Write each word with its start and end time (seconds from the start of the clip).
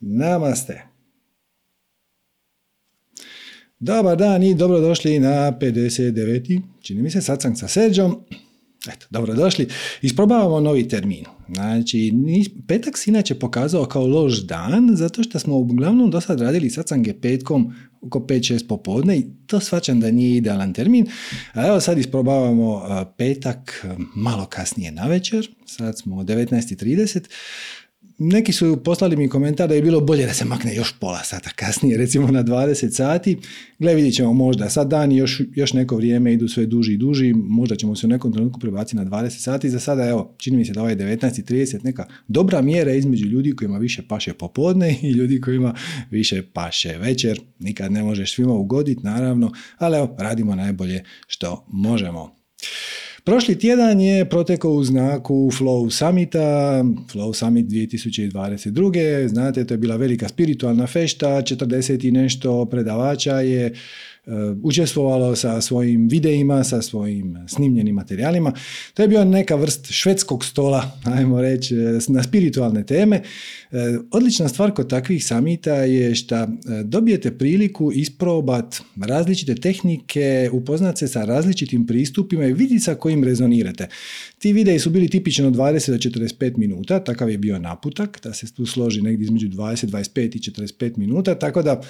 Namaste. 0.00 0.82
Dobar 3.78 4.16
dan 4.16 4.42
i 4.42 4.54
dobrodošli 4.54 5.20
na 5.20 5.52
59. 5.60 6.60
čini 6.82 7.02
mi 7.02 7.10
se 7.10 7.20
satsang 7.20 7.58
sa 7.58 7.68
Serđom. 7.68 8.24
Eto, 8.88 9.06
dobrodošli. 9.10 9.68
Isprobavamo 10.02 10.60
novi 10.60 10.88
termin. 10.88 11.24
Znači, 11.54 12.12
petak 12.68 12.98
se 12.98 13.10
inače 13.10 13.34
pokazao 13.34 13.84
kao 13.84 14.06
loš 14.06 14.42
dan, 14.46 14.90
zato 14.92 15.22
što 15.22 15.38
smo 15.38 15.56
uglavnom 15.56 16.10
do 16.10 16.20
sad 16.20 16.40
radili 16.40 16.70
satsange 16.70 17.20
petkom 17.20 17.74
oko 18.00 18.18
5-6 18.18 18.66
popodne 18.68 19.18
i 19.18 19.26
to 19.46 19.60
svačam 19.60 20.00
da 20.00 20.10
nije 20.10 20.36
idealan 20.36 20.72
termin. 20.72 21.06
A 21.52 21.66
evo 21.66 21.80
sad 21.80 21.98
isprobavamo 21.98 22.82
petak 23.16 23.86
malo 24.14 24.46
kasnije 24.46 24.92
na 24.92 25.06
večer, 25.06 25.48
sad 25.66 25.98
smo 25.98 26.22
19.30 26.22 27.20
neki 28.22 28.52
su 28.52 28.80
poslali 28.84 29.16
mi 29.16 29.28
komentar 29.28 29.68
da 29.68 29.74
je 29.74 29.82
bilo 29.82 30.00
bolje 30.00 30.26
da 30.26 30.34
se 30.34 30.44
makne 30.44 30.74
još 30.74 30.94
pola 30.98 31.24
sata 31.24 31.50
kasnije, 31.56 31.96
recimo 31.96 32.30
na 32.30 32.44
20 32.44 32.90
sati. 32.90 33.38
Gle, 33.78 33.94
vidit 33.94 34.14
ćemo 34.14 34.32
možda, 34.32 34.70
sad 34.70 34.88
dani 34.88 35.16
još, 35.16 35.40
još 35.54 35.72
neko 35.72 35.96
vrijeme 35.96 36.32
idu 36.32 36.48
sve 36.48 36.66
duži 36.66 36.92
i 36.92 36.96
duži, 36.96 37.32
možda 37.34 37.76
ćemo 37.76 37.96
se 37.96 38.06
u 38.06 38.10
nekom 38.10 38.32
trenutku 38.32 38.60
prebaciti 38.60 38.96
na 38.96 39.04
20 39.04 39.30
sati. 39.30 39.70
Za 39.70 39.80
sada, 39.80 40.08
evo, 40.08 40.34
čini 40.38 40.56
mi 40.56 40.64
se 40.64 40.72
da 40.72 40.80
ovaj 40.80 40.96
19.30 40.96 41.84
neka 41.84 42.06
dobra 42.28 42.62
mjera 42.62 42.92
između 42.92 43.26
ljudi 43.26 43.56
kojima 43.56 43.78
više 43.78 44.02
paše 44.08 44.32
popodne 44.32 44.96
i 45.02 45.10
ljudi 45.10 45.40
kojima 45.40 45.74
više 46.10 46.42
paše 46.52 46.98
večer. 46.98 47.40
Nikad 47.58 47.92
ne 47.92 48.02
možeš 48.02 48.34
svima 48.34 48.54
ugoditi, 48.54 49.00
naravno, 49.02 49.52
ali 49.78 49.96
evo, 49.96 50.16
radimo 50.18 50.54
najbolje 50.54 51.04
što 51.26 51.66
možemo. 51.68 52.36
Prošli 53.24 53.58
tjedan 53.58 54.00
je 54.00 54.24
protekao 54.24 54.70
u 54.70 54.84
znaku 54.84 55.34
Flow 55.34 55.90
Summita, 55.90 56.84
Flow 57.12 57.32
Summit 57.34 57.66
2022. 57.66 59.28
Znate, 59.28 59.66
to 59.66 59.74
je 59.74 59.78
bila 59.78 59.96
velika 59.96 60.28
spiritualna 60.28 60.86
fešta, 60.86 61.28
40 61.28 62.08
i 62.08 62.10
nešto 62.10 62.64
predavača 62.64 63.40
je 63.40 63.72
učestvovalo 64.62 65.36
sa 65.36 65.60
svojim 65.60 66.08
videima, 66.08 66.64
sa 66.64 66.82
svojim 66.82 67.38
snimljenim 67.48 67.94
materijalima. 67.94 68.52
To 68.94 69.02
je 69.02 69.08
bio 69.08 69.24
neka 69.24 69.54
vrst 69.54 69.86
švedskog 69.90 70.44
stola, 70.44 70.98
ajmo 71.16 71.40
reći, 71.40 71.74
na 72.08 72.22
spiritualne 72.22 72.86
teme. 72.86 73.22
Uh, 73.70 73.78
odlična 74.10 74.48
stvar 74.48 74.70
kod 74.74 74.90
takvih 74.90 75.24
samita 75.24 75.74
je 75.74 76.14
što 76.14 76.46
dobijete 76.84 77.38
priliku 77.38 77.92
isprobat 77.92 78.80
različite 79.02 79.54
tehnike, 79.54 80.50
upoznat 80.52 80.98
se 80.98 81.08
sa 81.08 81.24
različitim 81.24 81.86
pristupima 81.86 82.46
i 82.46 82.52
vidjeti 82.52 82.84
sa 82.84 82.94
kojim 82.94 83.24
rezonirate. 83.24 83.88
Ti 84.38 84.52
videi 84.52 84.78
su 84.78 84.90
bili 84.90 85.08
tipično 85.08 85.50
20 85.50 85.90
do 85.90 85.96
45 85.96 86.56
minuta, 86.56 87.04
takav 87.04 87.30
je 87.30 87.38
bio 87.38 87.58
naputak, 87.58 88.20
da 88.22 88.32
se 88.32 88.54
tu 88.54 88.66
složi 88.66 89.02
negdje 89.02 89.24
između 89.24 89.48
20, 89.48 89.86
25 89.86 90.36
i 90.36 90.50
45 90.50 90.98
minuta, 90.98 91.34
tako 91.34 91.62
da 91.62 91.82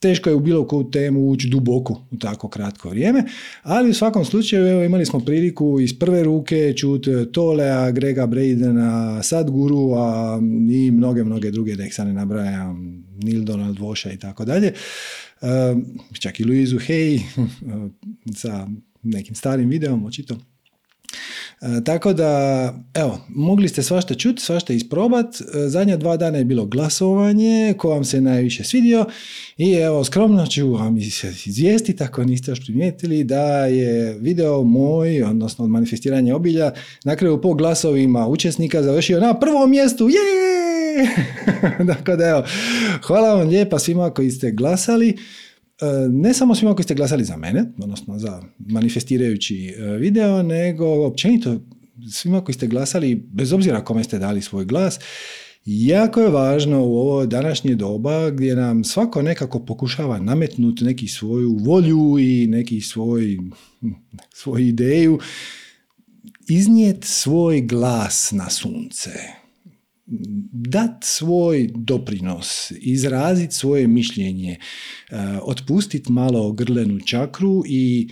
teško 0.00 0.30
je 0.30 0.36
u 0.36 0.40
bilo 0.40 0.66
koju 0.66 0.90
temu 0.90 1.28
ući 1.28 1.48
duboko 1.48 2.02
u 2.10 2.16
tako 2.16 2.48
kratko 2.48 2.88
vrijeme, 2.88 3.24
ali 3.62 3.90
u 3.90 3.94
svakom 3.94 4.24
slučaju 4.24 4.66
evo, 4.66 4.82
imali 4.82 5.06
smo 5.06 5.20
priliku 5.20 5.80
iz 5.80 5.98
prve 5.98 6.24
ruke 6.24 6.74
čuti 6.76 7.10
Tolea, 7.32 7.90
Grega 7.90 8.26
Bradena, 8.26 9.22
Sadguru, 9.22 9.90
i 10.70 10.90
mnoge, 10.90 11.24
mnoge 11.24 11.50
druge, 11.50 11.76
da 11.76 11.84
ih 11.84 11.94
sad 11.94 12.06
ne 12.06 12.12
nabrajam, 12.12 13.04
Neil 13.22 13.44
Donald 13.44 13.78
Voša 13.78 14.12
i 14.12 14.18
tako 14.18 14.44
dalje. 14.44 14.72
Ehm, 15.42 15.80
čak 16.20 16.40
i 16.40 16.44
Luizu 16.44 16.76
Hay 16.78 17.20
sa 18.42 18.68
nekim 19.02 19.34
starim 19.34 19.68
videom, 19.68 20.06
očito. 20.06 20.36
E, 21.60 21.84
tako 21.84 22.12
da, 22.12 22.74
evo, 22.94 23.18
mogli 23.28 23.68
ste 23.68 23.82
svašta 23.82 24.14
čuti, 24.14 24.42
svašta 24.42 24.72
isprobat. 24.72 25.26
E, 25.26 25.68
zadnja 25.68 25.96
dva 25.96 26.16
dana 26.16 26.38
je 26.38 26.44
bilo 26.44 26.66
glasovanje, 26.66 27.74
ko 27.78 27.88
vam 27.88 28.04
se 28.04 28.20
najviše 28.20 28.64
svidio 28.64 29.06
i 29.56 29.72
evo, 29.72 30.04
skromno 30.04 30.46
ću 30.46 30.72
vam 30.72 30.98
izvijestiti, 31.46 32.02
ako 32.02 32.24
niste 32.24 32.50
još 32.50 32.60
primijetili, 32.60 33.24
da 33.24 33.66
je 33.66 34.18
video 34.20 34.62
moj, 34.62 35.22
odnosno 35.22 35.64
od 35.64 35.70
manifestiranja 35.70 36.36
obilja, 36.36 36.72
na 37.04 37.16
kraju 37.16 37.40
po 37.40 37.54
glasovima 37.54 38.28
učesnika 38.28 38.82
završio 38.82 39.20
na 39.20 39.34
prvom 39.40 39.70
mjestu. 39.70 40.08
Je! 40.08 40.18
dakle, 41.94 42.28
evo, 42.28 42.44
hvala 43.02 43.34
vam 43.34 43.48
lijepa 43.48 43.78
svima 43.78 44.10
koji 44.10 44.30
ste 44.30 44.50
glasali. 44.50 45.16
E, 45.80 46.08
ne 46.08 46.34
samo 46.34 46.54
svima 46.54 46.74
koji 46.74 46.84
ste 46.84 46.94
glasali 46.94 47.24
za 47.24 47.36
mene, 47.36 47.64
odnosno 47.78 48.18
za 48.18 48.42
manifestirajući 48.58 49.68
e, 49.68 49.82
video, 49.82 50.42
nego 50.42 51.06
općenito 51.06 51.60
svima 52.10 52.44
koji 52.44 52.54
ste 52.54 52.66
glasali, 52.66 53.14
bez 53.14 53.52
obzira 53.52 53.84
kome 53.84 54.04
ste 54.04 54.18
dali 54.18 54.42
svoj 54.42 54.64
glas, 54.64 54.98
jako 55.64 56.20
je 56.20 56.30
važno 56.30 56.84
u 56.84 56.96
ovo 56.98 57.26
današnje 57.26 57.74
doba 57.74 58.30
gdje 58.30 58.56
nam 58.56 58.84
svako 58.84 59.22
nekako 59.22 59.64
pokušava 59.64 60.18
nametnuti 60.18 60.84
neki 60.84 61.08
svoju 61.08 61.56
volju 61.60 62.18
i 62.20 62.46
neki 62.46 62.80
svoj, 62.80 63.38
svoju 64.34 64.66
ideju, 64.66 65.18
iznijet 66.48 67.04
svoj 67.04 67.60
glas 67.60 68.32
na 68.32 68.50
sunce 68.50 69.37
dat 70.52 71.04
svoj 71.04 71.70
doprinos, 71.74 72.72
izraziti 72.80 73.54
svoje 73.54 73.86
mišljenje, 73.86 74.56
eh, 75.10 75.16
otpustiti 75.42 76.12
malo 76.12 76.52
grlenu 76.52 77.00
čakru 77.00 77.62
i 77.66 78.08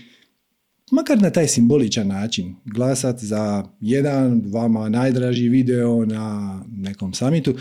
makar 0.91 1.23
na 1.23 1.31
taj 1.31 1.49
simboličan 1.49 2.09
način 2.09 2.57
glasat 2.65 3.19
za 3.19 3.65
jedan 3.81 4.43
vama 4.47 4.89
najdraži 4.89 5.49
video 5.49 6.05
na 6.05 6.63
nekom 6.69 7.15
samitu, 7.15 7.55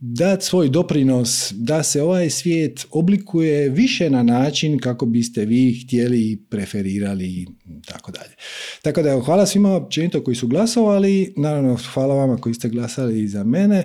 dati 0.00 0.44
svoj 0.44 0.68
doprinos 0.68 1.52
da 1.56 1.82
se 1.82 2.02
ovaj 2.02 2.30
svijet 2.30 2.86
oblikuje 2.90 3.68
više 3.68 4.10
na 4.10 4.22
način 4.22 4.78
kako 4.78 5.06
biste 5.06 5.44
vi 5.44 5.82
htjeli, 5.84 6.42
preferirali 6.50 7.26
i 7.26 7.46
tako 7.86 8.12
dalje. 8.12 8.34
Tako 8.82 9.02
da 9.02 9.20
hvala 9.20 9.46
svima 9.46 9.74
općenito 9.74 10.24
koji 10.24 10.34
su 10.34 10.48
glasovali, 10.48 11.34
naravno 11.36 11.78
hvala 11.94 12.14
vama 12.14 12.36
koji 12.36 12.54
ste 12.54 12.68
glasali 12.68 13.22
i 13.22 13.28
za 13.28 13.44
mene. 13.44 13.82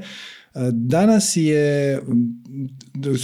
Danas 0.72 1.36
je, 1.36 2.00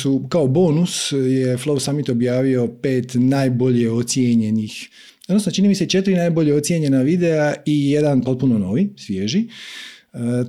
su 0.02 0.28
kao 0.30 0.48
bonus, 0.48 1.12
je 1.12 1.58
Flow 1.58 1.80
Summit 1.80 2.10
objavio 2.10 2.68
pet 2.68 3.12
najbolje 3.14 3.92
ocijenjenih, 3.92 4.90
odnosno 5.28 5.52
čini 5.52 5.68
mi 5.68 5.76
se 5.76 5.86
četiri 5.86 6.16
najbolje 6.16 6.54
ocijenjena 6.54 7.02
videa 7.02 7.54
i 7.66 7.92
jedan 7.92 8.22
potpuno 8.22 8.58
novi, 8.58 8.94
svježi. 8.98 9.48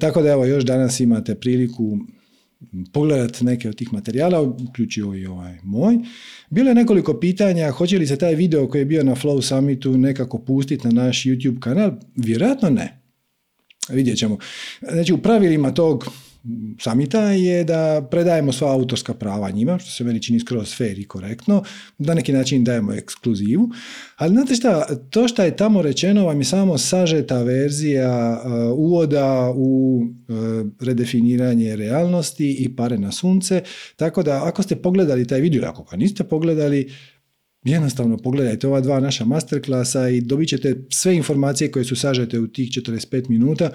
Tako 0.01 0.23
da 0.23 0.29
evo 0.29 0.45
još 0.45 0.65
danas 0.65 1.01
imate 1.01 1.35
priliku 1.35 1.99
pogledati 2.93 3.45
neke 3.45 3.69
od 3.69 3.77
tih 3.77 3.93
materijala, 3.93 4.41
uključio 4.41 5.15
i 5.15 5.27
ovaj 5.27 5.59
moj. 5.63 5.99
Bilo 6.51 6.69
je 6.69 6.75
nekoliko 6.75 7.21
pitanja, 7.21 7.71
hoće 7.71 7.99
li 7.99 8.07
se 8.07 8.17
taj 8.17 8.35
video 8.35 8.69
koji 8.69 8.81
je 8.81 8.87
bio 8.87 9.05
na 9.05 9.15
Flow 9.15 9.41
Summitu 9.43 9.99
nekako 9.99 10.39
pustiti 10.39 10.89
na 10.89 11.05
naš 11.05 11.25
YouTube 11.25 11.61
kanal? 11.61 11.93
Vjerojatno 12.17 12.71
ne. 12.71 13.01
Vidjet 13.89 14.19
ćemo. 14.19 14.39
Znači, 14.93 15.13
u 15.13 15.19
pravilima 15.19 15.75
tog 15.75 16.09
samita 16.81 17.21
je 17.21 17.65
da 17.65 18.09
predajemo 18.11 18.53
sva 18.53 18.73
autorska 18.73 19.15
prava 19.15 19.51
njima, 19.51 19.79
što 19.79 19.91
se 19.91 20.05
meni 20.05 20.23
čini 20.23 20.41
skroz 20.41 20.77
fair 20.77 20.99
i 20.99 21.05
korektno, 21.05 21.63
da 21.99 22.15
neki 22.15 22.33
način 22.33 22.65
dajemo 22.65 22.93
ekskluzivu. 22.93 23.71
Ali 24.17 24.31
znate 24.31 24.55
šta, 24.55 24.87
to 25.11 25.29
što 25.29 25.43
je 25.43 25.57
tamo 25.57 25.83
rečeno 25.83 26.27
vam 26.27 26.41
je 26.41 26.45
samo 26.45 26.79
sažeta 26.79 27.43
verzija 27.43 28.43
uh, 28.45 28.79
uvoda 28.79 29.53
u 29.57 30.01
uh, 30.03 30.37
redefiniranje 30.81 31.77
realnosti 31.77 32.57
i 32.61 32.77
pare 32.77 32.99
na 32.99 33.13
sunce, 33.13 33.63
tako 33.97 34.23
da 34.23 34.45
ako 34.45 34.63
ste 34.63 34.77
pogledali 34.77 35.27
taj 35.27 35.41
video, 35.41 35.69
ako 35.69 35.83
ga 35.83 35.97
niste 35.97 36.25
pogledali, 36.25 36.93
Jednostavno 37.65 38.17
pogledajte 38.17 38.67
ova 38.67 38.81
dva 38.81 39.01
naša 39.01 39.25
masterklasa 39.25 40.09
i 40.09 40.21
dobit 40.21 40.49
ćete 40.49 40.85
sve 40.91 41.17
informacije 41.17 41.71
koje 41.71 41.85
su 41.85 41.97
sažete 41.97 42.39
u 42.39 42.47
tih 42.47 42.69
45 42.69 43.31
minuta 43.31 43.71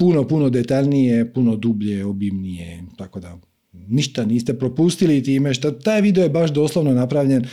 puno, 0.00 0.28
puno 0.28 0.50
detaljnije, 0.50 1.32
puno 1.32 1.56
dublje, 1.56 2.04
obimnije, 2.04 2.82
tako 2.96 3.20
da 3.20 3.38
ništa 3.72 4.24
niste 4.24 4.58
propustili 4.58 5.22
time 5.22 5.54
što 5.54 5.70
taj 5.70 6.00
video 6.00 6.22
je 6.22 6.30
baš 6.30 6.50
doslovno 6.50 6.92
napravljen 6.92 7.44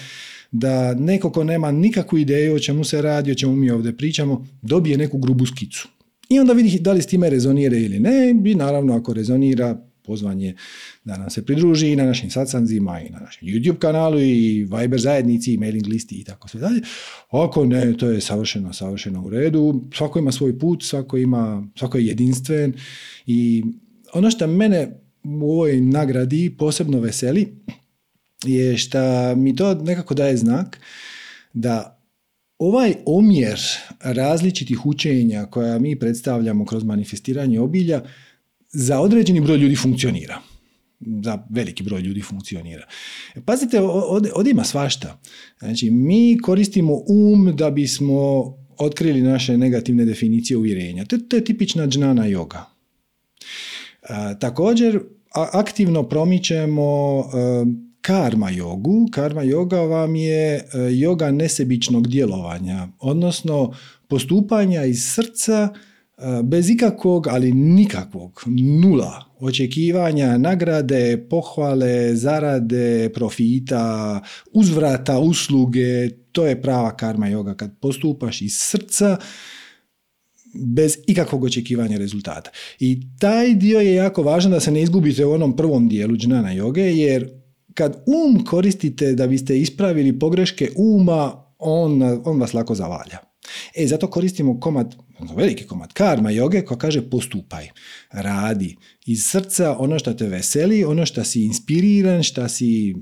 da 0.52 0.94
neko 0.94 1.32
ko 1.32 1.44
nema 1.44 1.72
nikakvu 1.72 2.18
ideju 2.18 2.56
o 2.56 2.60
čemu 2.60 2.84
se 2.84 3.02
radi, 3.02 3.32
o 3.32 3.36
čemu 3.36 3.56
mi 3.56 3.72
ovdje 3.72 3.98
pričamo, 3.98 4.48
dobije 4.62 4.98
neku 4.98 5.18
grubu 5.18 5.46
skicu. 5.46 5.88
I 6.30 6.40
onda 6.40 6.54
vidi 6.54 6.80
da 6.80 6.94
li 6.94 7.02
s 7.02 7.08
time 7.08 7.30
rezonira 7.30 7.78
ili 7.78 8.00
ne 8.00 8.36
i 8.46 8.56
naravno 8.56 8.96
ako 8.96 9.14
rezonira 9.14 9.87
pozvanje 10.08 10.56
da 11.04 11.18
nam 11.18 11.30
se 11.30 11.46
pridruži 11.46 11.92
i 11.92 11.96
na 11.96 12.06
našim 12.06 12.30
satsanzima 12.30 13.02
i 13.02 13.10
na 13.10 13.20
našem 13.20 13.48
YouTube 13.48 13.78
kanalu 13.78 14.20
i 14.20 14.68
Viber 14.72 15.00
zajednici 15.00 15.54
i 15.54 15.58
mailing 15.58 15.88
listi 15.88 16.16
i 16.16 16.24
tako 16.24 16.48
sve 16.48 16.60
dalje. 16.60 16.82
Ako 17.30 17.66
ne, 17.66 17.98
to 17.98 18.10
je 18.10 18.22
savršeno, 18.22 18.74
savršeno 18.74 19.26
u 19.26 19.30
redu. 19.30 19.84
Svako 19.94 20.20
ima 20.20 20.32
svoj 20.32 20.60
put, 20.60 20.84
svako 20.84 21.18
ima, 21.18 21.68
svako 21.76 21.98
je 21.98 22.06
jedinstven 22.06 22.74
i 23.26 23.64
ono 24.14 24.32
što 24.32 24.48
mene 24.48 25.00
u 25.24 25.52
ovoj 25.52 25.82
nagradi 25.82 26.56
posebno 26.58 27.00
veseli 27.00 27.48
je 28.44 28.78
što 28.78 29.36
mi 29.36 29.56
to 29.56 29.74
nekako 29.76 30.14
daje 30.14 30.38
znak 30.38 30.80
da 31.54 31.98
ovaj 32.58 32.96
omjer 33.06 33.60
različitih 34.00 34.86
učenja 34.86 35.46
koja 35.46 35.80
mi 35.80 36.00
predstavljamo 36.00 36.66
kroz 36.66 36.84
manifestiranje 36.84 37.60
obilja 37.60 38.02
za 38.80 39.00
određeni 39.00 39.42
broj 39.42 39.58
ljudi 39.58 39.76
funkcionira. 39.76 40.42
za 41.00 41.46
veliki 41.50 41.84
broj 41.84 42.02
ljudi 42.02 42.22
funkcionira. 42.22 42.88
Pazite, 43.46 43.82
ovdje 44.36 44.52
ima 44.52 44.64
svašta. 44.64 45.20
Znači, 45.60 45.92
mi 45.92 46.38
koristimo 46.44 46.94
um 47.08 47.56
da 47.56 47.72
bismo 47.72 48.44
otkrili 48.78 49.22
naše 49.22 49.58
negativne 49.58 50.06
definicije 50.06 50.58
uvjerenja. 50.58 51.06
To, 51.06 51.36
je 51.36 51.44
tipična 51.44 51.88
džnana 51.88 52.24
yoga. 52.24 52.62
također, 54.40 55.00
aktivno 55.54 56.04
promičemo 56.04 57.24
karma 58.02 58.50
jogu. 58.50 59.08
Karma 59.12 59.42
yoga 59.42 59.90
vam 59.90 60.16
je 60.16 60.68
yoga 60.74 61.32
nesebičnog 61.32 62.08
djelovanja, 62.08 62.88
odnosno 63.00 63.74
postupanja 64.08 64.84
iz 64.84 65.04
srca 65.04 65.74
bez 66.44 66.70
ikakvog, 66.70 67.28
ali 67.28 67.52
nikakvog, 67.52 68.44
nula 68.82 69.26
očekivanja, 69.40 70.38
nagrade, 70.38 71.28
pohvale, 71.30 72.16
zarade, 72.16 73.10
profita, 73.14 74.22
uzvrata, 74.52 75.20
usluge, 75.20 76.10
to 76.32 76.48
je 76.48 76.62
prava 76.62 76.96
karma 76.98 77.28
yoga. 77.28 77.56
Kad 77.56 77.80
postupaš 77.80 78.42
iz 78.42 78.58
srca, 78.58 79.18
bez 80.54 80.98
ikakvog 81.08 81.44
očekivanja 81.44 81.98
rezultata. 81.98 82.52
I 82.80 83.02
taj 83.20 83.54
dio 83.54 83.80
je 83.80 83.94
jako 83.94 84.24
važan 84.24 84.52
da 84.52 84.60
se 84.60 84.72
ne 84.72 84.82
izgubite 84.82 85.26
u 85.26 85.32
onom 85.32 85.56
prvom 85.56 85.90
dijelu 85.90 86.16
džnana 86.16 86.52
joge, 86.52 86.82
jer 86.82 87.30
kad 87.74 88.04
um 88.08 88.46
koristite 88.46 89.14
da 89.14 89.28
biste 89.28 89.60
ispravili 89.60 90.20
pogreške 90.20 90.70
uma, 90.76 91.44
on, 91.60 92.02
on 92.26 92.40
vas 92.40 92.54
lako 92.54 92.76
zavalja. 92.76 93.27
E, 93.76 93.88
zato 93.88 94.10
koristimo 94.10 94.60
komad, 94.60 94.96
veliki 95.36 95.64
komad 95.64 95.94
karma 95.94 96.32
joge 96.32 96.62
koja 96.62 96.78
kaže 96.78 97.10
postupaj, 97.10 97.70
radi 98.12 98.76
iz 99.06 99.24
srca 99.24 99.76
ono 99.80 100.00
što 100.00 100.14
te 100.14 100.28
veseli, 100.28 100.84
ono 100.84 101.06
što 101.06 101.24
si 101.24 101.44
inspiriran, 101.44 102.24
što 102.24 102.50
si 102.50 102.96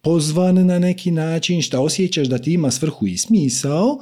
pozvan 0.00 0.66
na 0.66 0.78
neki 0.78 1.10
način, 1.10 1.62
što 1.62 1.82
osjećaš 1.82 2.28
da 2.28 2.38
ti 2.38 2.52
ima 2.52 2.70
svrhu 2.70 3.06
i 3.06 3.18
smisao 3.18 3.98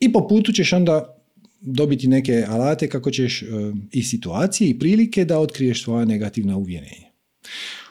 i 0.00 0.12
po 0.12 0.28
putu 0.28 0.52
ćeš 0.52 0.72
onda 0.72 1.18
dobiti 1.60 2.08
neke 2.08 2.44
alate 2.48 2.88
kako 2.88 3.10
ćeš 3.10 3.42
e, 3.42 3.46
i 3.92 4.02
situacije 4.02 4.70
i 4.70 4.78
prilike 4.78 5.24
da 5.24 5.38
otkriješ 5.38 5.82
svoje 5.84 6.06
negativna 6.06 6.56
uvjerenja. 6.56 7.12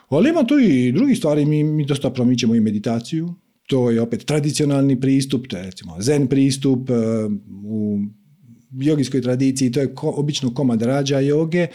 Ali 0.10 0.30
ima 0.30 0.44
tu 0.44 0.60
i 0.60 0.92
drugi 0.92 1.16
stvari, 1.16 1.46
mi, 1.46 1.64
mi 1.64 1.86
dosta 1.86 2.10
promičemo 2.10 2.56
i 2.56 2.60
meditaciju, 2.60 3.34
to 3.68 3.90
je 3.92 4.02
opet 4.02 4.26
tradicionalni 4.26 5.00
pristup, 5.00 5.48
to 5.48 5.58
je 5.58 5.64
recimo 5.64 5.96
zen 6.00 6.28
pristup 6.28 6.90
e, 6.90 6.94
u 7.66 8.00
jogijskoj 8.72 9.22
tradiciji, 9.22 9.72
to 9.72 9.80
je 9.80 9.94
obično 10.02 10.54
komad 10.54 10.82
rađa 10.82 11.20
joge. 11.20 11.68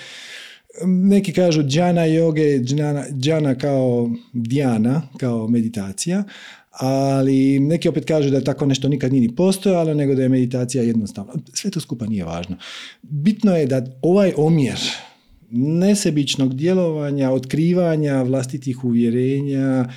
Neki 0.85 1.33
kažu 1.33 1.63
džana 1.63 2.05
joge, 2.05 2.59
džana, 3.21 3.55
kao 3.55 4.11
djana, 4.33 5.03
kao 5.19 5.49
meditacija, 5.49 6.25
ali 6.71 7.61
neki 7.61 7.89
opet 7.89 8.05
kažu 8.05 8.31
da 8.31 8.45
tako 8.45 8.67
nešto 8.67 8.89
nikad 8.89 9.13
nije 9.13 9.21
ni 9.21 9.37
postojalo, 9.37 9.95
nego 9.95 10.15
da 10.15 10.23
je 10.23 10.29
meditacija 10.29 10.83
jednostavna. 10.83 11.33
Sve 11.53 11.71
to 11.71 11.81
skupa 11.81 12.07
nije 12.07 12.25
važno. 12.25 12.57
Bitno 13.03 13.57
je 13.57 13.67
da 13.67 13.87
ovaj 14.03 14.33
omjer 14.37 14.79
nesebičnog 15.51 16.55
djelovanja, 16.55 17.31
otkrivanja 17.31 18.23
vlastitih 18.23 18.85
uvjerenja, 18.85 19.89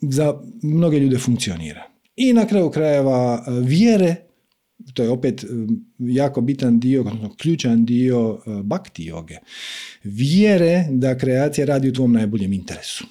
za 0.00 0.40
mnoge 0.62 0.98
ljude 0.98 1.18
funkcionira. 1.18 1.82
I 2.16 2.32
na 2.32 2.46
kraju 2.46 2.70
krajeva 2.70 3.44
e, 3.46 3.50
vjere, 3.60 4.16
to 4.94 5.02
je 5.02 5.10
opet 5.10 5.44
e, 5.44 5.46
jako 5.98 6.40
bitan 6.40 6.80
dio, 6.80 7.04
ključan 7.36 7.84
dio 7.84 8.38
e, 8.46 8.50
bakti 8.62 9.04
joge. 9.04 9.36
Vjere 10.02 10.86
da 10.90 11.18
kreacija 11.18 11.66
radi 11.66 11.88
u 11.88 11.92
tvom 11.92 12.12
najboljem 12.12 12.52
interesu. 12.52 13.04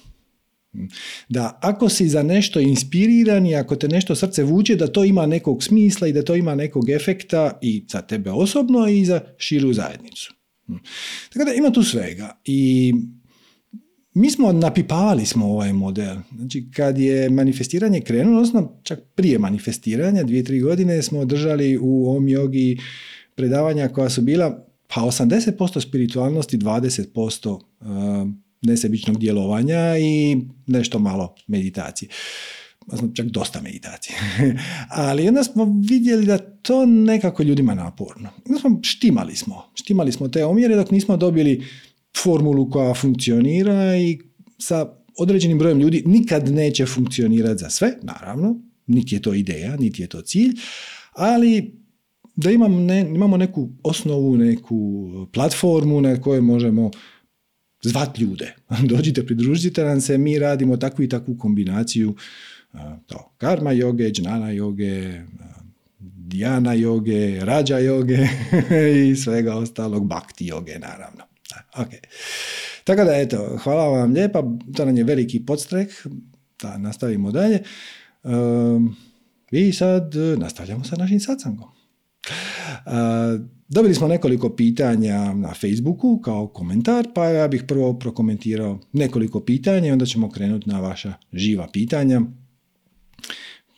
Da 1.28 1.58
ako 1.62 1.88
si 1.88 2.08
za 2.08 2.22
nešto 2.22 2.60
inspiriran 2.60 3.46
i 3.46 3.56
ako 3.56 3.76
te 3.76 3.88
nešto 3.88 4.14
srce 4.14 4.42
vuče, 4.42 4.76
da 4.76 4.86
to 4.86 5.04
ima 5.04 5.26
nekog 5.26 5.62
smisla 5.62 6.08
i 6.08 6.12
da 6.12 6.22
to 6.22 6.36
ima 6.36 6.54
nekog 6.54 6.90
efekta 6.90 7.58
i 7.62 7.84
za 7.88 8.02
tebe 8.02 8.30
osobno 8.30 8.88
i 8.88 9.04
za 9.04 9.20
širu 9.36 9.72
zajednicu. 9.72 10.34
Tako 11.32 11.44
da 11.44 11.54
ima 11.54 11.70
tu 11.70 11.82
svega. 11.82 12.40
I 12.44 12.94
mi 14.14 14.30
smo 14.30 14.52
napipavali 14.52 15.26
smo 15.26 15.46
ovaj 15.46 15.72
model. 15.72 16.16
Znači, 16.36 16.70
kad 16.76 16.98
je 16.98 17.30
manifestiranje 17.30 18.00
krenulo, 18.00 18.36
odnosno 18.36 18.80
čak 18.82 19.00
prije 19.14 19.38
manifestiranja, 19.38 20.22
dvije, 20.22 20.44
tri 20.44 20.60
godine 20.60 21.02
smo 21.02 21.24
držali 21.24 21.78
u 21.80 22.06
ovom 22.06 22.28
jogi 22.28 22.78
predavanja 23.34 23.88
koja 23.88 24.10
su 24.10 24.22
bila 24.22 24.64
pa 24.94 25.00
80% 25.00 25.88
spiritualnosti, 25.88 26.58
20% 26.58 27.48
uh, 27.50 27.58
nesebičnog 28.62 29.18
djelovanja 29.18 29.98
i 29.98 30.36
nešto 30.66 30.98
malo 30.98 31.34
meditacije. 31.46 32.08
Odnosno, 32.86 33.10
čak 33.14 33.26
dosta 33.26 33.60
meditacije. 33.60 34.16
Ali 34.88 35.28
onda 35.28 35.44
smo 35.44 35.80
vidjeli 35.88 36.26
da 36.26 36.38
to 36.38 36.86
nekako 36.86 37.42
ljudima 37.42 37.74
naporno. 37.74 38.28
Smo 38.60 38.80
štimali 38.82 39.36
smo. 39.36 39.62
Štimali 39.74 40.12
smo 40.12 40.28
te 40.28 40.44
omjere 40.44 40.76
dok 40.76 40.90
nismo 40.90 41.16
dobili 41.16 41.64
formulu 42.22 42.70
koja 42.70 42.94
funkcionira 42.94 43.96
i 43.96 44.18
sa 44.58 44.92
određenim 45.18 45.58
brojem 45.58 45.78
ljudi 45.78 46.02
nikad 46.06 46.48
neće 46.48 46.86
funkcionirati 46.86 47.58
za 47.58 47.70
sve, 47.70 47.92
naravno, 48.02 48.62
niti 48.86 49.14
je 49.14 49.22
to 49.22 49.34
ideja, 49.34 49.76
niti 49.76 50.02
je 50.02 50.08
to 50.08 50.22
cilj, 50.22 50.52
ali 51.12 51.78
da 52.36 52.50
imam 52.50 52.84
ne, 52.84 53.00
imamo 53.00 53.36
neku 53.36 53.70
osnovu, 53.82 54.36
neku 54.36 55.08
platformu 55.32 56.00
na 56.00 56.20
kojoj 56.20 56.40
možemo 56.40 56.90
zvat 57.82 58.18
ljude. 58.18 58.54
Dođite, 58.90 59.26
pridružite 59.26 59.84
nam 59.84 60.00
se, 60.00 60.18
mi 60.18 60.38
radimo 60.38 60.76
takvu 60.76 61.04
i 61.04 61.08
takvu 61.08 61.36
kombinaciju 61.38 62.14
to, 63.06 63.32
karma 63.38 63.72
joge, 63.72 64.10
džnana 64.10 64.50
joge, 64.50 65.20
dijana 65.98 66.72
joge, 66.72 67.44
rađa 67.44 67.78
joge 67.78 68.18
i 69.10 69.16
svega 69.16 69.54
ostalog, 69.54 70.06
bakti 70.06 70.46
joge 70.46 70.78
naravno. 70.78 71.24
Ok. 71.76 71.88
Tako 72.84 73.04
da, 73.04 73.16
eto, 73.16 73.58
hvala 73.62 73.88
vam 73.88 74.12
lijepa. 74.12 74.42
To 74.76 74.84
nam 74.84 74.96
je 74.96 75.04
veliki 75.04 75.46
podstrek. 75.46 76.06
Da, 76.62 76.78
nastavimo 76.78 77.30
dalje. 77.30 77.62
Um, 78.22 78.96
I 79.50 79.72
sad 79.72 80.14
nastavljamo 80.38 80.84
sa 80.84 80.96
našim 80.96 81.20
satsangom. 81.20 81.68
Uh, 81.68 83.40
dobili 83.68 83.94
smo 83.94 84.08
nekoliko 84.08 84.56
pitanja 84.56 85.34
na 85.34 85.54
Facebooku 85.54 86.20
kao 86.20 86.46
komentar, 86.46 87.08
pa 87.14 87.24
ja 87.24 87.48
bih 87.48 87.64
prvo 87.68 87.98
prokomentirao 87.98 88.80
nekoliko 88.92 89.40
pitanja 89.40 89.88
i 89.88 89.90
onda 89.90 90.06
ćemo 90.06 90.30
krenuti 90.30 90.68
na 90.68 90.80
vaša 90.80 91.12
živa 91.32 91.68
pitanja. 91.72 92.20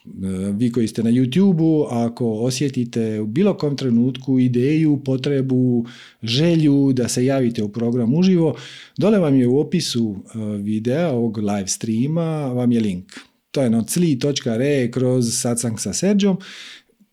E, 0.05 0.53
vi 0.53 0.73
koji 0.73 0.89
ste 0.89 1.03
na 1.03 1.11
YouTube-u, 1.11 1.87
ako 1.91 2.33
osjetite 2.33 3.21
u 3.21 3.27
bilo 3.27 3.57
kom 3.57 3.77
trenutku 3.77 4.39
ideju, 4.39 5.01
potrebu, 5.05 5.87
želju 6.23 6.93
da 6.93 7.09
se 7.09 7.25
javite 7.25 7.63
u 7.63 7.69
program 7.69 8.15
uživo, 8.15 8.57
dole 8.99 9.19
vam 9.19 9.37
je 9.37 9.47
u 9.47 9.59
opisu 9.59 10.17
e, 10.17 10.39
videa 10.39 11.13
ovog 11.13 11.39
live 11.39 11.67
streama 11.67 12.47
vam 12.47 12.73
je 12.73 12.81
link. 12.81 13.13
To 13.51 13.63
je 13.63 13.71
nocli.re 13.71 14.91
kroz 14.91 15.41
satsang 15.41 15.81
sa 15.81 15.93
Serđom. 15.93 16.39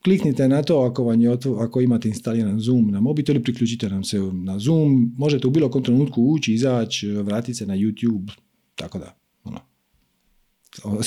Kliknite 0.04 0.48
na 0.48 0.64
to 0.64 0.80
ako, 0.80 1.04
vam 1.04 1.22
je, 1.22 1.38
ako 1.60 1.82
imate 1.82 2.08
instaliran 2.08 2.60
Zoom 2.60 2.92
na 2.92 3.00
mobitel 3.00 3.36
ili 3.36 3.44
priključite 3.44 3.90
nam 3.90 4.04
se 4.04 4.20
na 4.20 4.60
Zoom. 4.60 5.14
Možete 5.18 5.48
u 5.48 5.52
bilo 5.52 5.70
kom 5.70 5.84
trenutku 5.84 6.24
ući, 6.24 6.54
izaći, 6.54 7.08
vratiti 7.08 7.54
se 7.54 7.66
na 7.66 7.76
YouTube. 7.76 8.32
Tako 8.76 9.00
da, 9.00 9.16
ono, 9.44 9.60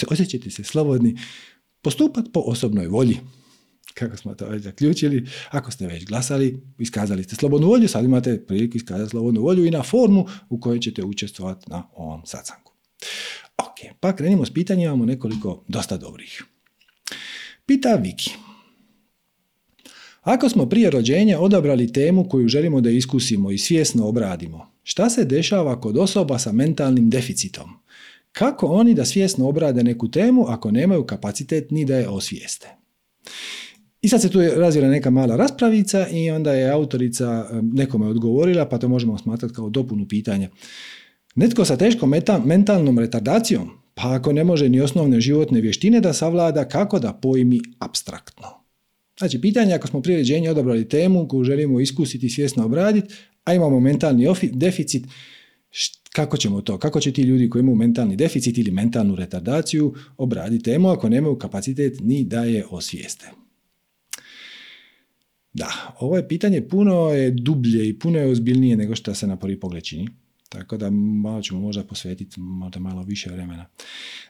osjećajte 0.09 0.51
se 0.51 0.65
slobodni 0.65 1.17
postupati 1.83 2.33
po 2.33 2.41
osobnoj 2.41 2.87
volji. 2.87 3.17
Kako 3.95 4.17
smo 4.17 4.35
to 4.35 4.49
već 4.49 4.63
zaključili, 4.63 5.27
ako 5.51 5.71
ste 5.71 5.87
već 5.87 6.05
glasali, 6.05 6.63
iskazali 6.79 7.25
ste 7.25 7.37
slobodnu 7.37 7.67
volju, 7.67 7.89
sad 7.89 8.05
imate 8.05 8.47
priliku 8.47 8.77
iskazati 8.77 9.11
slobodnu 9.11 9.43
volju 9.43 9.65
i 9.65 9.71
na 9.71 9.83
formu 9.83 10.27
u 10.49 10.61
kojoj 10.61 10.81
ćete 10.81 11.05
učestvovati 11.05 11.71
na 11.71 11.89
ovom 11.93 12.27
sacanku. 12.27 12.73
Ok, 13.59 13.97
pa 14.01 14.17
krenimo 14.17 14.47
s 14.47 14.55
pitanjem, 14.55 14.85
imamo 14.85 15.05
nekoliko 15.05 15.65
dosta 15.69 15.97
dobrih. 15.97 16.45
Pita 17.67 17.95
Viki. 17.95 18.31
Ako 20.21 20.49
smo 20.49 20.69
prije 20.69 20.91
rođenja 20.91 21.41
odabrali 21.41 21.93
temu 21.93 22.29
koju 22.29 22.49
želimo 22.49 22.81
da 22.81 22.91
iskusimo 22.91 23.51
i 23.51 23.59
svjesno 23.59 24.07
obradimo, 24.07 24.73
šta 24.83 25.11
se 25.11 25.25
dešava 25.25 25.81
kod 25.81 25.97
osoba 25.99 26.39
sa 26.39 26.53
mentalnim 26.53 27.11
deficitom? 27.11 27.71
Kako 28.33 28.67
oni 28.67 28.95
da 28.95 29.05
svjesno 29.05 29.49
obrade 29.49 29.83
neku 29.83 30.11
temu 30.11 30.45
ako 30.49 30.71
nemaju 30.71 31.07
kapacitet 31.07 31.71
ni 31.71 31.85
da 31.85 31.97
je 31.97 32.09
osvijeste? 32.09 32.69
I 34.03 34.09
sad 34.09 34.23
se 34.23 34.29
tu 34.29 34.41
razvila 34.41 34.89
neka 34.89 35.11
mala 35.11 35.37
raspravica 35.37 36.09
i 36.09 36.31
onda 36.31 36.53
je 36.53 36.71
autorica 36.71 37.47
nekome 37.63 38.07
odgovorila, 38.07 38.69
pa 38.69 38.79
to 38.79 38.89
možemo 38.89 39.19
smatrati 39.19 39.55
kao 39.55 39.69
dopunu 39.71 40.09
pitanja. 40.09 40.49
Netko 41.35 41.65
sa 41.65 41.77
teškom 41.77 42.15
mentalnom 42.45 42.99
retardacijom, 42.99 43.71
pa 43.95 44.15
ako 44.15 44.33
ne 44.33 44.45
može 44.45 44.69
ni 44.69 44.81
osnovne 44.81 45.21
životne 45.21 45.61
vještine 45.61 46.01
da 46.01 46.13
savlada, 46.13 46.69
kako 46.69 46.99
da 46.99 47.13
pojmi 47.13 47.61
abstraktno? 47.79 48.47
Znači, 49.19 49.41
pitanje 49.41 49.75
ako 49.75 49.87
smo 49.87 50.03
prije 50.03 50.19
ređenja 50.19 50.51
odabrali 50.51 50.89
temu 50.89 51.29
koju 51.29 51.45
želimo 51.45 51.81
iskusiti 51.81 52.27
i 52.27 52.31
svjesno 52.31 52.65
obraditi, 52.65 53.15
a 53.45 53.55
imamo 53.55 53.81
mentalni 53.81 54.27
deficit, 54.53 55.07
Kako 56.15 56.37
ćemo 56.37 56.61
to? 56.61 56.79
Kako 56.79 57.01
će 57.01 57.13
ti 57.13 57.23
ljudi 57.23 57.51
koji 57.51 57.61
imaju 57.61 57.77
mentalni 57.77 58.17
deficit 58.17 58.59
ili 58.59 58.71
mentalnu 58.71 59.17
retardaciju 59.17 59.95
obraditi 60.17 60.65
temu 60.65 60.89
ako 60.89 61.09
nemaju 61.09 61.39
kapacitet 61.39 62.01
ni 62.01 62.25
da 62.25 62.45
je 62.45 62.67
osvijeste? 62.71 63.31
Da, 65.53 65.97
ovo 66.01 66.17
je 66.17 66.29
pitanje 66.29 66.69
puno 66.69 67.11
je 67.11 67.31
dublje 67.31 67.89
i 67.89 67.99
puno 67.99 68.19
je 68.19 68.31
ozbiljnije 68.31 68.77
nego 68.77 68.97
što 68.97 69.15
se 69.15 69.27
na 69.27 69.37
prvi 69.37 69.61
pogled 69.61 69.83
čini. 69.83 70.09
Tako 70.49 70.77
da 70.77 70.91
malo 70.91 71.43
ćemo 71.43 71.61
možda 71.61 71.85
posvetiti 71.85 72.41
možda 72.41 72.81
malo 72.81 73.03
više 73.03 73.31
vremena. 73.31 73.67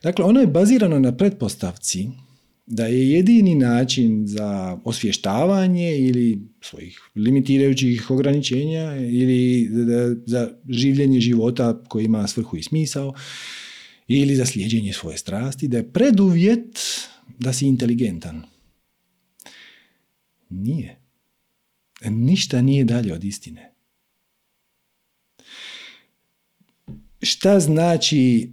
Dakle, 0.03 0.25
ono 0.25 0.41
je 0.41 0.47
bazirano 0.47 0.99
na 0.99 1.17
pretpostavci 1.17 2.09
da 2.73 2.87
je 2.87 3.11
jedini 3.11 3.55
način 3.55 4.27
za 4.27 4.79
osvještavanje 4.85 5.99
ili 5.99 6.43
svojih 6.61 7.01
limitirajućih 7.15 8.11
ograničenja 8.11 8.97
ili 8.97 9.71
za 10.27 10.51
življenje 10.69 11.21
života 11.21 11.83
koji 11.89 12.05
ima 12.05 12.27
svrhu 12.27 12.57
i 12.57 12.63
smisao 12.63 13.15
ili 14.09 14.37
za 14.37 14.47
slijeđenje 14.47 14.93
svoje 14.93 15.19
strasti, 15.19 15.69
da 15.69 15.77
je 15.77 15.93
preduvjet 15.93 16.79
da 17.39 17.53
si 17.53 17.67
inteligentan. 17.67 18.43
Nije. 20.51 21.01
Ništa 22.05 22.63
nije 22.63 22.85
dalje 22.85 23.15
od 23.15 23.25
istine. 23.25 23.73
Šta 27.23 27.61
znači 27.61 28.51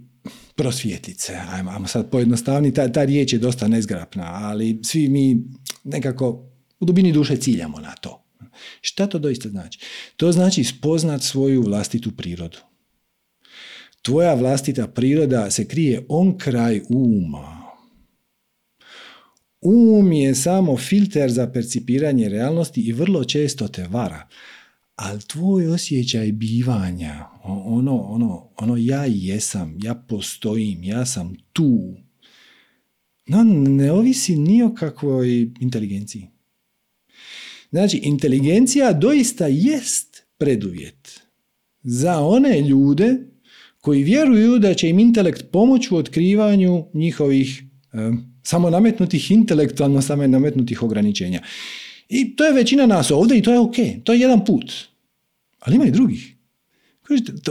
prosvjetit 0.58 1.20
se? 1.20 1.38
Ajmo, 1.50 1.70
ajmo 1.70 1.86
sad 1.86 2.10
pojednostavni, 2.10 2.74
ta, 2.74 2.92
ta 2.92 3.04
riječ 3.04 3.32
je 3.32 3.38
dosta 3.38 3.68
nezgrapna, 3.68 4.24
ali 4.32 4.80
svi 4.84 5.08
mi 5.08 5.44
nekako 5.84 6.44
u 6.80 6.84
dubini 6.84 7.12
duše 7.12 7.36
ciljamo 7.36 7.80
na 7.80 7.94
to. 7.94 8.24
Šta 8.80 9.06
to 9.06 9.18
doista 9.18 9.48
znači? 9.48 9.80
To 10.16 10.32
znači 10.32 10.64
spoznat 10.64 11.22
svoju 11.22 11.62
vlastitu 11.62 12.10
prirodu. 12.16 12.58
Tvoja 14.02 14.34
vlastita 14.34 14.86
priroda 14.88 15.50
se 15.50 15.68
krije 15.68 16.04
on 16.08 16.38
kraj 16.38 16.80
uma. 16.88 17.58
Um 19.60 20.12
je 20.12 20.34
samo 20.34 20.76
filter 20.76 21.30
za 21.30 21.46
percipiranje 21.46 22.28
realnosti 22.28 22.80
i 22.80 22.92
vrlo 22.92 23.24
često 23.24 23.68
te 23.68 23.86
vara. 23.86 24.28
Ali 24.98 25.20
tvoj 25.20 25.68
osjećaj 25.68 26.32
bivanja, 26.32 27.26
ono, 27.44 28.00
ono, 28.02 28.48
ono 28.56 28.76
ja 28.76 29.04
jesam, 29.04 29.76
ja 29.82 29.94
postojim, 29.94 30.84
ja 30.84 31.06
sam 31.06 31.34
tu, 31.52 31.94
no, 33.26 33.44
ne 33.68 33.92
ovisi 33.92 34.36
ni 34.36 34.62
o 34.62 34.74
kakvoj 34.74 35.50
inteligenciji. 35.60 36.26
Znači, 37.70 37.96
inteligencija 37.96 38.92
doista 38.92 39.46
jest 39.46 40.22
preduvjet 40.38 41.20
za 41.82 42.18
one 42.18 42.60
ljude 42.60 43.16
koji 43.80 44.02
vjeruju 44.02 44.58
da 44.58 44.74
će 44.74 44.88
im 44.88 44.98
intelekt 44.98 45.44
pomoći 45.52 45.94
u 45.94 45.96
otkrivanju 45.96 46.86
njihovih 46.94 47.62
samo 48.42 48.70
nametnutih 48.70 49.30
intelektualno 49.30 50.02
samo 50.02 50.26
nametnutih 50.26 50.82
ograničenja. 50.82 51.42
I 52.08 52.36
to 52.36 52.44
je 52.44 52.52
većina 52.52 52.86
nas 52.86 53.10
ovdje 53.10 53.38
i 53.38 53.42
to 53.42 53.52
je 53.52 53.58
ok. 53.58 53.76
To 54.04 54.12
je 54.12 54.20
jedan 54.20 54.44
put. 54.44 54.87
Ali 55.68 55.76
ima 55.76 55.86
i 55.86 55.90
drugih. 55.90 56.34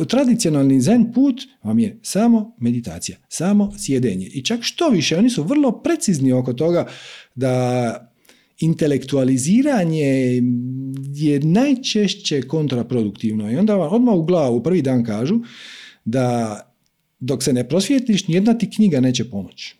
Tradicionalni 0.07 0.81
zen 0.81 1.12
put 1.13 1.41
vam 1.63 1.79
je 1.79 2.00
samo 2.01 2.55
meditacija, 2.59 3.17
samo 3.29 3.74
sjedenje. 3.77 4.25
I 4.25 4.43
čak 4.43 4.59
što 4.63 4.89
više, 4.89 5.17
oni 5.17 5.29
su 5.29 5.43
vrlo 5.43 5.71
precizni 5.81 6.31
oko 6.31 6.53
toga 6.53 6.88
da 7.36 8.13
intelektualiziranje 8.59 10.41
je 11.13 11.39
najčešće 11.39 12.41
kontraproduktivno. 12.41 13.51
I 13.51 13.55
onda 13.55 13.75
vam 13.75 13.93
odmah 13.93 14.15
u 14.15 14.24
glavu 14.24 14.63
prvi 14.63 14.81
dan 14.81 15.03
kažu 15.03 15.39
da 16.05 16.59
dok 17.19 17.43
se 17.43 17.53
ne 17.53 17.67
prosvjetliš, 17.69 18.27
nijedna 18.27 18.57
ti 18.57 18.69
knjiga 18.69 19.00
neće 19.00 19.29
pomoći. 19.29 19.76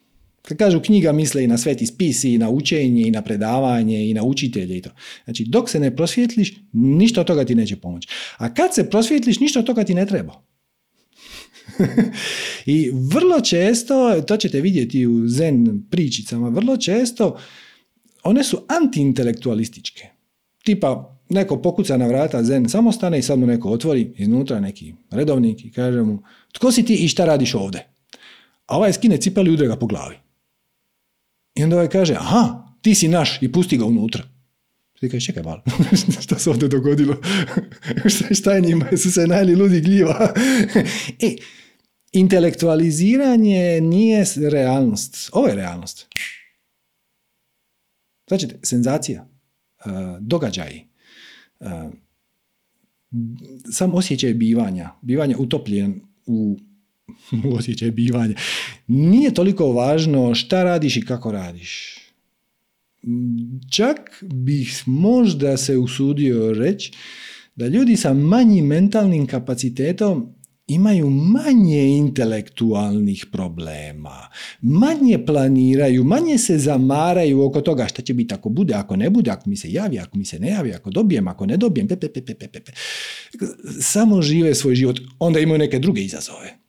Kad 0.48 0.58
kažu 0.58 0.80
knjiga, 0.80 1.12
misle 1.12 1.44
i 1.44 1.48
na 1.48 1.58
sveti 1.58 1.86
spisi, 1.86 2.34
i 2.34 2.38
na 2.38 2.50
učenje, 2.50 3.02
i 3.08 3.12
na 3.12 3.22
predavanje, 3.22 4.10
i 4.10 4.14
na 4.14 4.24
učitelje 4.24 4.78
i 4.78 4.82
to. 4.82 4.90
Znači, 5.24 5.46
dok 5.46 5.70
se 5.70 5.80
ne 5.80 5.96
prosvjetliš, 5.96 6.54
ništa 6.74 7.22
od 7.22 7.28
toga 7.28 7.46
ti 7.46 7.56
neće 7.56 7.76
pomoći. 7.76 8.08
A 8.38 8.54
kad 8.54 8.76
se 8.76 8.90
prosvjetliš, 8.90 9.40
ništa 9.40 9.60
od 9.60 9.66
toga 9.66 9.84
ti 9.84 9.94
ne 9.94 10.06
treba. 10.06 10.44
I 12.66 12.92
vrlo 13.14 13.42
često, 13.42 14.22
to 14.22 14.38
ćete 14.38 14.62
vidjeti 14.62 15.08
u 15.08 15.28
zen 15.28 15.84
pričicama, 15.90 16.50
vrlo 16.50 16.78
često 16.78 17.40
one 18.24 18.44
su 18.44 18.66
antiintelektualističke. 18.68 20.08
Tipa, 20.64 21.20
neko 21.30 21.62
pokuca 21.62 21.98
na 21.98 22.08
vrata 22.08 22.44
zen 22.44 22.70
samostane 22.70 23.20
i 23.20 23.22
sad 23.22 23.40
mu 23.40 23.46
neko 23.46 23.70
otvori 23.70 24.14
iznutra 24.18 24.60
neki 24.60 24.94
redovnik 25.12 25.66
i 25.66 25.72
kaže 25.72 26.02
mu 26.02 26.24
tko 26.52 26.72
si 26.72 26.86
ti 26.86 26.96
i 26.96 27.08
šta 27.08 27.26
radiš 27.26 27.56
ovdje? 27.56 27.88
A 28.66 28.78
ovaj 28.78 28.94
skine 28.94 29.18
cipeli 29.18 29.50
i 29.50 29.54
udre 29.54 29.68
ga 29.68 29.76
po 29.76 29.88
glavi. 29.88 30.27
I 31.58 31.64
onda 31.64 31.76
ovaj 31.76 31.90
kaže, 31.90 32.14
aha, 32.14 32.68
ti 32.82 32.96
si 32.96 33.08
naš 33.08 33.42
i 33.42 33.52
pusti 33.52 33.78
ga 33.78 33.86
unutra. 33.86 34.24
Ti 35.00 35.10
kaže, 35.10 35.26
čekaj 35.26 35.44
malo, 35.44 35.64
šta 36.24 36.40
se 36.40 36.50
ovdje 36.50 36.68
dogodilo? 36.68 37.18
šta 38.40 38.54
je 38.54 38.62
njima? 38.62 38.86
Su 38.98 39.12
se 39.12 39.28
najli 39.28 39.56
ludi 39.56 39.82
gljiva? 39.82 40.34
e, 41.26 41.36
intelektualiziranje 42.12 43.82
nije 43.82 44.26
realnost. 44.52 45.30
Ovo 45.34 45.48
je 45.48 45.56
realnost. 45.56 46.08
Znači, 48.28 48.48
senzacija, 48.64 49.28
uh, 49.86 49.92
događaji, 50.20 50.88
uh, 51.60 51.70
sam 53.72 53.94
osjećaj 53.94 54.34
bivanja, 54.34 54.90
bivanje 55.02 55.36
utopljen 55.38 56.02
u 56.26 56.58
osjećaj 57.58 57.92
bivanja. 57.92 58.36
Nije 58.88 59.34
toliko 59.34 59.72
važno 59.72 60.36
šta 60.36 60.64
radiš 60.64 60.98
i 60.98 61.06
kako 61.06 61.32
radiš. 61.32 61.98
Čak 63.72 64.24
bih 64.34 64.84
možda 64.86 65.58
se 65.58 65.78
usudio 65.78 66.54
reći 66.54 66.92
da 67.56 67.68
ljudi 67.68 67.96
sa 67.96 68.14
manjim 68.14 68.66
mentalnim 68.66 69.28
kapacitetom 69.28 70.34
imaju 70.68 71.10
manje 71.10 71.98
intelektualnih 71.98 73.26
problema, 73.32 74.28
manje 74.62 75.26
planiraju, 75.26 76.04
manje 76.04 76.38
se 76.38 76.58
zamaraju 76.58 77.42
oko 77.42 77.62
toga 77.62 77.88
šta 77.88 78.02
će 78.02 78.14
biti 78.14 78.34
ako 78.34 78.50
bude, 78.50 78.74
ako 78.74 78.96
ne 78.96 79.10
bude, 79.10 79.32
ako 79.32 79.50
mi 79.50 79.56
se 79.56 79.72
javi, 79.72 80.00
ako 80.00 80.18
mi 80.18 80.26
se 80.26 80.40
ne 80.40 80.50
javi, 80.50 80.74
ako 80.74 80.90
dobijem, 80.90 81.28
ako 81.28 81.46
ne 81.46 81.58
dobijem, 81.58 81.88
pe, 81.88 81.96
pe, 81.96 82.10
pe, 82.10 82.72
samo 83.80 84.22
žive 84.22 84.56
svoj 84.56 84.76
život, 84.76 85.00
onda 85.20 85.40
imaju 85.40 85.58
neke 85.58 85.80
druge 85.80 86.02
izazove 86.02 86.67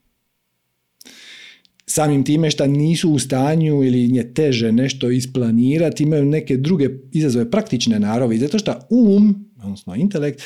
samim 1.88 2.25
time 2.25 2.50
što 2.50 2.66
nisu 2.66 3.11
u 3.11 3.18
stanju 3.18 3.85
ili 3.85 4.16
je 4.16 4.35
teže 4.35 4.73
nešto 4.73 5.11
isplanirati, 5.11 6.02
imaju 6.02 6.25
neke 6.25 6.57
druge 6.57 6.88
izazove 7.12 7.50
praktične 7.50 8.00
narovi, 8.00 8.38
zato 8.38 8.59
što 8.59 8.75
um, 8.90 9.50
odnosno 9.62 9.95
intelekt, 9.95 10.42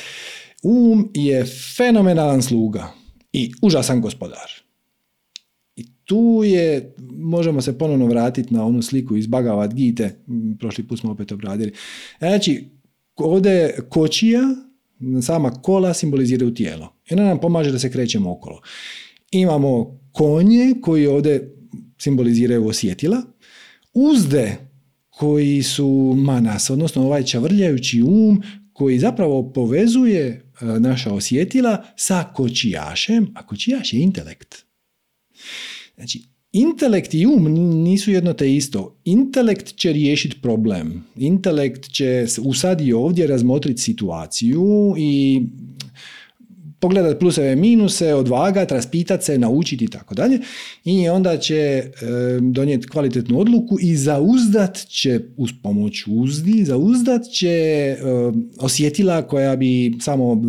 um 0.63 1.11
je 1.13 1.45
fenomenalan 1.77 2.41
sluga 2.41 2.93
i 3.33 3.51
užasan 3.61 4.01
gospodar. 4.01 4.51
I 5.75 5.85
tu 6.05 6.41
je, 6.45 6.95
možemo 7.11 7.61
se 7.61 7.77
ponovno 7.77 8.05
vratiti 8.05 8.53
na 8.53 8.65
onu 8.65 8.81
sliku 8.81 9.15
iz 9.15 9.27
Bagavat 9.27 9.73
Gite, 9.73 10.15
prošli 10.59 10.87
put 10.87 10.99
smo 10.99 11.11
opet 11.11 11.31
obradili. 11.31 11.71
Znači, 12.19 12.69
ovdje 13.15 13.79
kočija, 13.89 14.41
sama 15.21 15.51
kola 15.51 15.93
simboliziraju 15.93 16.53
tijelo. 16.53 16.93
I 17.09 17.13
ona 17.13 17.23
nam 17.23 17.39
pomaže 17.39 17.71
da 17.71 17.79
se 17.79 17.91
krećemo 17.91 18.31
okolo. 18.31 18.61
Imamo 19.33 19.99
konje 20.11 20.73
koji 20.81 21.07
ovdje 21.07 21.55
simboliziraju 21.97 22.67
osjetila, 22.67 23.21
uzde 23.93 24.57
koji 25.09 25.63
su 25.63 26.13
manas, 26.17 26.69
odnosno 26.69 27.05
ovaj 27.05 27.23
čavrljajući 27.23 28.01
um 28.01 28.41
koji 28.73 28.99
zapravo 28.99 29.51
povezuje 29.53 30.25
e, 30.27 30.65
naša 30.65 31.13
osjetila 31.13 31.83
sa 31.95 32.23
kočijašem, 32.35 33.27
a 33.35 33.47
kočijaš 33.47 33.93
je 33.93 33.99
intelekt. 33.99 34.55
Znači, 35.95 36.21
intelekt 36.51 37.13
i 37.13 37.25
um 37.25 37.53
nisu 37.83 38.11
jedno 38.11 38.33
te 38.33 38.55
isto. 38.55 38.99
Intelekt 39.05 39.75
će 39.75 39.93
riješiti 39.93 40.41
problem. 40.41 41.03
Intelekt 41.15 41.91
će 41.91 42.25
usad 42.41 42.81
i 42.81 42.93
ovdje 42.93 43.27
razmotriti 43.27 43.81
situaciju 43.81 44.95
i 44.97 45.41
pogledati 46.83 47.19
pluseve 47.19 47.55
minuse, 47.55 48.13
odvagati, 48.13 48.73
raspitati 48.73 49.25
se, 49.25 49.37
naučiti 49.37 49.85
i 49.85 49.87
tako 49.87 50.15
dalje. 50.15 50.39
I 50.85 51.09
onda 51.09 51.37
će 51.37 51.83
donijeti 52.41 52.87
kvalitetnu 52.87 53.39
odluku 53.39 53.77
i 53.81 53.95
zauzdat 53.95 54.77
će 54.77 55.19
uz 55.37 55.49
pomoć 55.63 56.03
uzdi, 56.07 56.65
zauzdat 56.65 57.21
će 57.23 57.95
osjetila 58.59 59.21
koja 59.21 59.55
bi 59.55 59.93
samo 60.01 60.41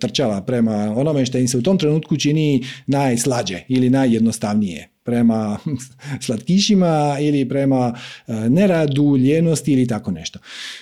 trčala 0.00 0.40
prema 0.40 0.94
onome 0.96 1.26
što 1.26 1.38
im 1.38 1.48
se 1.48 1.58
u 1.58 1.62
tom 1.62 1.78
trenutku 1.78 2.16
čini 2.16 2.64
najslađe 2.86 3.60
ili 3.68 3.90
najjednostavnije 3.90 4.88
prema 5.10 5.58
slatkišima 6.24 7.16
ili 7.20 7.48
prema 7.48 7.94
e, 8.26 8.32
neradu, 8.32 9.16
ljenosti 9.16 9.72
ili 9.72 9.86
tako 9.86 10.10
nešto. 10.10 10.38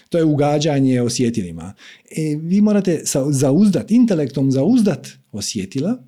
To 0.08 0.18
je 0.18 0.24
ugađanje 0.24 1.00
osjetilima. 1.02 1.74
E, 2.10 2.36
vi 2.42 2.60
morate 2.60 3.02
zauzdat, 3.30 3.90
intelektom 3.90 4.50
zauzdat 4.50 5.08
osjetila 5.32 5.98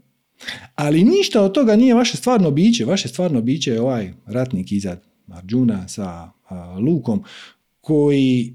Ali 0.75 1.05
ništa 1.05 1.43
od 1.43 1.53
toga 1.53 1.77
nije 1.77 1.95
vaše 1.95 2.17
stvarno 2.17 2.51
biće. 2.51 2.85
Vaše 2.85 3.09
stvarno 3.09 3.43
biće 3.43 3.73
je 3.73 3.81
ovaj 3.81 4.13
ratnik 4.27 4.73
iza 4.73 4.97
Arjuna 5.29 5.89
sa 5.89 6.31
lukom 6.81 7.25
koji 7.81 8.55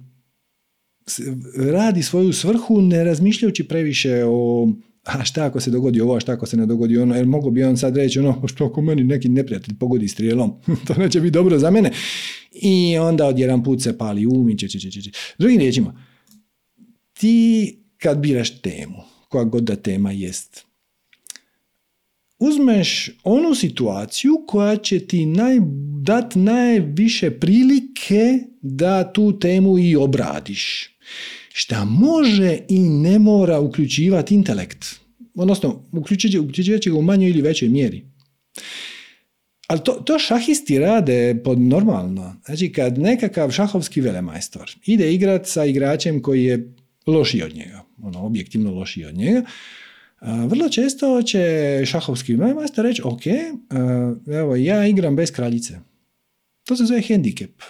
radi 1.57 2.03
svoju 2.03 2.34
svrhu 2.34 2.81
ne 2.81 3.03
razmišljajući 3.03 3.67
previše 3.67 4.24
o 4.27 4.67
a 5.05 5.24
šta 5.24 5.45
ako 5.45 5.59
se 5.59 5.71
dogodi 5.71 6.01
ovo, 6.01 6.15
a 6.15 6.19
šta 6.19 6.31
ako 6.31 6.45
se 6.45 6.57
ne 6.57 6.65
dogodi 6.65 6.97
ono, 6.97 7.15
jer 7.15 7.25
mogu 7.25 7.51
bi 7.51 7.63
on 7.63 7.77
sad 7.77 7.97
reći 7.97 8.19
ono, 8.19 8.47
što 8.47 8.65
ako 8.65 8.81
meni 8.81 9.03
neki 9.03 9.29
neprijatelj 9.29 9.75
pogodi 9.79 10.07
strijelom, 10.07 10.53
to 10.88 10.93
neće 10.93 11.21
biti 11.21 11.31
dobro 11.31 11.59
za 11.59 11.71
mene. 11.71 11.91
I 12.51 12.97
onda 12.97 13.25
odjedan 13.25 13.63
put 13.63 13.81
se 13.81 13.97
pali 13.97 14.25
um 14.25 14.50
i 14.50 14.57
če, 14.57 14.67
če, 14.67 14.91
če. 14.91 15.12
Drugim 15.38 15.59
riječima, 15.59 16.05
ti 17.13 17.77
kad 17.97 18.17
biraš 18.17 18.62
temu, 18.62 18.97
koja 19.29 19.43
god 19.43 19.63
da 19.63 19.75
tema 19.75 20.12
jest, 20.12 20.65
uzmeš 22.39 23.09
onu 23.24 23.55
situaciju 23.55 24.43
koja 24.47 24.77
će 24.77 25.00
ti 25.00 25.25
naj, 25.25 25.57
dat 26.01 26.35
najviše 26.35 27.31
prilike 27.31 28.39
da 28.62 29.13
tu 29.13 29.39
temu 29.39 29.79
i 29.79 29.95
obradiš. 29.95 30.95
Šta 31.57 31.85
može 31.85 32.59
i 32.69 32.79
ne 32.79 33.19
mora 33.19 33.59
uključivati 33.59 34.35
intelekt. 34.35 34.85
Odnosno, 35.35 35.83
uključivat 35.91 36.81
će 36.81 36.89
ga 36.89 36.97
u 36.97 37.01
manjoj 37.01 37.29
ili 37.29 37.41
većoj 37.41 37.69
mjeri. 37.69 38.05
Ali 39.67 39.79
to, 39.83 39.91
to 39.91 40.19
šahisti 40.19 40.79
rade 40.79 41.41
pod 41.43 41.59
normalno. 41.59 42.35
Znači, 42.45 42.71
kad 42.71 42.97
nekakav 42.97 43.51
šahovski 43.51 44.01
velemajstor 44.01 44.75
ide 44.85 45.13
igrat 45.13 45.47
sa 45.47 45.65
igračem 45.65 46.21
koji 46.21 46.43
je 46.43 46.74
lošiji 47.07 47.43
od 47.43 47.55
njega, 47.55 47.83
ono, 48.03 48.25
objektivno 48.25 48.71
lošiji 48.71 49.05
od 49.05 49.15
njega, 49.15 49.41
vrlo 50.21 50.69
često 50.69 51.21
će 51.21 51.81
šahovski 51.85 52.35
velemajstor 52.35 52.85
reći, 52.85 53.01
ok, 53.05 53.21
evo, 54.27 54.55
ja 54.55 54.88
igram 54.88 55.15
bez 55.15 55.31
kraljice. 55.31 55.79
To 56.63 56.75
se 56.75 56.85
zove 56.85 57.01
hendikep. 57.01 57.62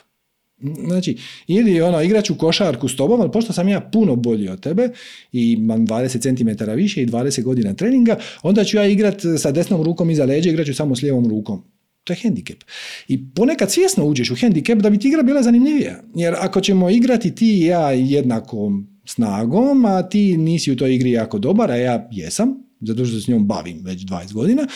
Znači, 0.87 1.17
ili 1.47 1.81
ono, 1.81 2.01
igraću 2.01 2.35
košarku 2.35 2.87
s 2.87 2.95
tobom, 2.95 3.21
ali 3.21 3.31
pošto 3.31 3.53
sam 3.53 3.67
ja 3.67 3.81
puno 3.81 4.15
bolji 4.15 4.49
od 4.49 4.59
tebe 4.59 4.89
i 5.31 5.51
imam 5.51 5.87
20 5.87 6.21
cm 6.21 6.71
više 6.71 7.01
i 7.01 7.07
20 7.07 7.43
godina 7.43 7.73
treninga, 7.73 8.17
onda 8.43 8.63
ću 8.63 8.77
ja 8.77 8.87
igrat 8.87 9.21
sa 9.37 9.51
desnom 9.51 9.83
rukom 9.83 10.09
iza 10.09 10.25
leđa, 10.25 10.49
igrat 10.49 10.65
ću 10.65 10.73
samo 10.73 10.95
s 10.95 11.01
lijevom 11.01 11.27
rukom. 11.27 11.63
To 12.03 12.13
je 12.13 12.17
hendikep. 12.17 12.63
I 13.07 13.33
ponekad 13.33 13.71
svjesno 13.71 14.05
uđeš 14.05 14.31
u 14.31 14.35
hendikep 14.35 14.79
da 14.79 14.89
bi 14.89 14.99
ti 14.99 15.07
igra 15.07 15.23
bila 15.23 15.43
zanimljivija. 15.43 16.03
Jer 16.15 16.35
ako 16.39 16.61
ćemo 16.61 16.89
igrati 16.89 17.35
ti 17.35 17.59
i 17.59 17.65
ja 17.65 17.91
jednakom 17.91 18.87
snagom, 19.05 19.85
a 19.85 20.09
ti 20.09 20.37
nisi 20.37 20.71
u 20.71 20.75
toj 20.75 20.95
igri 20.95 21.11
jako 21.11 21.39
dobar, 21.39 21.71
a 21.71 21.75
ja 21.75 22.09
jesam, 22.11 22.49
zato 22.81 23.05
što 23.05 23.15
se 23.15 23.21
s 23.21 23.27
njom 23.27 23.47
bavim 23.47 23.81
već 23.83 24.01
20 24.01 24.33
godina, 24.33 24.67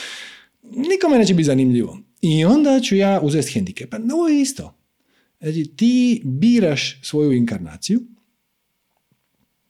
nikome 0.64 1.18
neće 1.18 1.34
biti 1.34 1.46
zanimljivo. 1.46 1.98
I 2.22 2.46
onda 2.46 2.80
ću 2.80 2.96
ja 2.96 3.20
uzeti 3.24 3.52
hendikep. 3.52 3.94
Ovo 4.14 4.28
je 4.28 4.42
isto. 4.42 4.79
Znači, 5.40 5.66
ti 5.76 6.22
biraš 6.26 7.00
svoju 7.04 7.34
inkarnaciju 7.34 8.02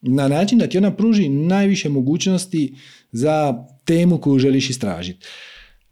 na 0.01 0.27
način 0.27 0.59
da 0.59 0.67
ti 0.67 0.77
ona 0.77 0.95
pruži 0.95 1.29
najviše 1.29 1.89
mogućnosti 1.89 2.75
za 3.11 3.65
temu 3.85 4.17
koju 4.17 4.39
želiš 4.39 4.69
istražiti. 4.69 5.25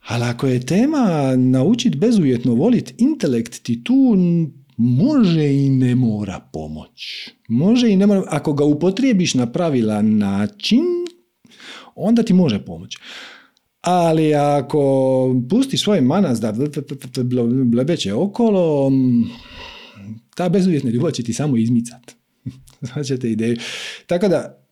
Ali 0.07 0.23
ako 0.23 0.47
je 0.47 0.65
tema 0.65 1.35
naučiti 1.35 1.97
bezuvjetno 1.97 2.53
voliti, 2.53 2.93
intelekt 2.97 3.63
ti 3.63 3.83
tu 3.83 4.17
može 4.77 5.53
i 5.53 5.69
ne 5.69 5.95
mora 5.95 6.49
pomoć. 6.53 7.29
Može 7.47 7.89
i 7.89 7.95
ne 7.95 8.07
mora, 8.07 8.23
ako 8.27 8.53
ga 8.53 8.63
upotrijebiš 8.63 9.33
na 9.33 9.51
pravilan 9.51 10.17
način, 10.17 10.83
onda 11.95 12.23
ti 12.23 12.33
može 12.33 12.65
pomoći. 12.65 12.97
Ali 13.81 14.35
ako 14.35 15.35
pustiš 15.49 15.83
svoj 15.83 16.01
manas 16.01 16.39
da 16.39 16.53
blebeće 17.65 18.13
okolo, 18.13 18.91
ta 20.37 20.49
bezuvjetna 20.49 20.89
ljubav 20.89 21.11
će 21.11 21.23
ti 21.23 21.33
samo 21.33 21.57
izmicat. 21.57 22.11
Značite 22.93 23.31
ideju. 23.31 23.57
Tako 24.07 24.27
da, 24.27 24.63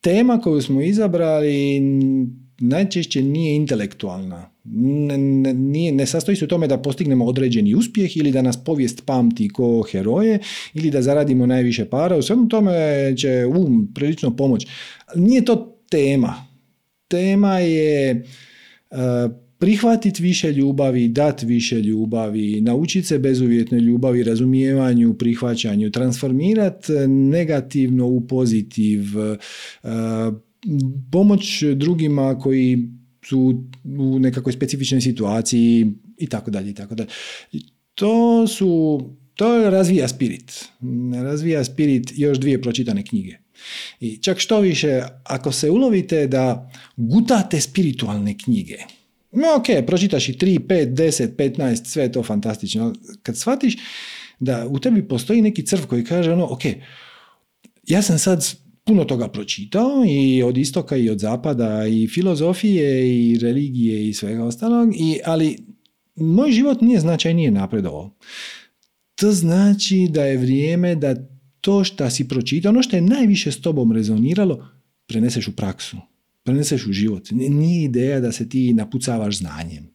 tema 0.00 0.40
koju 0.40 0.62
smo 0.62 0.82
izabrali 0.82 1.80
najčešće 2.58 3.22
nije 3.22 3.56
intelektualna. 3.56 4.50
Ne, 4.64 5.18
nije, 5.54 5.92
ne 5.92 6.06
sastoji 6.06 6.36
se 6.36 6.44
u 6.44 6.48
tome 6.48 6.66
da 6.66 6.78
postignemo 6.78 7.24
određeni 7.24 7.74
uspjeh 7.74 8.16
ili 8.16 8.32
da 8.32 8.42
nas 8.42 8.64
povijest 8.64 9.06
pamti 9.06 9.48
ko 9.48 9.82
heroje 9.82 10.38
ili 10.74 10.90
da 10.90 11.02
zaradimo 11.02 11.46
najviše 11.46 11.84
para. 11.84 12.16
U 12.16 12.22
svemu 12.22 12.48
tome 12.48 12.72
će 13.16 13.46
um 13.46 13.92
prilično 13.94 14.36
pomoć. 14.36 14.66
Nije 15.16 15.44
to 15.44 15.78
tema. 15.90 16.46
Tema 17.08 17.58
je 17.58 18.24
uh, 18.90 18.98
prihvatiti 19.58 20.22
više 20.22 20.52
ljubavi, 20.52 21.08
dati 21.08 21.46
više 21.46 21.80
ljubavi, 21.80 22.60
naučiti 22.60 23.06
se 23.06 23.18
bezuvjetnoj 23.18 23.80
ljubavi, 23.80 24.22
razumijevanju, 24.22 25.14
prihvaćanju, 25.14 25.90
transformirati 25.90 26.92
negativno 27.08 28.06
u 28.06 28.26
pozitiv, 28.26 29.00
uh, 29.82 30.34
pomoć 31.12 31.62
drugima 31.74 32.38
koji 32.38 32.88
su 33.24 33.64
u 33.98 34.18
nekakvoj 34.18 34.52
specifičnoj 34.52 35.00
situaciji 35.00 35.86
i 36.18 36.26
tako 36.26 36.50
dalje 36.50 36.70
i 36.70 36.74
tako 36.74 36.94
dalje. 36.94 37.08
To 37.94 38.46
su 38.46 39.00
to 39.34 39.70
razvija 39.70 40.08
spirit. 40.08 40.64
Razvija 41.22 41.64
spirit 41.64 42.12
još 42.16 42.38
dvije 42.38 42.62
pročitane 42.62 43.04
knjige. 43.04 43.36
I 44.00 44.16
čak 44.16 44.38
što 44.38 44.60
više, 44.60 45.02
ako 45.24 45.52
se 45.52 45.70
ulovite 45.70 46.26
da 46.26 46.70
gutate 46.96 47.60
spiritualne 47.60 48.38
knjige, 48.38 48.76
no 49.32 49.46
ok, 49.56 49.86
pročitaš 49.86 50.28
i 50.28 50.32
3, 50.32 50.58
5, 50.58 50.94
10, 50.94 51.36
15, 51.36 51.84
sve 51.84 52.02
je 52.02 52.12
to 52.12 52.22
fantastično. 52.22 52.92
Kad 53.22 53.36
shvatiš 53.36 53.76
da 54.40 54.66
u 54.68 54.78
tebi 54.78 55.08
postoji 55.08 55.42
neki 55.42 55.66
crv 55.66 55.82
koji 55.86 56.04
kaže 56.04 56.32
ono, 56.32 56.52
ok, 56.52 56.62
ja 57.86 58.02
sam 58.02 58.18
sad 58.18 58.44
puno 58.84 59.04
toga 59.04 59.28
pročitao 59.28 60.04
i 60.08 60.42
od 60.42 60.56
istoka 60.58 60.96
i 60.96 61.10
od 61.10 61.18
zapada 61.18 61.86
i 61.86 62.08
filozofije 62.08 63.08
i 63.18 63.38
religije 63.38 64.08
i 64.08 64.14
svega 64.14 64.44
ostalog, 64.44 64.94
i, 64.94 65.18
ali 65.24 65.58
moj 66.16 66.52
život 66.52 66.80
nije 66.80 67.00
značajnije 67.00 67.50
napredovao. 67.50 68.16
To 69.14 69.32
znači 69.32 70.08
da 70.10 70.24
je 70.24 70.36
vrijeme 70.36 70.94
da 70.94 71.14
to 71.60 71.84
što 71.84 72.10
si 72.10 72.28
pročitao, 72.28 72.70
ono 72.70 72.82
što 72.82 72.96
je 72.96 73.02
najviše 73.02 73.52
s 73.52 73.60
tobom 73.60 73.92
rezoniralo, 73.92 74.68
preneseš 75.06 75.48
u 75.48 75.56
praksu, 75.56 75.96
preneseš 76.48 76.86
u 76.86 76.92
život. 76.92 77.28
Nije 77.30 77.84
ideja 77.84 78.20
da 78.20 78.32
se 78.32 78.48
ti 78.48 78.72
napucavaš 78.72 79.38
znanjem. 79.38 79.90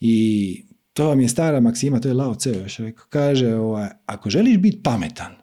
I 0.00 0.64
to 0.92 1.08
vam 1.08 1.20
je 1.20 1.28
stara 1.28 1.60
maksima, 1.60 2.00
to 2.00 2.08
je 2.08 2.14
Lao 2.14 2.34
Tse 2.34 2.50
još 2.50 2.76
rekao. 2.76 3.06
Kaže, 3.08 3.54
ovaj, 3.54 3.88
ako 4.06 4.30
želiš 4.30 4.58
biti 4.58 4.82
pametan, 4.82 5.36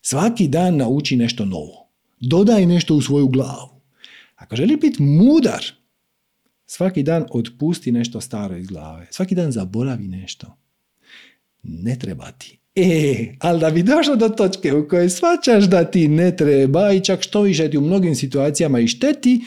Svaki 0.00 0.48
dan 0.48 0.76
nauči 0.76 1.16
nešto 1.16 1.44
novo. 1.44 1.88
Dodaj 2.20 2.66
nešto 2.66 2.94
u 2.94 3.02
svoju 3.02 3.28
glavu. 3.28 3.80
Ako 4.36 4.56
želi 4.56 4.76
biti 4.76 5.02
mudar, 5.02 5.64
svaki 6.66 7.02
dan 7.02 7.26
otpusti 7.30 7.92
nešto 7.92 8.20
staro 8.20 8.56
iz 8.56 8.66
glave. 8.66 9.06
Svaki 9.10 9.34
dan 9.34 9.52
zaboravi 9.52 10.08
nešto. 10.08 10.56
Ne 11.62 11.98
treba 11.98 12.30
ti. 12.32 12.58
E, 12.80 13.26
ali 13.38 13.60
da 13.60 13.70
bi 13.70 13.82
došao 13.82 14.16
do 14.16 14.28
točke 14.28 14.74
u 14.74 14.88
kojoj 14.88 15.10
svačaš 15.10 15.64
da 15.64 15.84
ti 15.84 16.08
ne 16.08 16.36
treba 16.36 16.92
i 16.92 17.00
čak 17.00 17.22
što 17.22 17.42
više 17.42 17.70
ti 17.70 17.78
u 17.78 17.80
mnogim 17.80 18.14
situacijama 18.14 18.80
i 18.80 18.88
šteti, 18.88 19.40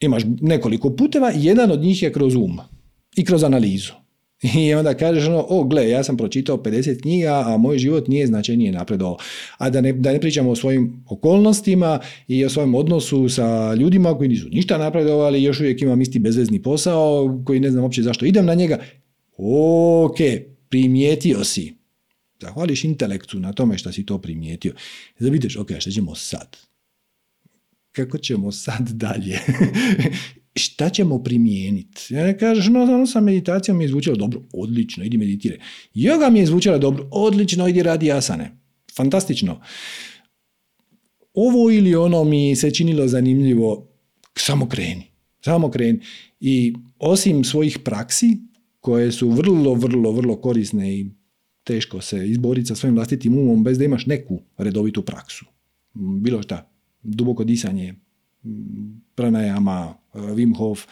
imaš 0.00 0.22
nekoliko 0.40 0.90
puteva, 0.90 1.32
jedan 1.34 1.70
od 1.70 1.80
njih 1.80 2.02
je 2.02 2.12
kroz 2.12 2.34
um 2.34 2.58
i 3.16 3.24
kroz 3.24 3.44
analizu. 3.44 3.92
I 4.58 4.74
onda 4.74 4.94
kažeš 4.94 5.26
ono, 5.26 5.46
o 5.48 5.64
gle, 5.64 5.88
ja 5.90 6.04
sam 6.04 6.16
pročitao 6.16 6.56
50 6.56 7.02
knjiga, 7.02 7.42
a 7.46 7.56
moj 7.56 7.78
život 7.78 8.08
nije 8.08 8.26
značajnije 8.26 8.72
napredovao. 8.72 9.16
A 9.58 9.70
da 9.70 9.80
ne, 9.80 9.92
da 9.92 10.12
ne 10.12 10.20
pričamo 10.20 10.50
o 10.50 10.56
svojim 10.56 11.04
okolnostima 11.10 12.00
i 12.28 12.44
o 12.44 12.48
svojem 12.48 12.74
odnosu 12.74 13.28
sa 13.28 13.74
ljudima 13.74 14.18
koji 14.18 14.28
nisu 14.28 14.48
ništa 14.48 14.78
napredovali, 14.78 15.42
još 15.42 15.60
uvijek 15.60 15.82
imam 15.82 16.00
isti 16.00 16.18
bezvezni 16.18 16.62
posao, 16.62 17.40
koji 17.46 17.60
ne 17.60 17.70
znam 17.70 17.82
uopće 17.82 18.02
zašto 18.02 18.26
idem 18.26 18.46
na 18.46 18.54
njega. 18.54 18.78
Ok, 19.36 20.16
primijetio 20.68 21.44
si. 21.44 21.77
Zahvališ 22.40 22.84
intelektu 22.84 23.40
na 23.40 23.52
tome 23.52 23.78
što 23.78 23.92
si 23.92 24.06
to 24.06 24.18
primijetio. 24.18 24.74
Da 25.20 25.28
vidiš, 25.28 25.56
ok, 25.56 25.70
što 25.78 25.90
ćemo 25.90 26.14
sad? 26.14 26.56
Kako 27.92 28.18
ćemo 28.18 28.52
sad 28.52 28.88
dalje? 28.90 29.38
šta 30.58 30.90
ćemo 30.90 31.22
primijeniti? 31.22 32.14
Ja 32.14 32.36
kažeš, 32.36 32.66
no, 32.66 32.82
ono 32.82 33.06
sa 33.06 33.20
meditacijom 33.20 33.78
mi 33.78 33.84
je 33.84 33.88
zvučalo 33.88 34.16
dobro, 34.16 34.42
odlično, 34.52 35.04
idi 35.04 35.18
meditire. 35.18 35.58
Yoga 35.94 36.30
mi 36.30 36.38
je 36.38 36.46
zvučala 36.46 36.78
dobro, 36.78 37.08
odlično, 37.10 37.68
idi 37.68 37.82
radi 37.82 38.12
asane. 38.12 38.58
Fantastično. 38.96 39.60
Ovo 41.34 41.70
ili 41.70 41.94
ono 41.94 42.24
mi 42.24 42.56
se 42.56 42.70
činilo 42.70 43.08
zanimljivo, 43.08 43.88
samo 44.36 44.68
kreni. 44.68 45.04
Samo 45.44 45.70
kreni. 45.70 46.00
I 46.40 46.74
osim 46.98 47.44
svojih 47.44 47.78
praksi, 47.78 48.36
koje 48.80 49.12
su 49.12 49.30
vrlo, 49.30 49.74
vrlo, 49.74 50.12
vrlo 50.12 50.36
korisne 50.36 50.94
i 50.94 51.06
teško 51.68 52.00
se 52.00 52.28
izboriti 52.28 52.66
sa 52.66 52.74
svojim 52.74 52.94
vlastitim 52.96 53.38
umom 53.38 53.64
bez 53.64 53.78
da 53.78 53.84
imaš 53.84 54.06
neku 54.06 54.40
redovitu 54.58 55.02
praksu. 55.02 55.44
Bilo 55.94 56.42
šta. 56.42 56.70
Duboko 57.02 57.44
disanje, 57.44 57.94
pranajama, 59.14 59.94
Wim 60.14 60.56
Hof, 60.56 60.86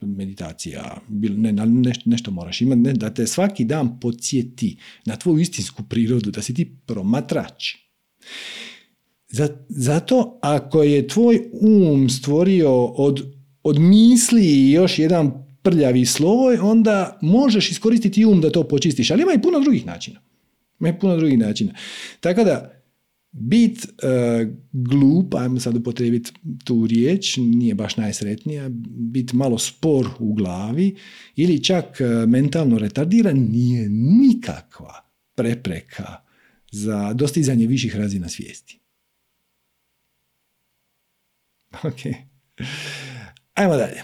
meditacija, 0.00 1.00
ne, 1.08 1.52
nešto, 1.52 2.10
nešto 2.10 2.30
moraš 2.30 2.60
imati, 2.60 2.98
da 2.98 3.14
te 3.14 3.26
svaki 3.26 3.64
dan 3.64 4.00
podsjeti 4.00 4.76
na 5.06 5.16
tvoju 5.16 5.38
istinsku 5.38 5.82
prirodu, 5.82 6.30
da 6.30 6.42
si 6.42 6.54
ti 6.54 6.76
promatrač. 6.86 7.74
Zato 9.68 10.38
ako 10.42 10.82
je 10.82 11.08
tvoj 11.08 11.50
um 11.60 12.08
stvorio 12.08 12.84
od, 12.84 13.34
od 13.62 13.78
misli 13.78 14.70
još 14.70 14.98
jedan 14.98 15.49
prljavi 15.62 16.06
sloj, 16.06 16.58
onda 16.58 17.18
možeš 17.22 17.70
iskoristiti 17.70 18.24
um 18.24 18.40
da 18.40 18.50
to 18.50 18.68
počistiš, 18.68 19.10
ali 19.10 19.22
ima 19.22 19.32
i 19.32 19.42
puno 19.42 19.60
drugih 19.60 19.86
načina. 19.86 20.20
Ima 20.80 20.88
i 20.88 20.98
puno 20.98 21.16
drugih 21.16 21.38
načina. 21.38 21.74
Tako 22.20 22.44
da, 22.44 22.80
bit 23.32 23.84
uh, 23.84 24.48
glup, 24.72 25.34
ajmo 25.34 25.60
sad 25.60 25.76
upotrijebiti 25.76 26.32
tu 26.64 26.86
riječ, 26.86 27.36
nije 27.36 27.74
baš 27.74 27.96
najsretnija, 27.96 28.68
bit 29.12 29.32
malo 29.32 29.58
spor 29.58 30.08
u 30.18 30.34
glavi 30.34 30.96
ili 31.36 31.64
čak 31.64 31.84
uh, 32.00 32.28
mentalno 32.28 32.78
retardiran 32.78 33.36
nije 33.38 33.88
nikakva 33.90 35.10
prepreka 35.34 36.16
za 36.70 37.12
dostizanje 37.12 37.66
viših 37.66 37.96
razina 37.96 38.28
svijesti. 38.28 38.80
Ok. 41.84 42.00
Ajmo 43.54 43.76
dalje. 43.76 44.02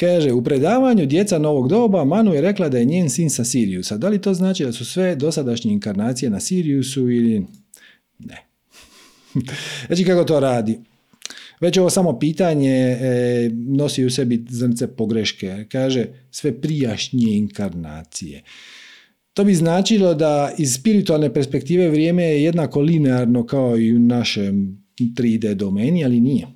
Kaže, 0.00 0.32
u 0.32 0.44
predavanju 0.44 1.06
Djeca 1.06 1.38
novog 1.38 1.68
doba 1.68 2.04
Manu 2.04 2.34
je 2.34 2.40
rekla 2.40 2.68
da 2.68 2.78
je 2.78 2.84
njen 2.84 3.10
sin 3.10 3.30
sa 3.30 3.44
Siriusa. 3.44 3.96
Da 3.96 4.08
li 4.08 4.20
to 4.20 4.34
znači 4.34 4.64
da 4.64 4.72
su 4.72 4.84
sve 4.84 5.16
dosadašnje 5.16 5.72
inkarnacije 5.72 6.30
na 6.30 6.40
Siriusu 6.40 7.10
ili 7.10 7.46
ne? 8.18 8.46
znači 9.86 10.04
kako 10.04 10.24
to 10.24 10.40
radi? 10.40 10.78
Već 11.60 11.78
ovo 11.78 11.90
samo 11.90 12.18
pitanje 12.18 12.70
e, 12.70 13.50
nosi 13.52 14.04
u 14.04 14.10
sebi 14.10 14.44
zrnce 14.48 14.86
pogreške. 14.86 15.66
Kaže, 15.72 16.06
sve 16.30 16.60
prijašnje 16.60 17.36
inkarnacije. 17.36 18.42
To 19.34 19.44
bi 19.44 19.54
značilo 19.54 20.14
da 20.14 20.54
iz 20.58 20.74
spiritualne 20.74 21.34
perspektive 21.34 21.88
vrijeme 21.88 22.24
je 22.24 22.42
jednako 22.42 22.80
linearno 22.80 23.46
kao 23.46 23.78
i 23.78 23.96
u 23.96 23.98
našem 23.98 24.84
3D 25.00 25.54
domeni, 25.54 26.04
ali 26.04 26.20
nije. 26.20 26.46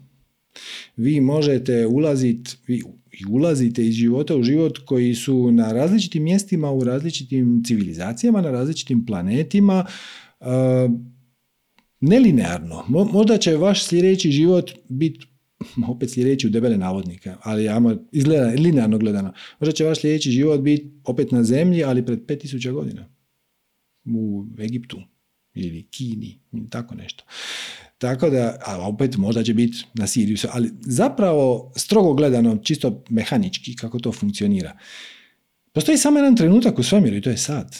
Vi 0.96 1.20
možete 1.20 1.86
ulaziti, 1.86 2.56
vi 2.66 2.82
i 3.20 3.24
ulazite 3.30 3.86
iz 3.86 3.94
života 3.94 4.36
u 4.36 4.42
život 4.42 4.78
koji 4.78 5.14
su 5.14 5.52
na 5.52 5.72
različitim 5.72 6.22
mjestima, 6.22 6.70
u 6.70 6.84
različitim 6.84 7.62
civilizacijama, 7.66 8.40
na 8.40 8.50
različitim 8.50 9.06
planetima, 9.06 9.86
nelinearno. 12.00 12.84
Možda 12.88 13.38
će 13.38 13.56
vaš 13.56 13.84
sljedeći 13.84 14.30
život 14.30 14.70
biti 14.88 15.26
opet 15.88 16.10
sljedeći 16.10 16.46
u 16.46 16.50
debele 16.50 16.76
navodnike, 16.76 17.32
ali 17.42 17.68
izgleda, 18.12 18.46
linearno 18.46 18.98
gledano. 18.98 19.32
Možda 19.60 19.72
će 19.72 19.84
vaš 19.84 20.00
sljedeći 20.00 20.30
život 20.30 20.60
biti 20.60 20.90
opet 21.04 21.30
na 21.30 21.44
zemlji, 21.44 21.84
ali 21.84 22.06
pred 22.06 22.26
5000 22.26 22.72
godina. 22.72 23.08
U 24.04 24.46
Egiptu 24.58 25.00
ili 25.54 25.82
Kini, 25.90 26.40
tako 26.70 26.94
nešto. 26.94 27.24
Tako 27.98 28.30
da, 28.30 28.58
a 28.66 28.88
opet 28.88 29.16
možda 29.16 29.42
će 29.42 29.54
biti 29.54 29.84
na 29.94 30.06
Siriusu, 30.06 30.48
ali 30.52 30.70
zapravo 30.80 31.72
strogo 31.76 32.14
gledano, 32.14 32.56
čisto 32.56 33.04
mehanički 33.10 33.76
kako 33.76 33.98
to 33.98 34.12
funkcionira. 34.12 34.78
Postoji 35.72 35.98
samo 35.98 36.18
jedan 36.18 36.36
trenutak 36.36 36.78
u 36.78 36.82
svemiru 36.82 37.16
i 37.16 37.20
to 37.20 37.30
je 37.30 37.36
sad. 37.36 37.76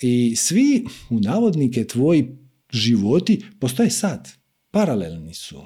I 0.00 0.36
svi 0.36 0.84
u 1.10 1.20
navodnike 1.20 1.84
tvoji 1.84 2.28
životi 2.72 3.44
postoje 3.60 3.90
sad. 3.90 4.28
Paralelni 4.70 5.34
su. 5.34 5.62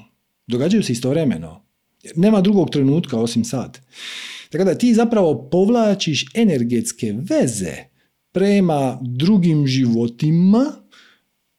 Događaju 0.46 0.82
se 0.82 0.92
istovremeno. 0.92 1.64
Nema 2.16 2.40
drugog 2.40 2.70
trenutka 2.70 3.18
osim 3.18 3.44
sad. 3.44 3.78
Tako 4.50 4.64
da 4.64 4.78
ti 4.78 4.94
zapravo 4.94 5.48
povlačiš 5.50 6.26
energetske 6.34 7.14
veze 7.18 7.74
prema 8.32 8.98
drugim 9.00 9.66
životima 9.66 10.81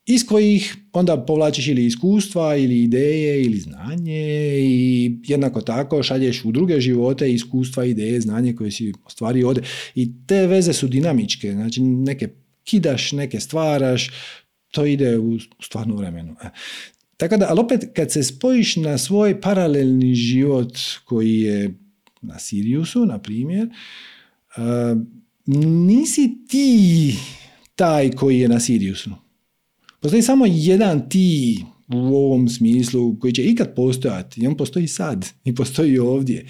iz 0.06 0.26
kojih 0.26 0.76
onda 0.94 1.26
povlačiš 1.26 1.68
ili 1.68 1.86
iskustva 1.86 2.56
ili 2.56 2.84
ideje 2.84 3.44
ili 3.44 3.58
znanje 3.58 4.60
i 4.60 5.16
jednako 5.24 5.62
tako 5.62 6.04
šalješ 6.04 6.46
u 6.46 6.52
druge 6.52 6.82
živote 6.82 7.34
iskustva, 7.34 7.86
ideje, 7.86 8.22
znanje 8.22 8.56
koje 8.56 8.72
si 8.72 8.94
ostvario 9.06 9.48
ovdje. 9.48 9.64
I 9.96 10.12
te 10.28 10.48
veze 10.48 10.74
su 10.74 10.88
dinamičke, 10.88 11.52
znači 11.52 11.82
neke 11.82 12.30
kidaš, 12.64 13.12
neke 13.12 13.40
stvaraš, 13.40 14.12
to 14.72 14.86
ide 14.86 15.18
u 15.20 15.40
stvarnu 15.60 15.96
vremenu. 15.96 16.36
E. 16.44 16.50
Tako 17.18 17.38
da, 17.38 17.48
ali 17.50 17.60
opet 17.60 17.86
kad 17.94 18.12
se 18.12 18.24
spojiš 18.24 18.76
na 18.76 18.98
svoj 18.98 19.42
paralelni 19.42 20.16
život 20.16 20.78
koji 21.06 21.40
je 21.40 21.74
na 22.22 22.40
Siriusu, 22.40 23.06
na 23.06 23.20
primjer, 23.20 23.68
uh, 23.68 24.98
nisi 25.86 26.38
ti 26.48 27.16
taj 27.76 28.12
koji 28.12 28.40
je 28.40 28.48
na 28.48 28.60
Siriusu 28.60 29.23
Postoji 30.04 30.22
samo 30.22 30.46
jedan 30.46 31.10
ti 31.10 31.60
u 31.94 31.98
ovom 31.98 32.50
smislu 32.50 33.20
koji 33.20 33.34
će 33.34 33.44
ikad 33.44 33.76
postojati 33.76 34.42
i 34.42 34.48
on 34.48 34.58
postoji 34.58 34.88
sad 34.88 35.26
i 35.46 35.56
postoji 35.56 36.00
ovdje. 36.00 36.46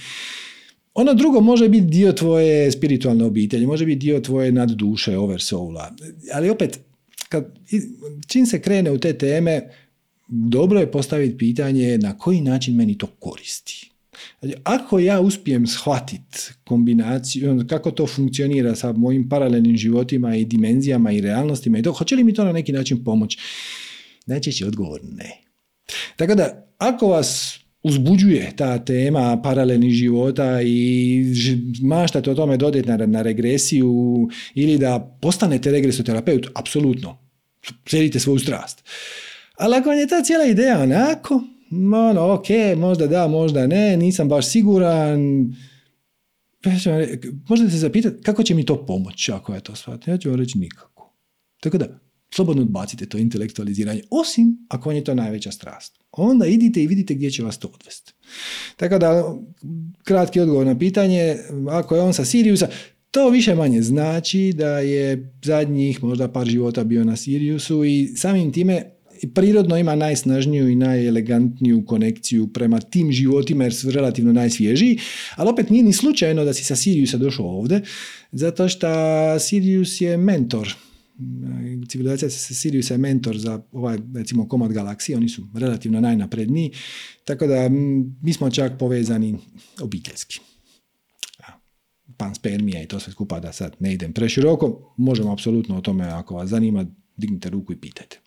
Ono 0.93 1.13
drugo 1.13 1.41
može 1.41 1.69
biti 1.69 1.85
dio 1.85 2.11
tvoje 2.11 2.71
spiritualne 2.71 3.25
obitelji, 3.25 3.65
može 3.65 3.85
biti 3.85 3.99
dio 3.99 4.19
tvoje 4.19 4.51
nadduše, 4.51 5.17
oversoula. 5.17 5.95
Ali 6.33 6.49
opet, 6.49 6.79
kad, 7.29 7.59
čim 8.27 8.45
se 8.45 8.61
krene 8.61 8.91
u 8.91 8.97
te 8.97 9.17
teme, 9.17 9.61
dobro 10.27 10.79
je 10.79 10.91
postaviti 10.91 11.37
pitanje 11.37 11.97
na 11.97 12.17
koji 12.17 12.41
način 12.41 12.75
meni 12.75 12.97
to 12.97 13.07
koristi. 13.07 13.92
Znači, 14.39 14.55
ako 14.63 14.99
ja 14.99 15.19
uspijem 15.19 15.67
shvatiti 15.67 16.39
kombinaciju, 16.63 17.65
kako 17.69 17.91
to 17.91 18.07
funkcionira 18.07 18.75
sa 18.75 18.91
mojim 18.91 19.29
paralelnim 19.29 19.77
životima 19.77 20.35
i 20.35 20.45
dimenzijama 20.45 21.11
i 21.11 21.21
realnostima 21.21 21.77
i 21.77 21.81
to, 21.81 21.91
hoće 21.91 22.15
li 22.15 22.23
mi 22.23 22.33
to 22.33 22.43
na 22.43 22.51
neki 22.51 22.71
način 22.71 23.03
pomoći? 23.03 23.37
Najčešće 24.25 24.67
odgovor 24.67 24.99
ne. 25.03 25.41
Tako 26.15 26.35
da, 26.35 26.67
ako 26.77 27.07
vas 27.07 27.59
uzbuđuje 27.83 28.53
ta 28.55 28.85
tema 28.85 29.41
paralelnih 29.41 29.93
života 29.93 30.61
i 30.61 31.23
maštate 31.81 32.31
o 32.31 32.35
tome 32.35 32.57
dodati 32.57 32.89
na, 32.89 32.97
na 32.97 33.21
regresiju 33.21 33.93
ili 34.53 34.77
da 34.77 35.17
postanete 35.21 35.71
regresoterapeut, 35.71 36.47
apsolutno. 36.55 37.17
Slijedite 37.87 38.19
svoju 38.19 38.39
strast. 38.39 38.83
Ali 39.57 39.75
ako 39.75 39.89
vam 39.89 39.99
je 39.99 40.07
ta 40.07 40.23
cijela 40.23 40.45
ideja 40.45 40.79
onako, 40.79 41.43
ono, 41.93 42.33
ok, 42.33 42.47
možda 42.77 43.07
da, 43.07 43.27
možda 43.27 43.67
ne, 43.67 43.97
nisam 43.97 44.29
baš 44.29 44.47
siguran. 44.47 45.19
Možete 47.49 47.71
se 47.71 47.77
zapitati 47.77 48.23
kako 48.23 48.43
će 48.43 48.55
mi 48.55 48.65
to 48.65 48.85
pomoći 48.85 49.31
ako 49.31 49.53
je 49.53 49.61
to 49.61 49.75
shvatiti. 49.75 50.11
Ja 50.11 50.17
ću 50.17 50.29
vam 50.29 50.39
reći 50.39 50.57
nikako. 50.57 51.13
Tako 51.59 51.77
da, 51.77 51.99
slobodno 52.35 52.61
odbacite 52.61 53.05
to 53.05 53.17
intelektualiziranje, 53.17 54.01
osim 54.09 54.65
ako 54.69 54.89
vam 54.89 54.95
je 54.95 55.03
to 55.03 55.15
najveća 55.15 55.51
strast. 55.51 55.99
Onda 56.11 56.45
idite 56.45 56.83
i 56.83 56.87
vidite 56.87 57.13
gdje 57.13 57.31
će 57.31 57.43
vas 57.43 57.57
to 57.57 57.67
odvesti. 57.67 58.13
Tako 58.75 58.99
da, 58.99 59.35
kratki 60.03 60.39
odgovor 60.39 60.65
na 60.65 60.79
pitanje, 60.79 61.37
ako 61.69 61.95
je 61.95 62.01
on 62.01 62.13
sa 62.13 62.25
Siriusa, 62.25 62.67
to 63.11 63.29
više 63.29 63.55
manje 63.55 63.81
znači 63.81 64.53
da 64.55 64.79
je 64.79 65.33
zadnjih 65.43 66.03
možda 66.03 66.27
par 66.27 66.47
života 66.47 66.83
bio 66.83 67.03
na 67.03 67.15
Siriusu 67.15 67.85
i 67.85 68.07
samim 68.07 68.51
time 68.51 68.83
prirodno 69.27 69.77
ima 69.77 69.95
najsnažniju 69.95 70.69
i 70.69 70.75
najelegantniju 70.75 71.85
konekciju 71.85 72.47
prema 72.47 72.79
tim 72.79 73.11
životima 73.11 73.63
jer 73.63 73.73
su 73.73 73.91
relativno 73.91 74.33
najsvježiji, 74.33 74.99
ali 75.35 75.49
opet 75.49 75.69
nije 75.69 75.83
ni 75.83 75.93
slučajno 75.93 76.45
da 76.45 76.53
si 76.53 76.63
sa 76.63 76.75
Siriusa 76.75 77.17
došao 77.17 77.45
ovdje, 77.45 77.81
zato 78.31 78.69
što 78.69 78.87
Sirius 79.39 80.01
je 80.01 80.17
mentor 80.17 80.75
civilizacija 81.89 82.29
se 82.29 82.55
Sirius 82.55 82.91
je 82.91 82.97
mentor 82.97 83.37
za 83.37 83.61
ovaj, 83.71 83.97
recimo, 84.15 84.47
komad 84.47 84.73
galaksije, 84.73 85.17
oni 85.17 85.29
su 85.29 85.47
relativno 85.55 86.01
najnapredniji, 86.01 86.71
tako 87.25 87.47
da 87.47 87.69
mi 88.21 88.33
smo 88.33 88.49
čak 88.49 88.79
povezani 88.79 89.37
obiteljski. 89.81 90.39
Panspermija 92.17 92.83
i 92.83 92.87
to 92.87 92.99
sve 92.99 93.13
skupa 93.13 93.39
da 93.39 93.53
sad 93.53 93.75
ne 93.79 93.93
idem 93.93 94.13
preširoko, 94.13 94.93
možemo 94.97 95.31
apsolutno 95.31 95.77
o 95.77 95.81
tome 95.81 96.05
ako 96.05 96.35
vas 96.35 96.49
zanima, 96.49 96.85
dignite 97.17 97.49
ruku 97.49 97.73
i 97.73 97.79
pitajte. 97.79 98.22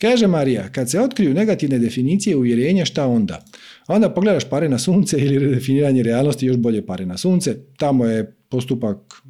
Kaže 0.00 0.26
Marija, 0.26 0.68
kad 0.72 0.90
se 0.90 1.00
otkriju 1.00 1.34
negativne 1.34 1.78
definicije 1.78 2.36
uvjerenja, 2.36 2.84
šta 2.84 3.06
onda? 3.06 3.44
Onda 3.88 4.10
pogledaš 4.10 4.48
pare 4.50 4.68
na 4.68 4.78
sunce 4.78 5.18
ili 5.18 5.38
redefiniranje 5.38 6.02
realnosti, 6.02 6.46
još 6.46 6.56
bolje 6.56 6.86
pare 6.86 7.06
na 7.06 7.18
sunce. 7.18 7.56
Tamo 7.76 8.06
je 8.06 8.36
postupak 8.48 8.96
e, 8.96 9.28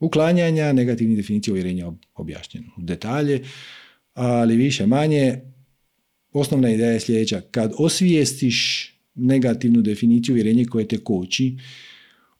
uklanjanja 0.00 0.72
negativnih 0.72 1.16
definicija 1.16 1.52
uvjerenja 1.52 1.92
objašnjen 2.14 2.64
u 2.64 2.82
detalje, 2.82 3.42
ali 4.14 4.56
više 4.56 4.86
manje 4.86 5.40
osnovna 6.32 6.70
ideja 6.70 6.90
je 6.90 7.00
sljedeća. 7.00 7.40
Kad 7.50 7.72
osvijestiš 7.78 8.90
negativnu 9.14 9.82
definiciju 9.82 10.32
uvjerenja 10.32 10.64
koje 10.70 10.88
te 10.88 10.98
koči, 10.98 11.56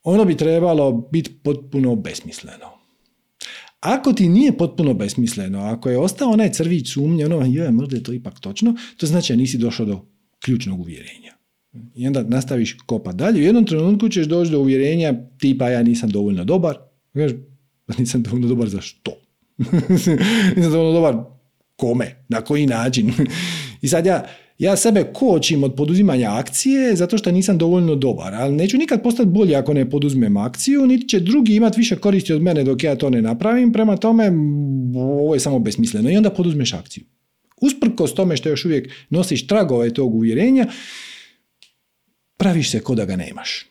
ono 0.03 0.25
bi 0.25 0.37
trebalo 0.37 1.09
biti 1.13 1.31
potpuno 1.43 1.97
besmisleno. 1.97 2.80
Ako 3.81 4.13
ti 4.13 4.29
nije 4.29 4.57
potpuno 4.57 4.95
besmisleno, 4.95 5.61
ako 5.61 5.91
je 5.91 5.99
ostao 5.99 6.31
onaj 6.31 6.53
crvić 6.53 6.93
sumnje, 6.93 7.27
ono, 7.27 7.41
je, 7.47 7.71
možda 7.71 8.01
to 8.01 8.13
ipak 8.13 8.41
točno, 8.41 8.75
to 8.97 9.07
znači 9.07 9.33
da 9.33 9.37
nisi 9.37 9.59
došao 9.59 9.87
do 9.87 10.07
ključnog 10.45 10.81
uvjerenja. 10.81 11.35
I 11.95 12.07
onda 12.07 12.23
nastaviš 12.23 12.77
kopa 12.87 13.13
dalje. 13.13 13.41
U 13.41 13.45
jednom 13.45 13.67
trenutku 13.67 14.09
ćeš 14.09 14.27
doći 14.27 14.51
do 14.51 14.61
uvjerenja 14.61 15.15
tipa 15.39 15.69
ja 15.69 15.83
nisam 15.83 16.11
dovoljno 16.11 16.45
dobar. 16.45 16.77
Kažeš, 17.15 17.37
pa 17.87 17.95
nisam 17.99 18.23
dovoljno 18.23 18.49
dobar 18.49 18.69
za 18.69 18.81
što? 18.81 19.11
nisam 20.57 20.73
dovoljno 20.73 20.93
dobar 20.93 21.17
kome? 21.77 22.25
Na 22.29 22.41
koji 22.41 22.67
način? 22.67 23.13
I 23.83 23.89
sad 23.89 24.07
ja, 24.07 24.27
ja 24.61 24.77
sebe 24.77 25.05
kočim 25.13 25.65
od 25.65 25.75
poduzimanja 25.75 26.31
akcije 26.33 26.97
zato 26.97 27.19
što 27.19 27.33
nisam 27.33 27.59
dovoljno 27.59 27.95
dobar, 27.95 28.35
ali 28.35 28.57
neću 28.57 28.79
nikad 28.79 29.03
postati 29.03 29.29
bolji 29.29 29.55
ako 29.55 29.75
ne 29.75 29.91
poduzmem 29.91 30.37
akciju, 30.37 30.87
niti 30.87 31.09
će 31.09 31.21
drugi 31.21 31.55
imati 31.55 31.81
više 31.81 31.97
koristi 31.97 32.33
od 32.33 32.43
mene 32.43 32.65
dok 32.65 32.85
ja 32.85 32.97
to 32.97 33.11
ne 33.11 33.23
napravim, 33.23 33.73
prema 33.73 33.97
tome 33.97 34.33
ovo 34.95 35.35
je 35.35 35.41
samo 35.41 35.59
besmisleno 35.59 36.11
i 36.11 36.17
onda 36.17 36.31
poduzmeš 36.31 36.73
akciju. 36.73 37.05
Usprkos 37.61 38.15
tome 38.15 38.37
što 38.37 38.49
još 38.49 38.65
uvijek 38.65 38.91
nosiš 39.11 39.47
tragove 39.47 39.95
tog 39.95 40.15
uvjerenja, 40.15 40.67
praviš 42.37 42.71
se 42.71 42.81
ko 42.81 42.95
da 42.95 43.05
ga 43.05 43.17
nemaš. 43.17 43.67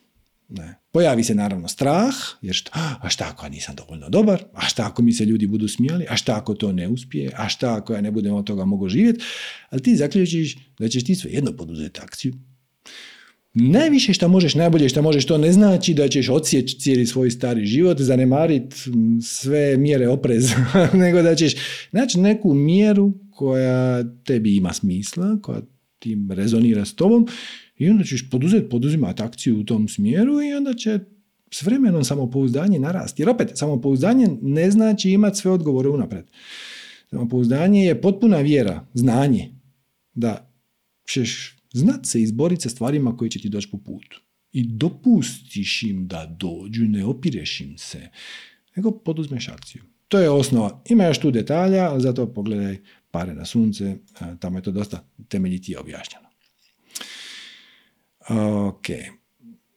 Ne. 0.49 0.75
Pojavi 0.91 1.23
se 1.23 1.35
naravno 1.35 1.67
strah, 1.67 2.13
jer 2.41 2.55
što, 2.55 2.71
a 2.73 3.09
šta 3.09 3.27
ako 3.31 3.45
ja 3.45 3.49
nisam 3.49 3.75
dovoljno 3.75 4.09
dobar, 4.09 4.43
a 4.53 4.61
šta 4.61 4.85
ako 4.85 5.01
mi 5.01 5.13
se 5.13 5.25
ljudi 5.25 5.47
budu 5.47 5.67
smijali, 5.67 6.05
a 6.09 6.15
šta 6.15 6.35
ako 6.35 6.53
to 6.53 6.71
ne 6.71 6.87
uspije, 6.87 7.31
a 7.35 7.49
šta 7.49 7.75
ako 7.75 7.93
ja 7.93 8.01
ne 8.01 8.11
budem 8.11 8.33
od 8.33 8.45
toga 8.45 8.65
mogu 8.65 8.89
živjeti, 8.89 9.23
ali 9.69 9.83
ti 9.83 9.95
zaključiš 9.95 10.57
da 10.79 10.87
ćeš 10.87 11.03
ti 11.03 11.15
svejedno 11.15 11.51
poduzeti 11.51 11.99
akciju. 12.03 12.33
Najviše 13.53 14.13
što 14.13 14.27
možeš, 14.27 14.55
najbolje 14.55 14.89
što 14.89 15.01
možeš, 15.01 15.25
to 15.25 15.37
ne 15.37 15.51
znači 15.51 15.93
da 15.93 16.07
ćeš 16.07 16.29
odsjeći 16.29 16.79
cijeli 16.79 17.05
svoj 17.05 17.31
stari 17.31 17.65
život, 17.65 17.99
zanemariti 17.99 18.75
sve 19.21 19.77
mjere 19.77 20.07
opreza, 20.07 20.55
nego 20.93 21.21
da 21.21 21.35
ćeš 21.35 21.53
naći 21.91 22.19
neku 22.19 22.53
mjeru 22.53 23.13
koja 23.31 24.03
tebi 24.23 24.55
ima 24.55 24.73
smisla, 24.73 25.39
koja 25.41 25.61
ti 25.99 26.17
rezonira 26.29 26.85
s 26.85 26.95
tobom 26.95 27.27
i 27.79 27.89
onda 27.89 28.03
ćeš 28.03 28.29
poduzeti, 28.29 28.69
poduzimati 28.69 29.23
akciju 29.23 29.59
u 29.59 29.63
tom 29.63 29.87
smjeru 29.87 30.41
i 30.41 30.53
onda 30.53 30.73
će 30.73 30.99
s 31.51 31.61
vremenom 31.61 32.03
samopouzdanje 32.03 32.79
narasti. 32.79 33.21
Jer 33.21 33.29
opet, 33.29 33.51
samopouzdanje 33.55 34.27
ne 34.41 34.71
znači 34.71 35.09
imati 35.09 35.37
sve 35.37 35.51
odgovore 35.51 35.89
unapred. 35.89 36.25
Samopouzdanje 37.09 37.85
je 37.85 38.01
potpuna 38.01 38.37
vjera, 38.37 38.85
znanje, 38.93 39.51
da 40.13 40.51
ćeš 41.09 41.57
znat 41.73 42.05
se 42.05 42.21
izboriti 42.21 42.61
sa 42.61 42.69
stvarima 42.69 43.17
koje 43.17 43.29
će 43.29 43.39
ti 43.39 43.49
doći 43.49 43.69
po 43.71 43.77
putu. 43.77 44.21
I 44.51 44.63
dopustiš 44.63 45.83
im 45.83 46.07
da 46.07 46.35
dođu, 46.39 46.85
ne 46.85 47.05
opireš 47.05 47.61
im 47.61 47.77
se, 47.77 48.09
nego 48.75 48.91
poduzmeš 48.91 49.47
akciju. 49.47 49.81
To 50.07 50.19
je 50.19 50.29
osnova. 50.29 50.83
Ima 50.89 51.03
još 51.03 51.19
tu 51.19 51.31
detalja, 51.31 51.89
ali 51.89 52.01
zato 52.01 52.33
pogledaj 52.33 52.77
pare 53.11 53.33
na 53.33 53.45
sunce, 53.45 53.97
tamo 54.39 54.57
je 54.57 54.61
to 54.61 54.71
dosta 54.71 55.03
temeljitije 55.27 55.79
objašnjeno. 55.79 56.28
Ok. 58.29 58.87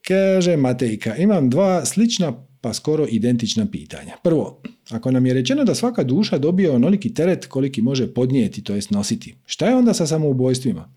Kaže 0.08 0.56
Matejka, 0.56 1.16
imam 1.16 1.50
dva 1.50 1.84
slična 1.84 2.46
pa 2.60 2.72
skoro 2.72 3.06
identična 3.10 3.66
pitanja. 3.66 4.16
Prvo, 4.22 4.62
ako 4.90 5.10
nam 5.10 5.26
je 5.26 5.34
rečeno 5.34 5.64
da 5.64 5.74
svaka 5.74 6.04
duša 6.04 6.38
dobije 6.38 6.70
onoliki 6.70 7.14
teret 7.14 7.46
koliki 7.46 7.82
može 7.82 8.14
podnijeti, 8.14 8.64
to 8.64 8.74
jest 8.74 8.90
nositi, 8.90 9.34
šta 9.46 9.66
je 9.66 9.76
onda 9.76 9.94
sa 9.94 10.06
samoubojstvima? 10.06 10.94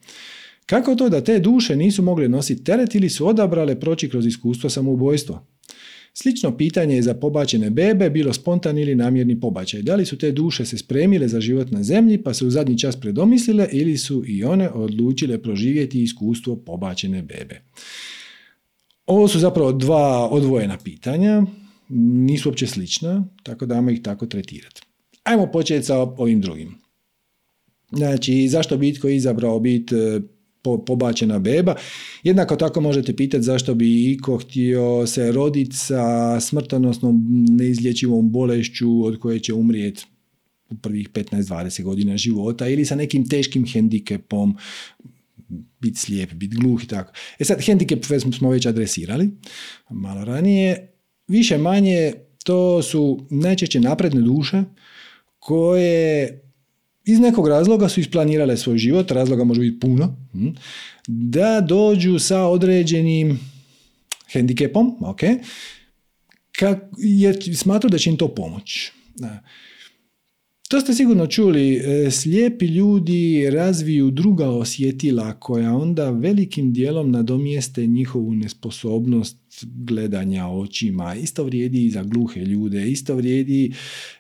Kako 0.66 0.96
to 0.96 1.10
da 1.10 1.24
te 1.24 1.40
duše 1.40 1.76
nisu 1.76 2.04
mogle 2.04 2.28
nositi 2.28 2.64
teret 2.64 2.96
ili 2.96 3.10
su 3.10 3.28
odabrale 3.28 3.80
proći 3.80 4.10
kroz 4.10 4.26
iskustvo 4.26 4.70
samoubojstva? 4.70 5.46
Slično 6.18 6.58
pitanje 6.58 6.96
je 6.96 7.02
za 7.02 7.14
pobačene 7.14 7.70
bebe, 7.70 8.10
bilo 8.10 8.34
spontan 8.34 8.78
ili 8.78 8.96
namjerni 8.96 9.40
pobačaj. 9.40 9.82
Da 9.82 9.96
li 9.96 10.06
su 10.06 10.18
te 10.18 10.32
duše 10.32 10.66
se 10.66 10.78
spremile 10.78 11.28
za 11.28 11.42
život 11.42 11.72
na 11.72 11.84
zemlji 11.84 12.24
pa 12.24 12.34
se 12.34 12.46
u 12.46 12.50
zadnji 12.50 12.78
čas 12.78 12.96
predomislile 12.96 13.68
ili 13.72 13.98
su 13.98 14.24
i 14.28 14.44
one 14.44 14.70
odlučile 14.70 15.42
proživjeti 15.42 16.04
iskustvo 16.04 16.56
pobačene 16.56 17.22
bebe? 17.22 17.62
Ovo 19.06 19.28
su 19.28 19.40
zapravo 19.40 19.72
dva 19.72 20.30
odvojena 20.30 20.78
pitanja, 20.78 21.44
nisu 21.90 22.50
uopće 22.50 22.68
slična, 22.68 23.28
tako 23.44 23.66
da 23.66 23.76
ajmo 23.76 23.92
ih 23.92 24.02
tako 24.02 24.26
tretirati. 24.26 24.82
Ajmo 25.24 25.52
početi 25.52 25.86
sa 25.86 26.00
ovim 26.00 26.42
drugim. 26.42 26.76
Znači, 27.92 28.48
zašto 28.48 28.78
bi 28.78 28.94
izabrao 29.16 29.60
biti 29.60 29.96
pobačena 30.86 31.40
beba. 31.40 31.76
Jednako 32.24 32.56
tako 32.56 32.82
možete 32.82 33.16
pitati 33.16 33.44
zašto 33.44 33.76
bi 33.76 34.12
iko 34.12 34.38
htio 34.38 35.08
se 35.08 35.32
roditi 35.32 35.76
sa 35.76 36.40
smrtonosnom 36.40 37.26
neizlječivom 37.50 38.32
bolešću 38.32 39.06
od 39.06 39.20
koje 39.20 39.40
će 39.40 39.54
umrijeti 39.54 40.06
u 40.70 40.76
prvih 40.76 41.10
15-20 41.10 41.84
godina 41.84 42.18
života 42.18 42.68
ili 42.68 42.86
sa 42.86 42.96
nekim 42.96 43.30
teškim 43.30 43.66
hendikepom, 43.68 44.58
biti 45.80 46.00
slijep, 46.00 46.34
biti 46.34 46.56
gluh 46.56 46.84
i 46.84 46.88
tako. 46.88 47.14
E 47.40 47.44
sad, 47.44 47.62
hendikep 47.66 48.06
smo 48.38 48.50
već 48.50 48.66
adresirali 48.66 49.30
malo 49.90 50.26
ranije. 50.26 50.92
Više 51.28 51.58
manje 51.58 52.14
to 52.44 52.82
su 52.82 53.28
najčešće 53.30 53.80
napredne 53.80 54.22
duše 54.22 54.64
koje 55.40 56.42
iz 57.06 57.20
nekog 57.20 57.48
razloga 57.48 57.90
su 57.90 58.00
isplanirale 58.00 58.58
svoj 58.58 58.78
život, 58.78 59.12
razloga 59.12 59.44
može 59.44 59.62
biti 59.62 59.80
puno, 59.80 60.16
hm, 60.32 60.48
da 61.08 61.62
dođu 61.62 62.20
sa 62.20 62.46
određenim 62.46 63.40
hendikepom, 64.32 64.96
ok, 65.02 65.20
kak, 66.52 66.84
jer 66.98 67.56
smatru 67.56 67.90
da 67.90 67.98
će 67.98 68.10
im 68.10 68.18
to 68.18 68.28
pomoći. 68.28 68.92
To 70.70 70.80
ste 70.82 70.94
sigurno 70.94 71.28
čuli, 71.28 71.76
e, 71.76 72.12
slijepi 72.12 72.66
ljudi 72.66 73.50
razviju 73.50 74.12
druga 74.12 74.50
osjetila 74.50 75.34
koja 75.34 75.76
onda 75.76 76.10
velikim 76.10 76.74
dijelom 76.74 77.12
nadomjeste 77.12 77.86
njihovu 77.86 78.36
nesposobnost 78.36 79.38
gledanja 79.64 80.48
očima. 80.48 81.16
Isto 81.16 81.44
vrijedi 81.44 81.86
i 81.86 81.92
za 81.92 82.04
gluhe 82.04 82.40
ljude, 82.40 82.92
isto 82.92 83.16
vrijedi 83.16 83.74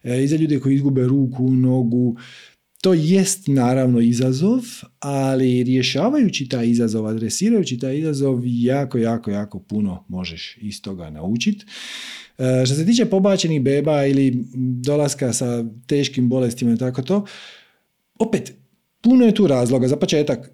e, 0.03 0.23
i 0.23 0.27
za 0.27 0.35
ljude 0.35 0.59
koji 0.59 0.75
izgube 0.75 1.03
ruku, 1.03 1.51
nogu. 1.51 2.17
To 2.85 2.93
jest 2.93 3.47
naravno 3.47 3.99
izazov, 3.99 4.61
ali 4.99 5.63
rješavajući 5.63 6.49
taj 6.49 6.67
izazov, 6.67 7.07
adresirajući 7.07 7.79
taj 7.79 7.97
izazov, 7.97 8.41
jako, 8.43 8.97
jako, 8.97 9.31
jako 9.31 9.59
puno 9.59 10.05
možeš 10.07 10.57
iz 10.61 10.81
toga 10.81 11.09
naučiti. 11.09 11.65
E, 12.37 12.65
što 12.65 12.75
se 12.75 12.85
tiče 12.85 13.05
pobačenih 13.05 13.61
beba 13.61 14.05
ili 14.05 14.45
dolaska 14.83 15.33
sa 15.33 15.65
teškim 15.87 16.29
bolestima 16.29 16.73
i 16.73 16.77
tako 16.77 17.01
to, 17.01 17.25
opet, 18.19 18.53
puno 19.01 19.25
je 19.25 19.35
tu 19.35 19.47
razloga. 19.47 19.87
Za 19.87 19.97
početak, 19.97 20.51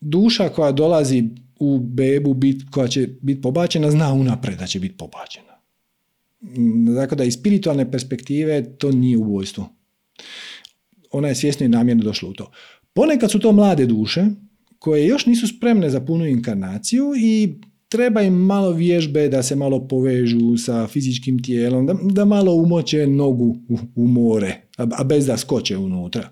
duša 0.00 0.48
koja 0.48 0.72
dolazi 0.72 1.24
u 1.58 1.78
bebu 1.78 2.34
bit, 2.34 2.62
koja 2.70 2.88
će 2.88 3.08
biti 3.20 3.40
pobačena, 3.40 3.90
zna 3.90 4.12
unapred 4.12 4.58
da 4.58 4.66
će 4.66 4.80
biti 4.80 4.96
pobačena. 4.96 5.58
Dakle, 6.94 7.16
da 7.16 7.24
iz 7.24 7.34
spiritualne 7.34 7.90
perspektive 7.90 8.76
to 8.78 8.90
nije 8.90 9.18
ubojstvo 9.18 9.68
ona 11.12 11.28
je 11.28 11.34
svjesno 11.34 11.66
i 11.66 11.68
namjerno 11.68 12.04
došla 12.04 12.28
u 12.28 12.32
to. 12.32 12.50
Ponekad 12.92 13.30
su 13.30 13.38
to 13.38 13.52
mlade 13.52 13.86
duše 13.86 14.26
koje 14.78 15.06
još 15.06 15.26
nisu 15.26 15.48
spremne 15.48 15.90
za 15.90 16.00
punu 16.00 16.26
inkarnaciju 16.26 17.12
i 17.16 17.54
treba 17.88 18.22
im 18.22 18.34
malo 18.34 18.72
vježbe 18.72 19.28
da 19.28 19.42
se 19.42 19.56
malo 19.56 19.88
povežu 19.88 20.56
sa 20.56 20.86
fizičkim 20.86 21.42
tijelom, 21.42 21.86
da, 21.86 21.94
da 22.02 22.24
malo 22.24 22.54
umoće 22.54 23.06
nogu 23.06 23.56
u, 23.68 23.78
u 23.94 24.08
more, 24.08 24.60
a 24.76 25.04
bez 25.04 25.26
da 25.26 25.36
skoče 25.36 25.76
unutra. 25.76 26.30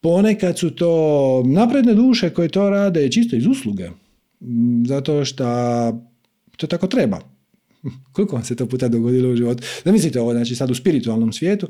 Ponekad 0.00 0.58
su 0.58 0.70
to 0.70 1.42
napredne 1.46 1.94
duše 1.94 2.30
koje 2.30 2.48
to 2.48 2.70
rade 2.70 3.10
čisto 3.10 3.36
iz 3.36 3.46
usluge, 3.46 3.90
zato 4.86 5.24
što 5.24 5.44
to 6.56 6.66
tako 6.66 6.86
treba. 6.86 7.20
Koliko 8.12 8.36
vam 8.36 8.44
se 8.44 8.56
to 8.56 8.66
puta 8.66 8.88
dogodilo 8.88 9.32
u 9.32 9.36
životu? 9.36 9.62
Zamislite 9.84 10.20
ovo, 10.20 10.32
znači 10.32 10.54
sad 10.54 10.70
u 10.70 10.74
spiritualnom 10.74 11.32
svijetu, 11.32 11.68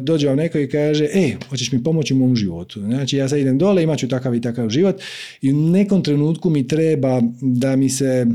dođe 0.00 0.28
vam 0.28 0.36
neko 0.36 0.58
i 0.58 0.68
kaže, 0.68 1.04
e, 1.04 1.36
hoćeš 1.48 1.72
mi 1.72 1.82
pomoći 1.82 2.14
u 2.14 2.16
mom 2.16 2.36
životu. 2.36 2.80
Znači, 2.80 3.16
ja 3.16 3.28
sad 3.28 3.38
idem 3.38 3.58
dole, 3.58 3.82
imat 3.82 3.98
ću 3.98 4.08
takav 4.08 4.34
i 4.34 4.40
takav 4.40 4.68
život 4.68 5.02
i 5.42 5.52
u 5.52 5.56
nekom 5.56 6.02
trenutku 6.02 6.50
mi 6.50 6.68
treba 6.68 7.22
da 7.40 7.76
mi 7.76 7.88
se 7.88 8.26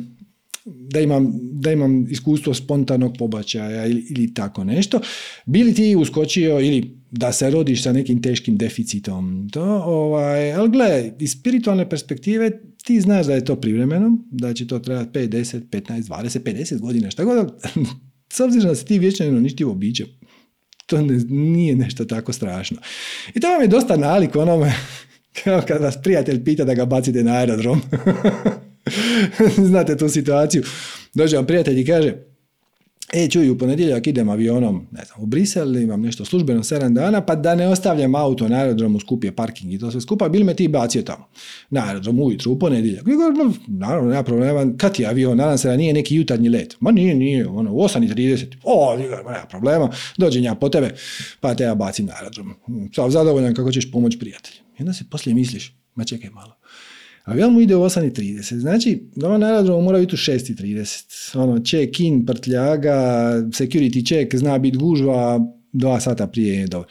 da 0.65 0.99
imam, 0.99 1.33
da 1.51 1.71
imam 1.71 2.07
iskustvo 2.09 2.53
spontanog 2.53 3.15
pobačaja 3.19 3.85
ili, 3.85 4.05
ili 4.09 4.33
tako 4.33 4.63
nešto. 4.63 4.99
Bili 5.45 5.73
ti 5.73 5.95
uskočio 5.95 6.59
ili 6.59 6.97
da 7.11 7.31
se 7.31 7.49
rodiš 7.49 7.83
sa 7.83 7.93
nekim 7.93 8.21
teškim 8.21 8.57
deficitom. 8.57 9.49
To, 9.51 9.63
ovaj, 9.85 10.53
ali 10.53 10.69
gle, 10.69 11.11
iz 11.19 11.31
spiritualne 11.31 11.89
perspektive 11.89 12.51
ti 12.83 13.01
znaš 13.01 13.25
da 13.25 13.33
je 13.33 13.45
to 13.45 13.55
privremeno, 13.55 14.17
da 14.31 14.53
će 14.53 14.67
to 14.67 14.79
trebati 14.79 15.19
5, 15.19 15.29
10, 15.29 15.61
15, 15.69 16.01
20, 16.01 16.39
50 16.39 16.79
godina, 16.79 17.11
šta 17.11 17.23
god. 17.23 17.51
S 18.33 18.39
obzirom 18.39 18.67
da 18.67 18.75
si 18.75 18.85
ti 18.85 18.99
vječno 18.99 19.39
ništivo 19.39 19.73
biće, 19.73 20.05
to 20.85 21.01
ne, 21.01 21.17
nije 21.29 21.75
nešto 21.75 22.05
tako 22.05 22.33
strašno. 22.33 22.77
I 23.33 23.39
to 23.39 23.47
vam 23.49 23.61
je 23.61 23.67
dosta 23.67 23.97
nalik 23.97 24.35
onome 24.35 24.73
kao 25.43 25.61
kad 25.67 25.81
vas 25.81 25.97
prijatelj 26.03 26.43
pita 26.43 26.63
da 26.63 26.73
ga 26.73 26.85
bacite 26.85 27.23
na 27.23 27.33
aerodrom. 27.33 27.81
Znate 29.69 29.97
tu 29.97 30.09
situaciju. 30.09 30.63
Dođe 31.13 31.37
vam 31.37 31.45
prijatelj 31.45 31.79
i 31.79 31.85
kaže 31.85 32.13
e, 33.13 33.29
čuj, 33.29 33.49
u 33.49 33.57
ponedjeljak 33.57 34.07
idem 34.07 34.29
avionom, 34.29 34.87
ne 34.91 35.05
znam, 35.05 35.23
u 35.23 35.25
Brisel, 35.25 35.77
imam 35.77 36.01
nešto 36.01 36.25
službeno 36.25 36.63
7 36.63 36.93
dana, 36.93 37.21
pa 37.21 37.35
da 37.35 37.55
ne 37.55 37.67
ostavljam 37.67 38.15
auto 38.15 38.47
na 38.47 38.57
aerodromu, 38.57 38.99
skup 38.99 39.25
parking 39.35 39.73
i 39.73 39.79
to 39.79 39.91
sve 39.91 40.01
skupa, 40.01 40.29
bili 40.29 40.43
me 40.43 40.53
ti 40.53 40.67
bacio 40.67 41.01
tamo, 41.01 41.27
na 41.69 41.87
aerodromu 41.87 42.23
ujutru, 42.23 42.51
u 42.51 42.59
ponedjeljak. 42.59 43.05
Govorim, 43.05 43.53
naravno, 43.67 44.09
nema 44.09 44.23
problema, 44.23 44.77
kad 44.77 44.99
je 44.99 45.07
avion, 45.07 45.37
nadam 45.37 45.57
se 45.57 45.67
da 45.67 45.77
nije 45.77 45.93
neki 45.93 46.15
jutarnji 46.15 46.49
let. 46.49 46.75
Ma 46.79 46.91
nije, 46.91 47.15
nije, 47.15 47.47
ono, 47.47 47.73
u 47.73 47.77
8.30, 47.77 48.45
o, 48.63 48.97
nema 48.97 49.45
problema, 49.49 49.89
dođem 50.17 50.43
ja 50.43 50.55
po 50.55 50.69
tebe, 50.69 50.95
pa 51.39 51.55
te 51.55 51.63
ja 51.63 51.75
bacim 51.75 52.05
na 52.05 52.13
aerodrom. 52.13 52.53
Sam 52.95 53.11
zadovoljan 53.11 53.53
kako 53.53 53.71
ćeš 53.71 53.91
pomoći 53.91 54.19
prijatelju. 54.19 54.57
I 54.79 54.81
onda 54.81 54.93
se 54.93 55.03
poslije 55.11 55.35
misliš, 55.35 55.75
ma 55.95 56.03
čekaj 56.03 56.29
malo, 56.29 56.55
Avion 57.25 57.53
mu 57.53 57.61
ide 57.61 57.75
u 57.75 57.79
8.30, 57.79 58.55
znači 58.55 59.03
doma 59.15 59.37
na 59.37 59.47
aerodromu 59.47 59.81
mora 59.81 59.99
biti 59.99 60.15
u 60.15 60.17
6.30. 60.17 61.37
Ono, 61.37 61.59
check 61.59 61.99
in, 61.99 62.25
prtljaga, 62.25 62.93
security 63.51 64.07
check, 64.07 64.35
zna 64.35 64.57
biti 64.57 64.77
gužva, 64.77 65.39
dva 65.73 65.99
sata 65.99 66.27
prije 66.27 66.55
je 66.55 66.67
dobro. 66.67 66.89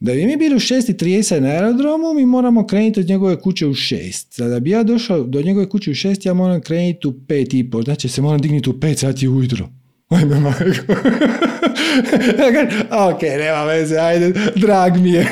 Da 0.00 0.12
bi 0.12 0.26
mi 0.26 0.36
bili 0.36 0.56
u 0.56 0.58
6.30 0.58 1.40
na 1.40 1.48
aerodromu, 1.48 2.14
mi 2.14 2.26
moramo 2.26 2.66
krenuti 2.66 3.00
od 3.00 3.08
njegove 3.08 3.40
kuće 3.40 3.66
u 3.66 3.74
6. 3.74 4.48
Da 4.48 4.60
bi 4.60 4.70
ja 4.70 4.82
došao 4.82 5.24
do 5.24 5.42
njegove 5.42 5.68
kuće 5.68 5.90
u 5.90 5.94
6, 5.94 6.26
ja 6.26 6.34
moram 6.34 6.60
krenuti 6.60 7.08
u 7.08 7.12
5.30, 7.12 7.84
znači 7.84 8.08
se 8.08 8.22
moram 8.22 8.40
dignuti 8.40 8.70
u 8.70 8.72
5 8.72 8.94
sati 8.94 9.28
ujutro. 9.28 9.68
Ajme 10.08 10.40
majko. 10.40 10.60
ok, 13.10 13.22
nema 13.22 13.64
veze, 13.64 13.96
ajde, 13.98 14.32
drag 14.56 14.96
mi 14.96 15.10
je. 15.10 15.26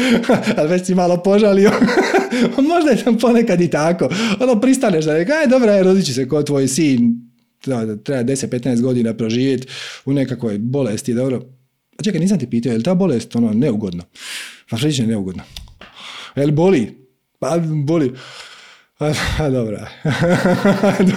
Ali 0.56 0.68
već 0.68 0.86
si 0.86 0.94
malo 0.94 1.22
požalio. 1.22 1.70
Možda 2.74 2.90
je 2.90 3.04
tam 3.04 3.18
ponekad 3.18 3.60
i 3.60 3.70
tako. 3.70 4.08
Ono, 4.40 4.60
pristaneš 4.60 5.04
da 5.04 5.16
je, 5.16 5.26
aj, 5.40 5.46
dobro, 5.46 5.72
aj, 5.72 5.82
rodit 5.82 6.06
će 6.06 6.14
se 6.14 6.28
kod 6.28 6.46
tvoj 6.46 6.68
sin. 6.68 7.20
Treba 8.04 8.22
10-15 8.22 8.80
godina 8.80 9.14
proživjeti 9.14 9.68
u 10.04 10.12
nekakvoj 10.12 10.58
bolesti, 10.58 11.14
dobro. 11.14 11.42
A 11.98 12.02
čekaj, 12.02 12.20
nisam 12.20 12.38
ti 12.38 12.50
pitao, 12.50 12.70
je 12.70 12.78
li 12.78 12.84
ta 12.84 12.94
bolest 12.94 13.36
ono, 13.36 13.52
neugodno? 13.52 14.04
Pa 14.70 14.76
je 14.76 15.06
neugodno. 15.06 15.42
Je 16.36 16.46
li 16.46 16.52
boli? 16.52 16.96
Pa 17.38 17.58
boli. 17.84 18.12
A, 18.98 19.50
dobra. 19.50 19.88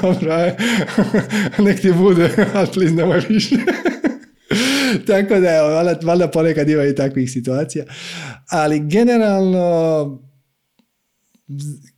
dobra. 0.01 0.55
Nek 1.57 1.81
ti 1.81 1.91
bude, 1.91 2.29
ali 2.53 2.67
please 2.73 2.93
nemoj 2.93 3.21
više. 3.29 3.55
Tako 5.09 5.39
da, 5.39 5.55
evo, 5.55 5.67
valjda, 5.69 5.99
valjda 6.03 6.27
ponekad 6.27 6.69
ima 6.69 6.85
i 6.85 6.95
takvih 6.95 7.31
situacija. 7.31 7.85
Ali 8.49 8.79
generalno, 8.79 10.23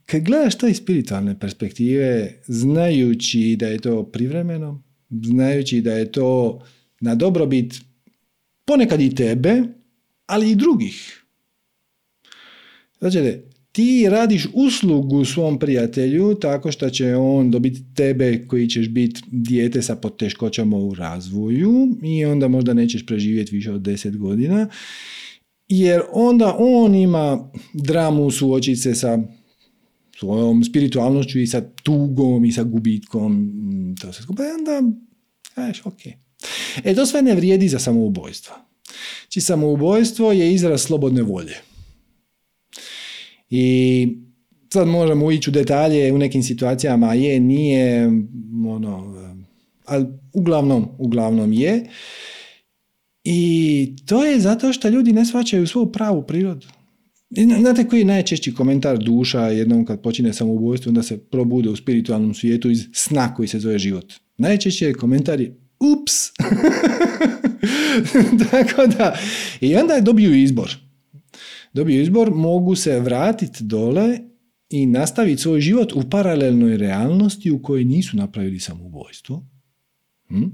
kad 0.06 0.22
gledaš 0.22 0.58
to 0.58 0.68
iz 0.68 0.76
spiritualne 0.76 1.38
perspektive, 1.40 2.32
znajući 2.46 3.56
da 3.58 3.66
je 3.66 3.78
to 3.78 4.02
privremeno, 4.04 4.82
znajući 5.10 5.80
da 5.80 5.92
je 5.92 6.12
to 6.12 6.62
na 7.00 7.14
dobrobit 7.14 7.74
ponekad 8.64 9.00
i 9.00 9.14
tebe, 9.14 9.62
ali 10.26 10.50
i 10.50 10.56
drugih. 10.56 11.24
Znači, 12.98 13.42
ti 13.72 14.06
radiš 14.08 14.46
uslugu 14.54 15.24
svom 15.24 15.58
prijatelju 15.58 16.34
tako 16.34 16.72
što 16.72 16.90
će 16.90 17.16
on 17.16 17.50
dobiti 17.50 17.94
tebe 17.94 18.46
koji 18.46 18.68
ćeš 18.68 18.88
biti 18.88 19.20
dijete 19.26 19.82
sa 19.82 19.96
poteškoćama 19.96 20.76
u 20.76 20.94
razvoju 20.94 21.88
i 22.02 22.24
onda 22.24 22.48
možda 22.48 22.74
nećeš 22.74 23.06
preživjeti 23.06 23.56
više 23.56 23.72
od 23.72 23.82
deset 23.82 24.18
godina 24.18 24.68
jer 25.68 26.02
onda 26.12 26.56
on 26.58 26.94
ima 26.94 27.50
dramu 27.72 28.30
suočiti 28.30 28.76
se 28.76 28.94
sa 28.94 29.18
svojom 30.18 30.64
spiritualnošću 30.64 31.40
i 31.40 31.46
sa 31.46 31.62
tugom 31.82 32.44
i 32.44 32.52
sa 32.52 32.62
gubitkom 32.62 33.52
to 34.00 34.12
se 34.12 34.22
skupa 34.22 34.42
onda 34.58 34.82
kažeš 35.54 35.86
ok. 35.86 36.00
E 36.84 36.94
to 36.94 37.06
sve 37.06 37.22
ne 37.22 37.34
vrijedi 37.34 37.68
za 37.68 37.78
samoubojstvo. 37.78 38.54
Či 39.28 39.40
znači, 39.40 39.40
samoubojstvo 39.40 40.32
je 40.32 40.54
izraz 40.54 40.82
slobodne 40.82 41.22
volje. 41.22 41.71
I 43.54 44.08
sad 44.72 44.88
možemo 44.88 45.32
ići 45.32 45.50
u 45.50 45.52
detalje 45.52 46.12
u 46.12 46.18
nekim 46.18 46.42
situacijama 46.42 47.14
je, 47.14 47.40
nije, 47.40 48.10
ono, 48.66 49.14
ali 49.84 50.06
uglavnom, 50.32 50.88
uglavnom 50.98 51.52
je. 51.52 51.84
I 53.24 53.96
to 54.06 54.24
je 54.24 54.40
zato 54.40 54.72
što 54.72 54.88
ljudi 54.88 55.12
ne 55.12 55.24
shvaćaju 55.24 55.66
svoju 55.66 55.92
pravu 55.92 56.22
prirodu. 56.26 56.66
Znate 57.60 57.88
koji 57.88 58.00
je 58.00 58.04
najčešći 58.04 58.54
komentar 58.54 58.98
duša 58.98 59.40
jednom 59.40 59.84
kad 59.84 60.02
počine 60.02 60.32
samoubojstvo, 60.32 60.90
onda 60.90 61.02
se 61.02 61.18
probude 61.18 61.70
u 61.70 61.76
spiritualnom 61.76 62.34
svijetu 62.34 62.70
iz 62.70 62.86
sna 62.94 63.34
koji 63.34 63.48
se 63.48 63.58
zove 63.58 63.78
život. 63.78 64.12
Najčešći 64.38 64.92
komentar 64.92 65.40
je 65.40 65.56
ups. 65.80 66.12
Tako 68.50 68.86
da, 68.86 69.18
i 69.60 69.76
onda 69.76 69.94
je 69.94 70.00
dobiju 70.00 70.34
izbor 70.34 70.91
dobiju 71.72 72.02
izbor, 72.02 72.30
mogu 72.34 72.74
se 72.74 73.00
vratiti 73.00 73.64
dole 73.64 74.18
i 74.68 74.86
nastaviti 74.86 75.42
svoj 75.42 75.60
život 75.60 75.92
u 75.92 76.10
paralelnoj 76.10 76.76
realnosti 76.76 77.50
u 77.50 77.62
kojoj 77.62 77.84
nisu 77.84 78.16
napravili 78.16 78.60
samoubojstvo. 78.60 79.46
Hm? 80.28 80.44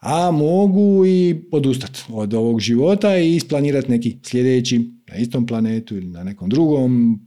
A 0.00 0.30
mogu 0.30 1.06
i 1.06 1.44
odustati 1.52 2.00
od 2.08 2.34
ovog 2.34 2.60
života 2.60 3.18
i 3.18 3.36
isplanirati 3.36 3.90
neki 3.90 4.18
sljedeći 4.22 4.78
na 5.08 5.16
istom 5.16 5.46
planetu 5.46 5.96
ili 5.96 6.06
na 6.06 6.24
nekom 6.24 6.50
drugom, 6.50 7.20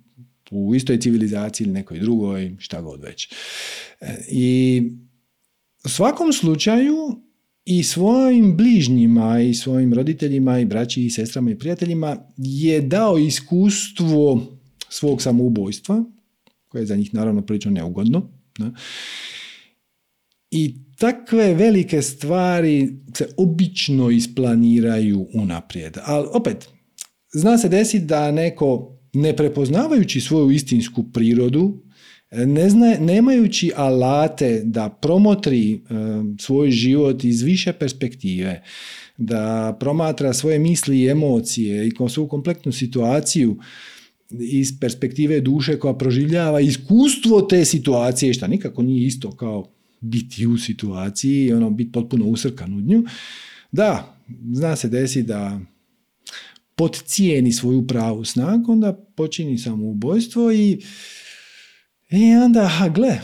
u 0.51 0.75
istoj 0.75 0.99
civilizaciji 0.99 1.65
ili 1.65 1.73
nekoj 1.73 1.99
drugoj, 1.99 2.55
šta 2.59 2.81
god 2.81 3.03
već. 3.03 3.29
E, 4.01 4.25
I 4.31 4.81
u 5.85 5.89
svakom 5.89 6.33
slučaju 6.33 6.95
i 7.69 7.83
svojim 7.83 8.57
bližnjima 8.57 9.41
i 9.41 9.53
svojim 9.53 9.93
roditeljima 9.93 10.59
i 10.59 10.65
braći 10.65 11.05
i 11.05 11.09
sestrama 11.09 11.51
i 11.51 11.57
prijateljima 11.57 12.17
je 12.37 12.81
dao 12.81 13.17
iskustvo 13.17 14.41
svog 14.89 15.21
samoubojstva, 15.21 16.03
koje 16.67 16.81
je 16.81 16.85
za 16.85 16.95
njih 16.95 17.13
naravno 17.13 17.41
prilično 17.41 17.71
neugodno. 17.71 18.29
Ne? 18.59 18.71
I 20.51 20.75
takve 20.97 21.53
velike 21.53 22.01
stvari 22.01 22.89
se 23.13 23.27
obično 23.37 24.09
isplaniraju 24.09 25.27
unaprijed. 25.33 25.97
Ali 26.03 26.27
opet, 26.33 26.69
zna 27.33 27.57
se 27.57 27.69
desiti 27.69 28.05
da 28.05 28.31
neko 28.31 28.97
ne 29.13 29.35
prepoznavajući 29.35 30.21
svoju 30.21 30.51
istinsku 30.51 31.11
prirodu, 31.11 31.83
ne 32.31 32.69
zna, 32.69 32.95
nemajući 32.99 33.71
alate 33.75 34.61
da 34.65 34.89
promotri 34.89 35.73
e, 35.73 35.77
svoj 36.39 36.71
život 36.71 37.23
iz 37.23 37.41
više 37.41 37.73
perspektive, 37.73 38.63
da 39.17 39.77
promatra 39.79 40.33
svoje 40.33 40.59
misli 40.59 40.99
i 40.99 41.09
emocije 41.09 41.87
i 41.87 41.91
svu 42.09 42.27
kompletnu 42.27 42.71
situaciju 42.71 43.57
iz 44.29 44.79
perspektive 44.79 45.41
duše 45.41 45.79
koja 45.79 45.93
proživljava 45.93 46.59
iskustvo 46.61 47.41
te 47.41 47.65
situacije, 47.65 48.33
što 48.33 48.47
nikako 48.47 48.81
nije 48.81 49.07
isto 49.07 49.31
kao 49.31 49.71
biti 50.01 50.47
u 50.47 50.57
situaciji 50.57 51.45
i 51.45 51.53
ono 51.53 51.69
biti 51.69 51.91
potpuno 51.91 52.25
usrkan 52.25 52.73
u 52.73 52.81
nju. 52.81 53.03
Da, 53.71 54.17
zna 54.53 54.75
se 54.75 54.89
desi 54.89 55.23
da 55.23 55.59
podcijeni 56.75 57.53
svoju 57.53 57.87
pravu 57.87 58.25
snagu, 58.25 58.71
onda 58.71 58.93
počini 58.93 59.57
samoubojstvo 59.57 60.51
i 60.51 60.81
i 62.09 62.35
onda, 62.35 62.67
ha, 62.67 62.89
gle, 62.89 63.19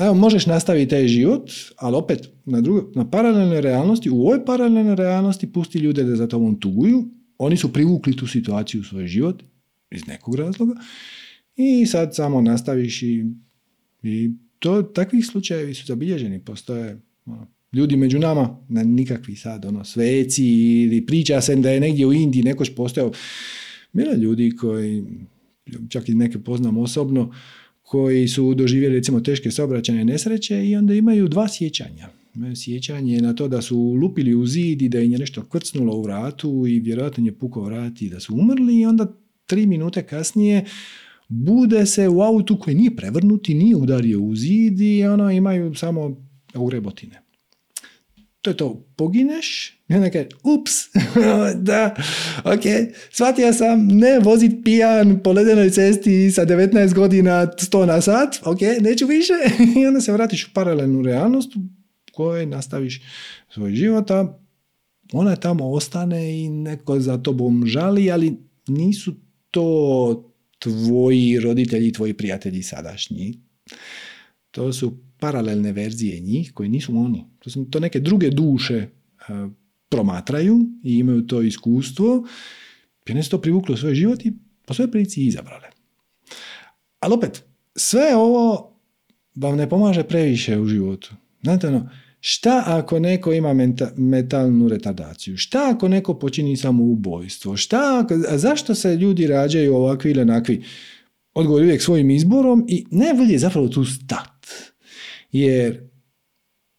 evo, 0.00 0.14
možeš 0.14 0.46
nastaviti 0.46 0.90
taj 0.90 1.08
život, 1.08 1.50
ali 1.76 1.96
opet 1.96 2.28
na, 2.44 2.60
drugo, 2.60 2.92
na 2.94 3.10
paralelnoj 3.10 3.60
realnosti, 3.60 4.10
u 4.10 4.20
ovoj 4.20 4.44
paralelnoj 4.44 4.96
realnosti 4.96 5.52
pusti 5.52 5.78
ljude 5.78 6.04
da 6.04 6.16
za 6.16 6.26
tobom 6.26 6.60
tuguju, 6.60 7.08
oni 7.38 7.56
su 7.56 7.72
privukli 7.72 8.16
tu 8.16 8.26
situaciju 8.26 8.80
u 8.80 8.84
svoj 8.84 9.06
život 9.06 9.42
iz 9.90 10.06
nekog 10.06 10.34
razloga 10.34 10.74
i 11.56 11.86
sad 11.86 12.14
samo 12.14 12.40
nastaviš 12.40 13.02
i, 13.02 13.24
i 14.02 14.30
to, 14.58 14.82
takvih 14.82 15.26
slučajevi 15.26 15.74
su 15.74 15.86
zabilježeni, 15.86 16.44
postoje 16.44 17.00
ono, 17.26 17.46
ljudi 17.72 17.96
među 17.96 18.18
nama, 18.18 18.58
na 18.68 18.82
nikakvi 18.82 19.36
sad 19.36 19.64
ono, 19.64 19.84
sveci 19.84 20.46
ili 20.82 21.06
priča 21.06 21.40
se 21.40 21.56
da 21.56 21.70
je 21.70 21.80
negdje 21.80 22.06
u 22.06 22.12
Indiji 22.12 22.42
nekoć 22.42 22.70
postao 22.76 23.12
bilo 23.92 24.12
ljudi 24.12 24.56
koji, 24.56 25.04
čak 25.88 26.08
i 26.08 26.14
neke 26.14 26.38
poznam 26.38 26.78
osobno, 26.78 27.32
koji 27.86 28.28
su 28.28 28.54
doživjeli 28.54 28.94
recimo 28.94 29.20
teške 29.20 29.50
saobraćajne 29.50 30.04
nesreće 30.04 30.66
i 30.66 30.76
onda 30.76 30.94
imaju 30.94 31.28
dva 31.28 31.48
sjećanja. 31.48 32.08
Sjećanje 32.56 33.20
na 33.20 33.34
to 33.34 33.48
da 33.48 33.62
su 33.62 33.78
lupili 33.78 34.34
u 34.34 34.46
zid 34.46 34.82
i 34.82 34.88
da 34.88 35.00
im 35.00 35.12
je 35.12 35.18
nešto 35.18 35.44
krcnulo 35.44 35.96
u 35.96 36.02
vratu 36.02 36.64
i 36.68 36.80
vjerojatno 36.80 37.26
je 37.26 37.38
puko 37.38 37.62
vrat 37.62 38.02
i 38.02 38.10
da 38.10 38.20
su 38.20 38.34
umrli 38.34 38.80
i 38.80 38.86
onda 38.86 39.12
tri 39.46 39.66
minute 39.66 40.02
kasnije 40.02 40.64
bude 41.28 41.86
se 41.86 42.08
u 42.08 42.20
autu 42.20 42.58
koji 42.58 42.76
nije 42.76 42.96
prevrnuti, 42.96 43.54
nije 43.54 43.76
udario 43.76 44.20
u 44.20 44.36
zid 44.36 44.80
i 44.80 45.04
ono, 45.04 45.30
imaju 45.30 45.74
samo 45.74 46.26
ugrebotine 46.54 47.25
to 48.46 48.50
je 48.50 48.56
to, 48.56 48.86
pogineš 48.96 49.78
i 49.88 49.94
onda 49.94 50.10
kaže, 50.10 50.28
ups, 50.44 50.72
da, 51.68 51.94
ok, 52.44 52.92
shvatio 53.10 53.52
sam, 53.52 53.86
ne 53.86 54.18
vozit 54.18 54.52
pijan 54.64 55.20
po 55.24 55.32
ledenoj 55.32 55.70
cesti 55.70 56.30
sa 56.30 56.46
19 56.46 56.94
godina 56.94 57.46
100 57.46 57.86
na 57.86 58.00
sat, 58.00 58.36
ok, 58.44 58.60
neću 58.80 59.06
više, 59.06 59.32
i 59.80 59.86
onda 59.86 60.00
se 60.00 60.12
vratiš 60.12 60.46
u 60.46 60.50
paralelnu 60.54 61.02
realnost 61.02 61.52
kojoj 62.12 62.46
nastaviš 62.46 63.02
svoj 63.48 63.74
život, 63.74 64.10
a 64.10 64.38
ona 65.12 65.36
tamo 65.36 65.70
ostane 65.70 66.40
i 66.40 66.48
neko 66.48 67.00
za 67.00 67.18
tobom 67.18 67.66
žali, 67.66 68.10
ali 68.10 68.36
nisu 68.68 69.14
to 69.50 70.32
tvoji 70.58 71.40
roditelji, 71.40 71.92
tvoji 71.92 72.14
prijatelji 72.14 72.62
sadašnji. 72.62 73.40
To 74.50 74.72
su 74.72 74.98
paralelne 75.18 75.72
verzije 75.72 76.20
njih 76.20 76.52
koji 76.54 76.68
nisu 76.68 76.98
oni. 76.98 77.24
To 77.46 77.50
su 77.50 77.64
to 77.70 77.80
neke 77.80 78.00
druge 78.00 78.30
duše 78.30 78.88
promatraju 79.88 80.58
i 80.82 80.98
imaju 80.98 81.26
to 81.26 81.42
iskustvo 81.42 82.26
one 83.12 83.22
su 83.22 83.30
to 83.30 83.40
privuklo 83.40 83.74
u 83.74 83.76
svoj 83.76 83.94
život 83.94 84.24
i 84.24 84.32
po 84.66 84.74
svojoj 84.74 84.90
prilici 84.90 85.26
izabrale. 85.26 85.68
Ali 87.00 87.14
opet, 87.14 87.44
sve 87.76 88.16
ovo 88.16 88.72
vam 89.34 89.56
ne 89.56 89.68
pomaže 89.68 90.02
previše 90.02 90.58
u 90.58 90.66
životu. 90.66 91.14
Znate 91.42 91.68
ono, 91.68 91.88
šta 92.20 92.62
ako 92.66 92.98
neko 92.98 93.32
ima 93.32 93.54
metalnu 93.96 94.68
retardaciju? 94.68 95.36
Šta 95.36 95.70
ako 95.74 95.88
neko 95.88 96.18
počini 96.18 96.56
samoubojstvo? 96.56 97.56
Šta 97.56 98.00
ako, 98.04 98.14
zašto 98.38 98.74
se 98.74 98.96
ljudi 98.96 99.26
rađaju 99.26 99.74
ovakvi 99.74 100.10
ili 100.10 100.20
onakvi? 100.20 100.64
Odgovor 101.34 101.62
uvijek 101.62 101.82
svojim 101.82 102.10
izborom 102.10 102.64
i 102.68 102.86
najbolje 102.90 103.32
je 103.32 103.38
zapravo 103.38 103.68
tu 103.68 103.84
stat. 103.84 104.46
Jer, 105.32 105.88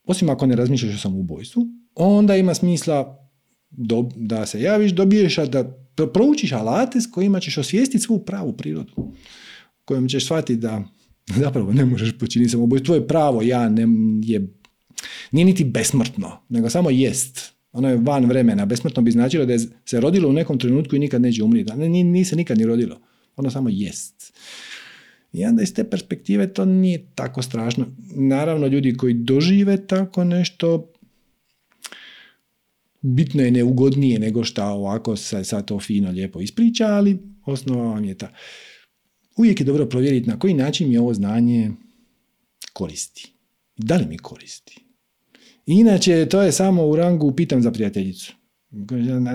osim 0.07 0.29
ako 0.29 0.45
ne 0.45 0.55
razmišljaš 0.55 0.95
o 0.95 0.97
samoubojstvu, 0.97 1.67
onda 1.95 2.35
ima 2.35 2.53
smisla 2.53 3.27
da 4.15 4.45
se 4.45 4.61
javiš, 4.61 4.91
dobiješ, 4.91 5.35
da 5.35 5.73
proučiš 6.13 6.51
alate 6.51 7.01
s 7.01 7.11
kojima 7.11 7.39
ćeš 7.39 7.57
osvijestiti 7.57 8.03
svu 8.03 8.19
pravu 8.25 8.53
prirodu. 8.53 8.93
Kojom 9.85 10.09
ćeš 10.09 10.25
shvatiti 10.25 10.59
da 10.59 10.83
zapravo 11.43 11.73
ne 11.73 11.85
možeš 11.85 12.17
počiniti 12.17 12.51
samoubojstvo. 12.51 12.85
Tvoje 12.85 13.07
pravo 13.07 13.41
ja 13.41 13.69
ne, 13.69 13.87
je, 14.23 14.47
nije 15.31 15.45
niti 15.45 15.63
besmrtno, 15.63 16.31
nego 16.49 16.69
samo 16.69 16.89
jest. 16.89 17.57
Ono 17.71 17.89
je 17.89 17.97
van 17.97 18.25
vremena. 18.25 18.65
Besmrtno 18.65 19.01
bi 19.01 19.11
značilo 19.11 19.45
da 19.45 19.53
je 19.53 19.59
se 19.85 19.99
rodilo 19.99 20.29
u 20.29 20.33
nekom 20.33 20.59
trenutku 20.59 20.95
i 20.95 20.99
nikad 20.99 21.21
neće 21.21 21.43
umriti. 21.43 21.73
Nije, 21.73 22.03
nije 22.03 22.25
se 22.25 22.35
nikad 22.35 22.57
ni 22.57 22.65
rodilo. 22.65 22.99
Ono 23.35 23.51
samo 23.51 23.69
jest. 23.69 24.16
I 25.33 25.45
onda 25.45 25.63
iz 25.63 25.73
te 25.73 25.89
perspektive 25.89 26.53
to 26.53 26.65
nije 26.65 27.05
tako 27.15 27.41
strašno. 27.41 27.85
Naravno, 28.15 28.67
ljudi 28.67 28.97
koji 28.97 29.13
dožive 29.13 29.87
tako 29.87 30.23
nešto, 30.23 30.91
bitno 33.01 33.41
je 33.41 33.51
neugodnije 33.51 34.19
nego 34.19 34.43
što 34.43 34.63
ovako 34.63 35.15
se 35.15 35.43
sad 35.43 35.65
to 35.65 35.79
fino 35.79 36.11
lijepo 36.11 36.41
ispriča, 36.41 36.85
ali 36.85 37.19
osnova 37.45 37.93
vam 37.93 38.05
je 38.05 38.17
ta. 38.17 38.33
Uvijek 39.35 39.59
je 39.59 39.65
dobro 39.65 39.85
provjeriti 39.85 40.29
na 40.29 40.39
koji 40.39 40.53
način 40.53 40.89
mi 40.89 40.97
ovo 40.97 41.13
znanje 41.13 41.71
koristi. 42.73 43.31
Da 43.77 43.95
li 43.95 44.05
mi 44.05 44.17
koristi? 44.17 44.79
Inače, 45.65 46.27
to 46.29 46.41
je 46.41 46.51
samo 46.51 46.87
u 46.87 46.95
rangu 46.95 47.35
pitam 47.35 47.61
za 47.61 47.71
prijateljicu. 47.71 48.33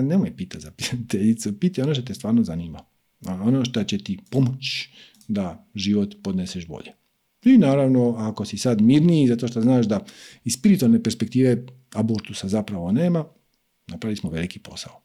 Nemoj 0.01 0.35
pita 0.35 0.59
za 0.59 0.71
prijateljicu, 0.71 1.59
piti 1.59 1.81
ono 1.81 1.93
što 1.93 2.03
te 2.03 2.13
stvarno 2.13 2.43
zanima. 2.43 2.79
Ono 3.25 3.65
što 3.65 3.83
će 3.83 3.97
ti 3.97 4.17
pomoći 4.29 4.89
da 5.27 5.67
život 5.75 6.15
podneseš 6.23 6.67
bolje. 6.67 6.91
I 7.45 7.57
naravno, 7.57 8.15
ako 8.17 8.45
si 8.45 8.57
sad 8.57 8.81
mirniji, 8.81 9.27
zato 9.27 9.47
što 9.47 9.61
znaš 9.61 9.85
da 9.85 9.99
iz 10.43 10.53
spiritualne 10.53 11.03
perspektive 11.03 11.65
abortusa 11.93 12.47
zapravo 12.47 12.91
nema, 12.91 13.25
napravili 13.87 14.17
smo 14.17 14.29
veliki 14.29 14.59
posao. 14.59 15.03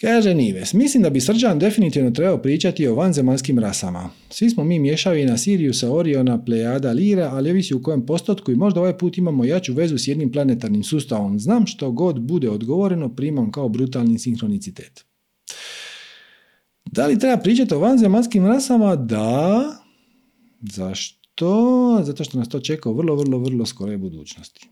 Kaže 0.00 0.34
Nives, 0.34 0.72
mislim 0.72 1.02
da 1.02 1.10
bi 1.10 1.20
Srđan 1.20 1.58
definitivno 1.58 2.10
trebao 2.10 2.42
pričati 2.42 2.86
o 2.86 2.94
vanzemaljskim 2.94 3.58
rasama. 3.58 4.10
Svi 4.30 4.50
smo 4.50 4.64
mi 4.64 4.78
mješavi 4.78 5.24
na 5.24 5.38
Siriusa, 5.38 5.92
Oriona, 5.92 6.44
Plejada, 6.44 6.92
Lira, 6.92 7.30
ali 7.32 7.50
ovisi 7.50 7.74
u 7.74 7.82
kojem 7.82 8.06
postotku 8.06 8.52
i 8.52 8.56
možda 8.56 8.80
ovaj 8.80 8.98
put 8.98 9.18
imamo 9.18 9.44
jaču 9.44 9.74
vezu 9.74 9.98
s 9.98 10.08
jednim 10.08 10.32
planetarnim 10.32 10.82
sustavom. 10.82 11.38
Znam 11.38 11.66
što 11.66 11.92
god 11.92 12.20
bude 12.20 12.50
odgovoreno, 12.50 13.14
primam 13.14 13.52
kao 13.52 13.68
brutalni 13.68 14.18
sinhronicitet. 14.18 15.04
Da 16.94 17.06
li 17.06 17.18
treba 17.18 17.36
pričati 17.36 17.74
o 17.74 17.78
vanzemaljskim 17.78 18.46
rasama? 18.46 18.96
Da. 18.96 19.62
Zašto? 20.60 22.00
Zato 22.04 22.24
što 22.24 22.38
nas 22.38 22.48
to 22.48 22.60
čeka 22.60 22.90
u 22.90 22.94
vrlo, 22.94 23.16
vrlo, 23.16 23.38
vrlo 23.38 23.66
skoroj 23.66 23.98
budućnosti. 23.98 24.68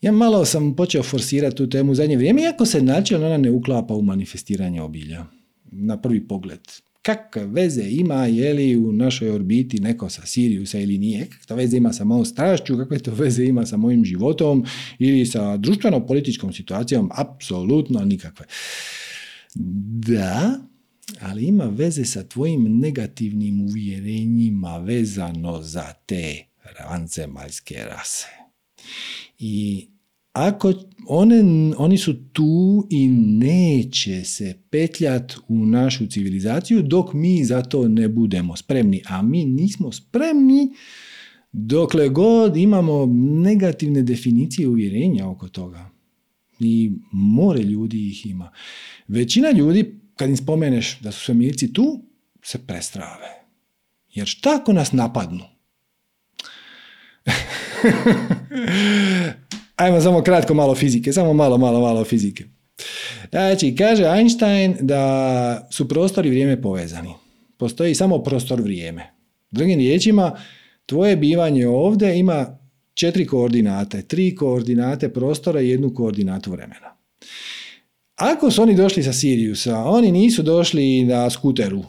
Ja 0.00 0.12
malo 0.12 0.44
sam 0.44 0.76
počeo 0.76 1.02
forsirati 1.02 1.56
tu 1.56 1.70
temu 1.70 1.92
u 1.92 1.94
zadnje 1.94 2.16
vrijeme, 2.16 2.42
iako 2.42 2.66
se 2.66 2.82
načelno 2.82 3.26
ona 3.26 3.36
ne 3.36 3.50
uklapa 3.50 3.94
u 3.94 4.02
manifestiranje 4.02 4.82
obilja. 4.82 5.24
Na 5.72 6.00
prvi 6.00 6.28
pogled. 6.28 6.60
Kakve 7.02 7.46
veze 7.46 7.84
ima, 7.90 8.26
je 8.26 8.54
li 8.54 8.76
u 8.76 8.92
našoj 8.92 9.30
orbiti 9.30 9.80
neko 9.80 10.10
sa 10.10 10.26
Siriusa 10.26 10.78
ili 10.78 10.98
nije? 10.98 11.26
Kakve 11.26 11.56
veze 11.56 11.76
ima 11.76 11.92
sa 11.92 12.04
mojom 12.04 12.24
strašću? 12.24 12.76
Kakve 12.76 12.98
to 12.98 13.14
veze 13.14 13.44
ima 13.44 13.66
sa 13.66 13.76
mojim 13.76 14.04
životom? 14.04 14.64
Ili 14.98 15.26
sa 15.26 15.56
društveno-političkom 15.56 16.52
situacijom? 16.52 17.10
Apsolutno 17.14 18.04
nikakve. 18.04 18.46
Da, 20.08 20.60
ali 21.20 21.44
ima 21.46 21.64
veze 21.64 22.04
sa 22.04 22.22
tvojim 22.22 22.78
negativnim 22.78 23.60
uvjerenjima 23.60 24.78
vezano 24.78 25.62
za 25.62 25.92
te 26.06 26.44
vanzemaljske 26.90 27.74
rase. 27.74 28.26
I 29.38 29.86
ako 30.32 30.72
one, 31.08 31.44
oni 31.78 31.98
su 31.98 32.14
tu 32.32 32.86
i 32.90 33.08
neće 33.08 34.24
se 34.24 34.58
petljat 34.70 35.32
u 35.48 35.66
našu 35.66 36.06
civilizaciju 36.06 36.82
dok 36.82 37.12
mi 37.12 37.44
za 37.44 37.62
to 37.62 37.88
ne 37.88 38.08
budemo 38.08 38.56
spremni. 38.56 39.02
A 39.08 39.22
mi 39.22 39.44
nismo 39.44 39.92
spremni 39.92 40.68
dokle 41.52 42.08
god 42.08 42.56
imamo 42.56 43.06
negativne 43.42 44.02
definicije 44.02 44.68
uvjerenja 44.68 45.28
oko 45.28 45.48
toga. 45.48 45.95
I 46.60 46.92
more 47.12 47.62
ljudi 47.62 48.08
ih 48.08 48.26
ima. 48.26 48.50
Većina 49.08 49.50
ljudi, 49.50 50.00
kad 50.16 50.30
im 50.30 50.36
spomeneš 50.36 50.98
da 51.00 51.12
su 51.12 51.24
svemirci 51.24 51.72
tu, 51.72 52.02
se 52.42 52.66
prestrave. 52.66 53.28
Jer 54.14 54.26
šta 54.26 54.58
ako 54.60 54.72
nas 54.72 54.92
napadnu? 54.92 55.44
Ajmo 59.76 60.00
samo 60.00 60.22
kratko 60.22 60.54
malo 60.54 60.74
fizike, 60.74 61.12
samo 61.12 61.32
malo, 61.32 61.58
malo, 61.58 61.80
malo 61.80 62.04
fizike. 62.04 62.44
Znači, 63.30 63.76
kaže 63.76 64.04
Einstein 64.04 64.76
da 64.80 65.68
su 65.70 65.88
prostor 65.88 66.26
i 66.26 66.30
vrijeme 66.30 66.62
povezani. 66.62 67.14
Postoji 67.56 67.94
samo 67.94 68.22
prostor 68.22 68.60
vrijeme. 68.60 69.12
Drugim 69.50 69.78
riječima, 69.78 70.38
tvoje 70.86 71.16
bivanje 71.16 71.68
ovdje 71.68 72.18
ima 72.18 72.58
četiri 72.96 73.26
koordinate, 73.26 74.02
tri 74.02 74.34
koordinate 74.34 75.08
prostora 75.08 75.60
i 75.60 75.68
jednu 75.68 75.94
koordinatu 75.94 76.50
vremena. 76.50 76.96
Ako 78.16 78.50
su 78.50 78.62
oni 78.62 78.74
došli 78.74 79.02
sa 79.02 79.12
Siriusa, 79.12 79.78
oni 79.78 80.12
nisu 80.12 80.42
došli 80.42 81.04
na 81.04 81.30
skuteru. 81.30 81.84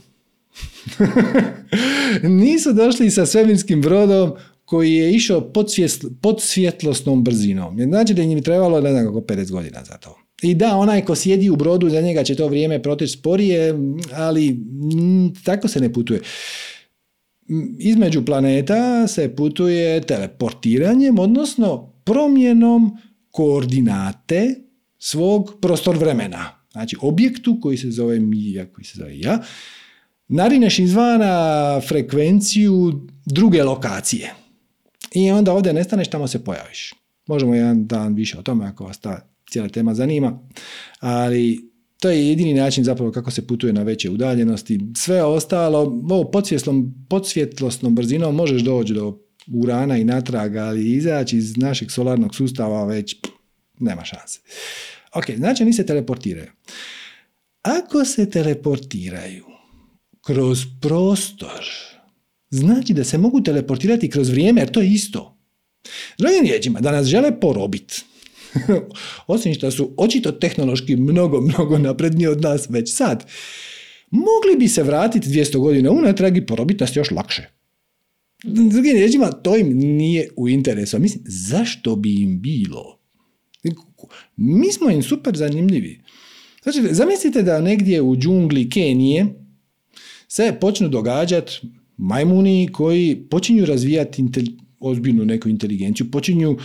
nisu 2.43 2.74
došli 2.74 3.12
sa 3.12 3.26
svemirskim 3.26 3.82
brodom 3.82 4.34
koji 4.66 4.93
je 4.93 5.14
išao 5.14 5.41
pod, 5.41 5.68
pod 6.22 6.41
svjetlosnom 6.41 7.24
brzinom. 7.24 7.78
Znači 7.84 8.14
da 8.14 8.22
im 8.22 8.32
je 8.32 8.41
trebalo, 8.41 8.82
ne 8.82 8.91
znam 8.91 9.05
kako, 9.05 9.20
50 9.20 9.51
godina 9.51 9.84
za 9.84 9.97
to. 9.97 10.18
I 10.41 10.55
da, 10.55 10.76
onaj 10.76 11.05
ko 11.05 11.16
sjedi 11.16 11.49
u 11.49 11.55
brodu, 11.55 11.89
za 11.89 12.01
njega 12.01 12.24
će 12.24 12.36
to 12.36 12.47
vrijeme 12.47 12.84
proteći 12.84 13.14
sporije, 13.14 13.74
ali 14.14 14.58
tako 15.43 15.68
se 15.68 15.80
ne 15.80 15.93
putuje. 15.93 16.22
Između 17.80 18.26
planeta 18.26 19.08
se 19.08 19.36
putuje 19.36 20.02
teleportiranjem, 20.02 21.20
odnosno 21.20 21.93
promjenom 22.04 22.98
koordinate 23.32 24.56
svog 24.98 25.54
prostor 25.62 25.98
vremena. 25.98 26.50
Znači 26.72 26.98
objektu 27.02 27.60
koji 27.62 27.78
se 27.78 27.91
zove 27.91 28.20
mi, 28.20 28.66
koji 28.74 28.86
se 28.86 28.98
zove 28.98 29.20
ja, 29.20 29.39
narineš 30.28 30.80
izvana 30.80 31.82
frekvenciju 31.88 33.08
druge 33.26 33.64
lokacije. 33.64 34.34
I 35.12 35.32
onda 35.32 35.54
ovdje 35.54 35.74
nestaneš, 35.74 36.08
tamo 36.08 36.28
se 36.28 36.43
pojaviš. 36.43 36.93
Možemo 37.28 37.56
jedan 37.56 37.88
dan 37.88 38.14
više 38.14 38.39
o 38.39 38.41
tome 38.41 38.66
ako 38.66 38.84
vas 38.84 38.98
ta 38.98 39.30
cijela 39.50 39.70
tema 39.70 39.93
zanima, 39.93 40.39
ali 41.00 41.66
to 42.00 42.10
je 42.10 42.28
jedini 42.28 42.54
način 42.54 42.84
zapravo 42.84 43.12
kako 43.12 43.32
se 43.32 43.48
putuje 43.48 43.74
na 43.74 43.84
veće 43.84 44.10
udaljenosti. 44.10 44.80
Sve 44.98 45.24
ostalo, 45.24 45.80
ovo 46.10 46.32
podsvjetlosnom 47.10 47.95
brzinom 47.95 48.36
možeš 48.36 48.62
doći 48.62 48.93
do 48.93 49.20
Urana 49.54 49.98
i 49.98 50.04
natrag, 50.04 50.56
ali 50.56 50.91
izaći 50.91 51.38
iz 51.38 51.58
našeg 51.58 51.91
solarnog 51.91 52.36
sustava 52.36 52.86
već 52.86 53.16
nema 53.80 54.06
šanse. 54.06 54.39
Ok, 55.14 55.26
znači 55.38 55.64
oni 55.64 55.74
se 55.74 55.86
teleportiraju. 55.86 56.52
Ako 57.62 58.06
se 58.06 58.30
teleportiraju 58.30 59.45
kroz 60.26 60.60
prostor, 60.82 61.66
znači 62.50 62.93
da 62.93 63.04
se 63.04 63.18
mogu 63.18 63.41
teleportirati 63.41 64.10
kroz 64.10 64.30
vrijeme, 64.30 64.62
jer 64.62 64.72
to 64.72 64.82
je 64.82 64.88
isto. 64.88 65.38
Drugim 66.18 66.41
riječima, 66.41 66.80
da 66.80 66.91
nas 66.91 67.08
žele 67.08 67.39
porobiti, 67.39 68.04
osim 69.28 69.53
što 69.53 69.72
su 69.72 69.93
očito 69.97 70.32
tehnološki 70.32 70.95
mnogo, 70.95 71.41
mnogo 71.41 71.78
napredniji 71.78 72.28
od 72.28 72.41
nas 72.41 72.70
već 72.70 72.95
sad, 72.95 73.26
mogli 74.12 74.55
bi 74.60 74.68
se 74.68 74.84
vratiti 74.84 75.30
200 75.30 75.58
godina 75.58 75.91
unatrag 75.91 76.38
i 76.38 76.45
porobiti 76.45 76.84
nas 76.84 76.95
još 76.95 77.12
lakše. 77.12 77.49
Drugim 78.43 78.95
riječima, 78.95 79.32
to 79.32 79.58
im 79.58 79.78
nije 79.78 80.30
u 80.36 80.49
interesu. 80.49 80.99
Mislim, 80.99 81.24
zašto 81.28 81.95
bi 81.95 82.22
im 82.22 82.41
bilo? 82.41 82.99
Mi 84.36 84.72
smo 84.72 84.89
im 84.89 85.03
super 85.03 85.38
zanimljivi. 85.38 86.01
Znači, 86.64 86.82
zamislite 86.91 87.41
da 87.43 87.62
negdje 87.62 88.01
u 88.01 88.16
džungli 88.16 88.70
Kenije 88.70 89.26
se 90.28 90.58
počnu 90.62 90.89
događati 90.89 91.62
majmuni 91.97 92.70
koji 92.74 93.28
počinju 93.30 93.66
razvijati 93.66 94.22
ozbiljnu 94.80 95.25
neku 95.25 95.49
inteligenciju, 95.49 96.11
počinju 96.11 96.57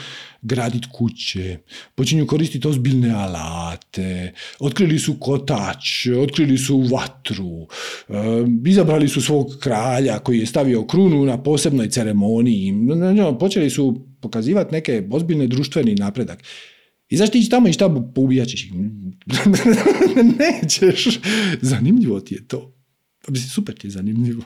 graditi 0.43 0.89
kuće, 0.93 1.59
počinju 1.95 2.27
koristiti 2.27 2.69
ozbiljne 2.69 3.11
alate, 3.11 4.33
otkrili 4.59 4.99
su 4.99 5.15
kotač, 5.21 6.07
otkrili 6.07 6.59
su 6.59 6.79
vatru, 6.79 7.67
e, 8.09 8.15
izabrali 8.67 9.09
su 9.09 9.23
svog 9.23 9.57
kralja 9.61 10.19
koji 10.19 10.39
je 10.39 10.47
stavio 10.47 10.87
krunu 10.87 11.25
na 11.25 11.43
posebnoj 11.43 11.91
ceremoniji, 11.91 12.75
počeli 13.41 13.71
su 13.71 14.07
pokazivati 14.21 14.75
neke 14.75 15.09
ozbiljne 15.11 15.47
društveni 15.47 15.95
napredak. 15.95 16.43
I 17.09 17.17
zašto 17.17 17.39
ići 17.39 17.51
tamo 17.51 17.69
i 17.69 17.73
šta 17.73 18.05
poubijat 18.15 18.49
ćeš? 18.49 18.69
Nećeš. 20.39 21.21
Zanimljivo 21.61 22.21
ti 22.21 22.35
je 22.35 22.47
to. 22.47 22.75
Super 23.55 23.75
ti 23.75 23.87
je 23.87 23.91
zanimljivo. 23.91 24.43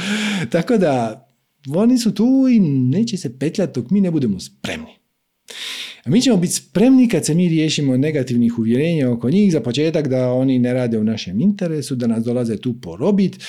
Tako 0.52 0.76
da, 0.76 1.25
oni 1.74 1.98
su 1.98 2.14
tu 2.14 2.46
i 2.50 2.60
neće 2.60 3.16
se 3.16 3.38
petljati 3.38 3.80
dok 3.80 3.90
mi 3.90 4.00
ne 4.00 4.10
budemo 4.10 4.40
spremni. 4.40 4.96
A 6.04 6.10
mi 6.10 6.22
ćemo 6.22 6.36
biti 6.36 6.52
spremni 6.52 7.08
kad 7.08 7.26
se 7.26 7.34
mi 7.34 7.48
riješimo 7.48 7.96
negativnih 7.96 8.58
uvjerenja 8.58 9.10
oko 9.10 9.30
njih, 9.30 9.52
za 9.52 9.60
početak 9.60 10.08
da 10.08 10.32
oni 10.32 10.58
ne 10.58 10.72
rade 10.72 10.98
u 10.98 11.04
našem 11.04 11.40
interesu, 11.40 11.94
da 11.94 12.06
nas 12.06 12.24
dolaze 12.24 12.56
tu 12.56 12.80
porobit, 12.80 13.44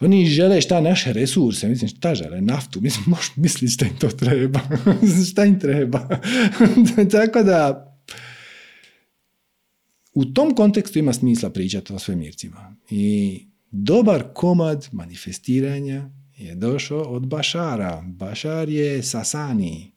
oni 0.00 0.26
žele 0.26 0.60
šta 0.60 0.80
naše 0.80 1.12
resurse, 1.12 1.68
mislim 1.68 1.88
šta 1.88 2.14
žele, 2.14 2.40
naftu, 2.40 2.80
mislim 2.80 3.04
možeš 3.10 3.32
misliti 3.36 3.72
šta 3.72 3.86
im 3.86 3.96
to 3.98 4.08
treba, 4.08 4.60
šta 5.30 5.44
im 5.44 5.60
treba. 5.60 6.08
Tako 7.12 7.42
da 7.42 7.86
u 10.14 10.24
tom 10.24 10.54
kontekstu 10.54 10.98
ima 10.98 11.12
smisla 11.12 11.50
pričati 11.50 11.92
o 11.92 11.98
svemircima. 11.98 12.76
I 12.90 13.38
dobar 13.70 14.24
komad 14.34 14.88
manifestiranja 14.92 16.10
je 16.40 16.54
došao 16.54 17.00
od 17.02 17.26
Bašara. 17.26 18.02
Bašar 18.06 18.68
je 18.68 19.02
Sasani. 19.02 19.92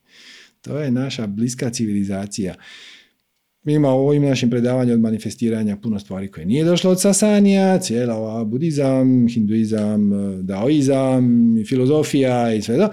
To 0.62 0.78
je 0.78 0.92
naša 0.92 1.28
bliska 1.28 1.70
civilizacija. 1.70 2.56
Ima 3.66 3.94
u 3.94 4.08
ovim 4.08 4.24
našim 4.24 4.50
predavanju 4.50 4.94
od 4.94 5.00
manifestiranja 5.00 5.78
puno 5.78 6.00
stvari 6.00 6.32
koje 6.32 6.46
nije 6.46 6.66
došlo 6.66 6.92
od 6.92 7.02
Sasanija, 7.02 7.80
cijela 7.80 8.16
ova 8.16 8.44
budizam, 8.44 9.28
hinduizam, 9.28 10.12
daoizam, 10.42 11.56
filozofija 11.68 12.54
i 12.54 12.62
sve 12.62 12.78
to. 12.78 12.90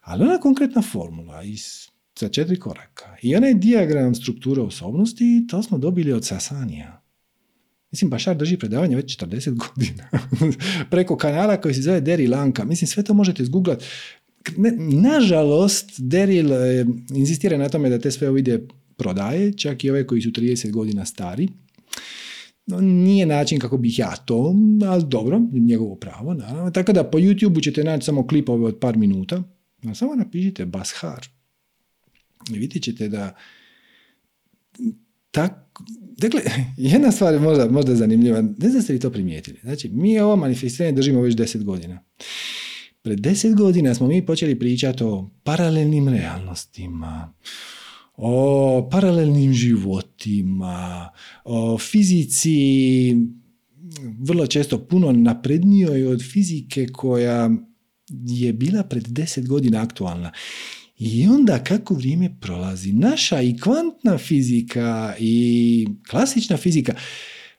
Ali 0.00 0.22
ona 0.22 0.38
konkretna 0.38 0.82
formula 0.82 1.42
iz, 1.42 1.88
za 2.18 2.28
četiri 2.28 2.58
koraka. 2.58 3.16
I 3.22 3.36
onaj 3.36 3.54
diagram 3.54 4.14
strukture 4.14 4.60
osobnosti, 4.60 5.46
to 5.50 5.62
smo 5.62 5.78
dobili 5.78 6.12
od 6.12 6.24
Sasanija. 6.24 7.01
Mislim, 7.92 8.10
Bašar 8.10 8.36
drži 8.36 8.56
predavanje 8.56 8.96
već 8.96 9.18
40 9.18 9.56
godina. 9.56 10.08
Preko 10.90 11.16
kanala 11.16 11.56
koji 11.56 11.74
se 11.74 11.82
zove 11.82 12.00
Deri 12.00 12.26
Lanka. 12.26 12.64
Mislim, 12.64 12.88
sve 12.88 13.02
to 13.02 13.14
možete 13.14 13.44
zgooglat. 13.44 13.84
nažalost, 15.02 15.90
Deril 15.98 16.52
e, 16.52 16.86
inzistira 17.14 17.58
na 17.58 17.68
tome 17.68 17.90
da 17.90 17.98
te 17.98 18.10
sve 18.10 18.28
ovdje 18.28 18.66
prodaje, 18.96 19.52
čak 19.52 19.84
i 19.84 19.90
ove 19.90 20.06
koji 20.06 20.22
su 20.22 20.30
30 20.30 20.70
godina 20.70 21.04
stari. 21.04 21.48
No, 22.66 22.80
nije 22.80 23.26
način 23.26 23.58
kako 23.58 23.76
bih 23.76 23.98
ja 23.98 24.16
to, 24.16 24.54
ali 24.86 25.04
dobro, 25.06 25.40
njegovo 25.52 25.94
pravo, 25.94 26.34
naravno. 26.34 26.70
Tako 26.70 26.92
da 26.92 27.04
po 27.04 27.18
YouTube 27.18 27.62
ćete 27.62 27.84
naći 27.84 28.04
samo 28.04 28.26
klipove 28.26 28.64
od 28.64 28.78
par 28.78 28.96
minuta, 28.96 29.42
a 29.84 29.94
samo 29.94 30.14
napišite 30.14 30.66
Bashar. 30.66 31.26
I 32.50 32.58
vidjet 32.58 32.82
ćete 32.82 33.08
da 33.08 33.36
tak, 35.30 35.52
dakle, 36.22 36.40
jedna 36.76 37.12
stvar 37.12 37.34
je 37.34 37.40
možda, 37.40 37.70
možda 37.70 37.94
zanimljiva, 37.94 38.42
ne 38.58 38.68
znam 38.70 38.82
ste 38.82 38.92
li 38.92 39.00
to 39.00 39.10
primijetili. 39.10 39.58
Znači, 39.62 39.88
mi 39.88 40.20
ovo 40.20 40.36
manifestiranje 40.36 40.96
držimo 40.96 41.20
već 41.20 41.34
deset 41.34 41.64
godina. 41.64 42.04
Pred 43.02 43.20
deset 43.20 43.54
godina 43.54 43.94
smo 43.94 44.06
mi 44.06 44.26
počeli 44.26 44.58
pričati 44.58 45.04
o 45.04 45.30
paralelnim 45.42 46.08
realnostima, 46.08 47.34
o 48.16 48.88
paralelnim 48.90 49.52
životima, 49.52 51.08
o 51.44 51.78
fizici 51.78 53.16
vrlo 54.20 54.46
često 54.46 54.78
puno 54.78 55.12
naprednijoj 55.12 56.06
od 56.06 56.22
fizike 56.32 56.86
koja 56.86 57.50
je 58.26 58.52
bila 58.52 58.82
pred 58.82 59.06
deset 59.08 59.48
godina 59.48 59.82
aktualna. 59.82 60.32
I 61.04 61.26
onda 61.26 61.64
kako 61.64 61.94
vrijeme 61.94 62.36
prolazi, 62.40 62.92
naša 62.92 63.40
i 63.40 63.58
kvantna 63.58 64.18
fizika 64.18 65.14
i 65.18 65.86
klasična 66.10 66.56
fizika 66.56 66.94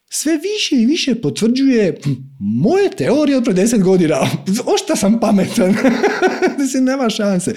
sve 0.09 0.33
više 0.37 0.75
i 0.75 0.85
više 0.85 1.15
potvrđuje 1.15 1.99
moje 2.39 2.89
teorije 2.89 3.37
od 3.37 3.43
pre 3.43 3.53
deset 3.53 3.81
godina. 3.83 4.15
Ošta 4.75 4.95
sam 4.95 5.19
pametan. 5.19 5.75
Mislim, 6.59 6.83
nema 6.83 7.09
šanse. 7.09 7.55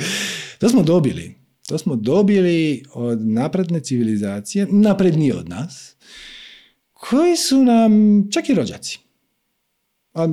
To 0.59 0.68
smo 0.68 0.82
dobili. 0.82 1.34
To 1.68 1.78
smo 1.78 1.97
dobili 1.97 2.82
od 2.93 3.26
napredne 3.26 3.80
civilizacije, 3.80 4.66
naprednije 4.70 5.37
od 5.37 5.49
nas, 5.49 5.97
koji 6.93 7.37
su 7.37 7.64
nam 7.64 7.93
čak 8.32 8.49
i 8.49 8.55
rođaci. 8.55 8.99
A, 10.14 10.28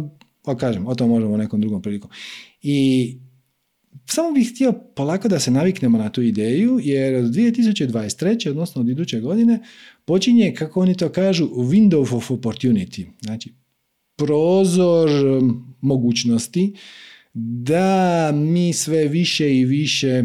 a 0.46 0.58
kažem, 0.58 0.88
o 0.88 0.96
tom 0.96 1.10
možemo 1.10 1.38
nekom 1.38 1.62
drugom 1.62 1.82
prilikom. 1.82 2.10
I 2.62 3.18
samo 4.06 4.32
bih 4.32 4.52
htio 4.54 4.74
polako 4.96 5.28
da 5.28 5.40
se 5.40 5.52
naviknemo 5.52 5.98
na 5.98 6.10
tu 6.10 6.22
ideju, 6.22 6.80
jer 6.84 7.16
od 7.16 7.26
2023. 7.26 8.50
odnosno 8.50 8.82
od 8.82 8.90
iduće 8.90 9.20
godine 9.20 9.60
počinje, 10.06 10.54
kako 10.58 10.82
oni 10.82 10.98
to 10.98 11.10
kažu, 11.10 11.48
window 11.48 12.16
of 12.16 12.32
opportunity. 12.32 13.06
Znači, 13.22 13.54
prozor 14.16 15.10
mogućnosti 15.82 16.76
da 17.34 18.32
mi 18.36 18.74
sve 18.74 19.08
više 19.08 19.58
i 19.58 19.66
više 19.66 20.24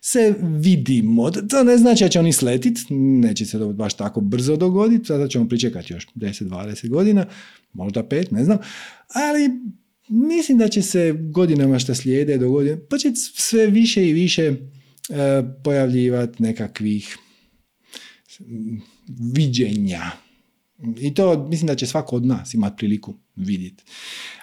se 0.00 0.34
vidimo. 0.40 1.30
To 1.30 1.64
ne 1.64 1.78
znači 1.78 2.04
da 2.04 2.08
će 2.08 2.20
oni 2.20 2.32
sletiti, 2.32 2.94
neće 2.94 3.46
se 3.46 3.58
to 3.58 3.72
baš 3.72 3.94
tako 3.94 4.20
brzo 4.20 4.56
dogoditi, 4.56 5.04
sada 5.04 5.28
ćemo 5.28 5.48
pričekati 5.48 5.92
još 5.92 6.06
10-20 6.14 6.88
godina, 6.88 7.26
možda 7.72 8.02
5, 8.02 8.32
ne 8.32 8.44
znam, 8.44 8.58
ali 9.14 9.50
mislim 10.08 10.58
da 10.58 10.68
će 10.68 10.82
se 10.82 11.12
godinama 11.12 11.78
što 11.78 11.94
slijede 11.94 12.38
dogoditi, 12.38 12.82
pa 12.90 12.98
će 12.98 13.12
sve 13.14 13.66
više 13.66 14.08
i 14.08 14.12
više 14.12 14.42
e, 14.42 14.54
pojavljivati 15.64 16.42
nekakvih 16.42 17.16
viđenja. 19.34 20.02
I 21.00 21.14
to 21.14 21.48
mislim 21.48 21.66
da 21.66 21.74
će 21.74 21.86
svako 21.86 22.16
od 22.16 22.26
nas 22.26 22.54
imati 22.54 22.76
priliku 22.76 23.14
vidjeti. 23.36 23.84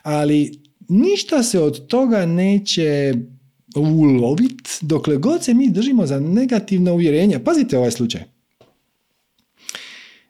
Ali 0.04 0.62
ništa 0.90 1.44
se 1.44 1.60
od 1.60 1.88
toga 1.88 2.26
neće 2.26 3.14
uloviti 3.76 4.70
dokle 4.82 5.18
god 5.18 5.44
se 5.44 5.54
mi 5.54 5.70
držimo 5.70 6.08
za 6.08 6.20
negativna 6.20 6.94
uvjerenja. 6.94 7.40
Pazite 7.40 7.78
ovaj 7.78 7.92
slučaj. 7.92 8.22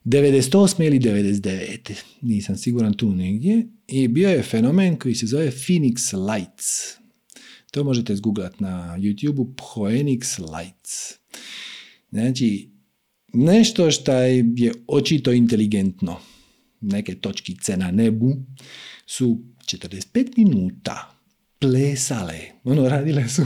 98. 0.05 0.85
ili 0.85 0.99
99. 0.99 1.93
Nisam 2.21 2.57
siguran 2.57 2.93
tu 2.93 3.15
negdje. 3.15 3.67
I 3.95 4.07
bio 4.07 4.29
je 4.29 4.43
fenomen 4.43 4.95
koji 4.95 5.15
se 5.15 5.25
zove 5.25 5.51
Phoenix 5.51 6.13
Lights. 6.33 6.97
To 7.71 7.83
možete 7.83 8.15
zgooglati 8.15 8.63
na 8.63 8.97
YouTube-u 8.99 9.53
Phoenix 9.55 10.39
Lights. 10.39 11.13
Znači, 12.11 12.69
nešto 13.33 13.91
što 13.91 14.13
je 14.13 14.73
očito 14.87 15.31
inteligentno. 15.31 16.19
Neke 16.81 17.15
točkice 17.15 17.77
na 17.77 17.91
nebu 17.91 18.35
su 19.05 19.41
45 19.65 20.37
minuta 20.37 21.21
plesale. 21.59 22.39
Ono, 22.63 22.89
radile 22.89 23.29
su 23.29 23.45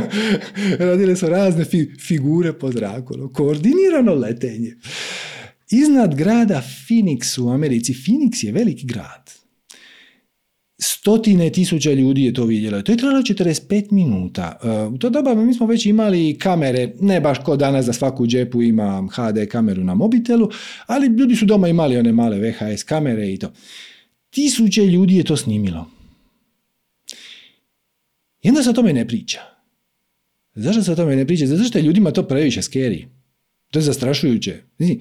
radile 0.88 1.16
su 1.16 1.26
razne 1.26 1.64
figure 2.08 2.58
po 2.58 2.72
zraku. 2.72 3.14
Ono, 3.14 3.32
koordinirano 3.32 4.14
letenje. 4.14 4.76
Iznad 5.70 6.14
grada 6.14 6.62
Phoenix 6.88 7.40
u 7.40 7.48
Americi, 7.48 7.94
Phoenix 7.94 8.44
je 8.44 8.52
veliki 8.52 8.86
grad. 8.86 9.41
Stotine 10.82 11.50
tisuća 11.50 11.92
ljudi 11.92 12.24
je 12.24 12.32
to 12.32 12.44
vidjelo. 12.44 12.82
To 12.82 12.92
je 12.92 12.98
trajalo 12.98 13.22
45 13.22 13.92
minuta. 13.92 14.58
Uh, 14.62 14.94
u 14.94 14.98
to 14.98 15.10
doba 15.10 15.34
mi 15.34 15.54
smo 15.54 15.66
već 15.66 15.86
imali 15.86 16.38
kamere, 16.38 16.92
ne 17.00 17.20
baš 17.20 17.38
ko 17.44 17.56
danas 17.56 17.84
za 17.84 17.92
svaku 17.92 18.26
džepu 18.26 18.62
ima 18.62 19.08
HD 19.12 19.48
kameru 19.50 19.84
na 19.84 19.94
mobitelu, 19.94 20.50
ali 20.86 21.06
ljudi 21.06 21.36
su 21.36 21.44
doma 21.44 21.68
imali 21.68 21.96
one 21.96 22.12
male 22.12 22.38
VHS 22.38 22.82
kamere 22.82 23.32
i 23.32 23.38
to. 23.38 23.52
Tisuće 24.30 24.86
ljudi 24.86 25.16
je 25.16 25.24
to 25.24 25.36
snimilo. 25.36 25.90
I 28.42 28.48
onda 28.48 28.62
se 28.62 28.70
o 28.70 28.72
tome 28.72 28.92
ne 28.92 29.08
priča. 29.08 29.40
Zašto 30.54 30.82
se 30.82 30.92
o 30.92 30.96
tome 30.96 31.16
ne 31.16 31.26
priča? 31.26 31.46
Zato 31.46 31.64
što 31.64 31.78
je 31.78 31.82
ljudima 31.82 32.10
to 32.10 32.22
previše 32.22 32.60
scary. 32.60 33.04
To 33.70 33.78
je 33.78 33.82
zastrašujuće. 33.82 34.56
Znači, 34.76 35.00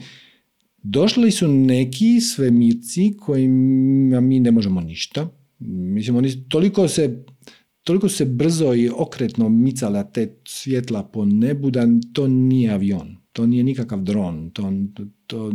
Došli 0.84 1.32
su 1.32 1.48
neki 1.48 2.22
svemirci 2.22 3.14
kojima 3.20 4.20
mi 4.20 4.40
ne 4.40 4.52
možemo 4.52 4.82
ništa. 4.82 5.30
Mislim, 5.70 6.16
oni 6.16 6.50
toliko 6.50 6.88
se 6.88 7.24
toliko 7.84 8.10
se 8.10 8.26
brzo 8.26 8.74
i 8.74 8.90
okretno 8.90 9.50
micala 9.50 10.04
te 10.04 10.36
svjetla 10.48 11.04
po 11.04 11.26
nebu 11.26 11.72
da 11.72 11.88
to 12.14 12.28
nije 12.28 12.72
avion, 12.72 13.18
to 13.34 13.48
nije 13.48 13.64
nikakav 13.64 14.02
dron, 14.02 14.50
to, 14.50 14.74
to 15.28 15.52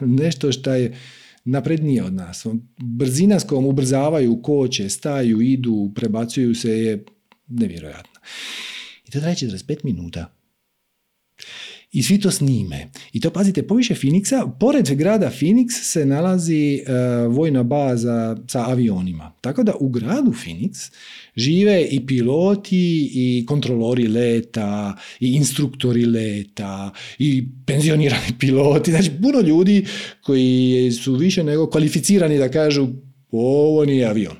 nešto 0.00 0.52
što 0.52 0.74
je 0.74 0.96
naprednije 1.44 2.04
od 2.04 2.14
nas. 2.14 2.46
Brzina 2.82 3.40
s 3.40 3.44
kojom 3.44 3.66
ubrzavaju 3.66 4.42
koče, 4.42 4.88
staju, 4.88 5.40
idu, 5.40 5.92
prebacuju 5.94 6.54
se 6.54 6.70
je 6.70 7.04
nevjerojatna. 7.46 8.20
I 9.06 9.10
to 9.10 9.20
traje 9.20 9.34
45 9.34 9.84
minuta. 9.84 10.37
I 11.92 12.02
svi 12.02 12.20
to 12.20 12.30
snime. 12.30 12.90
I 13.12 13.20
to 13.20 13.30
pazite, 13.30 13.62
poviše 13.62 13.94
Phoenixa, 13.94 14.50
pored 14.60 14.90
grada 14.90 15.30
Phoenix 15.30 15.66
se 15.82 16.06
nalazi 16.06 16.80
uh, 16.82 17.34
vojna 17.34 17.62
baza 17.62 18.36
sa 18.48 18.70
avionima. 18.70 19.32
Tako 19.40 19.62
da 19.62 19.72
u 19.80 19.88
gradu 19.88 20.32
Phoenix 20.44 20.92
žive 21.36 21.88
i 21.90 22.06
piloti 22.06 23.10
i 23.14 23.46
kontrolori 23.46 24.06
leta 24.06 24.96
i 25.20 25.32
instruktori 25.32 26.04
leta 26.04 26.90
i 27.18 27.44
penzionirani 27.66 28.32
piloti. 28.40 28.90
Znači 28.90 29.10
puno 29.22 29.40
ljudi 29.40 29.86
koji 30.22 30.92
su 30.92 31.14
više 31.14 31.44
nego 31.44 31.70
kvalificirani 31.70 32.38
da 32.38 32.50
kažu 32.50 32.88
ovo 33.30 33.84
nije 33.84 34.06
avion. 34.06 34.36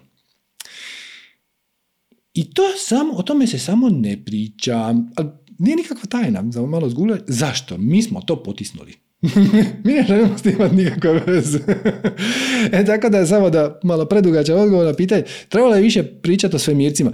I 2.35 2.51
to 2.51 2.63
samo, 2.79 3.13
o 3.13 3.23
tome 3.23 3.47
se 3.47 3.59
samo 3.59 3.89
ne 3.89 4.25
priča. 4.25 4.95
Nije 5.59 5.77
nikakva 5.77 6.07
tajna, 6.09 6.45
za 6.51 6.67
malo 6.67 6.91
zgule. 6.91 7.21
Zašto? 7.27 7.79
Mi 7.79 8.03
smo 8.03 8.21
to 8.21 8.43
potisnuli. 8.43 8.95
Mi 9.85 9.93
ne 9.93 10.05
želimo 10.09 10.39
s 10.39 10.45
imati 10.47 10.77
nikakve 10.77 11.23
veze. 11.27 11.59
e, 12.73 12.85
tako 12.85 13.09
da 13.09 13.19
je 13.19 13.27
samo 13.27 13.51
da 13.51 13.81
malo 13.83 14.05
predugača 14.05 14.57
odgovor 14.57 14.87
na 14.87 14.95
pitanje. 14.95 15.23
Trebalo 15.49 15.75
je 15.75 15.83
više 15.83 16.03
pričati 16.03 16.57
o 16.57 16.59
svemircima. 16.59 17.13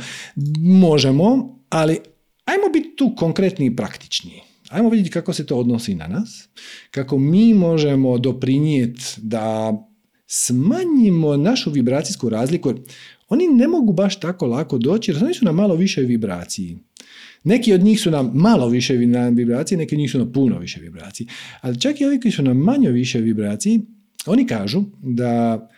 Možemo, 0.59 1.59
ali 1.69 1.99
ajmo 2.45 2.69
biti 2.73 2.97
tu 2.97 3.15
konkretni 3.17 3.67
i 3.67 3.77
praktični. 3.77 4.41
Ajmo 4.69 4.89
vidjeti 4.89 5.11
kako 5.11 5.33
se 5.33 5.47
to 5.47 5.57
odnosi 5.57 5.95
na 5.95 6.07
nas, 6.07 6.49
kako 6.91 7.19
mi 7.19 7.55
možemo 7.55 8.19
doprinijeti 8.19 9.03
da 9.17 9.73
smanjimo 10.27 11.37
našu 11.37 11.71
vibracijsku 11.71 12.29
razliku. 12.29 12.75
Oni 13.29 13.49
ne 13.49 13.69
mogu 13.69 13.93
baš 13.93 14.21
tako 14.21 14.47
lako 14.47 14.79
doći 14.79 15.11
jer 15.11 15.25
oni 15.25 15.35
su 15.35 15.45
na 15.45 15.53
malo 15.53 15.75
više 15.75 16.01
vibraciji. 16.01 16.79
Neki 17.45 17.73
od 17.73 17.81
njih 17.81 18.01
su 18.01 18.11
na 18.11 18.23
malo 18.23 18.69
više 18.69 18.95
vibracije, 19.33 19.79
neki 19.79 19.95
od 19.95 19.99
njih 19.99 20.11
su 20.11 20.19
na 20.19 20.33
puno 20.33 20.59
više 20.59 20.81
vibracije. 20.81 21.27
Ali 21.61 21.81
čak 21.81 22.01
i 22.01 22.05
ovi 22.05 22.21
koji 22.21 22.33
su 22.33 22.43
na 22.43 22.55
manje 22.55 22.91
više 22.91 23.21
vibraciji, 23.21 23.81
oni 24.27 24.47
kažu 24.47 24.85
da 25.03 25.69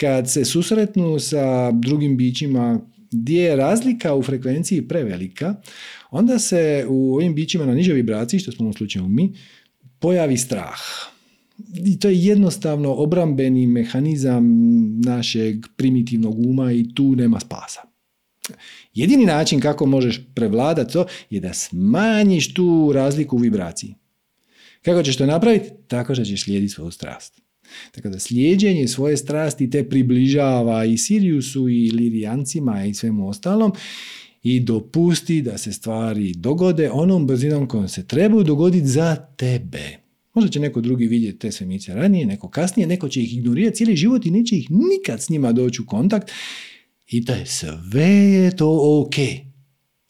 kad 0.00 0.30
se 0.30 0.44
susretnu 0.44 1.18
sa 1.18 1.70
drugim 1.70 2.16
bićima 2.16 2.80
gdje 3.10 3.42
je 3.42 3.56
razlika 3.56 4.14
u 4.14 4.22
frekvenciji 4.22 4.88
prevelika, 4.88 5.54
onda 6.10 6.38
se 6.38 6.86
u 6.88 7.14
ovim 7.14 7.34
bićima 7.34 7.66
na 7.66 7.74
nižoj 7.74 7.94
vibraciji, 7.94 8.40
što 8.40 8.52
smo 8.52 8.68
u 8.68 8.72
slučaju 8.72 9.08
mi, 9.08 9.32
pojavi 9.98 10.36
strah. 10.36 10.80
I 11.86 11.98
to 11.98 12.08
je 12.08 12.24
jednostavno 12.24 12.92
obrambeni 12.92 13.66
mehanizam 13.66 14.44
našeg 15.00 15.56
primitivnog 15.76 16.46
uma 16.46 16.72
i 16.72 16.94
tu 16.94 17.16
nema 17.16 17.40
spasa. 17.40 17.80
Jedini 18.94 19.26
način 19.26 19.60
kako 19.60 19.86
možeš 19.86 20.20
prevladati 20.34 20.92
to 20.92 21.06
je 21.30 21.40
da 21.40 21.52
smanjiš 21.52 22.54
tu 22.54 22.90
razliku 22.94 23.36
u 23.36 23.40
vibraciji. 23.40 23.94
Kako 24.82 25.02
ćeš 25.02 25.16
to 25.16 25.26
napraviti? 25.26 25.70
Tako 25.88 26.14
što 26.14 26.24
ćeš 26.24 26.44
slijediti 26.44 26.72
svoju 26.72 26.90
strast. 26.90 27.42
Tako 27.90 28.08
da 28.08 28.18
slijeđenje 28.18 28.88
svoje 28.88 29.16
strasti 29.16 29.70
te 29.70 29.88
približava 29.88 30.84
i 30.84 30.98
Siriusu 30.98 31.68
i 31.68 31.90
Lirijancima 31.90 32.84
i 32.84 32.94
svemu 32.94 33.28
ostalom 33.28 33.72
i 34.42 34.60
dopusti 34.60 35.42
da 35.42 35.58
se 35.58 35.72
stvari 35.72 36.32
dogode 36.36 36.90
onom 36.90 37.26
brzinom 37.26 37.68
kojom 37.68 37.88
se 37.88 38.06
trebaju 38.06 38.44
dogoditi 38.44 38.86
za 38.86 39.16
tebe. 39.36 39.98
Možda 40.34 40.50
će 40.50 40.60
neko 40.60 40.80
drugi 40.80 41.06
vidjeti 41.06 41.38
te 41.38 41.52
svemice 41.52 41.94
ranije, 41.94 42.26
neko 42.26 42.48
kasnije, 42.48 42.86
neko 42.86 43.08
će 43.08 43.22
ih 43.22 43.36
ignorirati 43.36 43.76
cijeli 43.76 43.96
život 43.96 44.26
i 44.26 44.30
neće 44.30 44.56
ih 44.56 44.70
nikad 44.70 45.22
s 45.22 45.28
njima 45.28 45.52
doći 45.52 45.82
u 45.82 45.86
kontakt 45.86 46.30
i 47.06 47.20
da 47.20 47.34
je 47.34 47.46
sve 47.46 48.06
je 48.06 48.56
to 48.56 49.00
ok. 49.00 49.14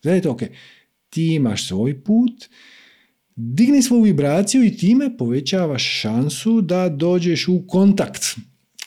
Sve 0.03 0.13
je 0.13 0.23
to 0.23 0.31
ok. 0.31 0.43
Ti 1.09 1.35
imaš 1.35 1.69
svoj 1.69 2.05
put, 2.05 2.49
digni 3.37 3.83
svoju 3.83 4.03
vibraciju 4.03 4.65
i 4.65 4.77
time 4.77 5.17
povećavaš 5.17 6.01
šansu 6.01 6.61
da 6.61 6.89
dođeš 6.89 7.49
u 7.49 7.65
kontakt. 7.69 8.23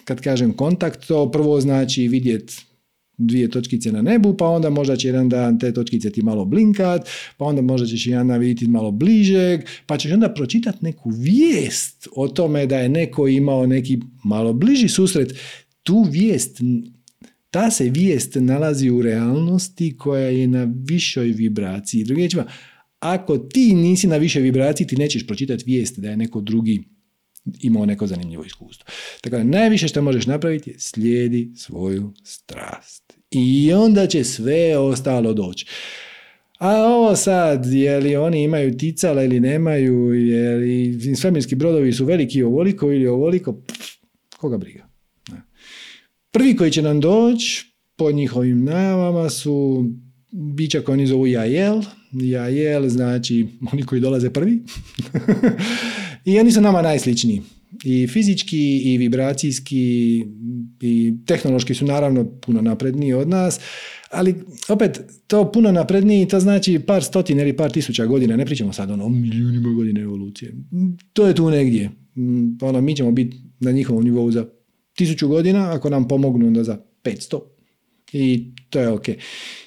Kad 0.04 0.22
kažem 0.22 0.54
kontakt, 0.54 1.08
to 1.08 1.32
prvo 1.32 1.62
znači 1.62 2.08
vidjeti 2.08 2.56
dvije 3.18 3.50
točkice 3.50 3.92
na 3.92 4.02
nebu, 4.02 4.38
pa 4.38 4.48
onda 4.48 4.70
možda 4.70 4.96
će 4.96 5.08
jedan 5.08 5.30
dan 5.30 5.60
te 5.60 5.74
točkice 5.74 6.10
ti 6.10 6.22
malo 6.22 6.46
blinkat, 6.46 7.10
pa 7.38 7.46
onda 7.46 7.62
možda 7.62 7.88
ćeš 7.88 8.08
jedan 8.08 8.28
dan 8.28 8.40
vidjeti 8.40 8.68
malo 8.68 8.92
bližeg, 8.92 9.62
pa 9.86 9.98
ćeš 9.98 10.12
onda 10.12 10.34
pročitati 10.34 10.78
neku 10.82 11.10
vijest 11.10 12.08
o 12.16 12.28
tome 12.28 12.66
da 12.66 12.80
je 12.80 12.90
neko 12.90 13.28
imao 13.28 13.68
neki 13.68 14.00
malo 14.24 14.54
bliži 14.54 14.88
susret. 14.88 15.34
Tu 15.84 16.06
vijest 16.12 16.62
ta 17.56 17.72
se 17.72 17.90
vijest 17.90 18.36
nalazi 18.36 18.90
u 18.90 19.02
realnosti 19.02 19.98
koja 19.98 20.28
je 20.28 20.48
na 20.48 20.68
višoj 20.88 21.28
vibraciji. 21.28 22.04
Drugim 22.04 22.22
riječima, 22.22 22.46
ako 23.00 23.38
ti 23.38 23.76
nisi 23.76 24.08
na 24.08 24.18
višoj 24.18 24.42
vibraciji, 24.42 24.88
ti 24.88 24.96
nećeš 24.96 25.28
pročitati 25.28 25.64
vijest 25.66 26.00
da 26.00 26.10
je 26.10 26.18
neko 26.18 26.42
drugi 26.42 26.84
imao 27.62 27.86
neko 27.86 28.08
zanimljivo 28.08 28.44
iskustvo. 28.44 28.86
Tako 29.22 29.38
da 29.38 29.44
najviše 29.44 29.88
što 29.88 30.02
možeš 30.02 30.26
napraviti 30.26 30.70
je 30.70 30.80
slijedi 30.80 31.52
svoju 31.56 32.14
strast. 32.24 33.14
I 33.32 33.74
onda 33.74 34.08
će 34.08 34.24
sve 34.24 34.78
ostalo 34.78 35.34
doći. 35.34 35.66
A 36.60 36.70
ovo 36.76 37.16
sad, 37.16 37.66
je 37.66 38.00
li 38.00 38.16
oni 38.16 38.44
imaju 38.44 38.78
ticala 38.78 39.24
ili 39.24 39.40
nemaju, 39.40 40.14
je 40.14 40.56
li 40.56 41.16
svemirski 41.16 41.56
brodovi 41.56 41.94
su 41.94 42.06
veliki 42.06 42.44
ovoliko 42.44 42.92
ili 42.92 43.08
ovoliko, 43.08 43.54
pff, 43.54 43.92
koga 44.38 44.58
briga. 44.58 44.95
Prvi 46.36 46.56
koji 46.56 46.72
će 46.72 46.82
nam 46.82 47.00
doći 47.00 47.66
po 47.96 48.12
njihovim 48.12 48.64
najavama 48.64 49.30
su 49.30 49.86
bića 50.32 50.82
koji 50.82 50.94
oni 50.94 51.08
zovu 51.08 51.28
Jajel. 51.28 51.82
Jajel 52.12 52.90
znači 52.90 53.48
oni 53.74 53.84
koji 53.84 54.02
dolaze 54.02 54.30
prvi. 54.30 54.64
I 56.26 56.40
oni 56.40 56.52
su 56.52 56.62
nama 56.62 56.82
najsličniji. 56.82 57.42
I 57.84 58.08
fizički, 58.08 58.78
i 58.78 58.98
vibracijski, 58.98 60.26
i 60.82 61.14
tehnološki 61.26 61.74
su 61.74 61.86
naravno 61.86 62.40
puno 62.40 62.62
napredniji 62.62 63.14
od 63.14 63.30
nas, 63.30 63.60
ali 64.12 64.36
opet 64.70 65.02
to 65.28 65.52
puno 65.52 65.72
napredniji, 65.72 66.28
to 66.28 66.40
znači 66.40 66.80
par 66.80 67.04
stotina 67.04 67.42
ili 67.42 67.58
par 67.58 67.72
tisuća 67.72 68.06
godina, 68.06 68.36
ne 68.36 68.46
pričamo 68.46 68.74
sad 68.74 68.92
ono 68.92 69.06
o 69.06 69.10
milijunima 69.10 69.74
godina 69.74 70.02
evolucije. 70.02 70.56
To 71.14 71.28
je 71.28 71.36
tu 71.36 71.50
negdje. 71.50 71.90
Mm, 72.16 72.58
ono, 72.62 72.82
mi 72.82 72.96
ćemo 72.96 73.12
biti 73.12 73.38
na 73.60 73.72
njihovom 73.72 74.04
nivou 74.04 74.32
za 74.32 74.46
tisuću 74.96 75.28
godina, 75.28 75.74
ako 75.74 75.90
nam 75.90 76.08
pomognu 76.08 76.48
onda 76.48 76.64
za 76.64 76.78
500 77.04 77.40
i 78.12 78.52
to 78.70 78.80
je 78.80 78.90
ok. 78.90 79.08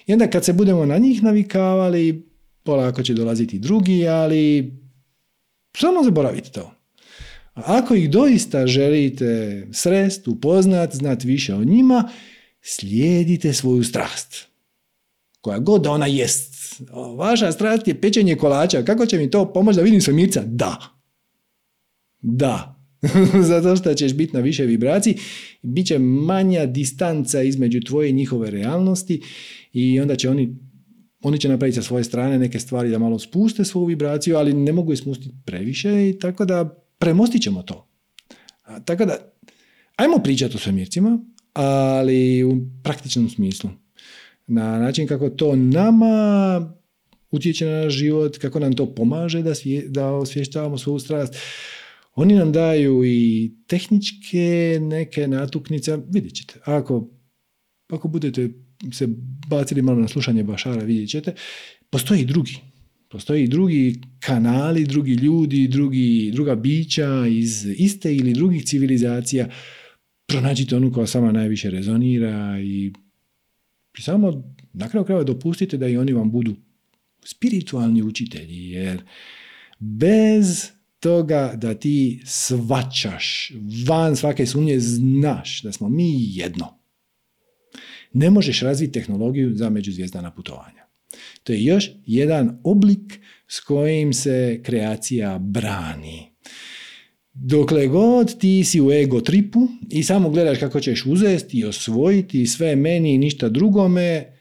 I 0.07 0.13
onda 0.13 0.31
kad 0.31 0.45
se 0.45 0.53
budemo 0.53 0.87
na 0.87 0.99
njih 0.99 1.23
navikavali, 1.23 2.29
polako 2.63 3.03
će 3.03 3.15
dolaziti 3.15 3.59
drugi, 3.59 4.09
ali 4.09 4.73
samo 5.77 6.05
zaboravite 6.05 6.51
to. 6.51 6.73
Ako 7.55 7.95
ih 7.95 8.11
doista 8.11 8.67
želite 8.67 9.67
srest, 9.73 10.29
upoznat, 10.29 10.95
znati 10.97 11.27
više 11.27 11.55
o 11.55 11.65
njima, 11.65 12.09
slijedite 12.61 13.53
svoju 13.53 13.85
strast. 13.85 14.47
Koja 15.41 15.59
god 15.59 15.87
ona 15.87 16.07
jest. 16.07 16.55
Vaša 17.17 17.53
strast 17.53 17.89
je 17.89 18.01
pečenje 18.01 18.37
kolača. 18.37 18.83
Kako 18.83 19.07
će 19.07 19.19
mi 19.19 19.31
to 19.31 19.53
pomoći 19.53 19.77
da 19.77 19.83
vidim 19.83 20.01
svemirca? 20.01 20.43
Da. 20.47 20.77
Da. 22.21 22.78
zato 23.51 23.77
što 23.77 23.95
ćeš 23.95 24.15
biti 24.15 24.37
na 24.37 24.41
više 24.41 24.65
vibraciji, 24.65 25.15
bit 25.63 25.87
će 25.87 25.99
manja 25.99 26.67
distanca 26.67 27.43
između 27.43 27.81
tvoje 27.81 28.11
i 28.11 28.13
njihove 28.13 28.51
realnosti 28.51 29.21
i 29.73 30.01
onda 30.01 30.17
će 30.17 30.31
oni 30.31 30.57
oni 31.23 31.39
će 31.39 31.49
napraviti 31.49 31.77
sa 31.77 31.83
svoje 31.83 32.05
strane 32.05 32.39
neke 32.39 32.59
stvari 32.59 32.91
da 32.91 32.99
malo 32.99 33.19
spuste 33.19 33.65
svoju 33.65 33.87
vibraciju, 33.87 34.37
ali 34.37 34.55
ne 34.55 34.73
mogu 34.73 34.93
je 34.93 34.97
spustiti 34.97 35.35
previše 35.45 36.09
i 36.09 36.19
tako 36.19 36.45
da 36.45 36.65
premostit 36.99 37.43
ćemo 37.43 37.63
to. 37.63 37.89
A, 38.63 38.81
tako 38.81 39.05
da, 39.05 39.33
ajmo 39.97 40.19
pričati 40.19 40.57
o 40.57 40.59
svemircima, 40.59 41.19
ali 41.53 42.45
u 42.45 42.57
praktičnom 42.83 43.31
smislu. 43.31 43.71
Na 44.47 44.79
način 44.79 45.07
kako 45.07 45.31
to 45.31 45.57
nama 45.57 46.75
utječe 47.31 47.67
na 47.67 47.85
naš 47.85 47.95
život, 47.95 48.39
kako 48.39 48.59
nam 48.59 48.73
to 48.73 48.95
pomaže 48.95 49.43
da, 49.43 49.55
svije, 49.55 49.89
da 49.89 50.11
osvještavamo 50.11 50.79
svoju 50.79 50.99
strast, 50.99 51.35
oni 52.21 52.35
nam 52.35 52.53
daju 52.53 53.05
i 53.05 53.51
tehničke 53.67 54.79
neke 54.83 55.29
natuknice, 55.29 55.99
vidjet 56.09 56.35
ćete. 56.35 56.61
Ako, 56.65 57.11
ako 57.89 58.09
budete 58.09 58.51
se 58.93 59.09
bacili 59.49 59.83
malo 59.83 60.01
na 60.01 60.09
slušanje 60.09 60.45
Bašara, 60.45 60.85
vidjet 60.85 61.11
ćete, 61.11 61.35
postoji 61.91 62.21
i 62.21 62.27
drugi. 62.27 62.57
Postoji 63.09 63.45
i 63.45 63.49
drugi 63.49 64.01
kanali, 64.21 64.85
drugi 64.85 65.13
ljudi, 65.13 65.69
drugi, 65.69 66.31
druga 66.35 66.55
bića 66.55 67.27
iz 67.27 67.67
iste 67.77 68.17
ili 68.17 68.33
drugih 68.33 68.65
civilizacija. 68.65 69.49
Pronađite 70.27 70.77
onu 70.77 70.93
koja 70.93 71.07
sama 71.07 71.33
najviše 71.33 71.71
rezonira 71.71 72.61
i 72.61 72.93
samo 73.99 74.55
na 74.73 74.89
kraju 74.89 75.05
krajeva 75.05 75.25
dopustite 75.25 75.77
da 75.77 75.89
i 75.89 75.97
oni 75.97 76.13
vam 76.13 76.31
budu 76.31 76.57
spiritualni 77.25 78.03
učitelji, 78.03 78.71
jer 78.71 79.03
bez 79.79 80.78
toga 81.01 81.53
da 81.57 81.75
ti 81.75 82.23
svačaš, 82.27 83.53
van 83.87 84.17
svake 84.17 84.47
sumnje 84.47 84.81
znaš 84.81 85.63
da 85.63 85.73
smo 85.73 85.89
mi 85.89 86.37
jedno. 86.37 86.79
Ne 88.13 88.31
možeš 88.31 88.61
razviti 88.61 88.93
tehnologiju 88.93 89.55
za 89.55 89.71
međuzvijezdana 89.71 90.31
putovanja. 90.31 90.87
To 91.45 91.53
je 91.53 91.65
još 91.65 91.91
jedan 92.07 92.61
oblik 92.65 93.21
s 93.49 93.61
kojim 93.61 94.13
se 94.13 94.61
kreacija 94.65 95.39
brani. 95.39 96.31
Dokle 97.33 97.87
god 97.87 98.39
ti 98.39 98.65
si 98.65 98.81
u 98.81 98.93
ego 98.93 99.21
tripu 99.21 99.69
i 99.91 100.03
samo 100.03 100.31
gledaš 100.31 100.59
kako 100.59 100.81
ćeš 100.81 101.07
uzesti 101.07 101.59
i 101.59 101.65
osvojiti 101.65 102.47
sve 102.47 102.77
meni 102.77 103.15
i 103.15 103.19
ništa 103.19 103.49
drugome, 103.49 104.39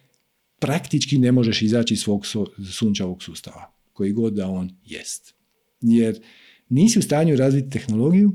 praktički 0.60 1.18
ne 1.18 1.32
možeš 1.32 1.62
izaći 1.62 1.94
iz 1.94 2.00
svog 2.00 2.26
sunčavog 2.72 3.24
sustava, 3.24 3.72
koji 3.94 4.12
god 4.12 4.34
da 4.34 4.48
on 4.48 4.70
jest. 4.86 5.34
Jer 5.82 6.20
nisi 6.70 7.00
u 7.00 7.02
stanju 7.02 7.36
razviti 7.36 7.70
tehnologiju 7.70 8.32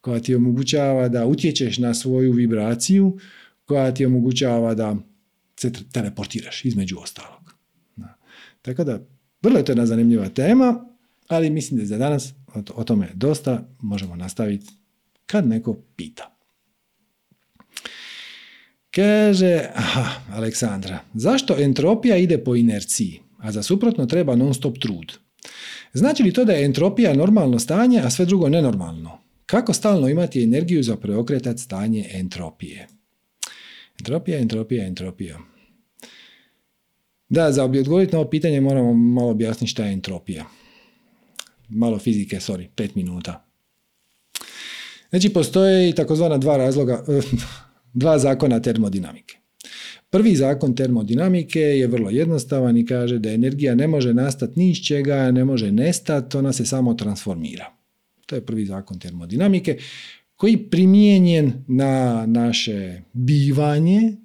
koja 0.00 0.20
ti 0.20 0.34
omogućava 0.34 1.08
da 1.08 1.26
utječeš 1.26 1.78
na 1.78 1.94
svoju 1.94 2.32
vibraciju, 2.32 3.18
koja 3.64 3.94
ti 3.94 4.06
omogućava 4.06 4.74
da 4.74 4.96
se 5.60 5.72
teleportiraš 5.92 6.64
između 6.64 6.98
ostalog. 6.98 7.54
Tako 8.62 8.84
da, 8.84 9.00
vrlo 9.42 9.58
je 9.58 9.64
to 9.64 9.72
jedna 9.72 9.86
zanimljiva 9.86 10.28
tema, 10.28 10.84
ali 11.28 11.50
mislim 11.50 11.80
da 11.80 11.86
za 11.86 11.98
danas 11.98 12.34
o 12.74 12.84
tome 12.84 13.10
dosta, 13.14 13.68
možemo 13.80 14.16
nastaviti 14.16 14.66
kad 15.26 15.46
neko 15.46 15.76
pita. 15.96 16.36
Kaže, 18.90 19.60
aha, 19.74 20.10
Aleksandra, 20.32 20.98
zašto 21.14 21.56
entropija 21.58 22.16
ide 22.16 22.38
po 22.38 22.56
inerciji, 22.56 23.20
a 23.38 23.52
za 23.52 23.62
suprotno 23.62 24.06
treba 24.06 24.36
non 24.36 24.54
stop 24.54 24.78
trud? 24.78 25.12
Znači 25.96 26.22
li 26.22 26.32
to 26.32 26.44
da 26.44 26.52
je 26.52 26.64
entropija 26.64 27.14
normalno 27.14 27.58
stanje, 27.58 28.00
a 28.00 28.10
sve 28.10 28.24
drugo 28.24 28.48
nenormalno? 28.48 29.18
Kako 29.46 29.72
stalno 29.72 30.08
imati 30.08 30.42
energiju 30.42 30.82
za 30.82 30.96
preokretat 30.96 31.58
stanje 31.58 32.08
entropije? 32.12 32.88
Entropija, 33.98 34.38
entropija, 34.38 34.86
entropija. 34.86 35.38
Da, 37.28 37.52
za 37.52 37.64
odgovoriti 37.64 38.12
na 38.12 38.18
ovo 38.18 38.30
pitanje 38.30 38.60
moramo 38.60 38.94
malo 38.94 39.30
objasniti 39.30 39.70
šta 39.70 39.84
je 39.84 39.92
entropija. 39.92 40.44
Malo 41.68 41.98
fizike, 41.98 42.36
sorry, 42.36 42.68
pet 42.74 42.94
minuta. 42.94 43.44
Znači, 45.10 45.28
postoje 45.32 45.88
i 45.88 45.94
takozvana 45.94 46.38
dva 46.38 46.56
razloga, 46.56 47.04
dva 47.94 48.18
zakona 48.18 48.60
termodinamike. 48.60 49.36
Prvi 50.16 50.36
zakon 50.36 50.74
termodinamike 50.74 51.60
je 51.60 51.86
vrlo 51.86 52.10
jednostavan 52.10 52.76
i 52.76 52.86
kaže 52.86 53.18
da 53.18 53.30
energija 53.30 53.74
ne 53.74 53.88
može 53.88 54.14
nastati 54.14 54.58
ni 54.58 54.70
iz 54.70 54.78
čega, 54.78 55.30
ne 55.30 55.44
može 55.44 55.72
nestati, 55.72 56.36
ona 56.36 56.52
se 56.52 56.66
samo 56.66 56.94
transformira. 56.94 57.72
To 58.26 58.34
je 58.34 58.46
prvi 58.46 58.66
zakon 58.66 58.98
termodinamike 58.98 59.78
koji 60.36 60.56
primijenjen 60.56 61.52
na 61.68 62.26
naše 62.26 63.02
bivanje 63.12 64.16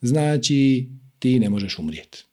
znači 0.00 0.88
ti 1.18 1.38
ne 1.38 1.50
možeš 1.50 1.78
umrijeti. 1.78 2.24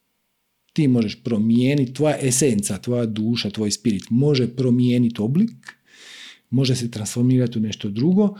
Ti 0.73 0.87
možeš 0.87 1.23
promijeniti, 1.23 1.93
tvoja 1.93 2.17
esenca, 2.21 2.77
tvoja 2.77 3.05
duša, 3.05 3.49
tvoj 3.49 3.71
spirit 3.71 4.03
može 4.09 4.55
promijeniti 4.55 5.21
oblik, 5.21 5.51
može 6.49 6.75
se 6.75 6.91
transformirati 6.91 7.57
u 7.57 7.61
nešto 7.61 7.89
drugo, 7.89 8.37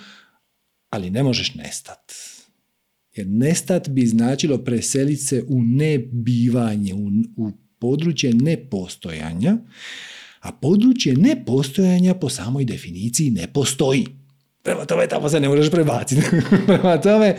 ali 0.90 1.10
ne 1.10 1.24
možeš 1.24 1.56
nestati 1.56 2.37
jer 3.18 3.28
nestat 3.28 3.90
bi 3.90 4.06
značilo 4.06 4.58
preseliti 4.58 5.22
se 5.22 5.44
u 5.48 5.62
nebivanje, 5.64 6.94
u, 6.94 7.08
u 7.38 7.52
područje 7.80 8.34
nepostojanja, 8.34 9.58
a 10.40 10.52
područje 10.52 11.14
nepostojanja 11.14 12.14
po 12.14 12.30
samoj 12.30 12.66
definiciji 12.66 13.32
ne 13.32 13.48
postoji. 13.54 14.08
Prema 14.64 14.86
tome 14.86 15.08
tamo 15.08 15.30
se 15.30 15.40
ne 15.40 15.50
možeš 15.50 15.72
prebaciti. 15.72 16.22
Prema 16.68 17.02
tome, 17.02 17.36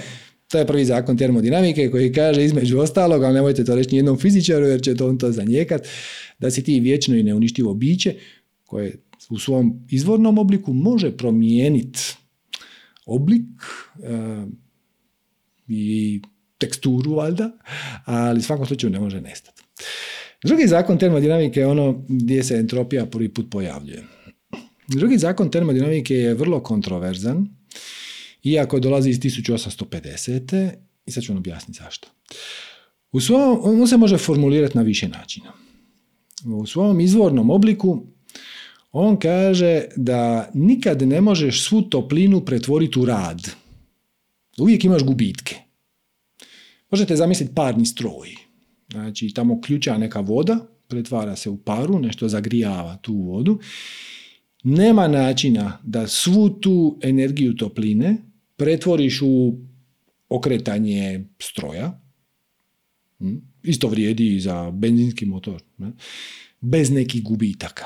to 0.48 0.58
je 0.58 0.66
prvi 0.66 0.84
zakon 0.84 1.16
termodinamike 1.16 1.90
koji 1.90 2.12
kaže 2.12 2.44
između 2.44 2.78
ostalog, 2.78 3.22
ali 3.22 3.34
nemojte 3.34 3.64
to 3.64 3.74
reći 3.74 3.90
nijednom 3.90 4.18
fizičaru 4.18 4.66
jer 4.66 4.82
će 4.82 4.96
to 4.96 5.08
on 5.08 5.18
to 5.18 5.32
zanjekat, 5.32 5.88
da 6.38 6.50
si 6.50 6.64
ti 6.64 6.80
vječno 6.80 7.16
i 7.16 7.22
neuništivo 7.22 7.74
biće 7.74 8.14
koje 8.64 8.96
u 9.30 9.38
svom 9.38 9.86
izvornom 9.90 10.38
obliku 10.38 10.72
može 10.72 11.16
promijeniti 11.16 12.00
oblik, 13.06 13.48
eh, 14.02 14.46
i 15.68 16.20
teksturu 16.58 17.14
valjda, 17.14 17.50
ali 18.04 18.38
u 18.38 18.42
svakom 18.42 18.66
slučaju 18.66 18.92
ne 18.92 19.00
može 19.00 19.20
nestati. 19.20 19.62
Drugi 20.44 20.66
zakon 20.66 20.98
termodinamike 20.98 21.60
je 21.60 21.66
ono 21.66 22.04
gdje 22.08 22.42
se 22.42 22.56
entropija 22.56 23.06
prvi 23.06 23.28
put 23.28 23.46
pojavljuje. 23.50 24.04
Drugi 24.88 25.18
zakon 25.18 25.50
termodinamike 25.50 26.14
je 26.14 26.34
vrlo 26.34 26.60
kontroverzan, 26.60 27.48
iako 28.42 28.80
dolazi 28.80 29.10
iz 29.10 29.20
1850. 29.20 30.70
i 31.06 31.12
sad 31.12 31.22
ću 31.22 31.32
vam 31.32 31.38
objasniti 31.38 31.80
zašto. 31.82 32.08
U 33.12 33.20
svom, 33.20 33.60
on 33.62 33.88
se 33.88 33.96
može 33.96 34.18
formulirati 34.18 34.78
na 34.78 34.82
više 34.82 35.08
načina. 35.08 35.52
U 36.46 36.66
svom 36.66 37.00
izvornom 37.00 37.50
obliku 37.50 38.06
on 38.92 39.16
kaže 39.16 39.84
da 39.96 40.50
nikad 40.54 41.02
ne 41.02 41.20
možeš 41.20 41.64
svu 41.64 41.82
toplinu 41.82 42.44
pretvoriti 42.44 42.98
u 42.98 43.04
rad 43.04 43.50
uvijek 44.60 44.84
imaš 44.84 45.02
gubitke. 45.02 45.56
Možete 46.90 47.16
zamisliti 47.16 47.54
parni 47.54 47.86
stroj. 47.86 48.28
Znači, 48.92 49.32
tamo 49.34 49.60
ključa 49.60 49.98
neka 49.98 50.20
voda, 50.20 50.66
pretvara 50.88 51.36
se 51.36 51.50
u 51.50 51.56
paru, 51.56 51.98
nešto 51.98 52.28
zagrijava 52.28 52.96
tu 52.96 53.14
vodu. 53.14 53.58
Nema 54.64 55.08
načina 55.08 55.78
da 55.82 56.06
svu 56.06 56.50
tu 56.50 56.98
energiju 57.02 57.56
topline 57.56 58.16
pretvoriš 58.56 59.22
u 59.22 59.58
okretanje 60.28 61.24
stroja. 61.38 62.00
Hm? 63.18 63.36
Isto 63.62 63.88
vrijedi 63.88 64.36
i 64.36 64.40
za 64.40 64.70
benzinski 64.70 65.26
motor. 65.26 65.62
Bez 66.60 66.90
nekih 66.90 67.22
gubitaka. 67.22 67.84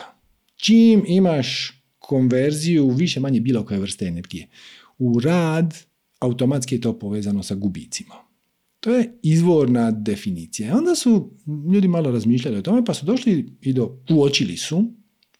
Čim 0.57 1.05
imaš 1.07 1.79
konverziju 1.99 2.91
više 2.91 3.21
manje 3.21 3.41
bilo 3.41 3.65
koje 3.65 3.81
vrste 3.81 4.07
energije 4.07 4.49
u 4.99 5.21
rad 5.21 5.75
automatski 6.23 6.75
je 6.75 6.81
to 6.81 6.99
povezano 6.99 7.43
sa 7.43 7.55
gubicima. 7.55 8.15
To 8.81 8.95
je 8.95 9.19
izvorna 9.23 9.91
definicija. 9.91 10.77
Onda 10.77 10.95
su 10.95 11.31
ljudi 11.73 11.89
malo 11.89 12.11
razmišljali 12.11 12.57
o 12.57 12.63
tome, 12.63 12.85
pa 12.85 12.95
su 12.95 13.07
došli 13.07 13.53
i 13.61 13.73
do, 13.73 13.99
uočili 14.11 14.57
su, 14.57 14.85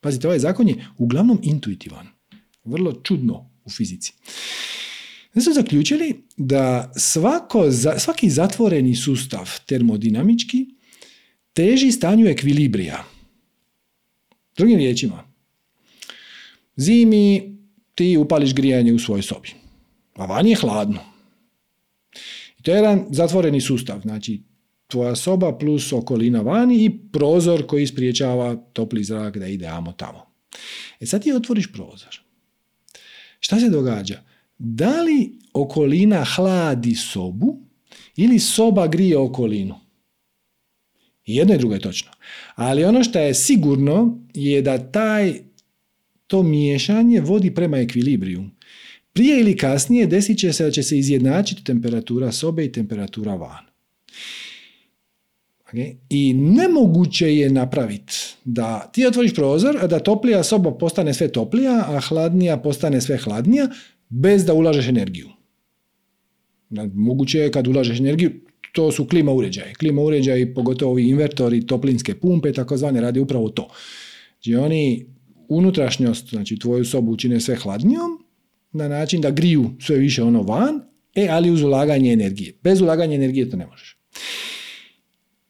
pazite, 0.01 0.27
ovaj 0.27 0.39
zakon 0.39 0.69
je 0.69 0.87
uglavnom 0.99 1.39
intuitivan. 1.43 2.07
Vrlo 2.65 2.93
čudno 2.93 3.51
u 3.65 3.71
fizici. 3.71 4.13
Onda 5.35 5.45
su 5.45 5.53
zaključili 5.53 6.25
da 6.37 6.93
svako, 6.97 7.73
svaki 7.99 8.31
zatvoreni 8.31 8.95
sustav 8.95 9.51
termodinamički 9.67 10.67
teži 11.55 11.93
stanju 11.93 12.27
ekvilibrija. 12.27 13.05
Drugim 14.57 14.79
riječima, 14.79 15.25
zimi 16.77 17.57
ti 17.95 18.17
upališ 18.17 18.55
grijanje 18.55 18.93
u 18.93 18.99
svojoj 18.99 19.23
sobi 19.23 19.62
a 20.15 20.27
vani 20.27 20.51
je 20.51 20.57
hladno. 20.57 21.01
I 22.59 22.63
to 22.63 22.71
je 22.71 22.77
jedan 22.77 23.07
zatvoreni 23.11 23.61
sustav, 23.61 24.01
znači 24.01 24.43
tvoja 24.87 25.15
soba 25.17 25.59
plus 25.59 25.93
okolina 25.93 26.41
vani 26.41 26.85
i 26.85 26.99
prozor 27.13 27.67
koji 27.67 27.87
spriječava 27.87 28.57
topli 28.73 29.05
zrak 29.05 29.39
da 29.39 29.47
ide 29.47 29.67
amo 29.67 29.93
tamo. 29.93 30.27
E 31.01 31.07
sad 31.07 31.23
ti 31.23 31.33
otvoriš 31.33 31.73
prozor. 31.73 32.21
Šta 33.41 33.61
se 33.61 33.69
događa? 33.69 34.23
Da 34.59 35.03
li 35.03 35.39
okolina 35.53 36.25
hladi 36.25 36.95
sobu 36.95 37.59
ili 38.17 38.39
soba 38.39 38.87
grije 38.87 39.19
okolinu? 39.19 39.75
I 41.25 41.37
jedno 41.37 41.55
i 41.55 41.59
drugo 41.59 41.75
je 41.75 41.81
točno. 41.81 42.11
Ali 42.55 42.85
ono 42.85 43.05
što 43.05 43.19
je 43.19 43.35
sigurno 43.35 44.19
je 44.35 44.63
da 44.63 44.91
taj 44.93 45.41
to 46.27 46.43
miješanje 46.43 47.21
vodi 47.21 47.55
prema 47.55 47.79
ekvilibriju. 47.79 48.45
Prije 49.13 49.41
ili 49.41 49.57
kasnije 49.57 50.07
desit 50.07 50.39
će 50.39 50.53
se 50.53 50.65
da 50.65 50.71
će 50.71 50.83
se 50.83 50.99
izjednačiti 50.99 51.65
temperatura 51.65 52.33
sobe 52.33 52.65
i 52.65 52.73
temperatura 52.73 53.35
van. 53.35 53.65
Okay? 55.73 55.97
I 56.11 56.35
nemoguće 56.35 57.37
je 57.37 57.51
napraviti 57.51 58.15
da 58.45 58.91
ti 58.93 59.07
otvoriš 59.07 59.35
prozor, 59.35 59.77
a 59.81 59.87
da 59.87 59.99
toplija 59.99 60.43
soba 60.43 60.75
postane 60.79 61.15
sve 61.15 61.29
toplija, 61.29 61.85
a 61.89 62.01
hladnija 62.01 62.57
postane 62.57 63.01
sve 63.01 63.17
hladnija, 63.17 63.69
bez 64.09 64.45
da 64.45 64.55
ulažeš 64.55 64.89
energiju. 64.89 65.29
Moguće 66.95 67.39
je 67.39 67.51
kad 67.51 67.67
ulažeš 67.69 68.01
energiju, 68.01 68.31
to 68.73 68.93
su 68.93 69.07
klima 69.07 69.33
uređaje. 69.33 69.75
Klima 69.75 70.03
uređaji, 70.03 70.55
pogotovo 70.55 70.93
ovi 70.93 71.09
invertori, 71.09 71.67
toplinske 71.67 72.15
pumpe, 72.15 72.53
takozvane, 72.53 73.01
radi 73.01 73.21
upravo 73.21 73.49
to. 73.49 73.69
Znači 74.33 74.55
oni 74.55 75.07
unutrašnjost, 75.49 76.29
znači 76.29 76.59
tvoju 76.59 76.85
sobu 76.85 77.13
učine 77.13 77.41
sve 77.41 77.57
hladnijom, 77.57 78.22
na 78.73 78.89
način 78.89 79.21
da 79.21 79.31
griju 79.31 79.71
sve 79.81 79.97
više 79.97 80.23
ono 80.23 80.43
van, 80.43 80.81
e, 81.15 81.29
ali 81.31 81.51
uz 81.51 81.63
ulaganje 81.63 82.13
energije. 82.13 82.53
Bez 82.63 82.81
ulaganja 82.81 83.15
energije 83.15 83.51
to 83.51 83.57
ne 83.57 83.67
možeš. 83.67 83.99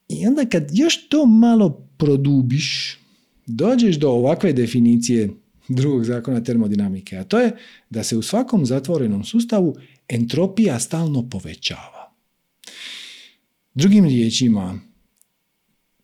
I 0.09 0.27
onda 0.27 0.45
kad 0.45 0.69
još 0.73 1.09
to 1.09 1.27
malo 1.27 1.89
produbiš, 1.99 2.99
dođeš 3.47 3.97
do 3.97 4.11
ovakve 4.11 4.53
definicije 4.53 5.31
drugog 5.69 6.05
zakona 6.05 6.45
termodinamike, 6.45 7.17
a 7.17 7.25
to 7.25 7.41
je 7.41 7.57
da 7.91 8.03
se 8.03 8.17
u 8.17 8.23
svakom 8.23 8.67
zatvorenom 8.67 9.25
sustavu 9.25 9.77
entropija 10.09 10.81
stalno 10.81 11.29
povećava. 11.31 12.13
Drugim 13.75 14.05
riječima, 14.05 14.81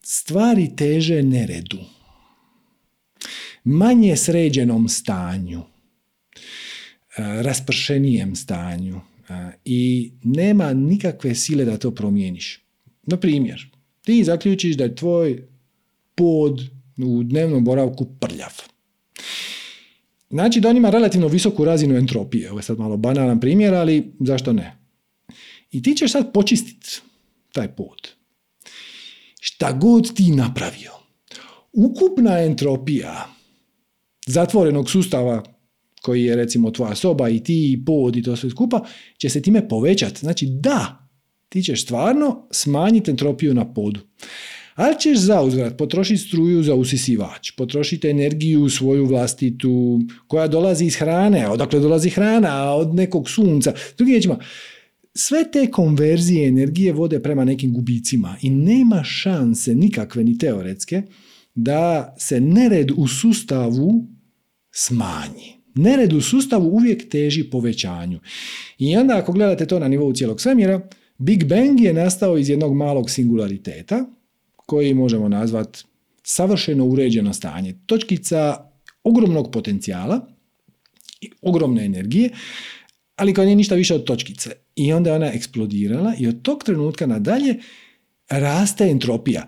stvari 0.03 0.77
teže 0.77 1.23
neredu, 1.23 1.79
manje 3.65 4.17
sređenom 4.17 4.89
stanju, 4.89 5.63
raspršenijem 7.19 8.37
stanju 8.37 9.01
i 9.65 10.13
nema 10.23 10.73
nikakve 10.73 11.35
sile 11.35 11.65
da 11.65 11.79
to 11.79 11.91
promijeniš. 11.91 12.65
Na 13.03 13.17
primjer, 13.17 13.71
ti 14.05 14.25
zaključiš 14.25 14.77
da 14.77 14.85
je 14.85 14.95
tvoj 14.95 15.49
pod 16.15 16.61
u 16.99 17.23
dnevnom 17.23 17.65
boravku 17.65 18.07
prljav. 18.21 18.53
Znači 20.31 20.61
da 20.61 20.69
on 20.69 20.77
ima 20.77 20.91
relativno 20.91 21.29
visoku 21.29 21.65
razinu 21.65 21.95
entropije. 21.95 22.51
Ovo 22.51 22.59
je 22.59 22.63
sad 22.63 22.79
malo 22.79 22.97
banalan 22.97 23.41
primjer, 23.41 23.75
ali 23.75 24.13
zašto 24.21 24.53
ne? 24.53 24.77
I 25.71 25.83
ti 25.83 25.95
ćeš 25.95 26.13
sad 26.13 26.33
počistiti 26.33 27.01
taj 27.53 27.69
pod. 27.69 28.09
Šta 29.41 29.73
god 29.73 30.15
ti 30.15 30.31
napravio, 30.31 30.93
ukupna 31.73 32.39
entropija 32.39 33.29
zatvorenog 34.27 34.91
sustava 34.91 35.58
koji 36.03 36.25
je 36.25 36.37
recimo 36.37 36.71
tvoja 36.71 36.95
soba 36.95 37.29
i 37.29 37.43
ti 37.43 37.73
i 37.73 37.85
pod 37.85 38.17
i 38.17 38.23
to 38.23 38.37
sve 38.37 38.51
skupa, 38.51 38.85
će 39.19 39.29
se 39.29 39.43
time 39.43 39.69
povećati. 39.69 40.21
Znači 40.21 40.47
da, 40.47 41.09
ti 41.49 41.63
ćeš 41.63 41.83
stvarno 41.83 42.49
smanjiti 42.51 43.11
entropiju 43.11 43.55
na 43.55 43.73
podu. 43.75 44.01
Ali 44.75 45.01
ćeš 45.01 45.19
zauzvrat 45.19 45.77
potrošiti 45.77 46.23
struju 46.23 46.63
za 46.63 46.75
usisivač, 46.75 47.51
potrošiti 47.51 48.09
energiju 48.09 48.69
svoju 48.69 49.07
vlastitu 49.07 50.01
koja 50.27 50.47
dolazi 50.47 50.85
iz 50.85 50.97
hrane, 50.97 51.49
odakle 51.49 51.81
dolazi 51.81 52.11
hrana, 52.11 52.75
od 52.75 52.95
nekog 52.95 53.31
sunca. 53.31 53.73
Drugim 53.97 54.13
riječima, 54.13 54.39
sve 55.15 55.51
te 55.51 55.71
konverzije 55.71 56.49
energije 56.49 56.93
vode 56.93 57.23
prema 57.23 57.45
nekim 57.45 57.73
gubicima 57.73 58.37
i 58.43 58.51
nema 58.51 59.03
šanse 59.05 59.75
nikakve 59.75 60.25
ni 60.25 60.39
teoretske 60.39 61.03
da 61.55 62.15
se 62.19 62.41
nered 62.41 62.91
u 62.97 63.09
sustavu 63.09 64.07
smanji. 64.71 65.58
Nered 65.79 66.13
u 66.13 66.21
sustavu 66.21 66.69
uvijek 66.69 67.09
teži 67.09 67.45
povećanju. 67.51 68.21
I 68.79 68.97
onda 68.97 69.17
ako 69.17 69.33
gledate 69.33 69.67
to 69.67 69.79
na 69.79 69.89
nivou 69.89 70.13
cijelog 70.13 70.41
svemira, 70.41 70.81
Big 71.19 71.45
Bang 71.45 71.81
je 71.81 71.93
nastao 71.93 72.39
iz 72.39 72.49
jednog 72.49 72.77
malog 72.77 73.11
singulariteta, 73.11 74.05
koji 74.57 74.95
možemo 74.95 75.29
nazvati 75.29 75.85
savršeno 76.23 76.85
uređeno 76.85 77.33
stanje. 77.35 77.75
Točkica 77.87 78.71
ogromnog 79.05 79.51
potencijala, 79.53 80.27
ogromne 81.43 81.85
energije, 81.85 82.31
ali 83.17 83.35
kao 83.35 83.45
nije 83.45 83.57
ništa 83.57 83.75
više 83.75 83.95
od 83.95 84.05
točkice. 84.05 84.51
I 84.77 84.93
onda 84.93 85.11
je 85.11 85.17
ona 85.17 85.33
eksplodirala 85.33 86.15
i 86.19 86.29
od 86.29 86.43
tog 86.43 86.65
trenutka 86.65 87.07
nadalje 87.07 87.59
raste 88.29 88.85
entropija. 88.85 89.47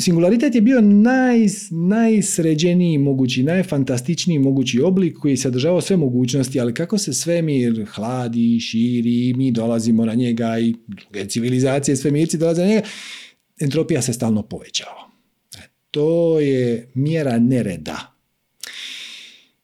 Singularitet 0.00 0.54
je 0.54 0.60
bio 0.60 0.80
naj, 0.80 1.46
najsređeniji 1.70 2.98
mogući, 2.98 3.42
najfantastičniji 3.42 4.38
mogući 4.38 4.80
oblik 4.80 5.18
koji 5.18 5.36
sadržavao 5.36 5.80
sve 5.80 5.96
mogućnosti, 5.96 6.60
ali 6.60 6.74
kako 6.74 6.98
se 6.98 7.12
svemir 7.12 7.86
hladi, 7.94 8.60
širi, 8.60 9.34
mi 9.36 9.52
dolazimo 9.52 10.04
na 10.04 10.14
njega 10.14 10.58
i 10.58 10.74
druge 10.86 11.28
civilizacije, 11.28 11.96
svemirci 11.96 12.38
dolaze 12.38 12.62
na 12.62 12.68
njega, 12.68 12.86
entropija 13.60 14.02
se 14.02 14.12
stalno 14.12 14.42
povećava. 14.42 15.10
E, 15.58 15.62
to 15.90 16.40
je 16.40 16.90
mjera 16.94 17.38
nereda. 17.38 18.16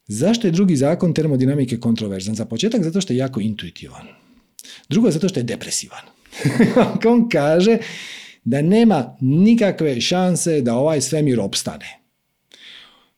Zašto 0.07 0.47
je 0.47 0.51
drugi 0.51 0.77
zakon 0.77 1.15
termodinamike 1.15 1.81
kontroverzan? 1.81 2.35
Za 2.35 2.45
početak 2.45 2.83
zato 2.83 3.01
što 3.01 3.13
je 3.13 3.17
jako 3.17 3.41
intuitivan. 3.41 4.07
Drugo 4.89 5.11
zato 5.11 5.29
što 5.29 5.41
je 5.41 5.45
depresivan. 5.45 6.03
On 7.13 7.29
kaže 7.29 7.79
da 8.47 8.63
nema 8.63 9.17
nikakve 9.21 10.01
šanse 10.01 10.61
da 10.61 10.75
ovaj 10.75 11.01
svemir 11.01 11.41
opstane. 11.41 12.01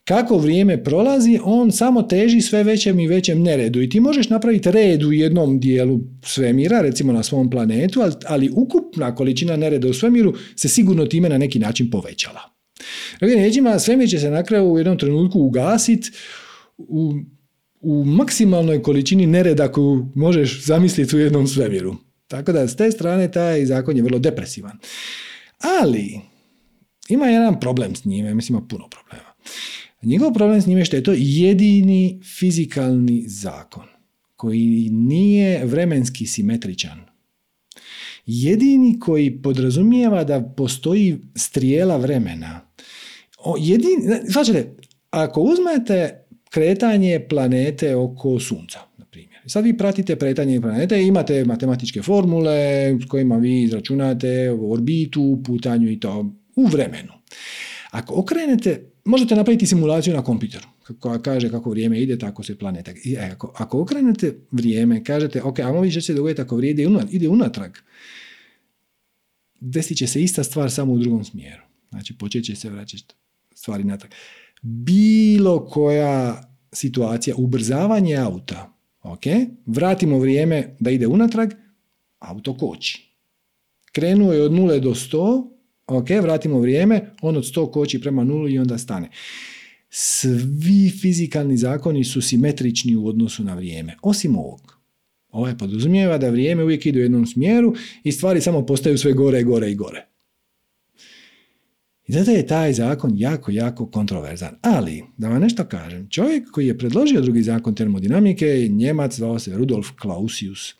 Kako 0.05 0.39
vrijeme 0.39 0.85
prolazi, 0.85 1.39
on 1.45 1.73
samo 1.73 2.03
teži 2.03 2.41
sve 2.41 2.65
većem 2.65 3.01
i 3.01 3.07
većem 3.07 3.43
neredu 3.43 3.83
i 3.83 3.89
ti 3.89 4.01
možeš 4.01 4.29
napraviti 4.29 4.71
red 4.71 5.03
u 5.03 5.13
jednom 5.13 5.61
dijelu 5.61 6.01
svemira, 6.25 6.81
recimo 6.81 7.13
na 7.13 7.23
svom 7.23 7.51
planetu, 7.51 8.01
ali, 8.27 8.51
ukupna 8.55 9.15
količina 9.15 9.57
nereda 9.57 9.89
u 9.89 9.93
svemiru 9.93 10.35
se 10.57 10.69
sigurno 10.69 11.07
time 11.07 11.29
na 11.29 11.39
neki 11.39 11.59
način 11.59 11.91
povećala. 11.91 12.41
Riječima, 13.21 13.79
svemir 13.79 14.09
će 14.09 14.19
se 14.19 14.31
na 14.31 14.43
kraju 14.43 14.73
u 14.73 14.79
jednom 14.79 14.99
trenutku 14.99 15.41
ugasiti 15.41 16.11
u, 16.79 17.13
u 17.81 18.05
maksimalnoj 18.05 18.83
količini 18.83 19.27
nereda 19.27 19.73
koju 19.73 20.07
možeš 20.15 20.65
zamisliti 20.65 21.17
u 21.17 21.19
jednom 21.19 21.47
svemiru. 21.47 21.97
Tako 22.29 22.53
da 22.53 22.69
s 22.69 22.77
te 22.77 22.91
strane 22.91 23.31
taj 23.31 23.67
zakon 23.67 23.97
je 23.97 24.03
vrlo 24.03 24.19
depresivan. 24.19 24.79
Ali 25.59 26.21
ima 27.09 27.27
jedan 27.27 27.61
problem 27.61 27.95
s 27.95 28.05
njime, 28.05 28.35
mislim 28.35 28.59
ima 28.59 28.67
puno 28.67 28.89
problema. 28.89 29.29
Njegov 30.03 30.33
problem 30.33 30.63
s 30.63 30.67
njime 30.67 30.81
je 30.81 30.85
što 30.85 30.97
je 30.97 31.03
to 31.03 31.13
jedini 31.17 32.21
fizikalni 32.39 33.25
zakon 33.29 33.85
koji 34.37 34.91
nije 34.93 35.65
vremenski 35.65 36.27
simetričan. 36.27 37.01
Jedini 38.27 39.01
koji 39.01 39.43
podrazumijeva 39.43 40.25
da 40.25 40.55
postoji 40.57 41.19
strijela 41.37 41.97
vremena. 41.97 42.61
O, 43.39 43.55
jedini, 43.59 43.97
znači, 44.25 44.53
ako 45.11 45.41
uzmete 45.41 46.25
kretanje 46.51 47.27
planete 47.29 47.97
oko 47.97 48.41
Sunca. 48.41 48.88
Sad 49.49 49.65
vi 49.65 49.77
pratite 49.77 50.17
kretanje 50.17 50.61
planete 50.61 51.03
imate 51.03 51.45
matematičke 51.45 52.03
formule 52.03 52.55
s 53.03 53.09
kojima 53.09 53.37
vi 53.37 53.63
izračunate 53.63 54.51
orbitu, 54.51 55.43
putanju 55.45 55.91
i 55.91 56.01
to 56.01 56.33
u 56.57 56.67
vremenu. 56.67 57.13
Ako 57.91 58.15
okrenete 58.21 58.89
Možete 59.09 59.35
napraviti 59.35 59.67
simulaciju 59.67 60.15
na 60.15 60.25
kompjuteru 60.25 60.67
koja 60.99 61.23
kaže 61.23 61.51
kako 61.51 61.71
vrijeme 61.71 62.01
ide, 62.01 62.19
tako 62.19 62.43
se 62.43 62.59
planeta. 62.59 62.93
I 63.05 63.15
e, 63.15 63.31
ako, 63.33 63.53
ako 63.57 63.81
okrenete 63.81 64.35
vrijeme, 64.51 65.05
kažete, 65.05 65.43
ok, 65.43 65.59
a 65.59 65.71
vi 65.71 65.91
što 65.91 66.01
se 66.01 66.15
dogoditi 66.15 66.43
ako 66.43 66.57
vrijeme 66.57 67.05
ide 67.11 67.29
unatrag, 67.29 67.73
desit 69.61 69.99
će 69.99 70.07
se 70.07 70.23
ista 70.23 70.45
stvar 70.45 70.71
samo 70.71 70.93
u 70.93 70.99
drugom 70.99 71.25
smjeru. 71.25 71.63
Znači, 71.91 72.19
počet 72.19 72.45
će 72.45 72.57
se 72.57 72.71
vraćati 72.71 73.15
stvari 73.55 73.85
natrag. 73.85 74.13
Bilo 74.63 75.67
koja 75.67 76.43
situacija, 76.73 77.37
ubrzavanje 77.37 78.17
auta, 78.17 78.78
ok, 79.03 79.25
vratimo 79.67 80.19
vrijeme 80.19 80.77
da 80.81 80.91
ide 80.91 81.07
unatrag, 81.07 81.51
auto 82.19 82.57
koči. 82.57 83.15
Krenuo 83.93 84.33
je 84.33 84.43
od 84.43 84.53
0 84.53 84.81
do 84.81 84.91
100, 84.91 85.59
Ok, 85.89 86.11
vratimo 86.23 86.61
vrijeme, 86.61 87.11
on 87.23 87.37
od 87.37 87.45
100 87.45 87.71
koči 87.71 88.01
prema 88.01 88.25
nulu 88.25 88.49
i 88.49 88.59
onda 88.59 88.79
stane. 88.79 89.11
Svi 89.91 90.91
fizikalni 91.01 91.57
zakoni 91.57 92.05
su 92.05 92.23
simetrični 92.23 92.97
u 92.97 93.07
odnosu 93.07 93.45
na 93.45 93.55
vrijeme, 93.55 93.97
osim 94.03 94.37
ovog. 94.37 94.79
Ovaj 95.29 95.59
podrazumijeva 95.59 96.19
da 96.19 96.31
vrijeme 96.31 96.65
uvijek 96.65 96.87
ide 96.87 96.99
u 96.99 97.03
jednom 97.03 97.27
smjeru 97.27 97.75
i 98.05 98.13
stvari 98.13 98.41
samo 98.41 98.67
postaju 98.67 98.99
sve 98.99 99.13
gore, 99.13 99.43
gore 99.43 99.71
i 99.71 99.75
gore. 99.75 100.07
I 102.09 102.13
zato 102.13 102.31
je 102.31 102.47
taj 102.47 102.73
zakon 102.73 103.13
jako, 103.15 103.51
jako 103.51 103.87
kontroverzan. 103.87 104.55
Ali, 104.63 105.05
da 105.17 105.29
vam 105.29 105.43
nešto 105.43 105.65
kažem, 105.65 106.09
čovjek 106.11 106.51
koji 106.51 106.67
je 106.67 106.79
predložio 106.79 107.21
drugi 107.21 107.43
zakon 107.43 107.75
termodinamike, 107.75 108.69
njemac, 108.71 109.17
zvao 109.17 109.39
se 109.39 109.57
Rudolf 109.57 109.89
Clausius, 110.03 110.75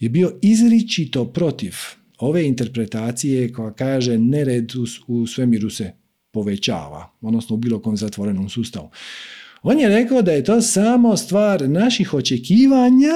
je 0.00 0.08
bio 0.08 0.38
izričito 0.42 1.24
protiv 1.24 1.74
ove 2.18 2.46
interpretacije 2.46 3.52
koja 3.52 3.72
kaže 3.72 4.18
nered 4.18 4.72
u, 5.06 5.26
svemiru 5.26 5.70
se 5.70 5.92
povećava, 6.30 7.12
odnosno 7.20 7.54
u 7.54 7.58
bilo 7.58 7.82
kom 7.82 7.96
zatvorenom 7.96 8.48
sustavu. 8.48 8.90
On 9.62 9.78
je 9.78 9.88
rekao 9.88 10.22
da 10.22 10.32
je 10.32 10.44
to 10.44 10.60
samo 10.60 11.16
stvar 11.16 11.68
naših 11.68 12.14
očekivanja 12.14 13.12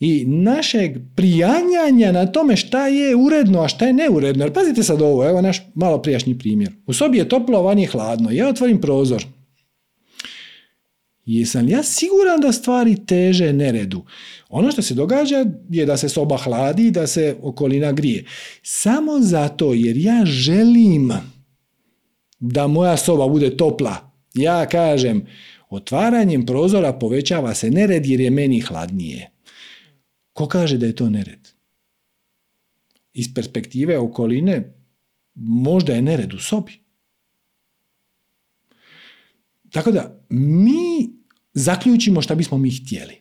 i 0.00 0.24
našeg 0.26 0.96
prijanjanja 1.14 2.12
na 2.12 2.26
tome 2.26 2.56
šta 2.56 2.86
je 2.86 3.16
uredno, 3.16 3.60
a 3.60 3.68
šta 3.68 3.86
je 3.86 3.92
neuredno. 3.92 4.44
Jer 4.44 4.52
pazite 4.52 4.82
sad 4.82 5.02
ovo, 5.02 5.28
evo 5.28 5.40
naš 5.40 5.62
malo 5.74 6.02
prijašnji 6.02 6.38
primjer. 6.38 6.72
U 6.86 6.92
sobi 6.92 7.18
je 7.18 7.28
toplo, 7.28 7.62
van 7.62 7.78
je 7.78 7.86
hladno. 7.86 8.30
Ja 8.30 8.48
otvorim 8.48 8.80
prozor. 8.80 9.26
Jesam 11.26 11.68
ja 11.68 11.82
siguran 11.82 12.40
da 12.40 12.52
stvari 12.52 13.06
teže 13.06 13.52
neredu? 13.52 14.04
Ono 14.48 14.70
što 14.70 14.82
se 14.82 14.94
događa 14.94 15.44
je 15.70 15.86
da 15.86 15.96
se 15.96 16.08
soba 16.08 16.36
hladi, 16.36 16.90
da 16.90 17.06
se 17.06 17.36
okolina 17.42 17.92
grije. 17.92 18.24
Samo 18.62 19.20
zato 19.20 19.72
jer 19.72 19.96
ja 19.96 20.24
želim 20.24 21.12
da 22.40 22.66
moja 22.66 22.96
soba 22.96 23.28
bude 23.28 23.56
topla. 23.56 24.12
Ja 24.34 24.66
kažem, 24.66 25.26
otvaranjem 25.70 26.46
prozora 26.46 26.92
povećava 26.92 27.54
se 27.54 27.70
nered 27.70 28.06
jer 28.06 28.20
je 28.20 28.30
meni 28.30 28.60
hladnije. 28.60 29.30
Ko 30.36 30.44
kaže 30.48 30.76
da 30.78 30.86
je 30.86 30.94
to 30.96 31.08
nered? 31.10 31.48
Iz 33.12 33.34
perspektive 33.34 33.98
okoline 33.98 34.74
možda 35.34 35.94
je 35.94 36.02
nered 36.02 36.34
u 36.34 36.38
sobi. 36.38 36.72
Tako 39.70 39.92
da, 39.92 40.26
mi 40.28 41.08
zaključimo 41.54 42.22
šta 42.22 42.34
bismo 42.34 42.58
mi 42.58 42.70
htjeli. 42.70 43.14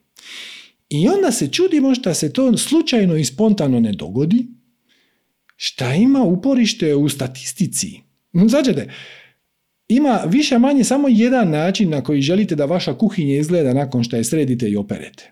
I 0.89 1.07
onda 1.07 1.32
se 1.32 1.47
čudimo 1.51 1.95
šta 1.95 2.13
se 2.13 2.34
to 2.34 2.57
slučajno 2.57 3.16
i 3.16 3.26
spontano 3.26 3.80
ne 3.80 3.91
dogodi, 3.91 4.47
šta 5.55 5.93
ima 5.93 6.24
uporište 6.24 6.95
u 6.95 7.09
statistici. 7.09 7.99
Začete, 8.47 8.91
ima 9.88 10.24
više 10.28 10.59
manje 10.59 10.84
samo 10.84 11.07
jedan 11.07 11.49
način 11.49 11.89
na 11.89 12.03
koji 12.03 12.22
želite 12.22 12.55
da 12.55 12.66
vaša 12.66 12.97
kuhinja 12.97 13.38
izgleda 13.38 13.74
nakon 13.74 14.03
što 14.03 14.16
je 14.16 14.24
sredite 14.24 14.70
i 14.70 14.76
operete. 14.76 15.32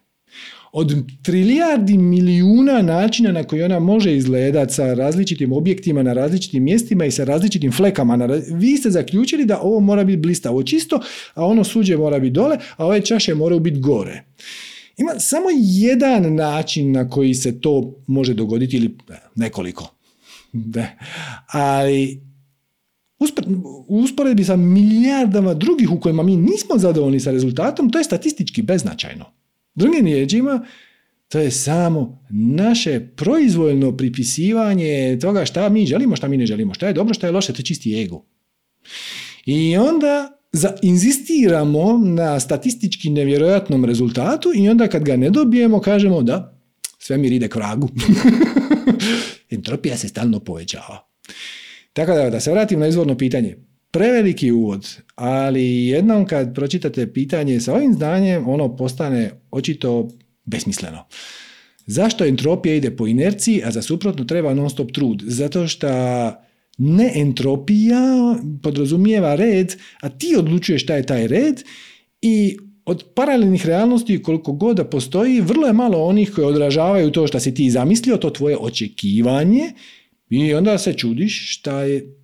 Od 0.76 0.94
trilijardi 1.22 1.98
milijuna 1.98 2.82
načina 2.82 3.32
na 3.32 3.44
koji 3.44 3.64
ona 3.64 3.80
može 3.80 4.16
izgledati 4.16 4.74
sa 4.74 4.94
različitim 4.94 5.52
objektima 5.52 6.04
na 6.04 6.14
različitim 6.14 6.64
mjestima 6.64 7.06
i 7.06 7.12
sa 7.12 7.24
različitim 7.24 7.72
flekama, 7.72 8.30
vi 8.54 8.78
ste 8.78 8.90
zaključili 8.90 9.46
da 9.46 9.60
ovo 9.62 9.80
mora 9.80 10.04
biti 10.04 10.18
blistavo 10.18 10.64
čisto, 10.64 11.00
a 11.34 11.46
ono 11.46 11.64
suđe 11.64 11.98
mora 11.98 12.20
biti 12.20 12.32
dole, 12.32 12.58
a 12.78 12.86
ove 12.86 13.02
čaše 13.02 13.36
moraju 13.36 13.60
biti 13.60 13.80
gore. 13.80 14.24
Ima 14.98 15.12
samo 15.20 15.46
jedan 15.58 16.36
način 16.36 16.92
na 16.92 17.10
koji 17.10 17.34
se 17.34 17.62
to 17.62 18.04
može 18.08 18.34
dogoditi 18.34 18.78
ili 18.78 18.98
nekoliko. 19.36 19.96
Da. 20.54 20.88
Ali 21.48 22.22
usporedbi 23.88 24.44
sa 24.44 24.56
milijardama 24.56 25.54
drugih 25.54 25.92
u 25.92 26.00
kojima 26.00 26.24
mi 26.24 26.36
nismo 26.36 26.78
zadovoljni 26.78 27.20
sa 27.20 27.32
rezultatom, 27.32 27.90
to 27.90 27.98
je 27.98 28.04
statistički 28.04 28.62
beznačajno. 28.62 29.43
Drugim 29.76 30.06
riječima, 30.06 30.66
to 31.28 31.40
je 31.40 31.52
samo 31.52 32.26
naše 32.30 33.00
proizvoljno 33.16 33.98
pripisivanje 33.98 35.18
toga 35.22 35.46
šta 35.46 35.70
mi 35.70 35.86
želimo, 35.86 36.16
šta 36.16 36.28
mi 36.28 36.38
ne 36.38 36.46
želimo, 36.46 36.74
šta 36.74 36.88
je 36.88 36.94
dobro, 36.94 37.14
šta 37.14 37.28
je 37.28 37.32
loše, 37.32 37.54
to 37.54 37.60
je 37.60 37.66
čisti 37.66 38.02
ego. 38.02 38.26
I 39.46 39.78
onda 39.78 40.40
za, 40.52 40.76
inzistiramo 40.82 41.98
na 41.98 42.40
statistički 42.40 43.10
nevjerojatnom 43.10 43.86
rezultatu 43.86 44.52
i 44.56 44.70
onda 44.70 44.88
kad 44.88 45.04
ga 45.04 45.16
ne 45.16 45.30
dobijemo 45.30 45.80
kažemo 45.80 46.22
da 46.22 46.60
sve 47.00 47.18
mi 47.18 47.28
ide 47.28 47.48
k 47.48 47.56
vragu. 47.56 47.90
Entropija 49.50 49.98
se 49.98 50.08
stalno 50.08 50.40
povećava. 50.40 51.10
Tako 51.94 52.14
da, 52.14 52.30
da 52.30 52.40
se 52.40 52.52
vratim 52.52 52.80
na 52.80 52.88
izvorno 52.88 53.18
pitanje. 53.18 53.58
Preveliki 53.94 54.52
uvod, 54.52 54.98
ali 55.16 55.88
jednom 55.88 56.26
kad 56.26 56.56
pročitate 56.56 57.14
pitanje 57.14 57.60
sa 57.60 57.74
ovim 57.74 57.94
znanjem, 57.94 58.50
ono 58.50 58.76
postane 58.76 59.32
očito 59.52 60.10
besmisleno. 60.46 61.06
Zašto 61.86 62.26
entropija 62.26 62.76
ide 62.76 62.96
po 62.96 63.08
inerciji, 63.08 63.62
a 63.66 63.72
za 63.72 63.82
suprotno 63.82 64.26
treba 64.26 64.54
non 64.54 64.70
stop 64.70 64.92
trud? 64.92 65.24
Zato 65.26 65.68
što 65.68 65.88
ne 66.78 67.12
entropija 67.16 68.36
podrazumijeva 68.64 69.36
red, 69.36 69.76
a 70.02 70.10
ti 70.10 70.36
odlučuješ 70.38 70.84
šta 70.84 70.96
je 70.96 71.06
taj 71.06 71.28
red 71.28 71.64
i 72.22 72.58
od 72.86 73.04
paralelnih 73.16 73.66
realnosti 73.66 74.22
koliko 74.22 74.54
god 74.54 74.78
da 74.78 74.86
postoji, 74.86 75.42
vrlo 75.42 75.68
je 75.68 75.74
malo 75.74 76.04
onih 76.04 76.32
koji 76.36 76.46
odražavaju 76.46 77.12
to 77.12 77.28
što 77.28 77.40
si 77.40 77.54
ti 77.54 77.70
zamislio, 77.72 78.18
to 78.18 78.30
tvoje 78.30 78.58
očekivanje 78.60 79.72
i 80.30 80.54
onda 80.54 80.78
se 80.78 80.94
čudiš 80.94 81.58
šta 81.58 81.84
je, 81.84 82.23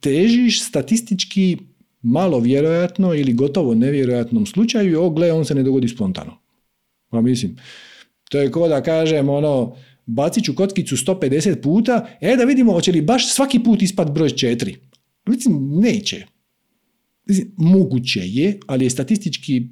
težiš 0.00 0.62
statistički 0.62 1.58
malo 2.02 2.40
vjerojatno 2.40 3.14
ili 3.14 3.32
gotovo 3.32 3.74
nevjerojatnom 3.74 4.46
slučaju 4.46 4.92
i 4.92 4.96
o 4.96 5.10
gle, 5.10 5.32
on 5.32 5.44
se 5.44 5.54
ne 5.54 5.62
dogodi 5.62 5.88
spontano. 5.88 6.38
Pa 7.08 7.20
mislim, 7.20 7.56
to 8.30 8.40
je 8.40 8.52
kao 8.52 8.68
da 8.68 8.82
kažem 8.82 9.28
ono, 9.28 9.76
bacit 10.06 10.44
ću 10.44 10.54
kockicu 10.54 10.96
150 10.96 11.62
puta, 11.62 12.08
e 12.20 12.36
da 12.36 12.44
vidimo 12.44 12.72
hoće 12.72 12.92
li 12.92 13.02
baš 13.02 13.34
svaki 13.34 13.58
put 13.58 13.82
ispad 13.82 14.12
broj 14.12 14.28
4. 14.28 14.76
Mislim, 15.26 15.80
neće. 15.80 16.26
Mislim, 17.26 17.52
moguće 17.56 18.20
je, 18.24 18.58
ali 18.66 18.84
je 18.84 18.90
statistički 18.90 19.68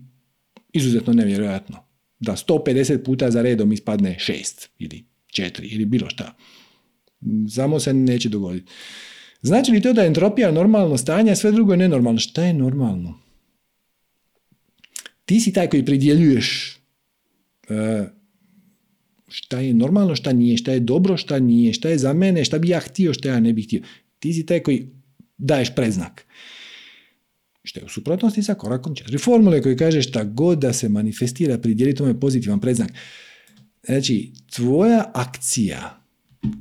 izuzetno 0.73 1.13
nevjerojatno. 1.13 1.77
Da 2.21 2.33
150 2.33 3.05
puta 3.05 3.31
za 3.31 3.43
redom 3.43 3.73
ispadne 3.73 4.17
6 4.21 4.67
ili 4.79 5.05
4 5.27 5.75
ili 5.75 5.85
bilo 5.85 6.11
šta. 6.11 6.37
Samo 7.55 7.81
se 7.81 7.95
neće 7.95 8.29
dogoditi. 8.29 8.73
Znači 9.43 9.73
li 9.73 9.81
to 9.81 9.93
da 9.93 10.03
je 10.03 10.07
entropija 10.07 10.51
normalno 10.51 10.97
stanje, 10.97 11.33
a 11.33 11.37
sve 11.37 11.53
drugo 11.53 11.73
je 11.73 11.77
nenormalno? 11.77 12.21
Šta 12.21 12.45
je 12.45 12.55
normalno? 12.55 13.19
Ti 15.25 15.41
si 15.41 15.53
taj 15.53 15.69
koji 15.69 15.85
pridjeljuješ 15.85 16.79
e, 17.69 18.05
šta 19.29 19.61
je 19.61 19.75
normalno, 19.75 20.17
šta 20.17 20.33
nije, 20.33 20.57
šta 20.57 20.73
je 20.73 20.81
dobro, 20.81 21.17
šta 21.17 21.39
nije, 21.39 21.73
šta 21.73 21.89
je 21.89 21.99
za 21.99 22.13
mene, 22.13 22.45
šta 22.45 22.59
bi 22.59 22.69
ja 22.69 22.81
htio, 22.81 23.15
šta 23.15 23.29
ja 23.29 23.41
ne 23.41 23.53
bih 23.53 23.67
htio. 23.67 23.83
Ti 24.19 24.33
si 24.33 24.47
taj 24.47 24.63
koji 24.63 24.89
daješ 25.39 25.75
predznak. 25.75 26.27
Što 27.63 27.81
je 27.81 27.85
u 27.85 27.89
suprotnosti 27.89 28.43
sa 28.43 28.55
korakom 28.55 28.95
četiri 28.95 29.19
formule 29.19 29.63
koji 29.63 29.77
kaže 29.77 30.03
šta 30.03 30.25
god 30.25 30.59
da 30.59 30.73
se 30.73 30.89
manifestira, 30.89 31.59
pridjeli 31.59 31.95
tome 31.95 32.21
pozitivan 32.21 32.61
predznak. 32.61 32.93
Znači, 33.87 34.33
tvoja 34.55 35.11
akcija 35.15 36.01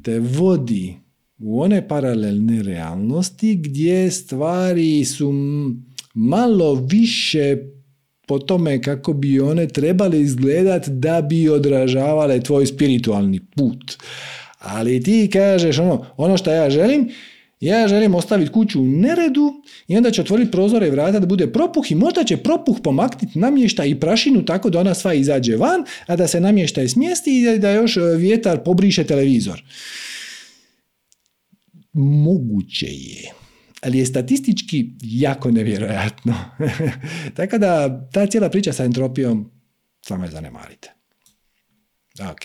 te 0.04 0.20
vodi 0.20 0.96
u 1.40 1.62
one 1.62 1.88
paralelne 1.88 2.64
realnosti 2.64 3.56
gdje 3.56 4.12
stvari 4.12 5.06
su 5.06 5.34
malo 6.14 6.74
više 6.74 7.58
po 8.28 8.40
tome 8.40 8.82
kako 8.82 9.14
bi 9.14 9.40
one 9.40 9.68
trebale 9.68 10.22
izgledat 10.22 10.88
da 10.88 11.22
bi 11.22 11.50
odražavale 11.50 12.42
tvoj 12.42 12.66
spiritualni 12.66 13.40
put. 13.56 13.98
Ali 14.60 15.04
ti 15.04 15.30
kažeš 15.34 15.80
ono, 15.80 16.06
ono 16.18 16.38
što 16.38 16.52
ja 16.52 16.70
želim, 16.70 17.10
ja 17.60 17.88
želim 17.88 18.16
ostaviti 18.16 18.52
kuću 18.52 18.82
u 18.82 18.86
neredu 18.86 19.54
i 19.88 19.98
onda 19.98 20.12
će 20.12 20.22
otvoriti 20.22 20.52
prozore 20.52 20.88
i 20.88 20.92
vrata 20.92 21.20
da 21.20 21.26
bude 21.26 21.52
propuh 21.52 21.92
i 21.92 21.96
možda 21.96 22.24
će 22.24 22.38
propuh 22.38 22.78
pomakniti 22.84 23.40
namješta 23.40 23.86
i 23.86 24.00
prašinu 24.00 24.46
tako 24.46 24.70
da 24.70 24.80
ona 24.80 24.94
sva 24.94 25.14
izađe 25.14 25.56
van, 25.56 25.84
a 26.08 26.16
da 26.16 26.28
se 26.28 26.40
namještaj 26.40 26.88
smjesti 26.88 27.40
i 27.40 27.60
da 27.60 27.72
još 27.72 27.98
vjetar 28.18 28.64
pobriše 28.64 29.04
televizor. 29.04 29.64
Moguće 31.94 32.88
je 32.88 33.32
ali 33.82 33.98
je 33.98 34.06
statistički 34.06 34.90
jako 35.02 35.52
nevjerojatno. 35.52 36.36
Tako 37.38 37.58
da 37.58 38.02
ta 38.12 38.28
cijela 38.28 38.50
priča 38.50 38.74
sa 38.74 38.84
entropijom 38.84 39.52
samo 40.02 40.24
je 40.24 40.32
zanemarite. 40.32 40.94
Ok. 42.32 42.40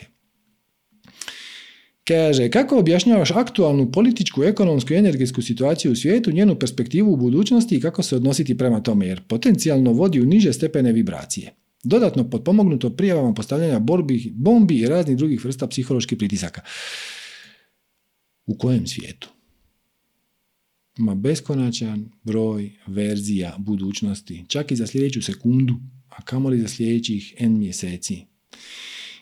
Kaže, 2.04 2.50
kako 2.50 2.78
objašnjavaš 2.78 3.30
aktualnu 3.30 3.92
političku, 3.92 4.44
ekonomsku 4.44 4.92
i 4.92 4.96
energetsku 4.96 5.42
situaciju 5.42 5.92
u 5.92 5.96
svijetu, 5.96 6.32
njenu 6.32 6.58
perspektivu 6.58 7.12
u 7.12 7.16
budućnosti 7.16 7.76
i 7.76 7.80
kako 7.80 8.02
se 8.02 8.16
odnositi 8.16 8.58
prema 8.58 8.82
tome, 8.82 9.06
jer 9.06 9.22
potencijalno 9.28 9.92
vodi 9.92 10.20
u 10.20 10.26
niže 10.26 10.52
stepene 10.52 10.92
vibracije. 10.92 11.54
Dodatno 11.84 12.30
potpomognuto 12.30 12.90
prijavama 12.90 13.34
postavljanja 13.34 13.78
borbi, 13.78 14.32
bombi 14.34 14.78
i 14.78 14.86
raznih 14.86 15.16
drugih 15.16 15.44
vrsta 15.44 15.66
psiholoških 15.66 16.18
pritisaka. 16.18 16.60
U 18.46 18.58
kojem 18.58 18.86
svijetu? 18.86 19.33
Ima 20.98 21.14
beskonačan 21.14 22.10
broj 22.22 22.70
verzija 22.86 23.56
budućnosti, 23.58 24.44
čak 24.48 24.70
i 24.70 24.76
za 24.76 24.86
sljedeću 24.86 25.22
sekundu, 25.22 25.74
a 26.08 26.22
kamoli 26.22 26.60
za 26.60 26.68
sljedećih 26.68 27.34
n 27.38 27.58
mjeseci. 27.58 28.24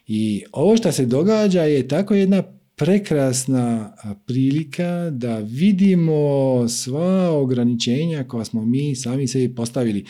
I 0.06 0.42
ovo 0.52 0.76
što 0.76 0.92
se 0.92 1.06
događa 1.06 1.62
je 1.62 1.88
tako 1.88 2.14
jedna 2.14 2.42
prekrasna 2.76 3.94
prilika 4.26 5.10
da 5.10 5.38
vidimo 5.38 6.68
sva 6.68 7.30
ograničenja 7.30 8.24
koja 8.24 8.44
smo 8.44 8.64
mi 8.64 8.96
sami 8.96 9.28
sebi 9.28 9.54
postavili. 9.54 10.04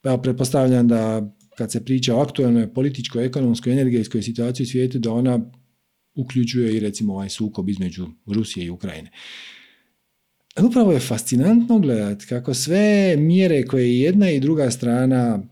Pa 0.00 0.18
pretpostavljam 0.18 0.88
da 0.88 1.34
kad 1.56 1.72
se 1.72 1.84
priča 1.84 2.16
o 2.16 2.20
aktualnoj 2.20 2.74
političkoj, 2.74 3.24
ekonomskoj, 3.24 3.72
energetskoj 3.72 4.22
situaciji 4.22 4.64
u 4.64 4.66
svijetu, 4.66 4.98
da 4.98 5.12
ona 5.12 5.50
uključuje 6.14 6.76
i 6.76 6.80
recimo 6.80 7.12
ovaj 7.12 7.28
sukob 7.28 7.68
između 7.68 8.06
Rusije 8.26 8.66
i 8.66 8.70
Ukrajine. 8.70 9.10
Upravo 10.66 10.92
je 10.92 11.00
fascinantno 11.00 11.78
gledati 11.78 12.26
kako 12.26 12.54
sve 12.54 13.16
mjere 13.16 13.66
koje 13.66 14.00
jedna 14.00 14.30
i 14.30 14.40
druga 14.40 14.70
strana 14.70 15.42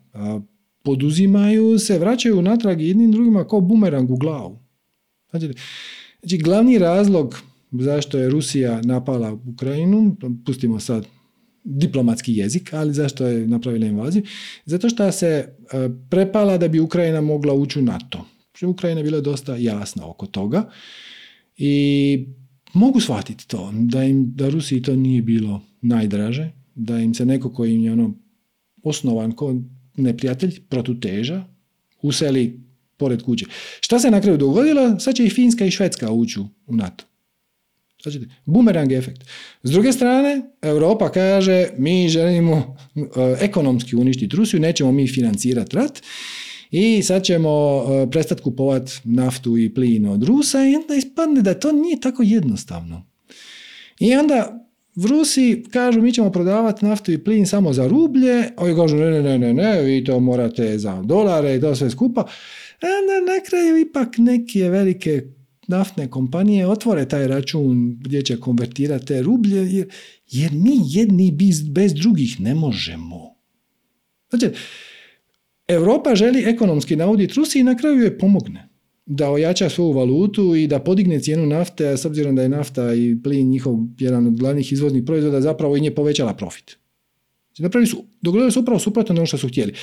poduzimaju 0.83 1.79
se 1.79 1.99
vraćaju 1.99 2.43
natrag 2.43 2.81
jednim 2.81 3.13
drugima 3.13 3.49
kao 3.49 3.61
bumerang 3.61 4.11
u 4.11 4.17
glavu. 4.17 4.59
Znači, 5.31 5.53
znači, 6.21 6.39
glavni 6.39 6.79
razlog 6.79 7.43
zašto 7.73 8.19
je 8.19 8.31
Rusija 8.31 8.81
napala 8.83 9.39
Ukrajinu, 9.55 10.17
pustimo 10.47 10.81
sad 10.81 11.07
diplomatski 11.65 12.37
jezik, 12.37 12.73
ali 12.73 12.95
zašto 12.95 13.27
je 13.27 13.49
napravila 13.49 13.87
invaziju? 13.87 14.23
Zato 14.65 14.89
što 14.89 15.13
se 15.13 15.57
prepala 16.11 16.59
da 16.59 16.69
bi 16.69 16.81
Ukrajina 16.81 17.21
mogla 17.21 17.55
ući 17.55 17.79
u 17.79 17.83
NATO. 17.83 18.25
Ukrajina 18.67 19.01
je 19.01 19.05
bila 19.05 19.21
dosta 19.21 19.57
jasna 19.57 20.11
oko 20.11 20.27
toga 20.27 20.71
i 21.57 22.27
mogu 22.77 23.01
shvatiti 23.01 23.49
to, 23.49 23.71
da, 23.73 24.05
im, 24.05 24.33
da 24.35 24.49
Rusiji 24.49 24.83
to 24.83 24.97
nije 24.97 25.23
bilo 25.23 25.63
najdraže, 25.83 26.51
da 26.75 26.99
im 26.99 27.15
se 27.15 27.27
neko 27.27 27.53
koji 27.53 27.75
im 27.75 27.81
je 27.81 27.93
ono 27.93 28.15
osnovan 28.83 29.33
ko 29.33 29.55
neprijatelj, 29.97 30.61
protuteža, 30.69 31.45
useli 32.03 32.61
pored 32.97 33.23
kuće. 33.23 33.47
Šta 33.81 33.99
se 33.99 34.11
na 34.11 34.21
kraju 34.21 34.39
dogodilo? 34.39 35.01
Sad 35.01 35.15
će 35.15 35.25
i 35.25 35.31
Finska 35.31 35.65
i 35.65 35.71
Švedska 35.71 36.11
ući 36.11 36.41
u 36.41 36.77
NATO. 36.77 37.05
Znači, 38.03 38.21
bumerang 38.45 38.93
efekt. 38.93 39.25
S 39.63 39.71
druge 39.71 39.93
strane, 39.93 40.43
Europa 40.63 41.13
kaže 41.13 41.69
mi 41.79 42.09
želimo 42.09 42.77
e, 42.97 43.01
ekonomski 43.41 43.97
uništiti 43.97 44.37
Rusiju, 44.37 44.61
nećemo 44.61 44.93
mi 44.93 45.09
financirati 45.09 45.77
rat 45.77 46.03
i 46.71 47.03
sad 47.03 47.23
ćemo 47.23 47.85
e, 47.89 48.11
prestati 48.11 48.43
kupovati 48.43 48.93
naftu 49.05 49.59
i 49.59 49.75
plin 49.75 50.07
od 50.07 50.23
Rusa 50.23 50.67
i 50.67 50.77
onda 50.77 50.95
ispadne 50.95 51.43
da 51.43 51.55
to 51.55 51.73
nije 51.73 52.01
tako 52.01 52.23
jednostavno. 52.23 53.07
I 54.01 54.15
onda 54.15 54.67
Rusi 55.09 55.65
kažu 55.71 56.03
mi 56.03 56.13
ćemo 56.13 56.33
prodavati 56.33 56.85
naftu 56.85 57.13
i 57.13 57.25
plin 57.25 57.47
samo 57.47 57.73
za 57.73 57.89
rublje, 57.89 58.51
ovi 58.57 58.75
kažu 58.75 58.97
ne, 58.97 59.23
ne, 59.23 59.39
ne, 59.39 59.55
ne, 59.55 59.83
vi 59.83 60.05
to 60.05 60.21
morate 60.21 60.79
za 60.79 61.03
dolare 61.03 61.57
i 61.57 61.61
to 61.61 61.75
sve 61.75 61.91
skupa. 61.91 62.21
A 62.81 62.87
onda 63.01 63.33
na 63.33 63.41
kraju 63.49 63.77
ipak 63.77 64.19
neke 64.19 64.69
velike 64.69 65.23
naftne 65.69 66.11
kompanije 66.11 66.67
otvore 66.67 67.09
taj 67.09 67.27
račun 67.27 67.99
gdje 68.01 68.23
će 68.23 68.41
konvertirati 68.41 69.07
te 69.07 69.23
rublje, 69.23 69.57
jer, 69.57 69.89
jer 70.31 70.53
mi 70.53 70.81
jedni 70.85 71.39
bez 71.71 71.95
drugih 71.95 72.41
ne 72.41 72.55
možemo. 72.55 73.37
Znači, 74.31 74.51
Europa 75.69 76.15
želi 76.15 76.45
ekonomski 76.45 76.97
nauditi 76.97 77.35
Rusiji 77.35 77.61
i 77.61 77.65
na 77.65 77.77
kraju 77.77 78.03
je 78.03 78.19
pomogne 78.19 78.69
da 79.07 79.31
ojača 79.31 79.69
svoju 79.69 79.93
valutu 79.93 80.55
i 80.55 80.67
da 80.67 80.79
podigne 80.79 81.21
cijenu 81.21 81.47
nafte, 81.47 81.97
s 81.97 82.05
obzirom 82.05 82.37
da 82.37 82.43
je 82.43 82.49
nafta 82.49 82.95
i 82.95 83.17
plin 83.23 83.49
njihov 83.49 83.75
jedan 83.99 84.27
od 84.27 84.37
glavnih 84.37 84.73
izvoznih 84.73 85.03
proizvoda, 85.07 85.41
zapravo 85.41 85.77
i 85.77 85.81
nije 85.81 85.95
povećala 85.95 86.35
profit. 86.35 86.77
Znači, 87.47 87.63
napravili 87.63 87.87
su, 87.87 88.05
dogodili 88.21 88.53
su 88.53 88.61
upravo 88.61 88.79
suprotno 88.79 89.15
ono 89.15 89.27
što 89.27 89.39
su 89.39 89.49
htjeli. 89.49 89.75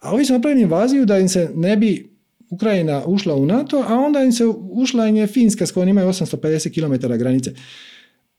A 0.00 0.12
ovi 0.12 0.24
su 0.24 0.32
napravili 0.32 0.62
invaziju 0.62 1.06
da 1.06 1.18
im 1.18 1.28
se 1.28 1.50
ne 1.54 1.76
bi 1.76 2.14
Ukrajina 2.50 3.02
ušla 3.06 3.34
u 3.34 3.46
NATO, 3.46 3.84
a 3.88 3.94
onda 3.94 4.22
im 4.22 4.32
se 4.32 4.44
ušla 4.70 5.06
im 5.06 5.16
je 5.16 5.26
Finska 5.26 5.66
s 5.66 5.72
kojom 5.72 5.88
imaju 5.88 6.08
850 6.08 6.74
km 6.74 7.18
granice. 7.18 7.54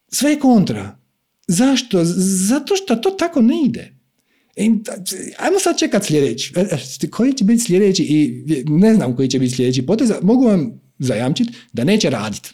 Sve 0.07 0.31
je 0.31 0.39
kontra. 0.39 0.97
Zašto? 1.47 1.99
Zato 2.49 2.75
što 2.75 2.95
to 2.95 3.09
tako 3.09 3.41
ne 3.41 3.55
ide. 3.65 3.94
E, 4.55 4.69
ajmo 5.37 5.59
sad 5.59 5.79
čekat 5.79 6.05
sljedeći. 6.05 6.53
E, 6.55 6.61
e, 7.03 7.09
koji 7.09 7.33
će 7.33 7.43
biti 7.43 7.63
sljedeći 7.63 8.03
i 8.03 8.43
ne 8.67 8.93
znam 8.93 9.15
koji 9.15 9.27
će 9.27 9.39
biti 9.39 9.55
sljedeći 9.55 9.85
potez, 9.85 10.11
mogu 10.21 10.45
vam 10.45 10.81
zajamčiti 10.99 11.53
da 11.73 11.83
neće 11.83 12.09
raditi. 12.09 12.49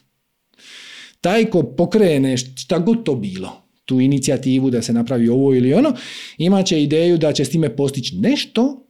Taj 1.22 1.46
ko 1.46 1.64
pokrene 1.64 2.38
šta 2.38 2.80
god 2.80 3.04
to 3.04 3.16
bilo, 3.16 3.64
tu 3.86 4.00
inicijativu 4.00 4.70
da 4.70 4.82
se 4.82 4.94
napravi 4.94 5.30
ovo 5.30 5.56
ili 5.56 5.74
ono, 5.74 5.94
imat 6.38 6.66
će 6.66 6.84
ideju 6.84 7.18
da 7.18 7.34
će 7.34 7.46
s 7.46 7.50
time 7.50 7.76
postići 7.76 8.16
nešto, 8.16 8.88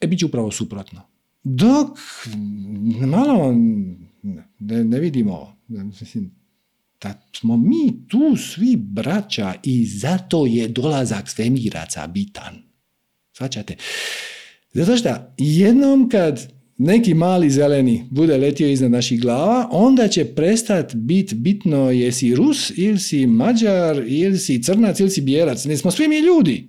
e 0.00 0.06
bit 0.06 0.18
će 0.18 0.26
upravo 0.26 0.50
suprotno. 0.50 1.00
Dok 1.42 1.98
malo 3.06 3.54
ne, 4.58 4.84
ne 4.84 5.00
vidimo, 5.00 5.56
mislim, 5.68 6.37
da 7.02 7.28
smo 7.36 7.56
mi 7.56 8.08
tu 8.08 8.36
svi 8.36 8.76
braća 8.76 9.54
i 9.62 9.86
zato 9.86 10.46
je 10.46 10.68
dolazak 10.68 11.28
svemiraca 11.28 12.06
bitan. 12.06 12.62
Svaćate? 13.32 13.76
Zato 14.72 14.96
što 14.96 15.08
jednom 15.38 16.08
kad 16.08 16.52
neki 16.78 17.14
mali 17.14 17.50
zeleni 17.50 18.04
bude 18.10 18.36
letio 18.36 18.68
iznad 18.68 18.90
naših 18.90 19.20
glava, 19.20 19.68
onda 19.70 20.08
će 20.08 20.24
prestati 20.24 20.96
biti 20.96 21.34
bitno 21.34 21.90
jesi 21.90 22.34
Rus, 22.34 22.72
ili 22.76 22.98
si 22.98 23.26
Mađar, 23.26 24.02
ili 24.06 24.38
si 24.38 24.62
Crnac, 24.62 25.00
ili 25.00 25.10
si 25.10 25.20
Bijelac. 25.20 25.64
Ne 25.64 25.76
smo 25.76 25.90
svi 25.90 26.08
mi 26.08 26.18
ljudi. 26.18 26.68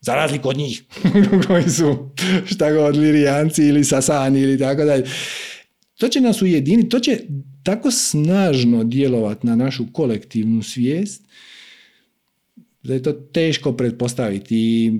Za 0.00 0.14
razliku 0.14 0.48
od 0.48 0.56
njih, 0.56 0.82
koji 1.46 1.70
su 1.70 2.10
šta 2.44 2.72
god 2.72 2.96
lirijanci 2.96 3.64
ili 3.64 3.84
sasani 3.84 4.40
ili 4.40 4.58
tako 4.58 4.84
dalje. 4.84 5.04
To 5.98 6.08
će 6.08 6.20
nas 6.20 6.42
ujediniti, 6.42 6.88
to 6.88 7.00
će 7.00 7.20
tako 7.66 7.90
snažno 7.90 8.84
djelovati 8.84 9.46
na 9.46 9.56
našu 9.56 9.84
kolektivnu 9.92 10.62
svijest 10.62 11.22
da 12.82 12.94
je 12.94 13.02
to 13.02 13.12
teško 13.12 13.72
pretpostaviti. 13.72 14.56
I 14.56 14.92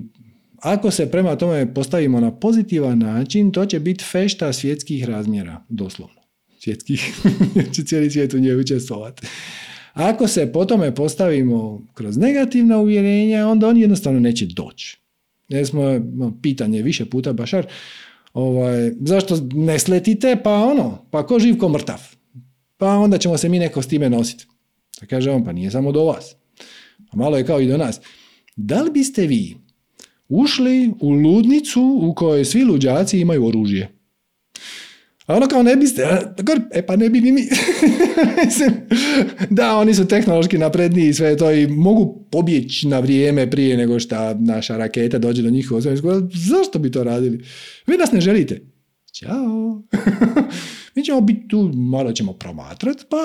ako 0.57 0.91
se 0.91 1.11
prema 1.11 1.35
tome 1.35 1.73
postavimo 1.73 2.19
na 2.19 2.31
pozitivan 2.31 2.99
način, 2.99 3.51
to 3.51 3.65
će 3.65 3.79
biti 3.79 4.03
fešta 4.03 4.53
svjetskih 4.53 5.05
razmjera, 5.05 5.63
doslovno. 5.69 6.21
Svjetskih, 6.59 7.13
će 7.73 7.83
cijeli 7.83 8.11
svijet 8.11 8.33
u 8.33 8.39
njoj 8.39 8.59
učestvovati. 8.59 9.27
Ako 9.93 10.27
se 10.27 10.51
po 10.51 10.65
tome 10.65 10.95
postavimo 10.95 11.87
kroz 11.93 12.17
negativna 12.17 12.77
uvjerenja, 12.77 13.47
onda 13.47 13.67
oni 13.67 13.81
jednostavno 13.81 14.19
neće 14.19 14.45
doći. 14.45 14.97
Jer 15.49 15.67
smo, 15.67 15.81
pitanje 16.41 16.81
više 16.81 17.05
puta, 17.05 17.33
Bašar, 17.33 17.67
ovaj, 18.33 18.91
zašto 18.99 19.39
ne 19.53 19.79
sletite, 19.79 20.37
pa 20.43 20.53
ono, 20.53 21.05
pa 21.11 21.27
ko 21.27 21.39
živ, 21.39 21.57
ko 21.57 21.69
mrtav 21.69 22.16
pa 22.77 22.87
onda 22.87 23.17
ćemo 23.17 23.37
se 23.37 23.49
mi 23.49 23.59
neko 23.59 23.81
s 23.81 23.87
time 23.87 24.09
nositi. 24.09 24.45
Da 25.01 25.07
kaže 25.07 25.31
on, 25.31 25.43
pa 25.43 25.51
nije 25.51 25.71
samo 25.71 25.91
do 25.91 26.03
vas. 26.03 26.35
A 27.11 27.17
malo 27.17 27.37
je 27.37 27.45
kao 27.45 27.61
i 27.61 27.67
do 27.67 27.77
nas. 27.77 27.99
Da 28.55 28.81
li 28.81 28.91
biste 28.91 29.27
vi 29.27 29.57
ušli 30.29 30.91
u 30.99 31.09
ludnicu 31.09 31.99
u 32.01 32.13
kojoj 32.13 32.45
svi 32.45 32.63
luđaci 32.63 33.19
imaju 33.19 33.45
oružje? 33.45 33.97
A 35.25 35.35
ono 35.35 35.47
kao 35.47 35.63
ne 35.63 35.75
biste, 35.75 36.01
e 36.73 36.85
pa 36.85 36.95
ne 36.95 37.09
bi 37.09 37.21
ni 37.21 37.31
mi. 37.31 37.41
da, 39.49 39.77
oni 39.77 39.93
su 39.93 40.07
tehnološki 40.07 40.57
napredniji 40.57 41.09
i 41.09 41.13
sve 41.13 41.37
to 41.37 41.51
i 41.51 41.67
mogu 41.67 42.27
pobjeći 42.31 42.87
na 42.87 42.99
vrijeme 42.99 43.51
prije 43.51 43.77
nego 43.77 43.99
što 43.99 44.33
naša 44.33 44.77
raketa 44.77 45.17
dođe 45.17 45.41
do 45.41 45.49
njihova 45.49 45.81
Zašto 46.49 46.79
bi 46.79 46.91
to 46.91 47.03
radili? 47.03 47.43
Vi 47.87 47.97
nas 47.97 48.11
ne 48.11 48.21
želite. 48.21 48.61
Ćao. 49.11 49.83
Mi 50.97 51.03
ćemo 51.03 51.21
biti 51.21 51.47
tu, 51.47 51.71
malo 51.73 52.11
ćemo 52.11 52.33
promatrati, 52.33 53.03
pa 53.09 53.17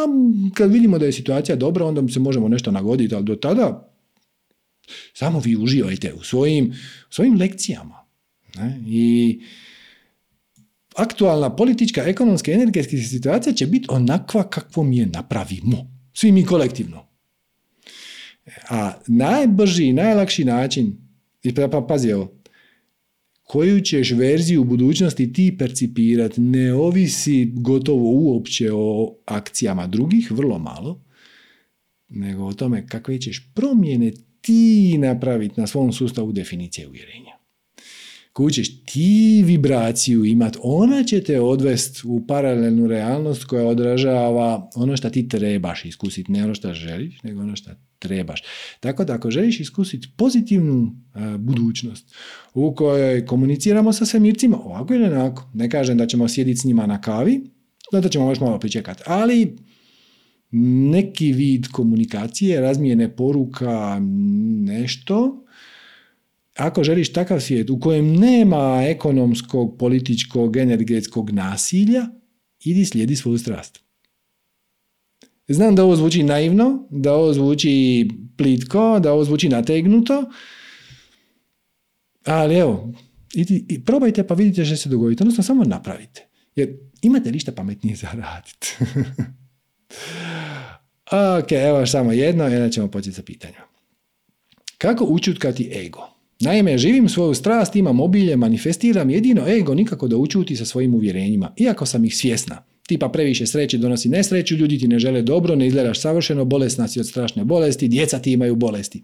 kad 0.54 0.72
vidimo 0.72 0.98
da 0.98 1.06
je 1.06 1.12
situacija 1.12 1.56
dobra, 1.56 1.86
onda 1.86 2.12
se 2.12 2.20
možemo 2.20 2.48
nešto 2.48 2.70
nagoditi, 2.70 3.14
ali 3.14 3.24
do 3.24 3.36
tada 3.36 3.92
samo 5.14 5.40
vi 5.40 5.56
uživajte 5.56 6.12
u 6.14 6.22
svojim, 6.22 6.74
svojim 7.10 7.36
lekcijama. 7.36 8.06
Ne? 8.56 8.80
I 8.86 9.40
aktualna 10.96 11.56
politička, 11.56 12.02
ekonomska, 12.02 12.52
energetska 12.52 12.96
situacija 12.96 13.52
će 13.52 13.66
biti 13.66 13.86
onakva 13.90 14.50
kakvom 14.50 14.92
je 14.92 15.06
napravimo. 15.06 15.90
Svi 16.14 16.32
mi 16.32 16.44
kolektivno. 16.44 17.06
A 18.68 18.92
najbrži 19.06 19.84
i 19.84 19.92
najlakši 19.92 20.44
način, 20.44 20.96
pa 21.70 21.80
pazi 21.88 22.08
evo, 22.08 22.41
koju 23.52 23.80
ćeš 23.80 24.10
verziju 24.10 24.60
u 24.60 24.64
budućnosti 24.64 25.32
ti 25.32 25.56
percipirati 25.58 26.40
ne 26.40 26.74
ovisi 26.74 27.52
gotovo 27.54 28.10
uopće 28.10 28.70
o 28.72 29.14
akcijama 29.26 29.86
drugih, 29.86 30.30
vrlo 30.30 30.58
malo, 30.58 31.04
nego 32.08 32.44
o 32.44 32.52
tome 32.52 32.86
kakve 32.86 33.20
ćeš 33.20 33.52
promjene 33.54 34.12
ti 34.40 34.98
napraviti 34.98 35.60
na 35.60 35.66
svom 35.66 35.92
sustavu 35.92 36.32
definicije 36.32 36.88
uvjerenja. 36.88 37.32
Koju 38.32 38.50
ćeš 38.50 38.84
ti 38.84 39.42
vibraciju 39.46 40.24
imati, 40.24 40.58
ona 40.62 41.04
će 41.04 41.22
te 41.22 41.40
odvesti 41.40 42.00
u 42.04 42.26
paralelnu 42.26 42.86
realnost 42.86 43.44
koja 43.44 43.66
odražava 43.66 44.70
ono 44.74 44.96
što 44.96 45.10
ti 45.10 45.28
trebaš 45.28 45.84
iskusiti, 45.84 46.32
ne 46.32 46.44
ono 46.44 46.54
što 46.54 46.74
želiš, 46.74 47.22
nego 47.22 47.40
ono 47.40 47.56
što 47.56 47.70
trebaš. 47.98 48.42
Tako 48.80 49.04
da 49.04 49.14
ako 49.14 49.30
želiš 49.30 49.60
iskusiti 49.60 50.08
pozitivnu 50.16 50.92
e, 51.14 51.38
budućnost 51.38 52.14
u 52.54 52.74
kojoj 52.74 53.26
komuniciramo 53.26 53.92
sa 53.92 54.06
svemircima 54.06 54.58
ovako 54.64 54.94
ili 54.94 55.04
onako, 55.04 55.50
ne 55.54 55.70
kažem 55.70 55.98
da 55.98 56.06
ćemo 56.06 56.28
sjediti 56.28 56.60
s 56.60 56.64
njima 56.64 56.86
na 56.86 57.00
kavi, 57.00 57.40
zato 57.92 58.08
ćemo 58.08 58.28
još 58.28 58.40
malo 58.40 58.58
pričekati, 58.58 59.02
ali 59.06 59.56
neki 60.90 61.32
vid 61.32 61.66
komunikacije, 61.68 62.60
razmijene 62.60 63.16
poruka, 63.16 64.00
nešto, 64.60 65.41
ako 66.56 66.84
želiš 66.84 67.12
takav 67.12 67.40
svijet 67.40 67.70
u 67.70 67.80
kojem 67.80 68.16
nema 68.16 68.82
ekonomskog, 68.86 69.78
političkog, 69.78 70.56
energetskog 70.56 71.30
nasilja, 71.30 72.06
idi 72.64 72.84
slijedi 72.84 73.16
svoju 73.16 73.38
strast. 73.38 73.80
Znam 75.48 75.74
da 75.74 75.84
ovo 75.84 75.96
zvuči 75.96 76.22
naivno, 76.22 76.88
da 76.90 77.12
ovo 77.12 77.32
zvuči 77.32 78.08
plitko, 78.36 79.00
da 79.00 79.12
ovo 79.12 79.24
zvuči 79.24 79.48
nategnuto, 79.48 80.24
ali 82.24 82.54
evo, 82.54 82.92
i, 83.34 83.64
i 83.68 83.84
probajte 83.84 84.26
pa 84.26 84.34
vidite 84.34 84.64
što 84.64 84.76
se 84.76 84.88
dogodi. 84.88 85.16
Odnosno, 85.20 85.44
samo 85.44 85.64
napravite. 85.64 86.28
Jer 86.54 86.78
imate 87.02 87.32
ništa 87.32 87.52
pametnije 87.52 87.96
za 87.96 88.08
raditi. 88.12 88.76
ok, 91.40 91.52
evo 91.52 91.86
samo 91.86 92.12
jedno, 92.12 92.44
jedan 92.44 92.70
ćemo 92.70 92.90
početi 92.90 93.16
sa 93.16 93.22
pitanjem. 93.22 93.62
Kako 94.78 95.04
učutkati 95.04 95.70
ego? 95.86 96.11
Naime, 96.44 96.78
živim 96.78 97.08
svoju 97.08 97.34
strast, 97.34 97.76
imam 97.76 98.00
obilje, 98.00 98.36
manifestiram 98.36 99.10
jedino 99.10 99.48
ego 99.48 99.74
nikako 99.74 100.08
da 100.08 100.16
učuti 100.16 100.56
sa 100.56 100.64
svojim 100.64 100.94
uvjerenjima, 100.94 101.54
iako 101.56 101.86
sam 101.86 102.04
ih 102.04 102.16
svjesna 102.16 102.72
tipa 102.92 103.08
previše 103.08 103.46
sreće 103.46 103.78
donosi 103.78 104.08
nesreću, 104.08 104.56
ljudi 104.56 104.78
ti 104.78 104.88
ne 104.88 104.98
žele 104.98 105.22
dobro, 105.22 105.56
ne 105.56 105.66
izgledaš 105.66 106.00
savršeno, 106.00 106.44
bolesna 106.44 106.88
si 106.88 107.00
od 107.00 107.06
strašne 107.08 107.44
bolesti, 107.44 107.88
djeca 107.88 108.18
ti 108.18 108.32
imaju 108.32 108.56
bolesti. 108.56 109.02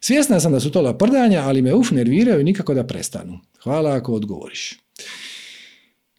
Svjesna 0.00 0.40
sam 0.40 0.52
da 0.52 0.60
su 0.60 0.70
to 0.70 0.80
laprdanja, 0.80 1.40
ali 1.40 1.62
me 1.62 1.74
uf 1.74 1.90
nerviraju 1.90 2.44
nikako 2.44 2.74
da 2.74 2.86
prestanu. 2.86 3.38
Hvala 3.62 3.90
ako 3.96 4.12
odgovoriš. 4.12 4.78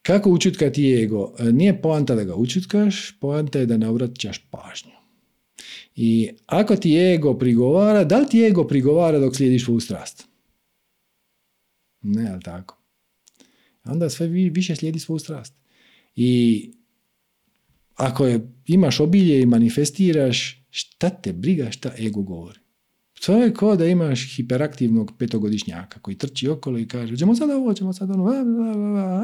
Kako 0.02 0.30
učutkati 0.30 1.04
ego? 1.04 1.34
Nije 1.40 1.82
poanta 1.82 2.16
da 2.16 2.24
ga 2.24 2.36
učutkaš, 2.36 3.20
poanta 3.20 3.60
je 3.60 3.66
da 3.66 3.78
ne 3.78 3.88
obraćaš 3.88 4.46
pažnju. 4.50 4.92
I 5.96 6.30
ako 6.46 6.76
ti 6.76 6.98
ego 6.98 7.34
prigovara, 7.34 8.04
da 8.04 8.20
li 8.20 8.28
ti 8.28 8.44
ego 8.44 8.68
prigovara 8.68 9.20
dok 9.20 9.36
slijediš 9.36 9.66
svoju 9.66 9.80
strast? 9.80 10.31
Ne, 12.02 12.30
ali 12.32 12.42
tako. 12.42 12.78
Onda 13.84 14.10
sve 14.10 14.28
više 14.28 14.76
slijedi 14.76 15.00
svoju 15.00 15.20
strast. 15.20 15.54
I 16.16 16.72
ako 17.96 18.26
je, 18.26 18.52
imaš 18.66 19.00
obilje 19.00 19.42
i 19.42 19.46
manifestiraš, 19.46 20.66
šta 20.70 21.10
te 21.10 21.34
briga 21.34 21.72
šta 21.72 21.92
ego 22.00 22.22
govori? 22.22 22.60
To 23.26 23.44
je 23.44 23.54
kao 23.54 23.76
da 23.76 23.86
imaš 23.86 24.36
hiperaktivnog 24.36 25.12
petogodišnjaka 25.18 26.00
koji 26.00 26.18
trči 26.18 26.48
okolo 26.50 26.80
i 26.80 26.88
kaže 26.88 27.18
ćemo 27.18 27.36
sad 27.36 27.50
ovo, 27.50 27.74
ćemo 27.74 27.94
sad 27.94 28.12
ono, 28.12 28.32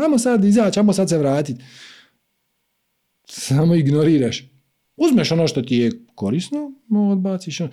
ajmo 0.03 0.17
sad 0.17 0.45
izaći, 0.45 0.79
ajmo 0.79 0.93
sad 0.93 1.09
se 1.09 1.17
vratiti. 1.17 1.63
Samo 3.29 3.75
ignoriraš. 3.75 4.43
Uzmeš 4.97 5.31
ono 5.31 5.47
što 5.47 5.61
ti 5.61 5.75
je 5.75 5.91
korisno, 6.15 6.71
odbaciš. 7.11 7.61
Ono. 7.61 7.71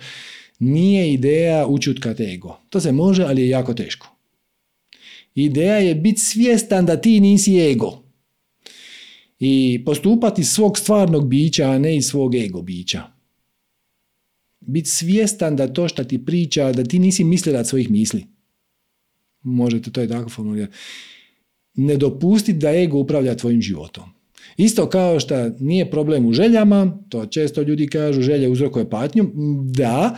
Nije 0.59 1.13
ideja 1.13 1.67
učutkati 1.67 2.23
ego. 2.23 2.57
To 2.69 2.79
se 2.79 2.91
može, 2.91 3.23
ali 3.23 3.41
je 3.41 3.49
jako 3.49 3.73
teško. 3.73 4.14
Ideja 5.35 5.75
je 5.75 5.95
biti 5.95 6.19
svjestan 6.19 6.85
da 6.85 7.01
ti 7.01 7.19
nisi 7.19 7.59
ego. 7.59 8.03
I 9.39 9.83
postupati 9.85 10.43
svog 10.43 10.77
stvarnog 10.77 11.27
bića, 11.27 11.69
a 11.69 11.79
ne 11.79 11.97
iz 11.97 12.05
svog 12.05 12.35
ego 12.35 12.61
bića. 12.61 13.03
Biti 14.59 14.89
svjestan 14.89 15.55
da 15.55 15.73
to 15.73 15.87
što 15.87 16.03
ti 16.03 16.25
priča, 16.25 16.71
da 16.71 16.83
ti 16.83 16.99
nisi 16.99 17.23
mislilac 17.23 17.69
svojih 17.69 17.91
misli. 17.91 18.25
Možete 19.41 19.91
to 19.91 20.01
je 20.01 20.07
tako 20.07 20.29
formulirati. 20.29 20.73
Ne 21.73 21.97
dopustiti 21.97 22.59
da 22.59 22.71
ego 22.71 22.97
upravlja 22.97 23.37
tvojim 23.37 23.61
životom. 23.61 24.03
Isto 24.57 24.89
kao 24.89 25.19
što 25.19 25.49
nije 25.59 25.91
problem 25.91 26.25
u 26.25 26.33
željama, 26.33 26.99
to 27.09 27.25
često 27.25 27.61
ljudi 27.61 27.87
kažu 27.87 28.21
želje 28.21 28.49
uzrokuje 28.49 28.89
patnju, 28.89 29.31
da, 29.63 30.17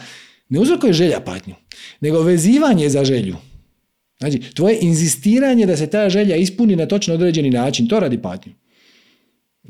ne 0.49 0.60
uzrokuje 0.60 0.94
želja 0.94 1.19
patnju, 1.19 1.56
nego 2.02 2.22
vezivanje 2.22 2.89
za 2.89 3.06
želju. 3.06 3.35
Znači, 4.19 4.39
tvoje 4.56 4.77
inzistiranje 4.81 5.65
da 5.65 5.77
se 5.77 5.88
ta 5.88 6.10
želja 6.10 6.35
ispuni 6.35 6.76
na 6.76 6.85
točno 6.85 7.14
određeni 7.14 7.49
način, 7.49 7.88
to 7.88 7.99
radi 7.99 8.22
patnju. 8.22 8.53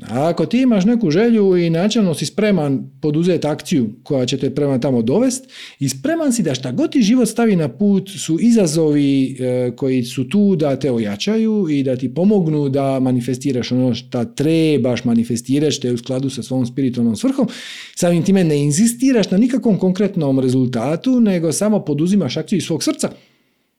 Ako 0.00 0.46
ti 0.46 0.60
imaš 0.60 0.84
neku 0.84 1.10
želju 1.10 1.56
i 1.56 1.70
načelno 1.70 2.14
si 2.14 2.26
spreman 2.26 2.90
poduzeti 3.02 3.46
akciju 3.46 3.90
koja 4.02 4.26
će 4.26 4.36
te 4.36 4.54
prema 4.54 4.78
tamo 4.80 5.02
dovest 5.02 5.44
i 5.78 5.88
spreman 5.88 6.32
si 6.32 6.42
da 6.42 6.54
šta 6.54 6.72
god 6.72 6.92
ti 6.92 7.02
život 7.02 7.28
stavi 7.28 7.56
na 7.56 7.68
put 7.68 8.10
su 8.18 8.38
izazovi 8.40 9.36
e, 9.40 9.70
koji 9.76 10.02
su 10.04 10.28
tu 10.28 10.56
da 10.56 10.76
te 10.76 10.92
ojačaju 10.92 11.66
i 11.70 11.82
da 11.82 11.96
ti 11.96 12.14
pomognu 12.14 12.68
da 12.68 13.00
manifestiraš 13.00 13.72
ono 13.72 13.94
što 13.94 14.24
trebaš 14.24 15.04
manifestirati 15.04 15.72
što 15.72 15.86
je 15.86 15.94
u 15.94 15.98
skladu 15.98 16.30
sa 16.30 16.42
svom 16.42 16.66
spiritualnom 16.66 17.16
svrhom, 17.16 17.48
samim 17.94 18.22
time 18.22 18.44
ne 18.44 18.62
inzistiraš 18.62 19.30
na 19.30 19.38
nikakvom 19.38 19.78
konkretnom 19.78 20.40
rezultatu, 20.40 21.20
nego 21.20 21.52
samo 21.52 21.84
poduzimaš 21.84 22.36
akciju 22.36 22.56
iz 22.56 22.64
svog 22.64 22.82
srca, 22.82 23.10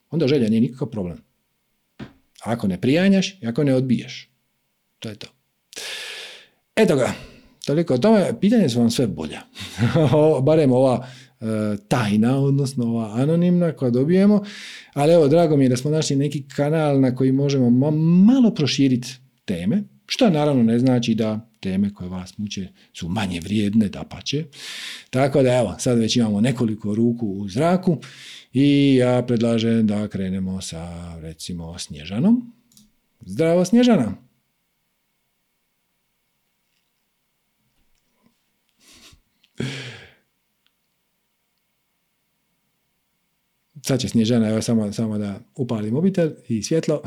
onda 0.10 0.28
želja 0.28 0.50
nije 0.50 0.62
nikakav 0.62 0.88
problem. 0.88 1.18
Ako 2.44 2.68
ne 2.68 2.82
prijanjaš 2.82 3.38
ako 3.48 3.64
ne 3.64 3.76
odbiješ. 3.76 4.30
To 5.00 5.10
je 5.10 5.16
to. 5.16 5.28
Eto 6.76 6.96
ga, 6.96 7.14
toliko 7.66 7.94
o 7.94 7.98
tome. 7.98 8.40
Pitanje 8.42 8.70
su 8.70 8.80
vam 8.80 8.92
sve 8.92 9.08
bolja. 9.08 9.42
Barem 10.46 10.72
ova 10.72 11.08
e, 11.42 11.46
tajna, 11.88 12.38
odnosno 12.38 12.86
ova 12.86 13.14
anonimna 13.16 13.72
koja 13.72 13.92
dobijemo. 13.92 14.44
Ali 14.94 15.14
evo, 15.14 15.28
drago 15.28 15.58
mi 15.58 15.66
je 15.66 15.70
da 15.70 15.78
smo 15.78 15.92
našli 15.92 16.16
neki 16.16 16.48
kanal 16.48 17.02
na 17.02 17.16
koji 17.16 17.32
možemo 17.32 17.70
malo 18.26 18.54
proširiti 18.54 19.10
teme, 19.46 19.84
što 20.06 20.30
naravno 20.30 20.64
ne 20.64 20.80
znači 20.80 21.16
da 21.16 21.50
teme 21.60 21.94
koje 21.94 22.10
vas 22.10 22.38
muče 22.38 22.68
su 22.94 23.10
manje 23.10 23.40
vrijedne, 23.40 23.90
da 23.90 24.04
pače. 24.04 24.46
Tako 25.10 25.44
da 25.44 25.58
evo, 25.58 25.76
sad 25.80 25.98
već 25.98 26.16
imamo 26.16 26.42
nekoliko 26.42 26.96
ruku 26.96 27.28
u 27.28 27.50
zraku 27.50 27.98
i 28.54 28.96
ja 28.96 29.24
predlažem 29.28 29.88
da 29.88 30.08
krenemo 30.08 30.62
sa 30.62 31.16
recimo 31.22 31.80
Snježanom. 31.80 32.54
Zdravo 33.26 33.66
Snježana! 33.66 34.14
Sad 43.82 44.00
će 44.00 44.10
Snježana, 44.10 44.50
evo 44.50 44.62
samo, 44.62 44.94
samo 44.94 45.18
da 45.18 45.40
upali 45.56 45.92
mobitel 45.92 46.30
i 46.48 46.64
svjetlo. 46.64 47.02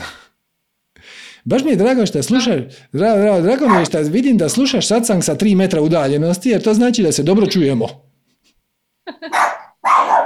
Baš 1.44 1.64
mi 1.64 1.70
je 1.70 1.76
drago 1.76 2.06
što 2.06 2.22
slušaš, 2.22 2.62
drago, 2.92 3.40
drago, 3.42 3.68
mi 3.68 3.78
je 3.78 3.84
što 3.84 4.00
vidim 4.00 4.38
da 4.38 4.48
slušaš 4.48 4.88
satsang 4.88 5.24
sa 5.24 5.34
tri 5.34 5.54
metra 5.54 5.82
udaljenosti, 5.82 6.48
jer 6.48 6.62
to 6.62 6.74
znači 6.74 7.02
da 7.02 7.12
se 7.12 7.22
dobro 7.22 7.46
čujemo. 7.46 7.88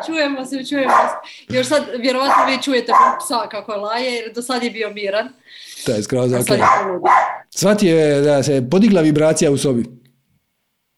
Čujemo 0.06 0.44
se, 0.44 0.64
čujemo 0.64 0.92
se. 0.92 1.54
Još 1.54 1.66
sad, 1.66 1.84
vjerovatno 1.98 2.44
vi 2.46 2.62
čujete 2.62 2.92
psa 3.24 3.48
kako 3.50 3.72
laje, 3.72 4.12
jer 4.12 4.32
do 4.34 4.42
sad 4.42 4.62
je 4.62 4.70
bio 4.70 4.90
miran. 4.90 5.28
To 5.84 5.92
je 5.92 6.02
skroz 6.02 6.32
ok. 6.32 6.46
Je 7.82 8.20
da 8.20 8.42
se 8.42 8.68
podigla 8.70 9.00
vibracija 9.00 9.50
u 9.50 9.58
sobi. 9.58 9.84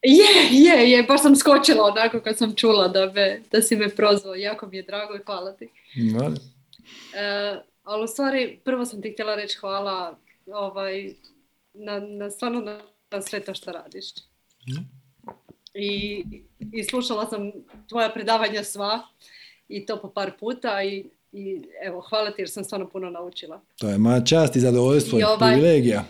Je, 0.02 0.48
je, 0.51 0.90
je, 0.90 1.02
baš 1.02 1.22
sam 1.22 1.36
skočila 1.36 1.85
onako 1.85 2.20
kad 2.20 2.39
sam 2.39 2.55
čula 2.55 2.89
da, 2.89 3.12
me, 3.12 3.40
da 3.52 3.62
si 3.62 3.76
me 3.76 3.89
prozvao. 3.89 4.35
Jako 4.35 4.66
mi 4.66 4.76
je 4.76 4.82
drago 4.82 5.14
i 5.14 5.24
hvala 5.26 5.52
ti. 5.52 5.68
Vale. 6.14 6.36
E, 7.14 7.56
ali 7.82 8.05
u 8.05 8.06
stvari, 8.06 8.60
prvo 8.64 8.85
sam 8.85 9.02
ti 9.02 9.12
htjela 9.12 9.35
reći 9.35 9.59
hvala 9.59 10.18
ovaj, 10.47 11.14
na, 11.74 12.01
na 12.01 12.30
stvarno 12.30 12.60
na, 12.60 12.80
na 13.10 13.22
sve 13.22 13.40
to 13.40 13.55
što 13.55 13.72
radiš. 13.72 14.05
Mhm. 14.68 14.98
I, 15.74 16.24
I 16.73 16.85
slušala 16.85 17.27
sam 17.31 17.53
tvoja 17.89 18.09
predavanja 18.09 18.65
sva 18.65 19.01
i 19.69 19.86
to 19.86 20.01
po 20.01 20.11
par 20.11 20.32
puta 20.40 20.82
i, 20.82 21.05
i 21.32 21.62
evo, 21.82 22.01
hvala 22.01 22.31
ti 22.31 22.43
jer 22.43 22.51
sam 22.51 22.65
stvarno 22.65 22.89
puno 22.89 23.11
naučila. 23.11 23.61
To 23.78 23.89
je 23.89 23.99
moja 23.99 24.24
čast 24.24 24.57
i 24.57 24.61
zadovoljstvo 24.61 25.19
i, 25.19 25.23
ovaj, 25.23 25.53
privilegija. 25.53 26.05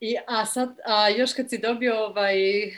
I, 0.00 0.16
a 0.26 0.46
sad, 0.46 0.78
a 0.86 1.08
još 1.08 1.32
kad 1.32 1.50
si 1.50 1.58
dobio 1.58 2.04
ovaj, 2.04 2.62
e, 2.62 2.72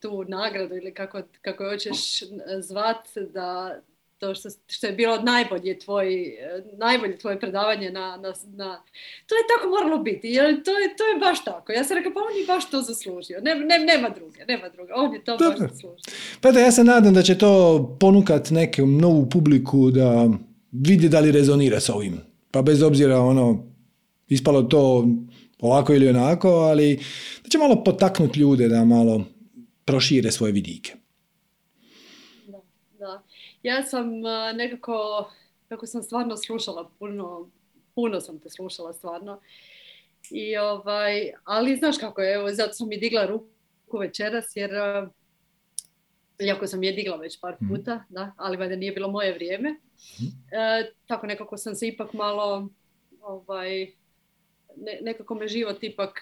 tu 0.00 0.24
nagradu 0.28 0.76
ili 0.76 0.94
kako, 0.94 1.22
kako 1.42 1.64
hoćeš 1.64 2.22
zvat, 2.60 3.08
da 3.34 3.80
to 4.18 4.34
što, 4.34 4.48
što 4.66 4.86
je 4.86 4.92
bilo 4.92 5.22
najbolje 5.22 5.78
tvoj, 5.78 6.36
najbolje 6.78 7.18
tvoje 7.18 7.40
predavanje 7.40 7.90
na, 7.90 8.16
na, 8.16 8.32
na, 8.56 8.82
To 9.26 9.34
je 9.34 9.42
tako 9.56 9.68
moralo 9.68 10.02
biti, 10.02 10.28
jer 10.28 10.62
to 10.62 10.70
je, 10.70 10.96
to 10.96 11.04
je 11.04 11.18
baš 11.20 11.44
tako. 11.44 11.72
Ja 11.72 11.84
sam 11.84 11.96
rekao, 11.96 12.12
pa 12.12 12.20
on 12.20 12.38
je 12.40 12.46
baš 12.46 12.70
to 12.70 12.82
zaslužio. 12.82 13.40
Ne, 13.40 13.54
ne, 13.54 13.78
nema 13.78 14.08
druge, 14.08 14.44
nema 14.48 14.68
druge. 14.68 14.92
On 14.94 15.14
je 15.14 15.24
to 15.24 15.36
baš 15.36 15.58
zaslužio. 15.58 16.12
Pa 16.40 16.52
da, 16.52 16.60
ja 16.60 16.72
se 16.72 16.84
nadam 16.84 17.14
da 17.14 17.22
će 17.22 17.38
to 17.38 17.96
ponukat 18.00 18.50
neku 18.50 18.86
novu 18.86 19.28
publiku 19.30 19.90
da 19.90 20.28
vidi 20.72 21.08
da 21.08 21.20
li 21.20 21.32
rezonira 21.32 21.80
s 21.80 21.88
ovim. 21.88 22.20
Pa 22.50 22.62
bez 22.62 22.82
obzira 22.82 23.20
ono, 23.20 23.64
ispalo 24.28 24.62
to 24.62 25.06
ovako 25.60 25.94
ili 25.94 26.08
onako, 26.08 26.48
ali 26.48 26.96
da 27.42 27.48
će 27.48 27.58
malo 27.58 27.84
potaknuti 27.84 28.40
ljude 28.40 28.68
da 28.68 28.84
malo 28.84 29.24
prošire 29.84 30.30
svoje 30.32 30.52
vidike. 30.52 30.92
Ja 33.66 33.82
sam 33.82 34.10
nekako, 34.54 35.28
kako 35.68 35.86
sam 35.86 36.02
stvarno 36.02 36.36
slušala 36.36 36.90
puno, 36.98 37.50
puno 37.94 38.20
sam 38.20 38.38
te 38.38 38.50
slušala 38.50 38.92
stvarno. 38.92 39.40
I 40.30 40.56
ovaj, 40.56 41.32
ali 41.44 41.76
znaš 41.76 41.98
kako 41.98 42.22
je, 42.22 42.34
evo, 42.34 42.52
zato 42.52 42.72
sam 42.72 42.92
i 42.92 42.96
digla 42.96 43.26
ruku 43.26 43.98
večeras, 43.98 44.56
jer 44.56 44.70
iako 46.38 46.66
sam 46.66 46.82
je 46.82 46.92
digla 46.92 47.16
već 47.16 47.40
par 47.40 47.56
mhm. 47.62 47.74
puta, 47.74 48.04
da, 48.08 48.32
ali 48.36 48.56
valjda 48.56 48.76
nije 48.76 48.92
bilo 48.92 49.10
moje 49.10 49.32
vrijeme. 49.32 49.68
E, 50.52 50.92
tako 51.06 51.26
nekako 51.26 51.56
sam 51.56 51.74
se 51.74 51.88
ipak 51.88 52.12
malo 52.12 52.68
ovaj, 53.20 53.92
ne, 54.76 54.98
nekako 55.02 55.34
me 55.34 55.48
život 55.48 55.82
ipak, 55.82 56.20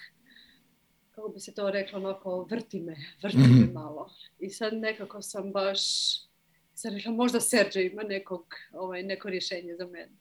kako 1.11 1.29
bi 1.29 1.41
se 1.41 1.55
to 1.55 1.71
reklo, 1.71 1.99
onako 1.99 2.47
vrti 2.51 2.81
me, 2.81 2.97
vrti 3.23 3.39
me 3.39 3.65
mhm. 3.65 3.73
malo. 3.73 4.11
I 4.39 4.51
sad 4.51 4.75
nekako 4.75 5.23
sam 5.23 5.53
baš, 5.53 5.81
sam 6.75 6.95
rekla 6.95 7.13
možda 7.13 7.41
Serđe 7.41 7.85
ima 7.85 8.03
nekog, 8.03 8.55
ovaj, 8.73 9.03
neko 9.03 9.31
rješenje 9.31 9.75
za 9.77 9.87
mene. 9.87 10.13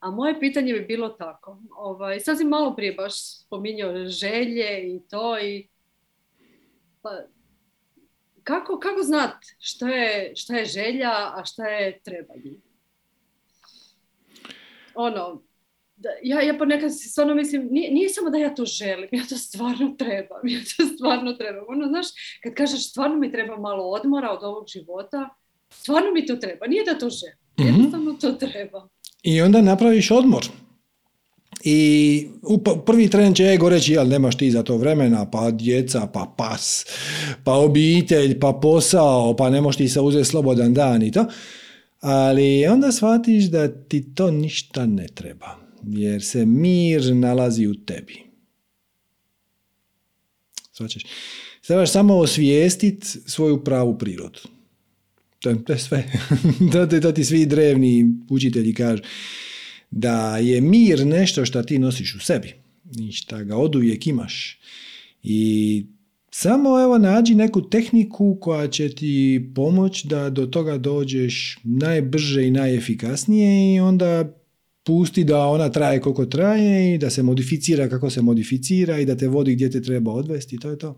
A 0.00 0.10
moje 0.10 0.40
pitanje 0.40 0.72
bi 0.72 0.80
bilo 0.80 1.08
tako. 1.08 1.58
Ovaj, 1.76 2.20
sad 2.20 2.38
si 2.38 2.44
malo 2.44 2.76
prije 2.76 2.92
baš 2.92 3.38
spominjao 3.40 4.06
želje 4.06 4.96
i 4.96 5.00
to 5.10 5.38
i 5.40 5.68
pa, 7.02 7.10
kako, 8.44 8.78
kako 8.78 9.02
znat 9.02 9.34
što 9.58 9.86
je, 9.86 10.32
što 10.36 10.54
je 10.54 10.64
želja, 10.64 11.10
a 11.10 11.42
što 11.44 11.62
je 11.62 12.00
trebanje? 12.00 12.52
Ono, 14.94 15.42
da, 15.98 16.08
ja, 16.22 16.40
ja 16.40 16.54
ponekad 16.58 16.90
stvarno 16.94 17.34
mislim, 17.34 17.68
nije, 17.70 17.92
nije, 17.92 18.08
samo 18.08 18.30
da 18.30 18.38
ja 18.38 18.54
to 18.54 18.64
želim, 18.64 19.08
ja 19.12 19.22
to 19.28 19.36
stvarno 19.36 19.94
trebam, 19.98 20.48
ja 20.54 20.60
to 20.60 20.86
stvarno 20.94 21.32
trebam. 21.32 21.64
Ono, 21.68 21.86
znaš, 21.86 22.06
kad 22.42 22.54
kažeš 22.54 22.90
stvarno 22.90 23.16
mi 23.16 23.32
treba 23.32 23.56
malo 23.56 23.84
odmora 23.84 24.30
od 24.30 24.42
ovog 24.42 24.64
života, 24.68 25.28
stvarno 25.70 26.12
mi 26.12 26.26
to 26.26 26.36
treba, 26.36 26.66
nije 26.66 26.84
da 26.84 26.98
to 26.98 27.10
želim, 27.10 27.38
mm 27.60 27.66
jednostavno 27.66 28.12
to 28.12 28.32
treba. 28.32 28.88
I 29.22 29.42
onda 29.42 29.62
napraviš 29.62 30.10
odmor. 30.10 30.44
I 31.64 32.26
u 32.42 32.58
prvi 32.86 33.10
tren 33.10 33.34
će 33.34 33.44
ego 33.44 33.68
reći, 33.68 33.92
jel 33.92 34.08
nemaš 34.08 34.36
ti 34.36 34.50
za 34.50 34.62
to 34.62 34.76
vremena, 34.76 35.30
pa 35.30 35.50
djeca, 35.50 36.08
pa 36.12 36.34
pas, 36.36 36.86
pa 37.44 37.52
obitelj, 37.52 38.40
pa 38.40 38.58
posao, 38.62 39.36
pa 39.36 39.50
ne 39.50 39.60
možeš 39.60 39.76
ti 39.76 39.88
se 39.88 40.00
uzeti 40.00 40.24
slobodan 40.24 40.74
dan 40.74 41.02
i 41.02 41.12
to. 41.12 41.26
Ali 42.00 42.66
onda 42.66 42.92
shvatiš 42.92 43.44
da 43.44 43.68
ti 43.84 44.14
to 44.14 44.30
ništa 44.30 44.86
ne 44.86 45.06
treba, 45.14 45.67
jer 45.82 46.22
se 46.22 46.46
mir 46.46 47.14
nalazi 47.14 47.66
u 47.66 47.74
tebi. 47.74 48.22
Svačeš? 50.72 51.02
Trebaš 51.66 51.92
samo 51.92 52.16
osvijestiti 52.16 53.06
svoju 53.06 53.64
pravu 53.64 53.98
prirodu. 53.98 54.40
To, 55.38 55.50
je 55.50 55.78
sve. 55.78 56.04
to, 56.72 56.86
to 56.86 57.12
ti 57.12 57.24
svi 57.24 57.46
drevni 57.46 58.14
učitelji 58.30 58.74
kažu 58.74 59.02
da 59.90 60.38
je 60.38 60.60
mir 60.60 61.06
nešto 61.06 61.44
što 61.44 61.62
ti 61.62 61.78
nosiš 61.78 62.14
u 62.14 62.20
sebi 62.20 62.54
i 62.98 63.12
što 63.12 63.44
ga 63.44 63.56
oduvijek 63.56 64.06
imaš. 64.06 64.58
I 65.22 65.86
samo 66.30 66.80
evo 66.82 66.98
nađi 66.98 67.34
neku 67.34 67.68
tehniku 67.68 68.38
koja 68.40 68.68
će 68.68 68.88
ti 68.88 69.46
pomoći 69.54 70.08
da 70.08 70.30
do 70.30 70.46
toga 70.46 70.78
dođeš 70.78 71.58
najbrže 71.64 72.46
i 72.46 72.50
najefikasnije 72.50 73.74
i 73.74 73.80
onda 73.80 74.34
pusti 74.88 75.24
da 75.24 75.46
ona 75.46 75.68
traje 75.68 76.00
koliko 76.00 76.26
traje 76.26 76.94
i 76.94 76.98
da 76.98 77.10
se 77.10 77.22
modificira 77.22 77.88
kako 77.88 78.10
se 78.10 78.22
modificira 78.22 78.98
i 78.98 79.04
da 79.04 79.16
te 79.16 79.28
vodi 79.28 79.54
gdje 79.54 79.70
te 79.70 79.82
treba 79.82 80.12
odvesti 80.12 80.56
i 80.56 80.58
to 80.58 80.70
je 80.70 80.78
to. 80.78 80.96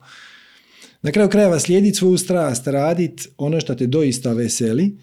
Na 1.03 1.11
kraju 1.11 1.29
krajeva 1.29 1.59
slijediti 1.59 1.99
svoju 1.99 2.19
strast, 2.19 2.67
raditi 2.67 3.29
ono 3.37 3.61
što 3.61 3.75
te 3.75 3.87
doista 3.87 4.33
veseli 4.33 4.99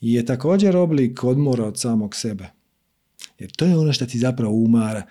je 0.00 0.24
također 0.26 0.76
oblik 0.76 1.24
odmora 1.24 1.64
od 1.64 1.80
samog 1.80 2.14
sebe. 2.14 2.44
Jer 3.38 3.50
to 3.50 3.66
je 3.66 3.78
ono 3.78 3.92
što 3.92 4.06
ti 4.06 4.18
zapravo 4.18 4.54
umara. 4.54 5.02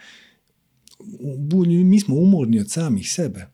Mi 1.83 1.99
smo 1.99 2.15
umorni 2.15 2.59
od 2.59 2.71
samih 2.71 3.11
sebe. 3.11 3.47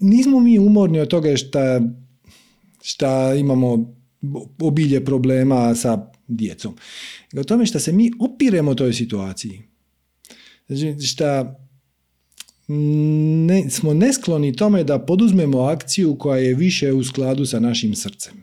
Nismo 0.00 0.40
mi 0.40 0.58
umorni 0.58 1.00
od 1.00 1.08
toga 1.08 1.36
šta, 1.36 1.80
šta 2.82 3.34
imamo 3.34 3.94
obilje 4.60 5.04
problema 5.04 5.74
sa 5.74 6.10
djecom. 6.28 6.76
O 7.38 7.44
tome 7.44 7.66
što 7.66 7.80
se 7.80 7.92
mi 7.92 8.10
opiremo 8.20 8.74
toj 8.74 8.92
situaciji. 8.92 9.62
Znači, 10.68 11.06
šta 11.06 11.58
ne, 13.46 13.70
smo 13.70 13.94
neskloni 13.94 14.56
tome 14.56 14.84
da 14.84 14.98
poduzmemo 14.98 15.60
akciju 15.60 16.16
koja 16.18 16.38
je 16.38 16.54
više 16.54 16.92
u 16.92 17.04
skladu 17.04 17.46
sa 17.46 17.60
našim 17.60 17.94
srcem 17.94 18.42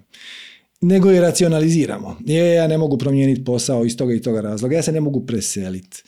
nego 0.81 1.11
je 1.11 1.21
racionaliziramo. 1.21 2.17
Je, 2.25 2.53
ja 2.53 2.67
ne 2.67 2.77
mogu 2.77 2.97
promijeniti 2.97 3.43
posao 3.43 3.85
iz 3.85 3.97
toga 3.97 4.13
i 4.13 4.21
toga 4.21 4.41
razloga, 4.41 4.75
ja 4.75 4.81
se 4.81 4.91
ne 4.91 5.01
mogu 5.01 5.25
preseliti. 5.25 6.03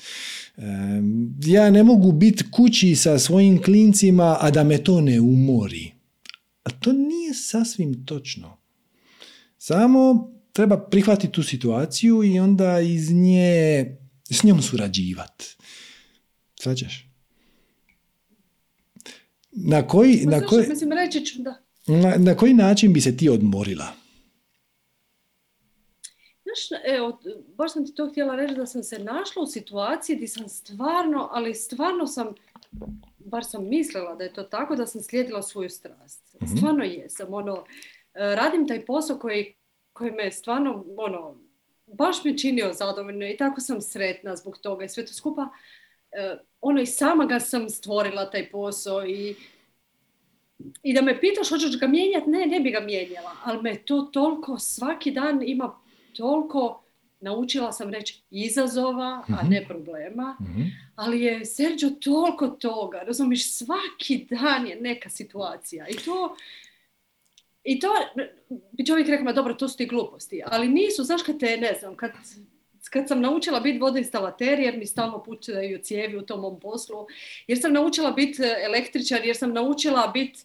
Ja 1.46 1.70
ne 1.70 1.84
mogu 1.84 2.12
biti 2.12 2.44
kući 2.52 2.96
sa 2.96 3.20
svojim 3.20 3.62
klincima, 3.62 4.38
a 4.40 4.52
da 4.52 4.64
me 4.64 4.84
to 4.84 5.02
ne 5.02 5.20
umori. 5.20 5.92
A 6.64 6.70
to 6.70 6.94
nije 6.94 7.34
sasvim 7.34 8.06
točno. 8.06 8.58
Samo 9.58 10.32
treba 10.54 10.78
prihvatiti 10.78 11.34
tu 11.34 11.44
situaciju 11.44 12.24
i 12.24 12.40
onda 12.40 12.80
iz 12.80 13.12
nje 13.12 13.86
s 14.32 14.44
njom 14.44 14.62
surađivati. 14.62 15.56
Svađaš? 16.60 17.08
Na 19.52 19.88
koji, 19.88 20.22
pa 20.24 20.30
na, 20.30 20.46
koji, 20.46 20.68
mislim, 20.70 20.92
reći 20.92 21.26
ću, 21.26 21.42
da. 21.42 21.62
Na, 21.88 22.16
na 22.18 22.36
koji 22.36 22.54
način 22.54 22.94
bi 22.94 23.02
se 23.02 23.18
ti 23.18 23.30
odmorila? 23.30 23.88
Znaš, 26.44 26.82
evo, 26.86 27.20
baš 27.58 27.74
sam 27.74 27.86
ti 27.86 27.96
to 27.96 28.10
htjela 28.10 28.36
reći 28.36 28.56
da 28.56 28.66
sam 28.66 28.84
se 28.84 29.00
našla 29.00 29.44
u 29.44 29.48
situaciji 29.48 30.16
gdje 30.16 30.28
sam 30.28 30.50
stvarno, 30.50 31.30
ali 31.32 31.56
stvarno 31.56 32.08
sam, 32.08 32.28
bar 33.20 33.46
sam 33.46 33.70
mislila 33.70 34.16
da 34.16 34.24
je 34.24 34.34
to 34.34 34.44
tako, 34.44 34.76
da 34.76 34.88
sam 34.88 35.02
slijedila 35.02 35.42
svoju 35.42 35.70
strast. 35.70 36.36
mm 36.42 36.58
Stvarno 36.58 36.84
jesam, 36.84 37.34
ono, 37.34 37.66
e, 38.14 38.36
radim 38.36 38.68
taj 38.68 38.86
posao 38.86 39.20
koji, 39.20 39.56
koji 39.94 40.12
me 40.12 40.32
stvarno, 40.32 40.86
ono, 40.98 41.38
baš 41.88 42.24
me 42.24 42.38
činio 42.38 42.74
zadovoljno 42.74 43.28
i 43.28 43.38
tako 43.38 43.62
sam 43.62 43.82
sretna 43.82 44.36
zbog 44.36 44.58
toga 44.58 44.86
i 44.86 44.90
sve 44.90 45.06
to 45.06 45.14
skupa. 45.14 45.50
E, 46.12 46.38
ono, 46.62 46.82
i 46.82 46.86
sama 46.86 47.26
ga 47.26 47.40
sam 47.40 47.70
stvorila 47.70 48.30
taj 48.30 48.50
posao 48.52 49.06
i 49.06 49.36
i 50.84 50.94
da 50.94 51.02
me 51.02 51.20
pitaš 51.20 51.50
hoćeš 51.50 51.80
ga 51.80 51.88
mijenjati, 51.88 52.30
ne, 52.30 52.46
ne 52.46 52.60
bi 52.60 52.72
ga 52.72 52.80
mijenjala, 52.80 53.36
ali 53.44 53.62
me 53.62 53.76
to 53.76 54.02
toliko 54.02 54.60
svaki 54.60 55.12
dan 55.12 55.42
ima 55.46 55.76
toliko 56.18 56.84
naučila 57.20 57.72
sam 57.72 57.90
reći 57.90 58.22
izazova, 58.32 59.24
a 59.28 59.44
mhm. 59.44 59.50
ne 59.50 59.66
problema, 59.66 60.38
mhm. 60.42 60.62
ali 60.96 61.22
je 61.22 61.46
Sergio 61.46 61.90
toliko 61.90 62.48
toga, 62.48 63.00
razumiješ, 63.00 63.52
svaki 63.52 64.28
dan 64.30 64.68
je 64.68 64.82
neka 64.82 65.10
situacija 65.10 65.88
i 65.90 65.94
to 65.94 66.36
i 67.64 67.80
to 67.80 67.88
bi 68.72 68.86
čovjek 68.86 69.08
rekao, 69.08 69.26
ma 69.26 69.34
dobro, 69.34 69.54
to 69.54 69.68
su 69.68 69.78
ti 69.78 69.86
gluposti, 69.86 70.42
ali 70.46 70.68
nisu, 70.68 71.04
znaš 71.04 71.24
kad 71.24 71.40
te, 71.40 71.58
ne 71.58 71.78
znam, 71.80 71.96
kad, 71.96 72.12
kad 72.90 73.08
sam 73.08 73.22
naučila 73.22 73.60
biti 73.60 73.80
vodoinstalater, 73.80 74.60
jer 74.60 74.78
mi 74.78 74.86
stalno 74.86 75.24
pućaju 75.24 75.80
cijevi 75.84 76.18
u 76.18 76.26
tom 76.26 76.42
mom 76.42 76.60
poslu, 76.60 77.08
jer 77.48 77.62
sam 77.62 77.74
naučila 77.74 78.12
biti 78.12 78.42
električar, 78.66 79.26
jer 79.26 79.38
sam 79.38 79.54
naučila 79.54 80.08
biti, 80.08 80.40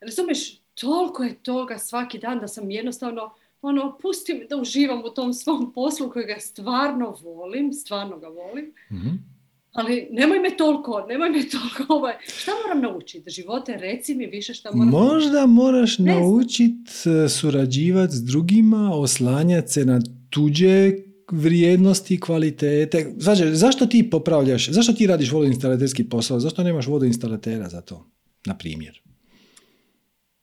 razumiješ, 0.00 0.58
toliko 0.80 1.22
je 1.22 1.42
toga 1.42 1.78
svaki 1.78 2.18
dan 2.18 2.38
da 2.38 2.48
sam 2.48 2.70
jednostavno 2.70 3.34
ono, 3.62 3.98
pusti 4.02 4.34
mi 4.34 4.46
da 4.46 4.56
uživam 4.56 5.04
u 5.04 5.10
tom 5.10 5.34
svom 5.34 5.72
poslu 5.72 6.10
kojega 6.10 6.40
stvarno 6.40 7.16
volim, 7.22 7.72
stvarno 7.72 8.18
ga 8.18 8.28
volim, 8.28 8.74
mm 8.90 9.29
ali 9.72 10.08
nemoj 10.10 10.38
me 10.38 10.56
toliko, 10.56 11.06
nemoj 11.08 11.30
me 11.30 11.48
toliko, 11.48 11.84
ovaj, 11.94 12.14
šta 12.26 12.50
moram 12.64 12.82
naučiti? 12.82 13.30
Živote, 13.30 13.76
reci 13.76 14.14
mi 14.14 14.26
više 14.26 14.54
šta 14.54 14.70
moram 14.72 14.90
Možda 14.90 15.46
moraš 15.46 15.98
naučiti 15.98 16.90
e, 17.24 17.28
surađivati 17.28 18.16
s 18.16 18.24
drugima, 18.24 18.90
oslanjati 18.94 19.72
se 19.72 19.84
na 19.84 20.00
tuđe 20.30 20.92
vrijednosti, 21.32 22.20
kvalitete. 22.20 23.14
Znači, 23.18 23.54
zašto 23.56 23.86
ti 23.86 24.10
popravljaš, 24.10 24.70
zašto 24.70 24.92
ti 24.92 25.06
radiš 25.06 25.32
vodoinstalaterski 25.32 26.08
posao, 26.08 26.40
zašto 26.40 26.62
nemaš 26.62 26.86
vodoinstalatera 26.86 27.68
za 27.68 27.80
to, 27.80 28.06
na 28.46 28.58
primjer? 28.58 29.00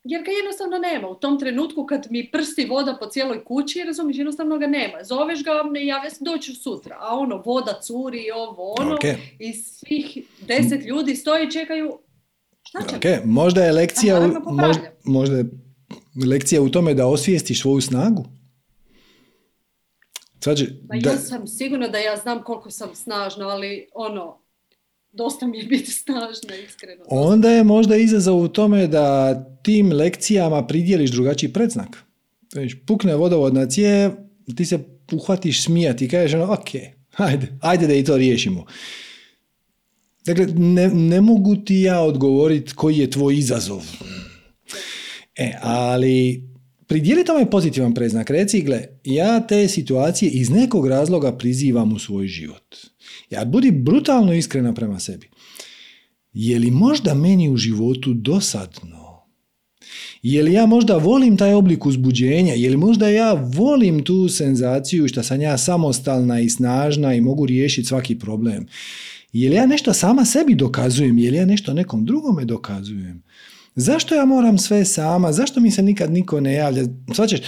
Jer 0.07 0.23
ga 0.23 0.31
jednostavno 0.31 0.77
nema. 0.77 1.07
U 1.07 1.15
tom 1.15 1.39
trenutku 1.39 1.85
kad 1.85 2.07
mi 2.09 2.31
prsti 2.31 2.65
voda 2.65 2.97
po 2.99 3.05
cijeloj 3.07 3.43
kući, 3.43 3.83
razumiješ, 3.83 4.17
jednostavno 4.17 4.57
ga 4.57 4.67
nema. 4.67 5.03
Zoveš 5.03 5.43
ga, 5.43 5.51
ne 5.71 5.85
javlja 5.85 6.09
se, 6.09 6.23
doću 6.23 6.55
sutra. 6.55 6.97
A 6.99 7.15
ono, 7.15 7.41
voda 7.45 7.79
curi, 7.81 8.31
ovo, 8.35 8.73
ono, 8.79 8.97
i 9.39 9.53
svih 9.53 10.17
deset 10.47 10.85
ljudi 10.85 11.15
stoji 11.15 11.47
i 11.47 11.51
čekaju, 11.51 11.99
šta 12.63 12.79
će? 12.89 12.95
Okay. 12.95 13.25
Možda 13.25 13.63
je 13.63 13.71
lekcija, 13.71 14.19
u, 14.19 14.31
možda, 15.03 15.35
je 15.35 15.45
lekcija 16.27 16.61
u 16.61 16.69
tome 16.69 16.93
da 16.93 17.07
osvijestiš 17.07 17.61
svoju 17.61 17.81
snagu? 17.81 18.25
Znači, 20.43 20.67
pa 20.89 20.95
ja 20.95 21.17
sam 21.17 21.47
sigurna 21.47 21.87
da 21.87 21.97
ja 21.97 22.17
znam 22.17 22.43
koliko 22.43 22.71
sam 22.71 22.95
snažna, 22.95 23.47
ali 23.47 23.89
ono, 23.93 24.46
dosta 25.11 25.47
mi 25.47 25.57
je 25.57 25.63
biti 25.63 25.91
snažna, 25.91 26.55
iskreno. 26.67 27.03
Onda 27.07 27.49
je 27.49 27.63
možda 27.63 27.95
izazov 27.95 28.39
u 28.39 28.47
tome 28.47 28.87
da 28.87 29.35
tim 29.63 29.91
lekcijama 29.91 30.67
pridjeliš 30.67 31.11
drugačiji 31.11 31.53
predznak. 31.53 32.03
Pukne 32.85 33.15
vodovodna 33.15 33.65
cijev, 33.65 34.11
ti 34.55 34.65
se 34.65 34.79
uhvatiš 35.11 35.63
smijati 35.63 36.05
i 36.05 36.09
kažeš 36.09 36.33
ono, 36.33 36.53
ok, 36.53 36.69
ajde, 37.17 37.47
ajde 37.61 37.87
da 37.87 37.93
i 37.93 38.03
to 38.03 38.17
riješimo. 38.17 38.65
Dakle, 40.25 40.45
ne, 40.45 40.87
ne 40.87 41.21
mogu 41.21 41.55
ti 41.55 41.81
ja 41.81 42.01
odgovoriti 42.01 42.73
koji 42.73 42.97
je 42.97 43.09
tvoj 43.09 43.37
izazov. 43.37 43.83
E, 45.35 45.53
ali 45.61 46.43
pridijeli 46.87 47.25
tome 47.25 47.49
pozitivan 47.49 47.93
preznak. 47.93 48.29
Reci, 48.29 48.61
gle, 48.61 48.87
ja 49.03 49.47
te 49.47 49.67
situacije 49.67 50.31
iz 50.31 50.49
nekog 50.49 50.87
razloga 50.87 51.37
prizivam 51.37 51.93
u 51.93 51.99
svoj 51.99 52.27
život. 52.27 52.75
Ja 53.29 53.45
budi 53.45 53.71
brutalno 53.71 54.33
iskrena 54.33 54.73
prema 54.73 54.99
sebi. 54.99 55.29
Je 56.33 56.59
li 56.59 56.71
možda 56.71 57.13
meni 57.13 57.49
u 57.49 57.57
životu 57.57 58.13
dosadno? 58.13 59.07
Je 60.21 60.43
li 60.43 60.53
ja 60.53 60.65
možda 60.65 60.97
volim 60.97 61.37
taj 61.37 61.53
oblik 61.53 61.85
uzbuđenja? 61.85 62.53
Je 62.53 62.69
li 62.69 62.77
možda 62.77 63.09
ja 63.09 63.33
volim 63.33 64.03
tu 64.03 64.29
senzaciju 64.29 65.07
što 65.07 65.23
sam 65.23 65.41
ja 65.41 65.57
samostalna 65.57 66.39
i 66.39 66.49
snažna 66.49 67.13
i 67.13 67.21
mogu 67.21 67.45
riješiti 67.45 67.87
svaki 67.87 68.19
problem? 68.19 68.67
Je 69.33 69.49
li 69.49 69.55
ja 69.55 69.65
nešto 69.65 69.93
sama 69.93 70.25
sebi 70.25 70.55
dokazujem? 70.55 71.17
Je 71.17 71.31
li 71.31 71.37
ja 71.37 71.45
nešto 71.45 71.73
nekom 71.73 72.05
drugome 72.05 72.45
dokazujem? 72.45 73.23
Zašto 73.75 74.15
ja 74.15 74.25
moram 74.25 74.57
sve 74.57 74.85
sama? 74.85 75.31
Zašto 75.31 75.59
mi 75.59 75.71
se 75.71 75.83
nikad 75.83 76.11
niko 76.11 76.39
ne 76.39 76.53
javlja? 76.53 76.83
Svačeš, 77.15 77.39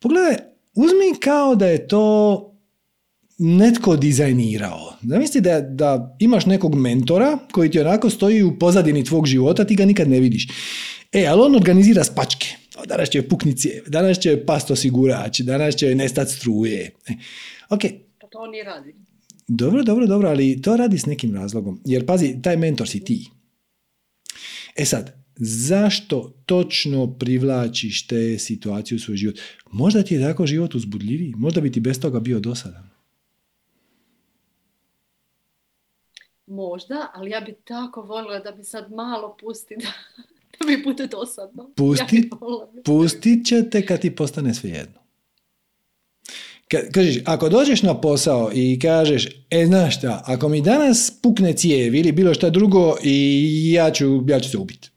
pogledaj, 0.00 0.36
uzmi 0.74 1.20
kao 1.20 1.54
da 1.54 1.66
je 1.66 1.88
to 1.88 2.44
netko 3.38 3.96
dizajnirao. 3.96 4.96
Zamisli 5.02 5.40
da, 5.40 5.60
da 5.60 6.16
imaš 6.20 6.46
nekog 6.46 6.74
mentora 6.74 7.38
koji 7.52 7.70
ti 7.70 7.80
onako 7.80 8.10
stoji 8.10 8.42
u 8.42 8.58
pozadini 8.58 9.04
tvog 9.04 9.26
života, 9.26 9.64
ti 9.64 9.74
ga 9.74 9.84
nikad 9.84 10.08
ne 10.08 10.20
vidiš. 10.20 10.48
E, 11.12 11.26
ali 11.26 11.42
on 11.42 11.56
organizira 11.56 12.04
spačke. 12.04 12.46
Danas 12.86 13.08
će 13.08 13.22
puknici, 13.22 13.70
danas 13.86 14.18
će 14.18 14.44
past 14.46 14.70
osigurač, 14.70 15.40
danas 15.40 15.74
će 15.74 15.94
nestat 15.94 16.28
struje. 16.28 16.90
E, 17.08 17.12
ok. 17.70 17.80
Pa 18.20 18.26
to 18.26 18.38
on 18.38 18.50
radi. 18.64 18.94
dobro, 19.48 19.82
dobro, 19.82 20.06
dobro, 20.06 20.28
ali 20.28 20.62
to 20.62 20.76
radi 20.76 20.98
s 20.98 21.06
nekim 21.06 21.34
razlogom. 21.34 21.80
Jer 21.84 22.06
pazi, 22.06 22.36
taj 22.42 22.56
mentor 22.56 22.88
si 22.88 23.04
ti. 23.04 23.30
E 24.76 24.84
sad, 24.84 25.18
zašto 25.36 26.42
točno 26.46 27.06
privlačiš 27.18 28.06
te 28.06 28.38
situacije 28.38 28.96
u 28.96 28.98
svoj 28.98 29.16
život? 29.16 29.38
Možda 29.72 30.02
ti 30.02 30.14
je 30.14 30.22
tako 30.22 30.46
život 30.46 30.74
uzbudljiviji, 30.74 31.34
možda 31.36 31.60
bi 31.60 31.72
ti 31.72 31.80
bez 31.80 32.00
toga 32.00 32.20
bio 32.20 32.40
dosadan. 32.40 32.87
Možda, 36.48 37.10
ali 37.14 37.30
ja 37.30 37.40
bi 37.40 37.54
tako 37.64 38.02
voljela 38.02 38.38
da 38.38 38.54
mi 38.54 38.64
sad 38.64 38.92
malo 38.92 39.36
pusti 39.40 39.76
da, 39.76 39.88
da 40.58 40.66
mi 40.66 40.82
bude 40.82 41.06
dosadno. 41.06 41.70
Pusti, 41.76 42.16
ja 42.16 42.20
bi 42.72 42.82
pustit 42.84 43.46
će 43.46 43.70
te 43.70 43.86
kad 43.86 44.00
ti 44.00 44.16
postane 44.16 44.54
svejedno. 44.54 44.98
Kažeš, 46.92 47.16
ako 47.24 47.48
dođeš 47.48 47.82
na 47.82 48.00
posao 48.00 48.50
i 48.54 48.78
kažeš, 48.82 49.28
e 49.50 49.66
znaš 49.66 49.98
šta, 49.98 50.22
ako 50.26 50.48
mi 50.48 50.60
danas 50.60 51.12
pukne 51.22 51.52
cijev 51.52 51.94
ili 51.94 52.12
bilo 52.12 52.34
šta 52.34 52.50
drugo 52.50 52.96
i 53.02 53.72
ja 53.72 53.90
ću, 53.90 54.24
ja 54.28 54.40
ću 54.40 54.50
se 54.50 54.58
ubiti. 54.58 54.90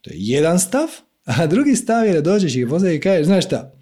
To 0.00 0.10
je 0.10 0.16
jedan 0.18 0.58
stav, 0.58 0.88
a 1.24 1.46
drugi 1.46 1.76
stav 1.76 2.06
je 2.06 2.12
da 2.12 2.20
dođeš 2.20 2.56
i 2.56 2.68
posao 2.68 2.90
i 2.90 3.00
kažeš, 3.00 3.26
znaš 3.26 3.46
šta, 3.46 3.72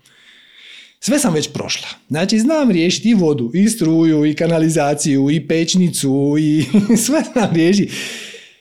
sve 1.01 1.19
sam 1.19 1.35
već 1.35 1.53
prošla. 1.53 1.89
Znači, 2.09 2.39
znam 2.39 2.71
riješiti 2.71 3.11
i 3.11 3.15
vodu, 3.15 3.51
i 3.55 3.69
struju, 3.69 4.27
i 4.27 4.35
kanalizaciju, 4.35 5.31
i 5.31 5.49
pečnicu, 5.49 6.37
i 6.41 6.65
sve 7.07 7.23
znam 7.33 7.55
riješiti. 7.55 7.93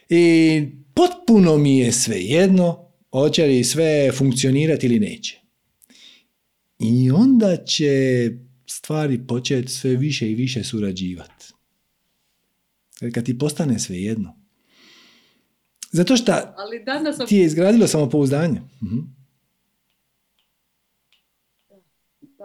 I 0.10 0.66
potpuno 0.94 1.58
mi 1.58 1.80
je 1.80 1.92
sve 1.92 2.22
jedno, 2.22 2.90
hoće 3.12 3.46
li 3.46 3.64
sve 3.64 4.12
funkcionirati 4.12 4.86
ili 4.86 5.00
neće. 5.00 5.42
I 6.80 7.12
onda 7.12 7.58
će 7.66 7.92
stvari 8.68 9.28
početi 9.28 9.72
sve 9.72 9.96
više 9.96 10.32
i 10.32 10.36
više 10.36 10.64
surađivati. 10.64 11.46
Kad 13.14 13.26
ti 13.26 13.38
postane 13.38 13.80
sve 13.80 13.98
jedno. 13.98 14.36
Zato 15.92 16.18
što 16.18 16.34
ti 17.28 17.38
je 17.38 17.46
izgradilo 17.46 17.88
samopouzdanje. 17.88 18.62
Mhm. 18.84 19.17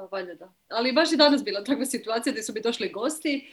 Da, 0.03 0.09
valjda 0.17 0.35
da. 0.35 0.53
Ali 0.69 0.93
baš 0.93 1.13
i 1.13 1.17
danas 1.17 1.45
bila 1.45 1.65
takva 1.65 1.87
situacija 1.87 2.33
gdje 2.33 2.43
su 2.43 2.53
mi 2.53 2.61
došli 2.61 2.89
gosti 2.89 3.49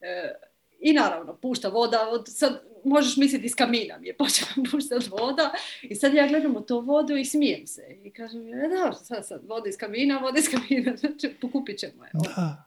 e, 0.00 0.34
i 0.80 0.92
naravno 0.92 1.36
pušta 1.36 1.68
voda, 1.68 2.08
od, 2.08 2.24
sad 2.28 2.62
možeš 2.84 3.16
misliti 3.16 3.46
iz 3.46 3.54
kamina 3.54 3.98
mi 3.98 4.06
je 4.06 4.16
počela 4.16 4.50
puštati 4.70 5.08
voda 5.10 5.52
i 5.82 5.94
sad 5.94 6.14
ja 6.14 6.28
gledam 6.28 6.56
u 6.56 6.60
tu 6.60 6.80
vodu 6.80 7.16
i 7.16 7.24
smijem 7.24 7.66
se 7.66 7.82
i 8.04 8.10
kažem, 8.10 8.54
e 8.54 8.68
da, 8.68 8.92
sad, 8.92 9.26
sad, 9.26 9.44
voda 9.48 9.68
iz 9.68 9.76
kamina, 9.76 10.18
voda 10.18 10.38
iz 10.38 10.48
kamina, 10.54 10.96
znači 10.96 11.28
pokupit 11.40 11.78
ćemo 11.78 12.04
je, 12.04 12.10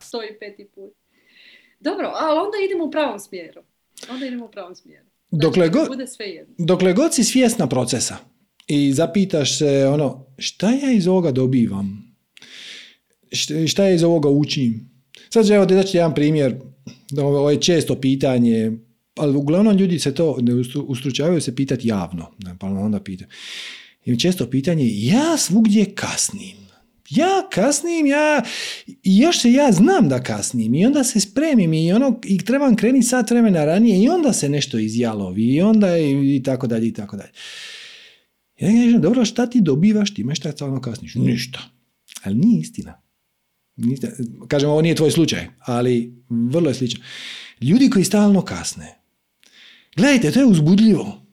stoji 0.01 0.39
peti 0.39 0.67
put. 0.75 0.93
Dobro, 1.79 2.11
ali 2.15 2.39
onda 2.39 2.57
idemo 2.65 2.85
u 2.85 2.91
pravom 2.91 3.19
smjeru. 3.19 3.61
Onda 4.09 4.25
idemo 4.25 4.45
u 4.45 4.51
pravom 4.51 4.75
smjeru. 4.75 5.05
Znači, 5.29 5.41
Dokle 5.41 5.69
god- 5.69 5.87
Bude 5.87 6.07
sve 6.07 6.25
jedno. 6.25 6.55
Dokle 6.57 6.93
god 6.93 7.13
si 7.13 7.23
svjesna 7.23 7.67
procesa 7.69 8.17
i 8.67 8.93
zapitaš 8.93 9.57
se 9.57 9.87
ono, 9.93 10.25
šta 10.37 10.69
ja 10.71 10.91
iz 10.91 11.07
ovoga 11.07 11.31
dobivam? 11.31 12.16
Šta, 13.67 13.83
ja 13.83 13.93
iz 13.93 14.03
ovoga 14.03 14.29
učim? 14.29 14.89
Sad 15.29 15.49
evo 15.49 15.65
da 15.65 15.83
ću 15.83 15.97
jedan 15.97 16.15
primjer, 16.15 16.55
da 17.11 17.25
ovo 17.25 17.51
je 17.51 17.61
često 17.61 17.95
pitanje, 17.95 18.71
ali 19.15 19.37
uglavnom 19.37 19.77
ljudi 19.77 19.99
se 19.99 20.13
to 20.13 20.37
ne 20.41 20.53
ustru- 20.53 20.85
ustručavaju 20.87 21.41
se 21.41 21.55
pitati 21.55 21.87
javno, 21.87 22.31
pa 22.59 22.67
onda 22.67 22.99
pita. 22.99 23.25
I 24.05 24.19
često 24.19 24.49
pitanje, 24.49 24.89
ja 24.93 25.37
svugdje 25.37 25.85
kasnim. 25.85 26.67
Ja 27.09 27.47
kasnim, 27.51 28.05
ja, 28.05 28.43
i 28.87 29.17
još 29.17 29.41
se 29.41 29.51
ja 29.51 29.71
znam 29.71 30.09
da 30.09 30.23
kasnim 30.23 30.75
i 30.75 30.85
onda 30.85 31.03
se 31.03 31.19
spremim 31.19 31.73
i, 31.73 31.93
ono, 31.93 32.19
i 32.25 32.37
trebam 32.37 32.75
krenuti 32.75 33.07
sat 33.07 33.31
vremena 33.31 33.65
ranije 33.65 34.03
i 34.03 34.09
onda 34.09 34.33
se 34.33 34.49
nešto 34.49 34.79
izjalovi 34.79 35.43
i 35.43 35.61
onda 35.61 35.97
i, 35.97 36.35
i 36.35 36.43
tako 36.43 36.67
dalje 36.67 36.87
i 36.87 36.93
tako 36.93 37.17
dalje. 37.17 37.29
Ja 38.59 38.83
kažem, 38.83 39.01
dobro, 39.01 39.25
šta 39.25 39.47
ti 39.47 39.61
dobivaš 39.61 40.13
time 40.13 40.35
šta 40.35 40.51
stvarno 40.51 40.81
kasniš? 40.81 41.15
Ništa. 41.15 41.59
Ali 42.23 42.35
nije 42.35 42.61
istina. 42.61 43.01
Kažem, 44.47 44.69
ovo 44.69 44.81
nije 44.81 44.95
tvoj 44.95 45.11
slučaj, 45.11 45.47
ali 45.59 46.23
vrlo 46.29 46.69
je 46.69 46.73
slično. 46.73 47.03
Ljudi 47.61 47.89
koji 47.89 48.05
stalno 48.05 48.41
kasne, 48.41 48.95
gledajte, 49.95 50.31
to 50.31 50.39
je 50.39 50.45
uzbudljivo. 50.45 51.27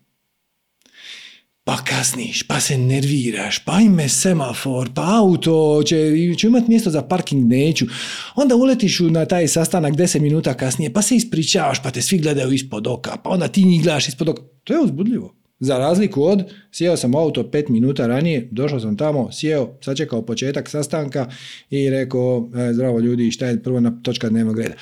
Pa 1.66 1.76
kasniš, 1.84 2.42
pa 2.42 2.60
se 2.60 2.78
nerviraš, 2.78 3.58
pa 3.58 3.80
ime 3.80 4.08
semafor, 4.08 4.90
pa 4.94 5.18
auto, 5.18 5.82
će, 5.86 5.96
ću 6.38 6.46
imati 6.46 6.68
mjesto 6.68 6.90
za 6.90 7.02
parking, 7.02 7.46
neću. 7.46 7.86
Onda 8.34 8.56
uletiš 8.56 8.98
na 9.00 9.24
taj 9.26 9.48
sastanak 9.48 9.94
10 9.94 10.20
minuta 10.20 10.54
kasnije, 10.54 10.92
pa 10.92 11.02
se 11.02 11.16
ispričavaš, 11.16 11.82
pa 11.82 11.90
te 11.90 12.02
svi 12.02 12.18
gledaju 12.18 12.52
ispod 12.52 12.86
oka, 12.86 13.16
pa 13.16 13.30
onda 13.30 13.48
ti 13.48 13.64
njih 13.64 13.82
gledaš 13.82 14.08
ispod 14.08 14.28
oka. 14.28 14.42
To 14.64 14.74
je 14.74 14.80
uzbudljivo. 14.80 15.43
Za 15.60 15.78
razliku 15.78 16.22
od, 16.22 16.52
sjeo 16.72 16.97
sam 16.97 17.14
u 17.14 17.18
auto 17.18 17.43
5 17.43 17.70
minuta 17.70 18.06
ranije, 18.06 18.48
došao 18.51 18.81
sam 18.81 18.97
tamo, 18.97 19.32
sjeo, 19.32 19.78
sačekao 19.81 20.22
početak 20.22 20.68
sastanka 20.68 21.31
i 21.70 21.90
rekao, 21.90 22.51
e, 22.56 22.72
zdravo 22.72 23.01
ljudi, 23.01 23.31
šta 23.31 23.47
je 23.47 23.62
prvo 23.62 23.81
na 23.81 24.01
točka 24.02 24.28
dnevnog 24.28 24.59
reda. 24.59 24.74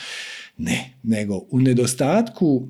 Ne, 0.57 0.94
nego 1.03 1.40
u 1.51 1.61
nedostatku 1.61 2.69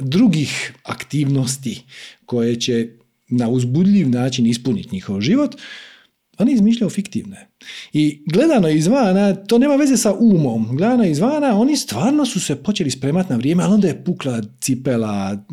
drugih 0.00 0.74
aktivnosti 0.82 1.82
koje 2.26 2.60
će 2.60 2.88
na 3.28 3.48
uzbudljiv 3.48 4.08
način 4.08 4.46
ispuniti 4.46 4.88
njihov 4.92 5.20
život, 5.20 5.54
oni 6.38 6.52
izmišljaju 6.52 6.90
fiktivne. 6.90 7.48
I 7.92 8.22
gledano 8.32 8.68
izvana, 8.68 9.34
to 9.34 9.58
nema 9.58 9.76
veze 9.76 9.96
sa 9.96 10.14
umom, 10.14 10.76
gledano 10.76 11.04
izvana, 11.04 11.60
oni 11.60 11.76
stvarno 11.76 12.26
su 12.26 12.40
se 12.40 12.62
počeli 12.62 12.90
spremati 12.90 13.30
na 13.30 13.36
vrijeme, 13.36 13.62
ali 13.64 13.74
onda 13.74 13.88
je 13.88 14.04
pukla 14.04 14.42
cipela, 14.60 15.44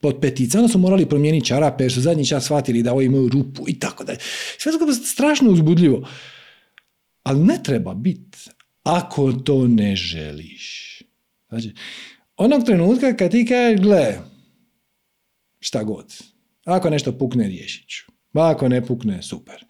pod 0.00 0.18
petica, 0.20 0.58
onda 0.58 0.68
su 0.68 0.78
morali 0.78 1.06
promijeniti 1.06 1.46
čarape 1.46 1.84
jer 1.84 1.92
su 1.92 2.00
zadnji 2.00 2.26
čas 2.26 2.44
shvatili 2.44 2.82
da 2.82 2.92
ovo 2.92 3.02
imaju 3.02 3.28
rupu 3.28 3.64
i 3.68 3.78
tako 3.78 4.04
dalje. 4.04 4.18
Sve 4.58 4.72
to 4.72 4.92
strašno 4.92 5.50
uzbudljivo. 5.50 6.08
Ali 7.22 7.40
ne 7.40 7.58
treba 7.62 7.94
biti 7.94 8.38
ako 8.82 9.32
to 9.32 9.66
ne 9.66 9.96
želiš. 9.96 10.98
Znači, 11.48 11.74
onog 12.36 12.64
trenutka 12.64 13.16
kad 13.16 13.30
ti 13.30 13.46
kažeš, 13.46 13.80
gle, 13.80 14.18
šta 15.60 15.84
god, 15.84 16.14
ako 16.64 16.90
nešto 16.90 17.18
pukne, 17.18 17.48
riješit. 17.48 18.15
Ma 18.36 18.50
Ako 18.50 18.68
ne 18.68 18.86
pukne, 18.86 19.22
super. 19.22 19.64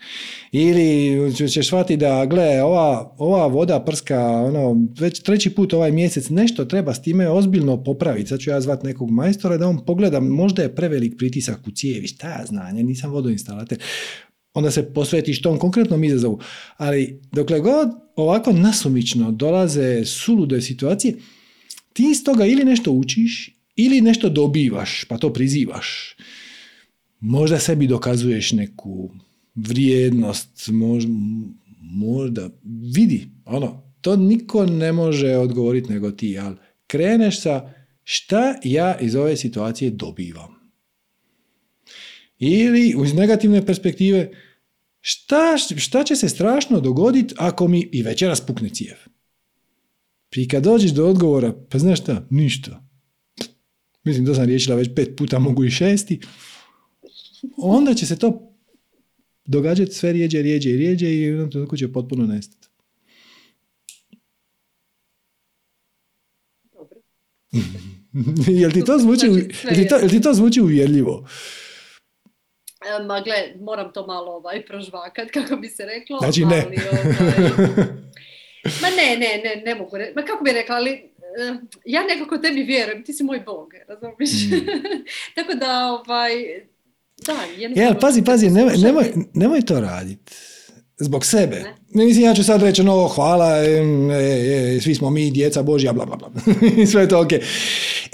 Ili 0.52 1.34
će- 1.34 1.48
ćeš 1.48 1.66
shvatiti 1.66 1.96
da, 1.96 2.26
gle, 2.26 2.62
ova, 2.62 3.14
ova 3.18 3.46
voda 3.46 3.80
prska, 3.80 4.20
ono, 4.20 4.76
već 4.98 5.20
treći 5.20 5.50
put 5.50 5.72
ovaj 5.72 5.92
mjesec, 5.92 6.28
nešto 6.28 6.64
treba 6.64 6.94
s 6.94 7.02
time 7.02 7.28
ozbiljno 7.28 7.84
popraviti. 7.84 8.28
Sad 8.28 8.40
ću 8.40 8.50
ja 8.50 8.60
zvat 8.60 8.82
nekog 8.82 9.10
majstora 9.10 9.56
da 9.56 9.68
on 9.68 9.84
pogleda, 9.84 10.20
možda 10.20 10.62
je 10.62 10.74
prevelik 10.74 11.14
pritisak 11.18 11.66
u 11.66 11.70
cijevi, 11.70 12.06
šta 12.06 12.28
ja 12.28 12.46
znam, 12.46 12.76
ja 12.76 12.82
nisam 12.82 13.10
vodoinstalater. 13.10 13.78
Onda 14.54 14.70
se 14.70 14.92
posvetiš 14.94 15.42
tom 15.42 15.58
konkretnom 15.58 16.04
izazovu. 16.04 16.40
Ali 16.76 17.20
dokle 17.32 17.60
god 17.60 17.88
ovako 18.16 18.52
nasumično 18.52 19.32
dolaze 19.32 20.04
sulude 20.04 20.60
situacije, 20.60 21.14
ti 21.92 22.04
iz 22.10 22.24
toga 22.24 22.46
ili 22.46 22.64
nešto 22.64 22.92
učiš, 22.92 23.56
ili 23.76 24.00
nešto 24.00 24.28
dobivaš, 24.28 25.04
pa 25.08 25.18
to 25.18 25.32
prizivaš. 25.32 26.15
Možda 27.28 27.58
sebi 27.58 27.86
dokazuješ 27.86 28.52
neku 28.52 29.10
vrijednost, 29.54 30.68
možda, 30.72 31.12
možda 31.80 32.50
vidi, 32.94 33.28
ono, 33.44 33.92
to 34.00 34.16
niko 34.16 34.66
ne 34.66 34.92
može 34.92 35.36
odgovoriti 35.36 35.92
nego 35.92 36.10
ti, 36.10 36.38
ali 36.38 36.56
kreneš 36.86 37.40
sa 37.40 37.72
šta 38.04 38.54
ja 38.64 38.98
iz 38.98 39.14
ove 39.14 39.36
situacije 39.36 39.90
dobivam. 39.90 40.54
Ili 42.38 42.94
iz 43.04 43.14
negativne 43.14 43.66
perspektive, 43.66 44.30
šta, 45.00 45.58
šta 45.76 46.04
će 46.04 46.16
se 46.16 46.28
strašno 46.28 46.80
dogoditi 46.80 47.34
ako 47.38 47.68
mi 47.68 47.88
i 47.92 48.02
večeras 48.02 48.40
pukne 48.40 48.68
cijev? 48.68 48.96
I 50.36 50.48
kad 50.48 50.64
dođeš 50.64 50.90
do 50.90 51.06
odgovora, 51.06 51.54
pa 51.70 51.78
znaš 51.78 52.00
šta, 52.00 52.26
ništa. 52.30 52.88
Mislim, 54.04 54.26
to 54.26 54.34
sam 54.34 54.44
riješila 54.44 54.76
već 54.76 54.88
pet 54.96 55.16
puta, 55.16 55.38
mogu 55.38 55.64
i 55.64 55.70
šesti. 55.70 56.20
Onda 57.56 57.94
će 57.94 58.06
se 58.06 58.18
to 58.18 58.52
događati 59.44 59.92
sve 59.92 60.12
rijeđe, 60.12 60.42
rijeđe 60.42 60.70
i 60.70 60.76
rijeđe 60.76 61.14
i 61.14 61.24
u 61.24 61.32
jednom 61.32 61.50
trenutku 61.50 61.76
će 61.76 61.92
potpuno 61.92 62.26
nestati. 62.26 62.68
Dobro. 66.72 67.00
jel, 68.60 68.70
ti 68.70 68.84
to 68.84 68.98
zvuči, 68.98 69.26
Znači, 69.26 69.56
jel, 69.64 69.74
ti 69.74 69.88
to, 69.88 69.96
je. 69.96 70.00
jel 70.02 70.10
ti 70.10 70.20
to 70.20 70.34
zvuči 70.34 70.60
uvjerljivo? 70.60 71.28
E, 72.86 73.04
Ma 73.04 73.20
gle, 73.20 73.54
moram 73.60 73.92
to 73.92 74.06
malo 74.06 74.32
ovaj, 74.32 74.66
prožvakat, 74.66 75.30
kako 75.30 75.56
bi 75.56 75.68
se 75.68 75.84
reklo. 75.84 76.18
Znači 76.18 76.44
ne. 76.44 76.64
Ali, 76.66 76.76
ovaj, 76.92 77.04
ma 78.82 78.88
ne, 78.90 79.16
ne, 79.16 79.42
ne, 79.44 79.62
ne 79.64 79.74
mogu 79.74 79.96
reći. 79.96 80.12
Ma 80.16 80.22
kako 80.22 80.44
bi 80.44 80.52
rekla, 80.52 80.76
ali 80.76 80.90
e, 80.90 81.10
ja 81.84 82.02
nekako 82.06 82.38
tebi 82.38 82.62
vjerujem, 82.62 83.04
ti 83.04 83.12
si 83.12 83.24
moj 83.24 83.40
bog, 83.40 83.72
razumiješ? 83.88 84.30
Mm. 84.50 84.66
Tako 85.36 85.54
da, 85.54 85.86
ovaj, 85.92 86.32
da, 87.26 87.32
E, 87.76 87.84
ali 87.86 87.96
pazi, 88.00 88.22
pazi, 88.22 88.50
nemoj, 88.50 88.76
nemoj, 88.76 89.12
nemoj 89.34 89.62
to 89.62 89.80
raditi. 89.80 90.32
Zbog 90.98 91.26
sebe. 91.26 91.64
Ne? 91.94 92.04
Mislim, 92.04 92.24
ja 92.24 92.34
ću 92.34 92.44
sad 92.44 92.62
reći, 92.62 92.82
no, 92.82 93.08
hvala, 93.08 93.64
e, 93.64 93.82
e, 94.76 94.80
svi 94.80 94.94
smo 94.94 95.10
mi, 95.10 95.30
djeca 95.30 95.62
Božja, 95.62 95.92
bla, 95.92 96.06
bla, 96.06 96.16
bla. 96.16 96.30
Sve 96.90 97.02
je 97.02 97.08
to 97.08 97.20
ok. 97.20 97.32
E, 97.32 97.42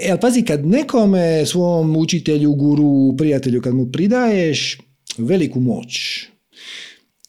ali 0.09 0.19
pazi, 0.19 0.41
kad 0.41 0.65
nekome, 0.65 1.45
svom 1.45 1.97
učitelju, 1.97 2.53
guru, 2.53 3.17
prijatelju, 3.17 3.61
kad 3.61 3.75
mu 3.75 3.91
pridaješ 3.91 4.77
veliku 5.17 5.59
moć, 5.59 6.23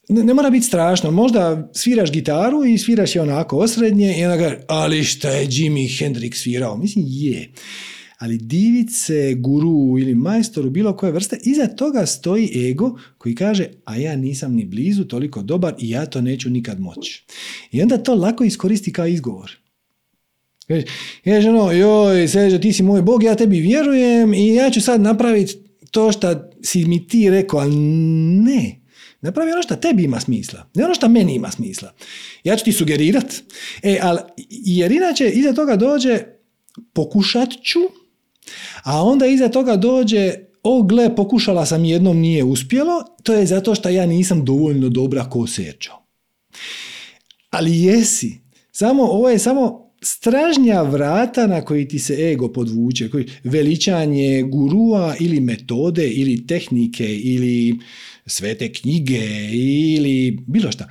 ne, 0.09 0.23
ne 0.23 0.35
mora 0.35 0.51
biti 0.51 0.67
strašno, 0.67 1.11
možda 1.11 1.71
sviraš 1.73 2.13
gitaru 2.13 2.65
i 2.65 2.79
sviraš 2.79 3.15
je 3.17 3.23
onako 3.23 3.59
osrednje 3.59 4.19
i 4.19 4.25
onda 4.25 4.45
kaže, 4.45 4.59
ali 4.69 5.05
šta 5.05 5.31
je 5.31 5.49
Jimi 5.51 5.89
Hendrix 5.89 6.35
svirao? 6.35 6.77
Mislim, 6.77 7.05
je 7.09 7.53
ali 8.25 8.39
divice, 8.39 9.35
guru 9.35 9.99
ili 9.99 10.15
majstoru 10.15 10.71
bilo 10.71 10.97
koje 10.97 11.13
vrste, 11.13 11.39
iza 11.43 11.67
toga 11.67 12.07
stoji 12.07 12.71
ego 12.71 12.99
koji 13.19 13.35
kaže, 13.35 13.69
a 13.85 13.97
ja 13.97 14.17
nisam 14.17 14.55
ni 14.55 14.65
blizu 14.65 15.05
toliko 15.05 15.43
dobar 15.43 15.75
i 15.79 15.91
ja 15.91 16.07
to 16.07 16.21
neću 16.21 16.51
nikad 16.51 16.81
moći. 16.81 17.25
I 17.71 17.83
onda 17.83 17.99
to 17.99 18.15
lako 18.15 18.45
iskoristi 18.45 18.93
kao 18.93 19.07
izgovor. 19.07 19.51
Kaže, 21.25 21.51
ono, 21.51 21.73
joj, 21.73 22.29
Seđo, 22.29 22.59
ti 22.59 22.73
si 22.73 22.83
moj 22.83 23.03
bog, 23.03 23.23
ja 23.23 23.35
tebi 23.35 23.61
vjerujem 23.61 24.35
i 24.35 24.55
ja 24.55 24.71
ću 24.71 24.81
sad 24.81 25.01
napraviti 25.01 25.55
to 25.91 26.13
što 26.13 26.51
si 26.63 26.85
mi 26.85 27.09
ti 27.09 27.31
rekao, 27.31 27.61
ali 27.61 27.77
ne. 27.77 28.81
Napravi 29.21 29.53
ono 29.53 29.63
što 29.63 29.77
tebi 29.77 30.05
ima 30.05 30.21
smisla, 30.21 30.71
ne 30.75 30.85
ono 30.85 30.95
što 30.95 31.09
meni 31.09 31.35
ima 31.35 31.51
smisla. 31.51 31.93
Ja 32.45 32.57
ću 32.57 32.65
ti 32.65 32.73
sugerirat, 32.73 33.35
e, 33.83 33.99
ali, 34.03 34.21
jer 34.51 34.93
inače 34.93 35.31
iza 35.31 35.53
toga 35.53 35.77
dođe 35.77 36.19
pokušat 36.93 37.49
ću, 37.63 37.81
a 38.83 39.03
onda 39.03 39.27
iza 39.27 39.49
toga 39.49 39.77
dođe, 39.77 40.35
o 40.63 40.83
gle, 40.83 41.17
pokušala 41.17 41.67
sam 41.67 41.85
jednom, 41.85 42.19
nije 42.19 42.45
uspjelo, 42.45 43.05
to 43.23 43.35
je 43.35 43.47
zato 43.47 43.75
što 43.75 43.89
ja 43.89 44.07
nisam 44.07 44.45
dovoljno 44.45 44.89
dobra 44.89 45.31
ko 45.31 45.47
Serđo. 45.47 45.93
Ali 47.51 47.83
jesi. 47.83 48.41
Samo, 48.73 49.03
ovo 49.03 49.31
je 49.31 49.39
samo 49.39 49.91
stražnja 50.03 50.83
vrata 50.83 51.47
na 51.47 51.61
koji 51.61 51.89
ti 51.89 51.99
se 51.99 52.15
ego 52.33 52.53
podvuče, 52.53 53.11
koji, 53.11 53.27
veličanje 53.45 54.43
gurua 54.43 55.15
ili 55.21 55.41
metode 55.41 56.09
ili 56.09 56.47
tehnike 56.47 57.17
ili 57.19 57.79
svete 58.27 58.73
knjige 58.73 59.21
ili 59.53 60.39
bilo 60.47 60.73
šta. 60.73 60.89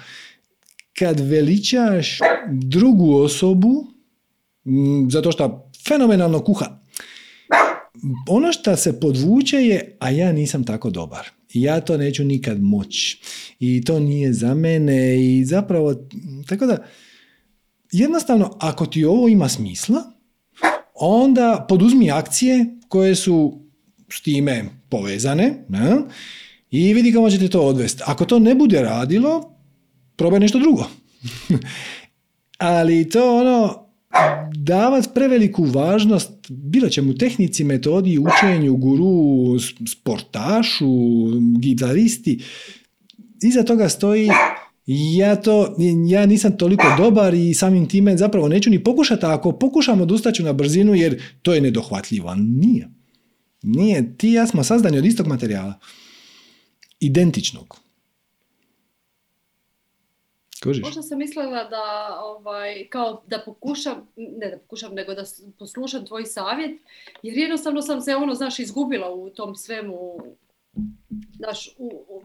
Kad 1.00 1.20
veličaš 1.20 2.20
drugu 2.52 3.16
osobu, 3.16 3.88
zato 5.10 5.32
što 5.32 5.72
fenomenalno 5.88 6.40
kuha, 6.40 6.83
ono 8.28 8.52
što 8.54 8.76
se 8.76 9.00
podvuče 9.00 9.58
je, 9.58 9.98
a 10.00 10.10
ja 10.10 10.32
nisam 10.32 10.64
tako 10.64 10.90
dobar. 10.90 11.30
Ja 11.54 11.82
to 11.82 11.98
neću 11.98 12.24
nikad 12.24 12.62
moći. 12.62 13.22
I 13.60 13.84
to 13.86 14.00
nije 14.00 14.34
za 14.34 14.54
mene. 14.54 15.24
I 15.26 15.46
zapravo, 15.46 15.96
tako 16.48 16.66
da, 16.66 16.78
jednostavno, 17.92 18.58
ako 18.60 18.86
ti 18.86 19.06
ovo 19.06 19.28
ima 19.28 19.50
smisla, 19.50 20.04
onda 20.96 21.66
poduzmi 21.70 22.12
akcije 22.12 22.66
koje 22.88 23.16
su 23.16 23.60
s 24.10 24.22
time 24.22 24.66
povezane 24.90 25.66
ne? 25.70 25.96
i 26.72 26.94
vidi 26.94 27.14
kako 27.14 27.30
ćete 27.30 27.48
to 27.48 27.62
odvesti. 27.62 28.04
Ako 28.06 28.26
to 28.26 28.40
ne 28.40 28.56
bude 28.56 28.82
radilo, 28.82 29.58
probaj 30.16 30.40
nešto 30.40 30.60
drugo. 30.60 30.86
Ali 32.58 33.10
to 33.10 33.40
ono, 33.40 33.83
davati 34.56 35.08
preveliku 35.14 35.64
važnost 35.64 36.32
bilo 36.50 36.90
čemu 36.90 37.16
tehnici, 37.16 37.64
metodi, 37.64 38.20
učenju, 38.20 38.76
guru, 38.76 39.60
sportašu, 39.88 40.88
gitaristi. 41.60 42.44
Iza 43.42 43.64
toga 43.64 43.90
stoji 43.90 44.30
ja 44.86 45.36
to, 45.36 45.76
ja 46.10 46.26
nisam 46.26 46.58
toliko 46.58 46.84
dobar 46.98 47.34
i 47.34 47.54
samim 47.54 47.88
time 47.88 48.18
zapravo 48.18 48.48
neću 48.48 48.70
ni 48.70 48.84
pokušati, 48.84 49.26
a 49.26 49.34
ako 49.34 49.52
pokušam 49.52 50.02
odustaću 50.02 50.44
na 50.44 50.54
brzinu 50.54 50.96
jer 50.96 51.22
to 51.42 51.54
je 51.54 51.62
nedohvatljivo. 51.62 52.36
Nije. 52.36 52.90
Nije. 53.62 54.18
Ti 54.18 54.30
ja 54.30 54.48
smo 54.48 54.64
sazdani 54.64 54.98
od 54.98 55.06
istog 55.06 55.28
materijala. 55.28 55.80
Identičnog. 57.00 57.83
Možda 60.66 61.02
sam 61.02 61.18
mislila 61.18 61.64
da, 61.64 62.20
ovaj, 62.24 62.88
kao 62.90 63.24
da 63.28 63.42
pokušam, 63.46 64.08
ne 64.16 64.50
da 64.50 64.58
pokušam, 64.58 64.94
nego 64.94 65.14
da 65.14 65.24
poslušam 65.60 66.06
tvoj 66.06 66.26
savjet, 66.26 66.82
jer 67.24 67.38
jednostavno 67.38 67.82
sam 67.82 68.02
se 68.02 68.16
ono, 68.16 68.34
znaš, 68.34 68.60
izgubila 68.60 69.14
u 69.14 69.30
tom 69.30 69.56
svemu, 69.56 70.18
znaš, 71.38 71.76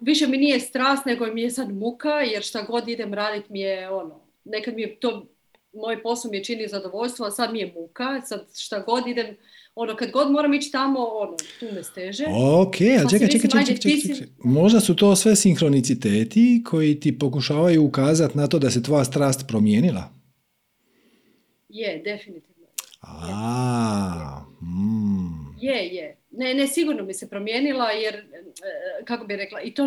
više 0.01 0.27
mi 0.27 0.37
nije 0.37 0.61
strast, 0.61 1.07
nego 1.07 1.27
mi 1.27 1.43
je 1.43 1.51
sad 1.51 1.73
muka, 1.73 2.11
jer 2.11 2.43
šta 2.43 2.63
god 2.63 2.89
idem 2.89 3.15
radit 3.15 3.49
mi 3.49 3.61
je, 3.61 3.91
ono, 3.91 4.21
nekad 4.45 4.75
mi 4.75 4.83
je 4.83 5.01
to, 5.01 5.27
moj 5.73 6.03
posao 6.03 6.31
mi 6.31 6.37
je 6.37 6.45
čini 6.45 6.69
zadovoljstvo, 6.69 7.27
a 7.27 7.31
sad 7.31 7.53
mi 7.53 7.59
je 7.59 7.73
muka, 7.77 8.21
sad 8.21 8.47
šta 8.57 8.81
god 8.81 9.07
idem, 9.07 9.37
ono, 9.81 9.97
kad 9.97 10.11
god 10.11 10.31
moram 10.31 10.55
ići 10.55 10.73
tamo, 10.73 10.99
ono, 11.01 11.37
tu 11.61 11.67
me 11.75 11.83
steže. 11.83 12.25
Ok, 12.25 12.75
ali 12.81 13.03
pa 13.03 13.11
čekaj, 13.11 13.29
čekaj, 13.29 13.51
čekaj, 13.51 13.77
čekaj, 13.77 14.27
Možda 14.39 14.81
su 14.81 14.97
to 14.97 15.17
sve 15.17 15.37
sinhroniciteti 15.37 16.63
koji 16.67 17.01
ti 17.01 17.19
pokušavaju 17.19 17.85
ukazati 17.85 18.39
na 18.39 18.47
to 18.47 18.59
da 18.59 18.71
se 18.71 18.83
tvoja 18.83 19.05
strast 19.05 19.49
promijenila? 19.49 20.11
Je, 21.69 22.03
definitivno. 22.05 22.67
A, 23.01 24.45
mm. 24.63 25.57
Je, 25.61 25.87
je. 25.87 26.17
Ne, 26.31 26.55
ne, 26.55 26.67
sigurno 26.67 27.05
mi 27.05 27.15
se 27.15 27.29
promijenila 27.31 27.91
jer, 27.91 28.15
e, 28.15 29.05
kako 29.05 29.27
bi 29.27 29.37
rekla, 29.37 29.61
i 29.61 29.75
to 29.75 29.87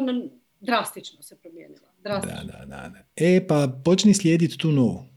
drastično 0.59 1.21
se 1.21 1.35
promijenila. 1.35 1.87
Drastično. 2.03 2.43
Da, 2.43 2.65
da, 2.65 2.89
da. 2.89 3.03
E, 3.15 3.47
pa 3.47 3.67
počni 3.85 4.13
slijediti 4.13 4.57
tu 4.57 4.71
novu. 4.71 5.10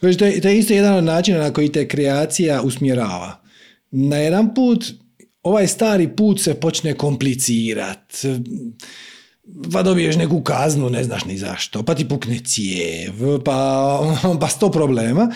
To 0.00 0.08
je, 0.08 0.40
to 0.40 0.48
je 0.48 0.58
isto 0.58 0.74
jedan 0.74 0.94
od 0.94 1.04
načina 1.04 1.38
na 1.38 1.52
koji 1.52 1.72
te 1.72 1.88
kreacija 1.88 2.62
usmjerava. 2.62 3.42
Na 3.90 4.16
jedan 4.16 4.54
put, 4.54 4.84
ovaj 5.42 5.68
stari 5.68 6.08
put 6.16 6.40
se 6.40 6.54
počne 6.54 6.94
komplicirat. 6.94 8.14
Pa 9.72 9.82
dobiješ 9.82 10.16
neku 10.16 10.42
kaznu, 10.42 10.90
ne 10.90 11.04
znaš 11.04 11.24
ni 11.24 11.38
zašto, 11.38 11.82
pa 11.82 11.94
ti 11.94 12.08
pukne 12.08 12.40
cijev, 12.44 13.14
pa, 13.44 14.00
pa 14.40 14.48
sto 14.48 14.70
problema. 14.70 15.32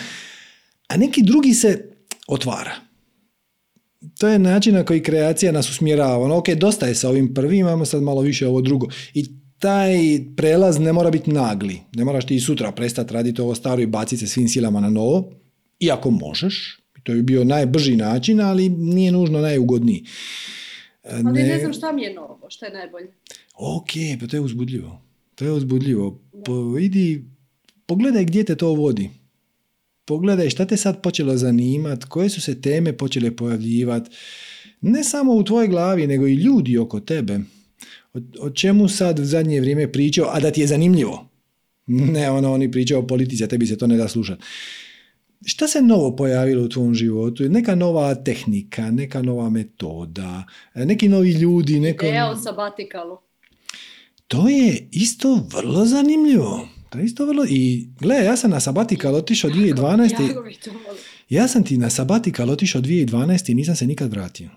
A 0.87 0.97
neki 0.97 1.23
drugi 1.23 1.53
se 1.53 1.89
otvara. 2.27 2.75
To 4.17 4.27
je 4.27 4.39
način 4.39 4.73
na 4.73 4.83
koji 4.83 5.03
kreacija 5.03 5.51
nas 5.51 5.69
usmjerava. 5.69 6.17
Ono, 6.17 6.37
ok, 6.37 6.49
dosta 6.49 6.87
je 6.87 6.95
sa 6.95 7.09
ovim 7.09 7.33
prvim, 7.33 7.59
imamo 7.59 7.85
sad 7.85 8.03
malo 8.03 8.21
više 8.21 8.47
ovo 8.47 8.61
drugo. 8.61 8.87
I 9.13 9.25
taj 9.59 9.95
prelaz 10.37 10.79
ne 10.79 10.93
mora 10.93 11.11
biti 11.11 11.31
nagli. 11.31 11.79
Ne 11.95 12.03
moraš 12.05 12.25
ti 12.25 12.35
i 12.35 12.39
sutra 12.39 12.71
prestati 12.71 13.13
raditi 13.13 13.41
ovo 13.41 13.55
staro 13.55 13.81
i 13.81 13.87
baciti 13.87 14.17
se 14.17 14.27
svim 14.27 14.47
silama 14.47 14.79
na 14.79 14.89
novo. 14.89 15.31
Iako 15.79 16.11
možeš, 16.11 16.79
to 17.03 17.13
bi 17.13 17.23
bio 17.23 17.43
najbrži 17.43 17.95
način, 17.95 18.41
ali 18.41 18.69
nije 18.69 19.11
nužno 19.11 19.39
najugodniji. 19.39 20.05
Ali 21.03 21.23
ne, 21.23 21.59
znam 21.59 21.73
šta 21.73 21.91
mi 21.91 22.01
je 22.01 22.13
novo, 22.13 22.39
šta 22.49 22.65
je 22.65 22.73
najbolje. 22.73 23.07
Ok, 23.55 23.89
pa 24.19 24.27
to 24.27 24.37
je 24.37 24.41
uzbudljivo. 24.41 25.01
To 25.35 25.45
je 25.45 25.51
uzbudljivo. 25.51 26.19
Po, 26.45 26.79
idi, 26.79 27.25
pogledaj 27.85 28.25
gdje 28.25 28.43
te 28.43 28.55
to 28.55 28.73
vodi. 28.73 29.09
Pogledaj 30.05 30.49
šta 30.49 30.65
te 30.65 30.77
sad 30.77 31.01
počelo 31.01 31.37
zanimat, 31.37 32.03
koje 32.03 32.29
su 32.29 32.41
se 32.41 32.61
teme 32.61 32.97
počele 32.97 33.35
pojavljivati. 33.35 34.11
Ne 34.81 35.03
samo 35.03 35.33
u 35.33 35.43
tvojoj 35.43 35.67
glavi, 35.67 36.07
nego 36.07 36.27
i 36.27 36.33
ljudi 36.33 36.77
oko 36.77 36.99
tebe 36.99 37.39
o, 38.39 38.49
čemu 38.49 38.87
sad 38.87 39.19
u 39.19 39.25
zadnje 39.25 39.61
vrijeme 39.61 39.91
pričao, 39.91 40.29
a 40.31 40.39
da 40.39 40.51
ti 40.51 40.61
je 40.61 40.67
zanimljivo. 40.67 41.29
Ne, 41.87 42.31
ono, 42.31 42.53
oni 42.53 42.71
pričaju 42.71 42.99
o 42.99 43.07
politici, 43.07 43.43
a 43.43 43.47
tebi 43.47 43.67
se 43.67 43.77
to 43.77 43.87
ne 43.87 43.97
da 43.97 44.07
slušati. 44.07 44.43
Šta 45.45 45.67
se 45.67 45.81
novo 45.81 46.15
pojavilo 46.15 46.63
u 46.63 46.69
tvom 46.69 46.93
životu? 46.93 47.43
Neka 47.49 47.75
nova 47.75 48.15
tehnika, 48.15 48.91
neka 48.91 49.21
nova 49.21 49.49
metoda, 49.49 50.43
neki 50.75 51.09
novi 51.09 51.31
ljudi, 51.31 51.79
neko... 51.79 52.05
Evo 52.05 52.35
sabatikalu. 52.43 53.17
To 54.27 54.49
je 54.49 54.87
isto 54.91 55.47
vrlo 55.51 55.85
zanimljivo. 55.85 56.67
To 56.89 56.97
je 56.97 57.05
isto 57.05 57.25
vrlo... 57.25 57.45
I 57.49 57.87
gle, 57.99 58.15
ja 58.15 58.37
sam 58.37 58.51
na 58.51 58.59
sabatikal 58.59 59.15
otišao 59.15 59.51
2012. 59.51 60.59
Ja 61.29 61.47
sam 61.47 61.63
ti 61.63 61.77
na 61.77 61.89
sabatikal 61.89 62.49
otišao 62.49 62.81
2012 62.81 63.51
i 63.51 63.55
nisam 63.55 63.75
se 63.75 63.87
nikad 63.87 64.11
vratio. 64.11 64.49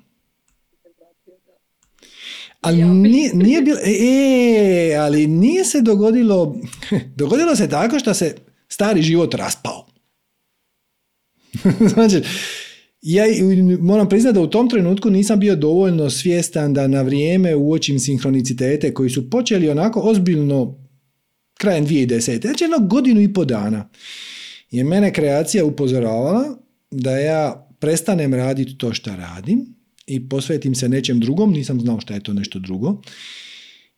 Ali 2.61 2.85
nije, 2.85 3.35
nije 3.45 3.63
bilo, 3.63 3.79
e, 3.85 4.97
ali 4.99 5.27
nije 5.27 5.65
se 5.65 5.81
dogodilo, 5.81 6.57
dogodilo 7.17 7.57
se 7.57 7.69
tako 7.69 7.99
što 7.99 8.15
se 8.15 8.35
stari 8.69 9.03
život 9.03 9.35
raspao. 9.35 9.87
znači, 11.95 12.23
ja 13.03 13.25
moram 13.81 14.09
priznati 14.09 14.35
da 14.35 14.41
u 14.41 14.51
tom 14.51 14.71
trenutku 14.71 15.11
nisam 15.11 15.41
bio 15.41 15.57
dovoljno 15.57 16.11
svjestan 16.11 16.75
da 16.75 16.89
na 16.89 17.03
vrijeme 17.03 17.57
uočim 17.57 17.99
sinhronicitete 17.99 18.95
koji 18.95 19.11
su 19.11 19.31
počeli 19.31 19.69
onako 19.69 20.01
ozbiljno 20.01 20.89
krajem 21.55 21.87
2010. 21.87 22.41
Znači 22.43 22.65
jedno 22.65 22.79
godinu 22.79 23.21
i 23.21 23.33
po 23.33 23.45
dana 23.45 23.89
je 24.71 24.85
mene 24.85 25.13
kreacija 25.13 25.65
upozoravala 25.65 26.59
da 26.91 27.19
ja 27.19 27.69
prestanem 27.79 28.35
raditi 28.35 28.79
to 28.79 28.93
što 28.95 29.17
radim 29.17 29.78
i 30.09 30.29
posvetim 30.29 30.75
se 30.75 30.89
nečem 30.89 31.21
drugom, 31.21 31.53
nisam 31.53 31.81
znao 31.81 32.01
šta 32.01 32.15
je 32.15 32.23
to 32.23 32.33
nešto 32.33 32.59
drugo. 32.59 33.03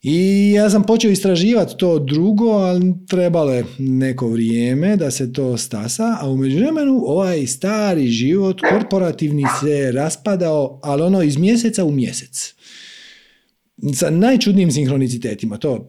I 0.03 0.53
ja 0.57 0.71
sam 0.71 0.83
počeo 0.83 1.11
istraživati 1.11 1.75
to 1.79 1.99
drugo, 1.99 2.51
ali 2.51 2.95
trebalo 3.09 3.53
je 3.53 3.65
neko 3.79 4.29
vrijeme 4.29 4.97
da 4.97 5.11
se 5.11 5.33
to 5.33 5.57
stasa, 5.57 6.17
a 6.21 6.31
u 6.31 6.37
međuvremenu 6.37 7.03
ovaj 7.07 7.47
stari 7.47 8.09
život 8.09 8.61
korporativni 8.71 9.45
se 9.61 9.93
raspadao, 9.93 10.81
ali 10.83 11.03
ono 11.03 11.23
iz 11.23 11.37
mjeseca 11.37 11.85
u 11.85 11.91
mjesec. 11.91 12.55
Sa 13.95 14.11
najčudnijim 14.11 14.73
sinhronicitetima, 14.73 15.57
to 15.57 15.87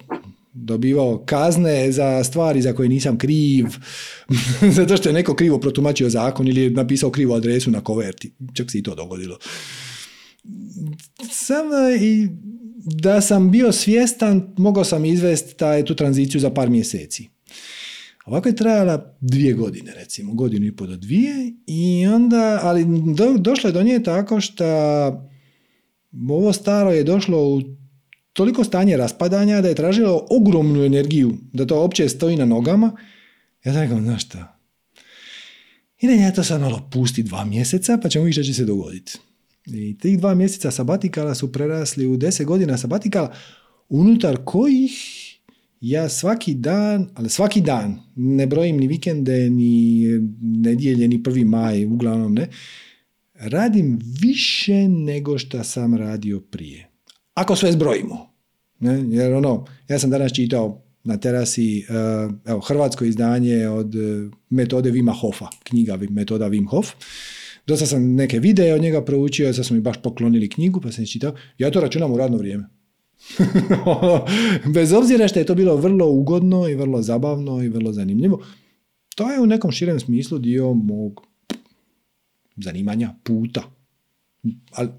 dobivao 0.53 1.23
kazne 1.25 1.91
za 1.91 2.23
stvari 2.23 2.61
za 2.61 2.73
koje 2.73 2.89
nisam 2.89 3.17
kriv, 3.17 3.65
zato 4.77 4.97
što 4.97 5.09
je 5.09 5.13
neko 5.13 5.35
krivo 5.35 5.59
protumačio 5.59 6.09
zakon 6.09 6.47
ili 6.47 6.61
je 6.61 6.69
napisao 6.69 7.11
krivu 7.11 7.33
adresu 7.33 7.71
na 7.71 7.81
koverti. 7.81 8.31
Čak 8.53 8.71
se 8.71 8.77
i 8.77 8.83
to 8.83 8.95
dogodilo. 8.95 9.37
Samo 11.31 11.89
i 12.01 12.27
da 12.83 13.21
sam 13.21 13.51
bio 13.51 13.71
svjestan, 13.71 14.53
mogao 14.57 14.83
sam 14.83 15.05
izvesti 15.05 15.57
taj, 15.57 15.85
tu 15.85 15.95
tranziciju 15.95 16.41
za 16.41 16.49
par 16.49 16.69
mjeseci. 16.69 17.29
Ovako 18.25 18.49
je 18.49 18.55
trajala 18.55 19.15
dvije 19.19 19.53
godine, 19.53 19.93
recimo, 19.95 20.33
godinu 20.33 20.65
i 20.65 20.75
pol 20.75 20.87
do 20.87 20.97
dvije, 20.97 21.53
i 21.67 22.07
onda, 22.07 22.59
ali 22.63 22.85
do, 23.15 23.37
došlo 23.37 23.67
je 23.67 23.73
do 23.73 23.83
nje 23.83 24.03
tako 24.03 24.41
što 24.41 24.65
ovo 26.29 26.53
staro 26.53 26.91
je 26.91 27.03
došlo 27.03 27.55
u 27.55 27.61
toliko 28.33 28.63
stanje 28.63 28.97
raspadanja 28.97 29.61
da 29.61 29.67
je 29.67 29.75
tražilo 29.75 30.27
ogromnu 30.29 30.83
energiju 30.83 31.37
da 31.53 31.65
to 31.65 31.81
uopće 31.81 32.09
stoji 32.09 32.37
na 32.37 32.45
nogama. 32.45 32.91
Ja 33.65 33.73
sam 33.73 33.81
rekao, 33.81 34.01
znaš 34.01 34.25
šta, 34.25 34.59
idem 35.99 36.19
ja 36.19 36.33
to 36.33 36.43
sad 36.43 36.61
malo 36.61 36.89
pusti 36.91 37.23
dva 37.23 37.45
mjeseca 37.45 37.97
pa 38.03 38.09
ćemo 38.09 38.25
vidjeti 38.25 38.43
što 38.43 38.53
će 38.53 38.53
se 38.53 38.65
dogoditi. 38.65 39.17
I 39.65 39.97
tih 39.97 40.19
dva 40.19 40.35
mjeseca 40.35 40.71
sabatikala 40.71 41.35
su 41.35 41.51
prerasli 41.51 42.07
u 42.07 42.17
deset 42.17 42.47
godina 42.47 42.77
sabatikala 42.77 43.33
unutar 43.89 44.37
kojih 44.45 44.91
ja 45.81 46.09
svaki 46.09 46.53
dan, 46.53 47.09
ali 47.15 47.29
svaki 47.29 47.61
dan, 47.61 47.99
ne 48.15 48.47
brojim 48.47 48.77
ni 48.77 48.87
vikende, 48.87 49.49
ni 49.49 50.05
nedjelje, 50.41 51.07
ni 51.07 51.23
prvi 51.23 51.45
maj, 51.45 51.85
uglavnom 51.85 52.33
ne, 52.33 52.47
radim 53.33 53.99
više 54.21 54.87
nego 54.87 55.37
što 55.37 55.63
sam 55.63 55.95
radio 55.95 56.39
prije. 56.39 56.89
Ako 57.33 57.55
sve 57.55 57.71
zbrojimo. 57.71 58.31
Ne? 58.79 59.17
Jer 59.17 59.33
ono, 59.33 59.65
ja 59.87 59.99
sam 59.99 60.09
danas 60.09 60.33
čitao 60.33 60.81
na 61.03 61.17
terasi 61.17 61.85
uh, 61.89 62.33
evo, 62.45 62.59
hrvatsko 62.59 63.05
izdanje 63.05 63.67
od 63.67 63.95
uh, 63.95 64.31
metode 64.49 64.91
Vima 64.91 65.13
Hofa, 65.13 65.47
knjiga 65.63 65.97
metoda 66.09 66.49
Wim 66.49 66.69
Hof. 66.69 66.87
Dosta 67.67 67.85
sam 67.85 68.15
neke 68.15 68.39
videe 68.39 68.73
od 68.73 68.81
njega 68.81 69.01
proučio, 69.05 69.53
sad 69.53 69.65
smo 69.65 69.75
mi 69.75 69.81
baš 69.81 69.97
poklonili 70.01 70.49
knjigu, 70.49 70.81
pa 70.81 70.91
sam 70.91 71.05
čitao. 71.05 71.33
Ja 71.57 71.71
to 71.71 71.81
računam 71.81 72.11
u 72.11 72.17
radno 72.17 72.37
vrijeme. 72.37 72.69
Ono, 73.85 74.25
bez 74.73 74.93
obzira 74.93 75.27
što 75.27 75.39
je 75.39 75.45
to 75.45 75.55
bilo 75.55 75.75
vrlo 75.75 76.09
ugodno 76.09 76.67
i 76.67 76.75
vrlo 76.75 77.01
zabavno 77.01 77.63
i 77.63 77.69
vrlo 77.69 77.93
zanimljivo, 77.93 78.43
to 79.15 79.31
je 79.31 79.41
u 79.41 79.45
nekom 79.45 79.71
širem 79.71 79.99
smislu 79.99 80.39
dio 80.39 80.73
mog 80.73 81.27
zanimanja, 82.55 83.13
puta. 83.23 83.63
Ali 84.71 84.89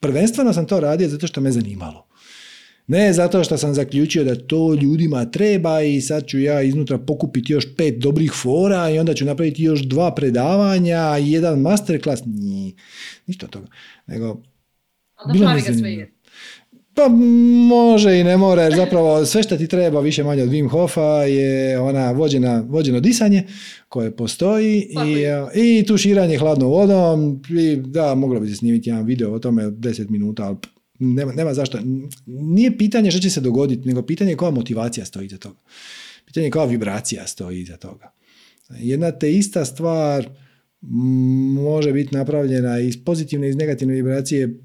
prvenstveno 0.00 0.52
sam 0.52 0.66
to 0.66 0.80
radio 0.80 1.08
zato 1.08 1.26
što 1.26 1.40
me 1.40 1.52
zanimalo. 1.52 2.09
Ne 2.90 3.12
zato 3.12 3.44
što 3.44 3.56
sam 3.56 3.74
zaključio 3.74 4.24
da 4.24 4.34
to 4.34 4.74
ljudima 4.74 5.24
treba 5.24 5.82
i 5.82 6.00
sad 6.00 6.26
ću 6.26 6.38
ja 6.38 6.62
iznutra 6.62 6.98
pokupiti 6.98 7.52
još 7.52 7.66
pet 7.76 7.98
dobrih 7.98 8.32
fora 8.42 8.90
i 8.90 8.98
onda 8.98 9.14
ću 9.14 9.24
napraviti 9.24 9.62
još 9.62 9.82
dva 9.82 10.14
predavanja 10.14 11.18
i 11.18 11.32
jedan 11.32 11.60
masterclass. 11.60 12.22
Nije, 12.26 12.72
ništa 13.26 13.46
od 13.46 13.52
toga. 13.52 13.66
Nego, 14.06 14.42
Ali 15.14 15.38
ga 15.38 15.72
sve 15.72 16.08
Pa 16.94 17.08
može 17.68 18.20
i 18.20 18.24
ne 18.24 18.36
mora, 18.36 18.62
jer 18.62 18.74
zapravo 18.76 19.26
sve 19.26 19.42
što 19.42 19.56
ti 19.56 19.66
treba 19.66 20.00
više 20.00 20.24
manje 20.24 20.42
od 20.42 20.48
Wim 20.48 20.70
Hofa 20.70 21.22
je 21.22 21.80
ona 21.80 22.10
vođena, 22.10 22.64
vođeno 22.68 23.00
disanje 23.00 23.46
koje 23.88 24.16
postoji 24.16 24.76
i, 24.80 25.24
i 25.54 25.86
tuširanje 25.86 26.38
hladnom 26.38 26.70
vodom. 26.70 27.42
I, 27.50 27.76
da, 27.76 28.14
moglo 28.14 28.40
bi 28.40 28.48
se 28.48 28.54
snimiti 28.54 28.90
jedan 28.90 29.04
video 29.04 29.32
o 29.32 29.38
tome 29.38 29.62
10 29.62 30.10
minuta, 30.10 30.44
ali 30.44 30.56
nema, 31.00 31.32
nema 31.32 31.54
zašto. 31.54 31.78
Nije 32.26 32.78
pitanje 32.78 33.10
što 33.10 33.20
će 33.20 33.30
se 33.30 33.40
dogoditi, 33.40 33.88
nego 33.88 34.02
pitanje 34.02 34.36
koja 34.36 34.50
motivacija 34.50 35.06
stoji 35.06 35.26
iza 35.26 35.38
toga. 35.38 35.58
Pitanje 36.26 36.50
koja 36.50 36.64
vibracija 36.64 37.26
stoji 37.26 37.60
iza 37.60 37.76
toga. 37.76 38.12
Jedna 38.78 39.10
te 39.10 39.32
ista 39.32 39.64
stvar 39.64 40.28
može 41.60 41.92
biti 41.92 42.14
napravljena 42.14 42.78
iz 42.78 43.04
pozitivne 43.04 43.46
i 43.46 43.50
iz 43.50 43.56
negativne 43.56 43.94
vibracije 43.94 44.58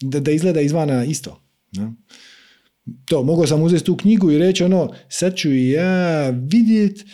da, 0.00 0.20
da 0.20 0.30
izgleda 0.30 0.60
izvana 0.60 1.04
isto. 1.04 1.42
No? 1.72 1.94
To, 3.04 3.22
mogao 3.22 3.46
sam 3.46 3.62
uzeti 3.62 3.84
tu 3.84 3.96
knjigu 3.96 4.30
i 4.30 4.38
reći 4.38 4.64
ono, 4.64 4.92
sad 5.08 5.36
ću 5.36 5.54
ja 5.54 6.30
vidjeti 6.30 7.04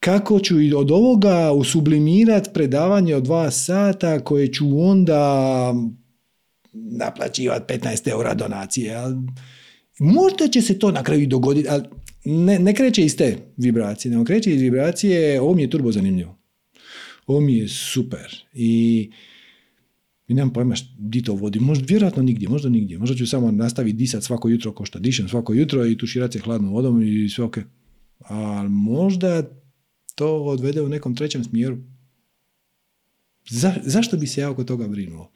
kako 0.00 0.40
ću 0.40 0.54
od 0.76 0.90
ovoga 0.90 1.52
usublimirat 1.52 2.50
predavanje 2.54 3.16
od 3.16 3.22
dva 3.22 3.50
sata 3.50 4.20
koje 4.20 4.52
ću 4.52 4.80
onda 4.80 5.74
naplaćivati 6.74 7.74
15 7.74 8.10
eura 8.10 8.34
donacije. 8.34 8.96
Možda 9.98 10.48
će 10.48 10.62
se 10.62 10.78
to 10.78 10.90
na 10.90 11.02
kraju 11.02 11.26
dogoditi, 11.26 11.68
ali 11.68 11.82
ne, 12.24 12.58
ne 12.58 12.74
kreće 12.74 13.04
iz 13.04 13.16
te 13.16 13.36
vibracije, 13.56 14.12
nego 14.12 14.24
kreće 14.24 14.54
iz 14.54 14.60
vibracije, 14.60 15.40
ovo 15.40 15.54
mi 15.54 15.62
je 15.62 15.70
turbo 15.70 15.92
zanimljivo. 15.92 16.38
Ovo 17.26 17.40
mi 17.40 17.56
je 17.56 17.68
super. 17.68 18.44
I, 18.52 19.10
i 20.28 20.34
nemam 20.34 20.52
pojma 20.52 20.74
di 20.98 21.22
to 21.22 21.34
vodi. 21.34 21.60
Možda, 21.60 21.84
vjerojatno 21.88 22.22
nigdje, 22.22 22.48
možda 22.48 22.68
nigdje. 22.68 22.98
Možda 22.98 23.16
ću 23.16 23.26
samo 23.26 23.50
nastaviti 23.50 23.96
disat 23.96 24.22
svako 24.22 24.48
jutro 24.48 24.72
ko 24.72 24.84
što 24.84 24.98
dišem 24.98 25.28
svako 25.28 25.54
jutro 25.54 25.86
i 25.86 25.98
tuširati 25.98 26.38
se 26.38 26.44
hladnom 26.44 26.72
vodom 26.72 27.02
i 27.02 27.28
sve 27.28 27.44
ok. 27.44 27.58
Ali 28.18 28.68
možda 28.68 29.42
to 30.14 30.42
odvede 30.44 30.82
u 30.82 30.88
nekom 30.88 31.16
trećem 31.16 31.44
smjeru. 31.44 31.78
Za, 33.50 33.74
zašto 33.82 34.16
bi 34.16 34.26
se 34.26 34.40
ja 34.40 34.50
oko 34.50 34.64
toga 34.64 34.88
brinuo? 34.88 35.30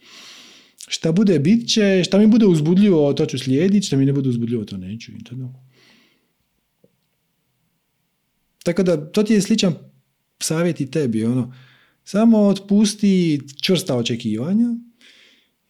Šta 0.89 1.13
bude, 1.13 1.39
bit 1.39 1.69
će, 1.69 2.03
šta 2.05 2.19
mi 2.19 2.27
bude 2.27 2.47
uzbudljivo, 2.47 3.13
to 3.13 3.27
ću 3.27 3.39
slijediti, 3.39 3.87
šta 3.87 3.97
mi 3.97 4.07
ne 4.07 4.13
bude 4.13 4.29
uzbudljivo, 4.29 4.65
to 4.65 4.77
neću. 4.77 5.13
I 5.13 5.25
to 5.25 5.35
Tako 8.63 8.83
da, 8.83 9.11
to 9.13 9.23
ti 9.23 9.33
je 9.33 9.43
sličan 9.43 9.75
savjet 10.41 10.81
i 10.81 10.91
tebi. 10.91 11.25
Ono. 11.25 11.55
Samo 12.05 12.39
otpusti 12.39 13.41
čvrsta 13.63 13.97
očekivanja, 13.97 14.67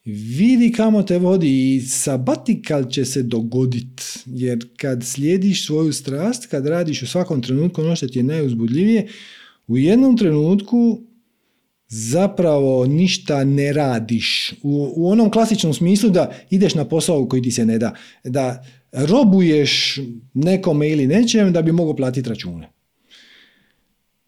vidi 0.05 0.71
kamo 0.71 1.03
te 1.03 1.17
vodi 1.17 1.75
i 1.75 1.81
sabatikal 1.81 2.89
će 2.89 3.05
se 3.05 3.23
dogoditi. 3.23 4.03
Jer 4.25 4.67
kad 4.77 5.03
slijediš 5.03 5.65
svoju 5.65 5.93
strast, 5.93 6.45
kad 6.45 6.67
radiš 6.67 7.01
u 7.01 7.07
svakom 7.07 7.41
trenutku 7.41 7.81
ono 7.81 7.95
što 7.95 8.07
ti 8.07 8.19
je 8.19 8.23
najuzbudljivije, 8.23 9.07
u 9.67 9.77
jednom 9.77 10.17
trenutku 10.17 11.08
zapravo 11.89 12.85
ništa 12.85 13.43
ne 13.43 13.73
radiš. 13.73 14.53
U, 14.63 14.93
u 14.95 15.11
onom 15.11 15.31
klasičnom 15.31 15.73
smislu 15.73 16.09
da 16.09 16.31
ideš 16.49 16.75
na 16.75 16.85
posao 16.85 17.27
koji 17.27 17.41
ti 17.41 17.51
se 17.51 17.65
ne 17.65 17.77
da. 17.77 17.93
Da 18.23 18.63
robuješ 18.91 19.99
nekome 20.33 20.89
ili 20.89 21.07
nečem 21.07 21.53
da 21.53 21.61
bi 21.61 21.71
mogao 21.71 21.95
platiti 21.95 22.29
račune. 22.29 22.69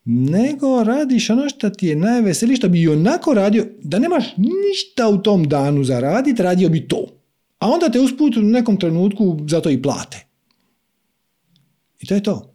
Nego 0.06 0.84
radiš 0.84 1.30
ono 1.30 1.50
što 1.50 1.70
ti 1.70 1.88
je 1.88 1.96
najveselije, 1.96 2.56
što 2.56 2.70
bi 2.70 2.82
i 2.82 2.88
onako 2.88 3.34
radio, 3.34 3.68
da 3.84 4.00
nemaš 4.00 4.26
ništa 4.38 5.10
u 5.10 5.18
tom 5.18 5.50
danu 5.50 5.84
za 5.84 6.00
radit, 6.00 6.40
radio 6.40 6.70
bi 6.70 6.88
to. 6.88 7.06
A 7.60 7.70
onda 7.70 7.90
te 7.90 8.00
usput 8.00 8.38
u 8.38 8.42
nekom 8.42 8.78
trenutku 8.78 9.40
za 9.48 9.62
to 9.62 9.70
i 9.70 9.82
plate. 9.82 10.26
I 12.00 12.06
to 12.06 12.16
je 12.16 12.24
to. 12.24 12.51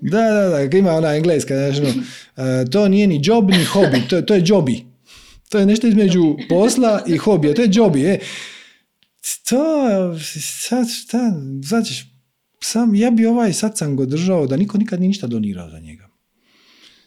Da, 0.00 0.30
da, 0.30 0.68
da, 0.68 0.78
ima 0.78 0.92
ona 0.92 1.16
engleska, 1.16 1.54
znači, 1.56 1.80
no, 1.82 2.02
to 2.72 2.88
nije 2.88 3.06
ni 3.06 3.20
job 3.22 3.50
ni 3.50 3.64
hobi, 3.64 4.02
to, 4.10 4.22
to 4.22 4.34
je 4.34 4.42
jobi. 4.46 4.84
To 5.48 5.58
je 5.58 5.66
nešto 5.66 5.86
između 5.86 6.36
posla 6.48 7.02
i 7.06 7.16
hobija, 7.16 7.54
to 7.54 7.62
je 7.62 7.70
jobi. 7.72 8.04
E. 8.06 8.18
To, 9.48 9.64
sad, 10.40 10.86
šta, 10.90 11.32
znači, 11.62 12.04
sam, 12.60 12.94
ja 12.94 13.10
bi 13.10 13.26
ovaj 13.26 13.52
sad 13.52 13.78
sam 13.78 13.96
go 13.96 14.06
držao 14.06 14.46
da 14.46 14.56
niko 14.56 14.78
nikad 14.78 15.00
nije 15.00 15.08
ništa 15.08 15.26
donirao 15.26 15.70
za 15.70 15.78
njega. 15.78 16.08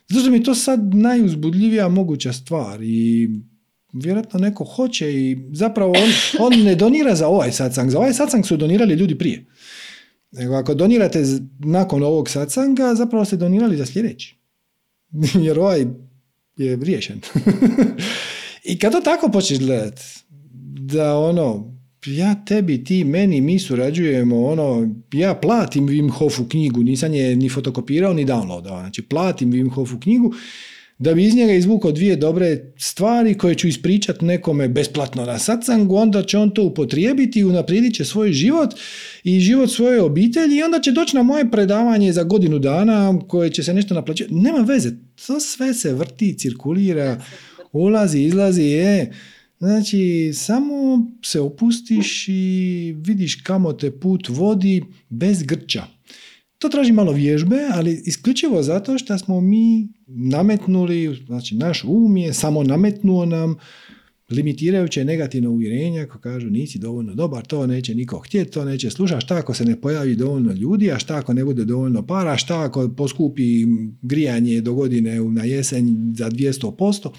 Zato 0.10 0.30
mi 0.30 0.44
to 0.44 0.56
sad 0.56 0.94
najuzbudljivija 0.94 1.90
moguća 1.90 2.34
stvar 2.34 2.84
i 2.84 3.30
vjerojatno 3.94 4.40
neko 4.40 4.64
hoće 4.64 5.14
i 5.14 5.38
zapravo 5.52 5.92
on, 5.92 6.10
on 6.40 6.64
ne 6.64 6.76
donira 6.76 7.16
za 7.16 7.28
ovaj 7.28 7.52
satsang. 7.52 7.90
Za 7.90 7.98
ovaj 7.98 8.14
satsang 8.14 8.46
su 8.46 8.58
donirali 8.58 8.94
ljudi 8.94 9.18
prije. 9.18 9.46
Nego 10.38 10.56
ako 10.56 10.74
donirate 10.74 11.24
nakon 11.60 12.04
ovog 12.04 12.30
satsanga, 12.30 12.96
zapravo 12.96 13.26
ste 13.26 13.38
donirali 13.38 13.78
za 13.78 13.86
sljedeći. 13.86 14.36
Jer 15.46 15.60
ovaj 15.60 15.86
je 16.58 16.76
riješen. 16.76 17.22
I 18.70 18.80
kad 18.80 18.92
to 18.92 19.02
tako 19.02 19.32
počneš 19.32 19.60
gledat, 19.60 20.00
da 20.80 21.18
ono, 21.18 21.76
ja 22.06 22.46
tebi, 22.46 22.84
ti, 22.84 23.04
meni, 23.04 23.42
mi 23.42 23.60
surađujemo, 23.60 24.46
ono, 24.46 24.90
ja 25.14 25.36
platim 25.36 25.88
Wim 25.88 26.12
Hofu 26.12 26.46
knjigu, 26.50 26.84
nisam 26.84 27.14
je 27.14 27.36
ni 27.36 27.50
fotokopirao, 27.50 28.14
ni 28.14 28.26
downloadao, 28.26 28.80
znači 28.80 29.02
platim 29.02 29.52
Wim 29.52 29.74
Hofu 29.74 30.00
knjigu, 30.00 30.34
da 30.98 31.14
bi 31.14 31.26
iz 31.26 31.36
njega 31.36 31.54
izvukao 31.54 31.92
dvije 31.92 32.16
dobre 32.16 32.74
stvari 32.78 33.34
koje 33.34 33.56
ću 33.56 33.68
ispričati 33.68 34.26
nekome 34.26 34.68
besplatno 34.68 35.26
na 35.26 35.40
satsangu, 35.40 35.96
onda 35.96 36.24
će 36.24 36.38
on 36.38 36.54
to 36.54 36.64
upotrijebiti 36.64 37.40
i 37.40 37.44
unaprijedit 37.44 37.96
će 37.96 38.06
svoj 38.06 38.32
život 38.32 38.70
i 39.24 39.40
život 39.40 39.72
svoje 39.72 40.02
obitelji 40.02 40.58
i 40.58 40.64
onda 40.64 40.80
će 40.80 40.92
doći 40.92 41.16
na 41.16 41.24
moje 41.24 41.52
predavanje 41.52 42.14
za 42.14 42.24
godinu 42.24 42.60
dana 42.60 43.20
koje 43.28 43.50
će 43.50 43.64
se 43.64 43.74
nešto 43.74 43.94
naplaćati. 43.94 44.34
Nema 44.34 44.60
veze, 44.60 44.92
to 45.28 45.40
sve 45.40 45.74
se 45.74 45.94
vrti, 45.94 46.38
cirkulira, 46.38 47.22
ulazi, 47.72 48.22
izlazi, 48.22 48.64
je. 48.64 49.14
Znači, 49.60 50.32
samo 50.34 51.06
se 51.24 51.40
opustiš 51.40 52.26
i 52.28 52.96
vidiš 52.98 53.36
kamo 53.36 53.74
te 53.74 53.92
put 53.92 54.30
vodi 54.30 54.84
bez 55.10 55.44
grča. 55.44 55.95
To 56.66 56.70
traži 56.70 56.92
malo 56.92 57.12
vježbe, 57.12 57.56
ali 57.74 58.02
isključivo 58.06 58.64
zato 58.64 58.98
što 58.98 59.18
smo 59.18 59.42
mi 59.42 59.88
nametnuli, 60.08 61.26
znači 61.26 61.56
naš 61.56 61.84
um 61.84 62.18
je 62.18 62.34
samo 62.34 62.64
nametnuo 62.64 63.26
nam 63.26 63.56
limitirajuće 64.30 65.06
negativne 65.06 65.50
uvjerenja 65.50 66.08
ko 66.08 66.20
kažu 66.20 66.50
nisi 66.50 66.80
dovoljno 66.80 67.16
dobar, 67.16 67.46
to 67.46 67.68
neće 67.68 67.96
niko 67.96 68.20
htjeti, 68.20 68.52
to 68.52 68.66
neće 68.66 68.90
slušati, 68.90 69.22
šta 69.22 69.36
ako 69.36 69.54
se 69.54 69.66
ne 69.66 69.82
pojavi 69.82 70.16
dovoljno 70.16 70.54
ljudi, 70.54 70.92
a 70.92 71.00
šta 71.00 71.16
ako 71.16 71.34
ne 71.34 71.46
bude 71.46 71.66
dovoljno 71.66 72.08
para, 72.08 72.38
šta 72.38 72.62
ako 72.62 72.90
poskupi 72.90 73.66
grijanje 74.02 74.62
do 74.62 74.74
godine 74.74 75.20
na 75.20 75.44
jesen 75.44 76.14
za 76.18 76.30
200%, 76.30 77.10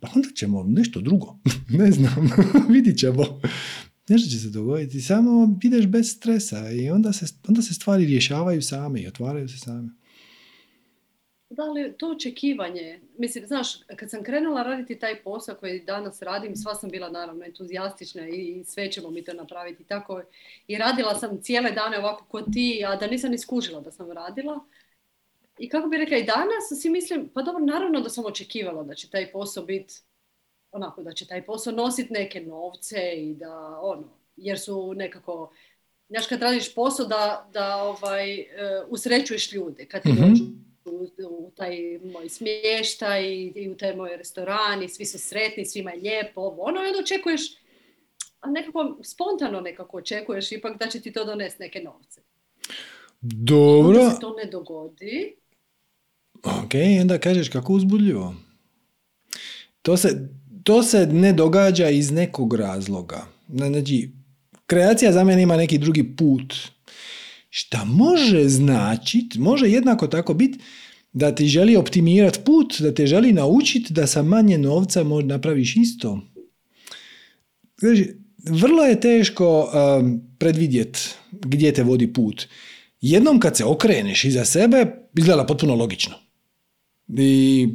pa 0.00 0.08
onda 0.14 0.28
ćemo 0.36 0.64
nešto 0.68 1.00
drugo, 1.00 1.38
ne 1.78 1.90
znam, 1.90 2.30
vidit 2.74 2.98
ćemo. 2.98 3.40
Nešto 4.08 4.30
će 4.30 4.38
se 4.38 4.50
dogoditi, 4.50 5.00
samo 5.00 5.58
ideš 5.62 5.86
bez 5.86 6.10
stresa 6.10 6.70
i 6.70 6.90
onda 6.90 7.12
se, 7.12 7.26
onda 7.48 7.62
se 7.62 7.74
stvari 7.74 8.06
rješavaju 8.06 8.62
same 8.62 9.00
i 9.00 9.06
otvaraju 9.06 9.48
se 9.48 9.58
same. 9.58 9.88
Da 11.50 11.64
li 11.64 11.94
to 11.98 12.10
očekivanje, 12.10 13.00
mislim, 13.18 13.46
znaš, 13.46 13.68
kad 13.96 14.10
sam 14.10 14.22
krenula 14.22 14.62
raditi 14.62 14.98
taj 14.98 15.22
posao 15.22 15.54
koji 15.54 15.80
danas 15.80 16.22
radim, 16.22 16.56
sva 16.56 16.74
sam 16.74 16.90
bila 16.90 17.10
naravno 17.10 17.44
entuzijastična 17.44 18.28
i 18.28 18.64
sve 18.64 18.90
ćemo 18.90 19.10
mi 19.10 19.24
to 19.24 19.32
napraviti 19.32 19.84
tako. 19.84 20.22
I 20.68 20.78
radila 20.78 21.14
sam 21.14 21.42
cijele 21.42 21.72
dane 21.72 21.98
ovako 21.98 22.24
kod 22.24 22.52
ti, 22.52 22.84
a 22.86 22.96
da 22.96 23.06
nisam 23.06 23.34
iskužila 23.34 23.80
da 23.80 23.92
sam 23.92 24.10
radila. 24.10 24.60
I 25.58 25.68
kako 25.68 25.88
bi 25.88 25.96
rekla, 25.96 26.16
i 26.16 26.24
danas 26.24 26.82
si 26.82 26.90
mislim, 26.90 27.28
pa 27.34 27.42
dobro, 27.42 27.64
naravno 27.64 28.00
da 28.00 28.08
sam 28.08 28.24
očekivala 28.24 28.82
da 28.82 28.94
će 28.94 29.10
taj 29.10 29.32
posao 29.32 29.64
biti 29.64 29.94
onako 30.76 31.02
da 31.02 31.12
će 31.12 31.26
taj 31.26 31.46
posao 31.46 31.72
nositi 31.72 32.12
neke 32.12 32.40
novce 32.40 33.12
i 33.16 33.34
da 33.34 33.78
ono, 33.82 34.08
jer 34.36 34.60
su 34.60 34.94
nekako, 34.94 35.52
znaš 36.08 36.26
kad 36.26 36.42
radiš 36.42 36.74
posao 36.74 37.06
da, 37.06 37.50
da 37.52 37.76
ovaj, 37.76 38.40
uh, 38.40 38.46
usrećuješ 38.88 39.52
ljude, 39.52 39.86
kad 39.86 40.02
ti 40.02 40.12
mm 40.12 40.66
dođu 40.86 41.28
u, 41.30 41.50
taj 41.56 41.98
moj 41.98 42.28
smještaj 42.28 43.24
i 43.54 43.68
u 43.72 43.76
taj 43.76 43.96
moj 43.96 44.16
restoran 44.16 44.82
i 44.82 44.88
svi 44.88 45.06
su 45.06 45.18
sretni, 45.18 45.64
svima 45.64 45.90
je 45.90 46.00
lijepo, 46.00 46.56
ono, 46.58 46.84
i 46.84 46.86
onda 46.86 46.98
očekuješ, 46.98 47.40
a 48.40 48.50
nekako 48.50 48.98
spontano 49.02 49.60
nekako 49.60 49.96
očekuješ 49.96 50.52
ipak 50.52 50.78
da 50.78 50.86
će 50.86 51.00
ti 51.00 51.12
to 51.12 51.24
donesti 51.24 51.62
neke 51.62 51.80
novce. 51.80 52.20
Dobro. 53.20 54.00
Onda 54.00 54.10
se 54.10 54.20
to 54.20 54.34
ne 54.44 54.50
dogodi. 54.50 55.36
Ok, 56.44 56.74
onda 57.00 57.18
kažeš 57.18 57.48
kako 57.48 57.72
uzbudljivo. 57.72 58.34
To 59.82 59.96
se, 59.96 60.28
to 60.66 60.82
se 60.82 61.06
ne 61.06 61.32
događa 61.32 61.88
iz 61.88 62.10
nekog 62.10 62.54
razloga. 62.54 63.26
Znači, 63.48 64.10
kreacija 64.66 65.12
za 65.12 65.24
mene 65.24 65.42
ima 65.42 65.56
neki 65.56 65.78
drugi 65.78 66.16
put. 66.16 66.54
Šta 67.50 67.84
može 67.84 68.48
značiti, 68.48 69.38
može 69.38 69.68
jednako 69.68 70.06
tako 70.06 70.34
biti 70.34 70.58
da 71.12 71.34
ti 71.34 71.46
želi 71.46 71.76
optimirati 71.76 72.38
put, 72.44 72.80
da 72.80 72.94
te 72.94 73.06
želi 73.06 73.32
naučiti 73.32 73.92
da 73.92 74.06
sa 74.06 74.22
manje 74.22 74.58
novca 74.58 75.04
napraviš 75.24 75.76
isto. 75.76 76.20
Znači, 77.78 78.16
vrlo 78.38 78.82
je 78.84 79.00
teško 79.00 79.60
um, 79.60 80.20
predvidjeti 80.38 81.00
gdje 81.32 81.72
te 81.72 81.82
vodi 81.82 82.12
put. 82.12 82.46
Jednom 83.00 83.40
kad 83.40 83.56
se 83.56 83.64
okreneš 83.64 84.24
iza 84.24 84.44
sebe, 84.44 84.86
izgleda 85.18 85.46
potpuno 85.46 85.74
logično. 85.74 86.14
I 87.08 87.68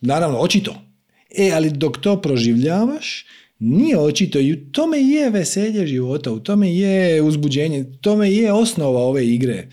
naravno, 0.00 0.38
očito, 0.38 0.89
E, 1.36 1.50
ali 1.54 1.70
dok 1.70 1.98
to 1.98 2.20
proživljavaš, 2.20 3.26
nije 3.58 3.98
očito 3.98 4.40
i 4.40 4.52
u 4.52 4.72
tome 4.72 4.98
je 4.98 5.30
veselje 5.30 5.86
života, 5.86 6.32
u 6.32 6.40
tome 6.40 6.74
je 6.74 7.22
uzbuđenje, 7.22 7.80
u 7.80 7.96
tome 7.96 8.32
je 8.32 8.52
osnova 8.52 9.00
ove 9.00 9.26
igre. 9.26 9.68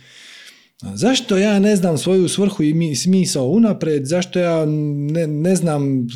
Zašto 0.82 1.38
ja 1.38 1.60
ne 1.60 1.76
znam 1.76 1.98
svoju 1.98 2.30
svrhu 2.30 2.64
i 2.64 2.96
smisao 2.96 3.48
unapred, 3.48 4.06
zašto 4.06 4.40
ja 4.40 4.66
ne, 5.12 5.28
ne 5.28 5.56
znam 5.56 6.08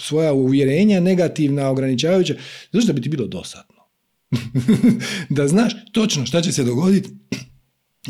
svoja 0.00 0.32
uvjerenja 0.32 1.00
negativna, 1.00 1.70
ograničavajuća, 1.70 2.34
zašto 2.72 2.92
bi 2.92 3.02
ti 3.02 3.08
bilo 3.08 3.26
dosadno? 3.26 3.82
da 5.36 5.48
znaš 5.48 5.72
točno 5.92 6.26
šta 6.26 6.42
će 6.42 6.52
se 6.52 6.64
dogoditi 6.64 7.10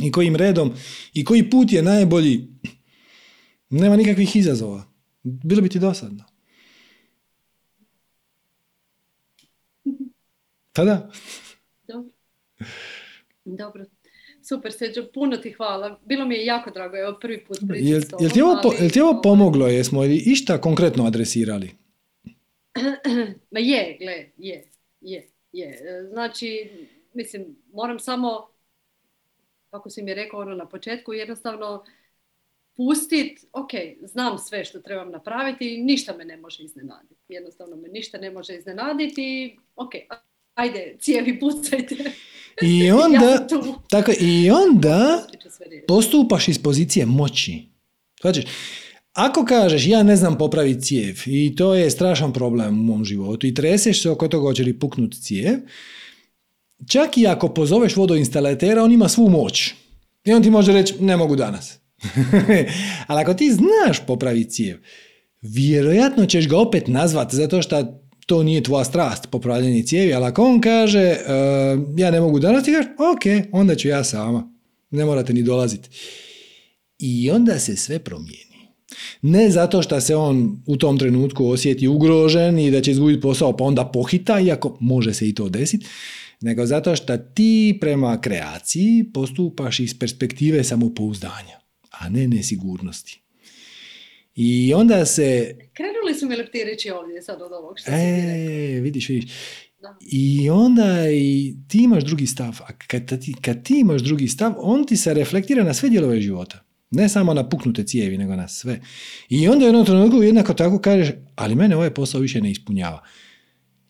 i 0.03 0.11
kojim 0.11 0.37
redom 0.37 0.73
i 1.15 1.25
koji 1.25 1.51
put 1.51 1.73
je 1.73 1.83
najbolji. 1.83 2.49
Nema 3.71 3.97
nikakvih 3.97 4.37
izazova. 4.37 4.85
Bilo 5.23 5.63
bi 5.63 5.69
ti 5.69 5.79
dosadno. 5.79 6.25
Pa 10.73 10.85
da. 10.85 11.11
Dobro. 11.89 12.11
Dobro. 13.45 13.85
Super, 14.43 14.73
Seđo, 14.73 15.07
puno 15.15 15.37
ti 15.37 15.51
hvala. 15.51 16.01
Bilo 16.05 16.27
mi 16.27 16.35
je 16.35 16.47
jako 16.47 16.71
drago, 16.71 16.97
evo 16.97 17.19
prvi 17.21 17.45
put 17.45 17.59
jel, 17.75 18.03
jel, 18.21 18.31
ti 18.31 18.43
ovo, 18.43 18.61
jel 18.81 18.91
ti 18.91 19.01
ovo 19.01 19.21
pomoglo? 19.23 19.67
Jesmo 19.67 20.01
li 20.01 20.17
išta 20.17 20.61
konkretno 20.61 21.07
adresirali? 21.07 21.71
Ma 23.53 23.61
je, 23.61 23.97
gle, 24.01 24.31
je, 24.39 24.65
je, 25.01 25.29
je. 25.53 25.79
Znači, 26.11 26.71
mislim, 27.15 27.57
moram 27.73 27.99
samo, 27.99 28.49
kako 29.71 29.91
si 29.91 30.03
mi 30.03 30.15
rekao 30.15 30.41
ono 30.41 30.55
na 30.55 30.69
početku, 30.69 31.13
jednostavno 31.13 31.85
pustit, 32.77 33.45
ok, 33.53 33.71
znam 34.03 34.39
sve 34.39 34.65
što 34.65 34.81
trebam 34.81 35.11
napraviti, 35.11 35.79
ništa 35.79 36.17
me 36.17 36.25
ne 36.25 36.37
može 36.37 36.63
iznenaditi. 36.63 37.21
Jednostavno 37.29 37.77
me 37.77 37.89
ništa 37.89 38.19
ne 38.19 38.31
može 38.31 38.57
iznenaditi, 38.57 39.59
ok, 39.77 39.93
ajde, 40.55 40.97
cijevi 41.01 41.41
pucajte. 41.41 41.97
I 42.63 42.91
onda, 42.91 43.47
tako, 43.91 44.13
i 44.21 44.51
onda 44.51 45.27
postupaš 45.89 46.49
iz 46.49 46.59
pozicije 46.59 47.07
moći. 47.07 47.67
Znači, 48.21 48.47
ako 49.13 49.45
kažeš 49.45 49.87
ja 49.87 50.03
ne 50.03 50.17
znam 50.17 50.39
popraviti 50.39 50.81
cijev 50.81 51.17
i 51.27 51.57
to 51.57 51.75
je 51.75 51.91
strašan 51.91 52.33
problem 52.33 52.81
u 52.81 52.83
mom 52.83 53.05
životu 53.05 53.47
i 53.47 53.55
treseš 53.55 54.03
se 54.03 54.11
oko 54.11 54.29
toga 54.29 54.43
hoće 54.43 54.63
li 54.63 54.79
puknuti 54.79 55.21
cijev, 55.21 55.59
čak 56.89 57.19
i 57.19 57.27
ako 57.27 57.55
pozoveš 57.55 57.97
vodoinstalatera, 57.97 58.83
on 58.83 58.93
ima 58.93 59.09
svu 59.09 59.29
moć. 59.29 59.75
I 60.25 60.33
on 60.33 60.43
ti 60.43 60.51
može 60.51 60.73
reći 60.73 60.95
ne 61.01 61.17
mogu 61.17 61.37
danas. 61.37 61.79
Ali 63.07 63.21
ako 63.21 63.35
ti 63.35 63.53
znaš 63.53 64.07
popraviti 64.07 64.51
cijev, 64.51 64.79
vjerojatno 65.41 66.27
ćeš 66.27 66.49
ga 66.49 66.59
opet 66.59 66.89
nazvat 66.89 67.35
zato 67.35 67.63
što 67.63 68.02
to 68.33 68.43
nije 68.43 68.63
tvoja 68.63 68.85
strast, 68.85 69.31
popravljanje 69.31 69.83
cijevi, 69.83 70.15
ali 70.15 70.25
ako 70.25 70.45
on 70.45 70.61
kaže 70.61 71.11
uh, 71.11 71.99
ja 71.99 72.11
ne 72.11 72.21
mogu 72.21 72.39
danas, 72.39 72.65
ti 72.65 72.73
kažeš 72.73 72.87
ok, 72.87 73.49
onda 73.53 73.75
ću 73.75 73.89
ja 73.89 74.05
sama. 74.05 74.53
Ne 74.91 75.05
morate 75.05 75.33
ni 75.33 75.43
dolaziti. 75.43 75.89
I 76.99 77.31
onda 77.31 77.59
se 77.59 77.77
sve 77.77 77.99
promijeni. 77.99 78.69
Ne 79.23 79.51
zato 79.51 79.83
što 79.83 80.01
se 80.01 80.17
on 80.17 80.63
u 80.67 80.77
tom 80.77 80.99
trenutku 80.99 81.47
osjeti 81.47 81.89
ugrožen 81.89 82.59
i 82.59 82.71
da 82.71 82.81
će 82.81 82.91
izgubiti 82.91 83.21
posao 83.21 83.57
pa 83.57 83.65
onda 83.65 83.85
pohita, 83.85 84.41
iako 84.41 84.77
može 84.81 85.15
se 85.15 85.29
i 85.29 85.35
to 85.35 85.49
desiti, 85.49 85.87
nego 86.41 86.67
zato 86.67 86.97
što 86.97 87.17
ti 87.17 87.79
prema 87.81 88.21
kreaciji 88.21 89.05
postupaš 89.15 89.81
iz 89.81 89.99
perspektive 89.99 90.65
samopouzdanja, 90.65 91.61
a 91.91 92.09
ne 92.09 92.29
nesigurnosti. 92.29 93.22
I 94.35 94.75
onda 94.75 95.05
se... 95.05 95.57
Krenuli 95.73 96.15
su 96.21 96.27
mi 96.27 96.37
lepti 96.37 96.65
reći 96.65 96.91
ovdje 96.91 97.23
sad 97.23 97.43
od 97.43 97.53
ovog 97.53 97.79
što 97.79 97.91
e, 97.91 98.81
vidiš, 98.81 99.09
vidiš. 99.09 99.33
I 100.01 100.51
onda 100.51 101.11
i 101.11 101.55
ti 101.69 101.79
imaš 101.83 102.05
drugi 102.05 102.27
stav. 102.27 102.61
A 102.61 102.73
kad 102.87 103.21
ti, 103.21 103.35
kad 103.43 103.63
ti 103.63 103.79
imaš 103.81 104.03
drugi 104.03 104.29
stav, 104.29 104.55
on 104.59 104.87
ti 104.87 104.97
se 104.97 105.15
reflektira 105.15 105.65
na 105.65 105.75
sve 105.75 105.89
dijelove 105.89 106.21
života. 106.21 106.65
Ne 106.91 107.09
samo 107.09 107.35
na 107.35 107.49
puknute 107.49 107.85
cijevi, 107.85 108.19
nego 108.19 108.37
na 108.37 108.49
sve. 108.49 108.81
I 109.29 109.49
onda 109.49 109.65
u 109.65 109.69
jednom 109.69 109.85
trenutku 109.85 110.23
jednako 110.23 110.55
tako 110.55 110.79
kažeš, 110.79 111.15
ali 111.37 111.55
mene 111.55 111.77
ovaj 111.77 111.95
posao 111.95 112.21
više 112.21 112.41
ne 112.41 112.51
ispunjava. 112.51 113.03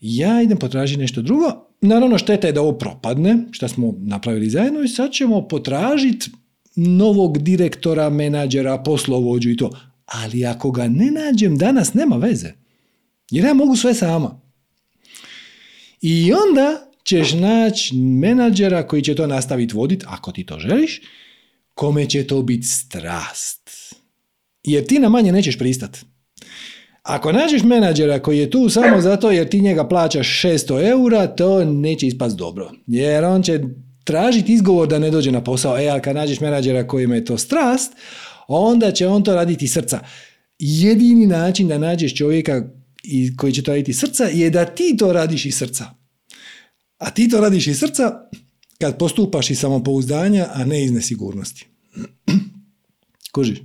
Ja 0.00 0.42
idem 0.42 0.58
potražiti 0.58 1.00
nešto 1.00 1.22
drugo. 1.22 1.46
Naravno, 1.80 2.18
šteta 2.18 2.46
je 2.46 2.52
da 2.52 2.62
ovo 2.62 2.78
propadne, 2.78 3.38
što 3.50 3.68
smo 3.68 3.94
napravili 3.98 4.50
zajedno 4.50 4.82
i 4.82 4.88
sad 4.88 5.12
ćemo 5.12 5.48
potražiti 5.48 6.30
novog 6.76 7.38
direktora, 7.38 8.10
menadžera, 8.10 8.78
poslovođu 8.78 9.50
i 9.50 9.56
to 9.56 9.70
ali 10.12 10.46
ako 10.46 10.70
ga 10.70 10.88
ne 10.88 11.10
nađem 11.10 11.58
danas, 11.58 11.94
nema 11.94 12.16
veze. 12.16 12.52
Jer 13.30 13.44
ja 13.44 13.54
mogu 13.54 13.76
sve 13.76 13.94
sama. 13.94 14.40
I 16.00 16.32
onda 16.32 16.90
ćeš 17.04 17.32
naći 17.32 17.96
menadžera 17.96 18.86
koji 18.86 19.02
će 19.02 19.14
to 19.14 19.26
nastaviti 19.26 19.76
voditi, 19.76 20.04
ako 20.08 20.32
ti 20.32 20.46
to 20.46 20.58
želiš, 20.58 21.00
kome 21.74 22.08
će 22.08 22.26
to 22.26 22.42
biti 22.42 22.66
strast. 22.66 23.70
jer 24.64 24.86
ti 24.86 24.98
na 24.98 25.08
manje 25.08 25.32
nećeš 25.32 25.58
pristat. 25.58 25.98
Ako 27.02 27.32
nađeš 27.32 27.62
menadžera 27.62 28.18
koji 28.18 28.38
je 28.38 28.50
tu 28.50 28.68
samo 28.68 29.00
zato 29.00 29.30
jer 29.30 29.48
ti 29.48 29.60
njega 29.60 29.88
plaćaš 29.88 30.42
600 30.42 30.90
eura, 30.90 31.26
to 31.26 31.64
neće 31.64 32.06
ispast 32.06 32.36
dobro. 32.36 32.70
Jer 32.86 33.24
on 33.24 33.42
će 33.42 33.60
tražiti 34.04 34.52
izgovor 34.52 34.88
da 34.88 34.98
ne 34.98 35.10
dođe 35.10 35.32
na 35.32 35.44
posao. 35.44 35.78
E, 35.78 35.88
ali 35.88 36.02
kad 36.02 36.16
nađeš 36.16 36.40
menadžera 36.40 36.86
kojima 36.86 37.14
je 37.14 37.24
to 37.24 37.38
strast, 37.38 37.92
onda 38.48 38.92
će 38.92 39.06
on 39.06 39.24
to 39.24 39.34
raditi 39.34 39.68
srca. 39.68 40.00
Jedini 40.58 41.26
način 41.26 41.68
da 41.68 41.78
nađeš 41.78 42.16
čovjeka 42.16 42.62
koji 43.36 43.52
će 43.52 43.62
to 43.62 43.70
raditi 43.70 43.92
srca 43.92 44.24
je 44.24 44.50
da 44.50 44.64
ti 44.64 44.96
to 44.98 45.12
radiš 45.12 45.46
iz 45.46 45.58
srca. 45.58 45.84
A 46.98 47.10
ti 47.10 47.28
to 47.28 47.40
radiš 47.40 47.66
iz 47.66 47.78
srca 47.78 48.28
kad 48.80 48.98
postupaš 48.98 49.50
iz 49.50 49.60
samopouzdanja, 49.60 50.46
a 50.54 50.64
ne 50.64 50.84
iz 50.84 50.92
nesigurnosti. 50.92 51.66
Kužiš? 53.34 53.58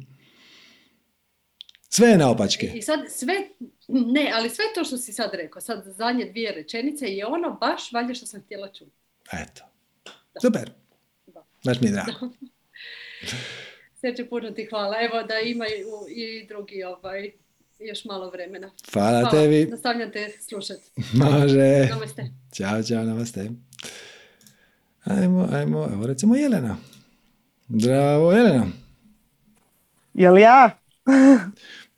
Sve 1.90 2.08
je 2.08 2.18
naopačke. 2.18 2.72
I 2.76 2.82
sad 2.82 3.00
sve, 3.10 3.34
ne, 3.88 4.32
ali 4.34 4.50
sve 4.50 4.66
to 4.76 4.84
što 4.84 4.98
si 4.98 5.14
sad 5.14 5.30
rekao, 5.34 5.62
sad 5.62 5.84
zadnje 5.98 6.26
dvije 6.26 6.52
rečenice 6.52 7.06
je 7.06 7.26
ono 7.26 7.58
baš 7.62 7.92
valje 7.92 8.16
što 8.16 8.26
sam 8.26 8.42
htjela 8.42 8.74
čuti. 8.74 8.92
Eto. 9.34 9.64
Super. 10.42 10.72
Da. 11.28 11.46
Baš 11.66 11.82
mi 11.82 11.88
je 11.88 11.92
drago. 11.98 12.34
Sve 14.16 14.30
puno 14.30 14.52
ti 14.52 14.66
hvala. 14.70 14.96
Evo 15.02 15.24
da 15.24 15.40
imaju 15.40 15.88
i 16.10 16.48
drugi 16.48 16.84
ovaj, 16.84 17.32
još 17.80 18.06
malo 18.06 18.30
vremena. 18.30 18.72
Hvala, 18.94 19.20
hvala. 19.20 19.32
tebi. 19.32 19.66
Nastavljam 19.72 20.12
te 20.12 20.32
slušati. 20.50 20.92
Može. 21.14 21.88
Namaste. 21.90 22.32
Ćao, 22.54 22.84
čao, 22.84 23.04
namaste. 23.04 23.50
Ajmo, 25.04 25.50
ajmo, 25.52 25.90
evo 25.94 26.08
recimo 26.08 26.36
Jelena. 26.36 26.78
Zdravo, 27.70 28.32
Jelena. 28.32 28.68
Jel 30.14 30.38
ja? 30.38 30.80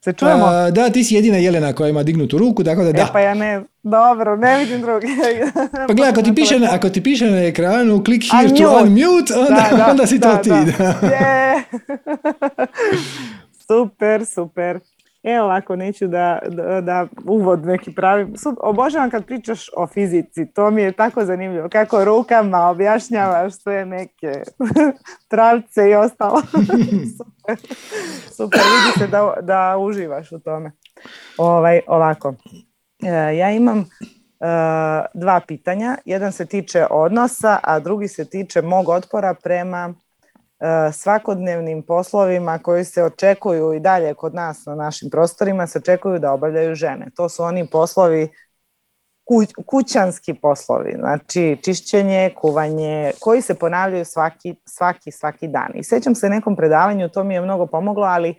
Se 0.04 0.12
čujemo? 0.12 0.44
A, 0.46 0.70
da, 0.70 0.90
ti 0.90 1.04
si 1.04 1.14
jedina 1.14 1.36
Jelena 1.36 1.72
koja 1.72 1.88
ima 1.88 2.02
dignutu 2.02 2.38
ruku, 2.38 2.64
tako 2.64 2.84
da 2.84 2.92
da. 2.92 3.02
E 3.02 3.06
pa 3.12 3.20
ja 3.20 3.34
ne, 3.34 3.62
dobro, 3.82 4.36
ne 4.36 4.58
vidim 4.58 4.80
drugi. 4.80 5.06
pa 5.88 5.94
gledaj, 5.94 6.10
ako 6.10 6.22
ti, 6.22 6.34
piše 6.34 6.58
na, 6.58 6.68
ako 6.72 6.88
ti 6.88 7.02
piše 7.02 7.30
na 7.30 7.44
ekranu 7.44 8.04
click 8.04 8.24
here 8.32 8.46
unmute. 8.46 8.64
to 8.64 8.82
unmute, 8.82 9.34
onda, 9.34 9.68
da, 9.70 9.76
da, 9.76 9.90
onda 9.90 10.06
si 10.06 10.18
da, 10.18 10.36
to 10.36 10.42
ti. 10.42 10.50
Da. 10.50 10.94
Da. 11.00 11.62
super, 13.68 14.26
super. 14.26 14.80
Evo 15.22 15.44
ovako, 15.44 15.76
neću 15.76 16.08
da, 16.08 16.38
da, 16.48 16.80
da 16.80 17.06
uvod 17.26 17.66
neki 17.66 17.94
pravi. 17.94 18.32
Obožavam 18.60 19.10
kad 19.10 19.26
pričaš 19.26 19.68
o 19.76 19.86
fizici, 19.86 20.46
to 20.46 20.70
mi 20.70 20.82
je 20.82 20.92
tako 20.92 21.24
zanimljivo. 21.24 21.68
Kako 21.68 22.04
rukama 22.04 22.68
objašnjavaš 22.68 23.54
sve 23.54 23.86
neke 23.86 24.32
travce 25.30 25.90
i 25.90 25.94
ostalo. 25.94 26.42
super, 27.16 27.56
super, 28.36 28.60
vidi 28.60 28.98
se 28.98 29.06
da, 29.06 29.34
da 29.40 29.76
uživaš 29.78 30.32
u 30.32 30.38
tome. 30.38 30.72
Ovaj, 31.38 31.80
ovako, 31.86 32.34
e, 33.02 33.36
ja 33.36 33.50
imam 33.50 33.78
e, 33.78 33.84
dva 35.14 35.40
pitanja. 35.48 35.96
Jedan 36.04 36.32
se 36.32 36.46
tiče 36.46 36.86
odnosa, 36.90 37.58
a 37.62 37.78
drugi 37.78 38.08
se 38.08 38.24
tiče 38.24 38.62
mog 38.62 38.88
otpora 38.88 39.34
prema 39.34 39.94
svakodnevnim 40.92 41.82
poslovima 41.82 42.58
koji 42.58 42.84
se 42.84 43.04
očekuju 43.04 43.72
i 43.72 43.80
dalje 43.80 44.14
kod 44.14 44.34
nas 44.34 44.66
na 44.66 44.74
našim 44.74 45.10
prostorima 45.10 45.66
se 45.66 45.78
očekuju 45.78 46.18
da 46.18 46.32
obavljaju 46.32 46.74
žene. 46.74 47.06
To 47.16 47.28
su 47.28 47.42
oni 47.42 47.66
poslovi 47.66 48.28
kućanski 49.66 50.34
poslovi, 50.34 50.94
znači 50.98 51.58
čišćenje, 51.64 52.30
kuvanje, 52.36 53.12
koji 53.20 53.42
se 53.42 53.54
ponavljaju 53.54 54.04
svaki, 54.04 54.54
svaki, 54.64 55.10
svaki 55.10 55.48
dan. 55.48 55.70
I 55.74 55.84
sećam 55.84 56.14
se 56.14 56.28
nekom 56.28 56.56
predavanju, 56.56 57.08
to 57.08 57.24
mi 57.24 57.34
je 57.34 57.40
mnogo 57.40 57.66
pomoglo, 57.66 58.06
ali 58.06 58.34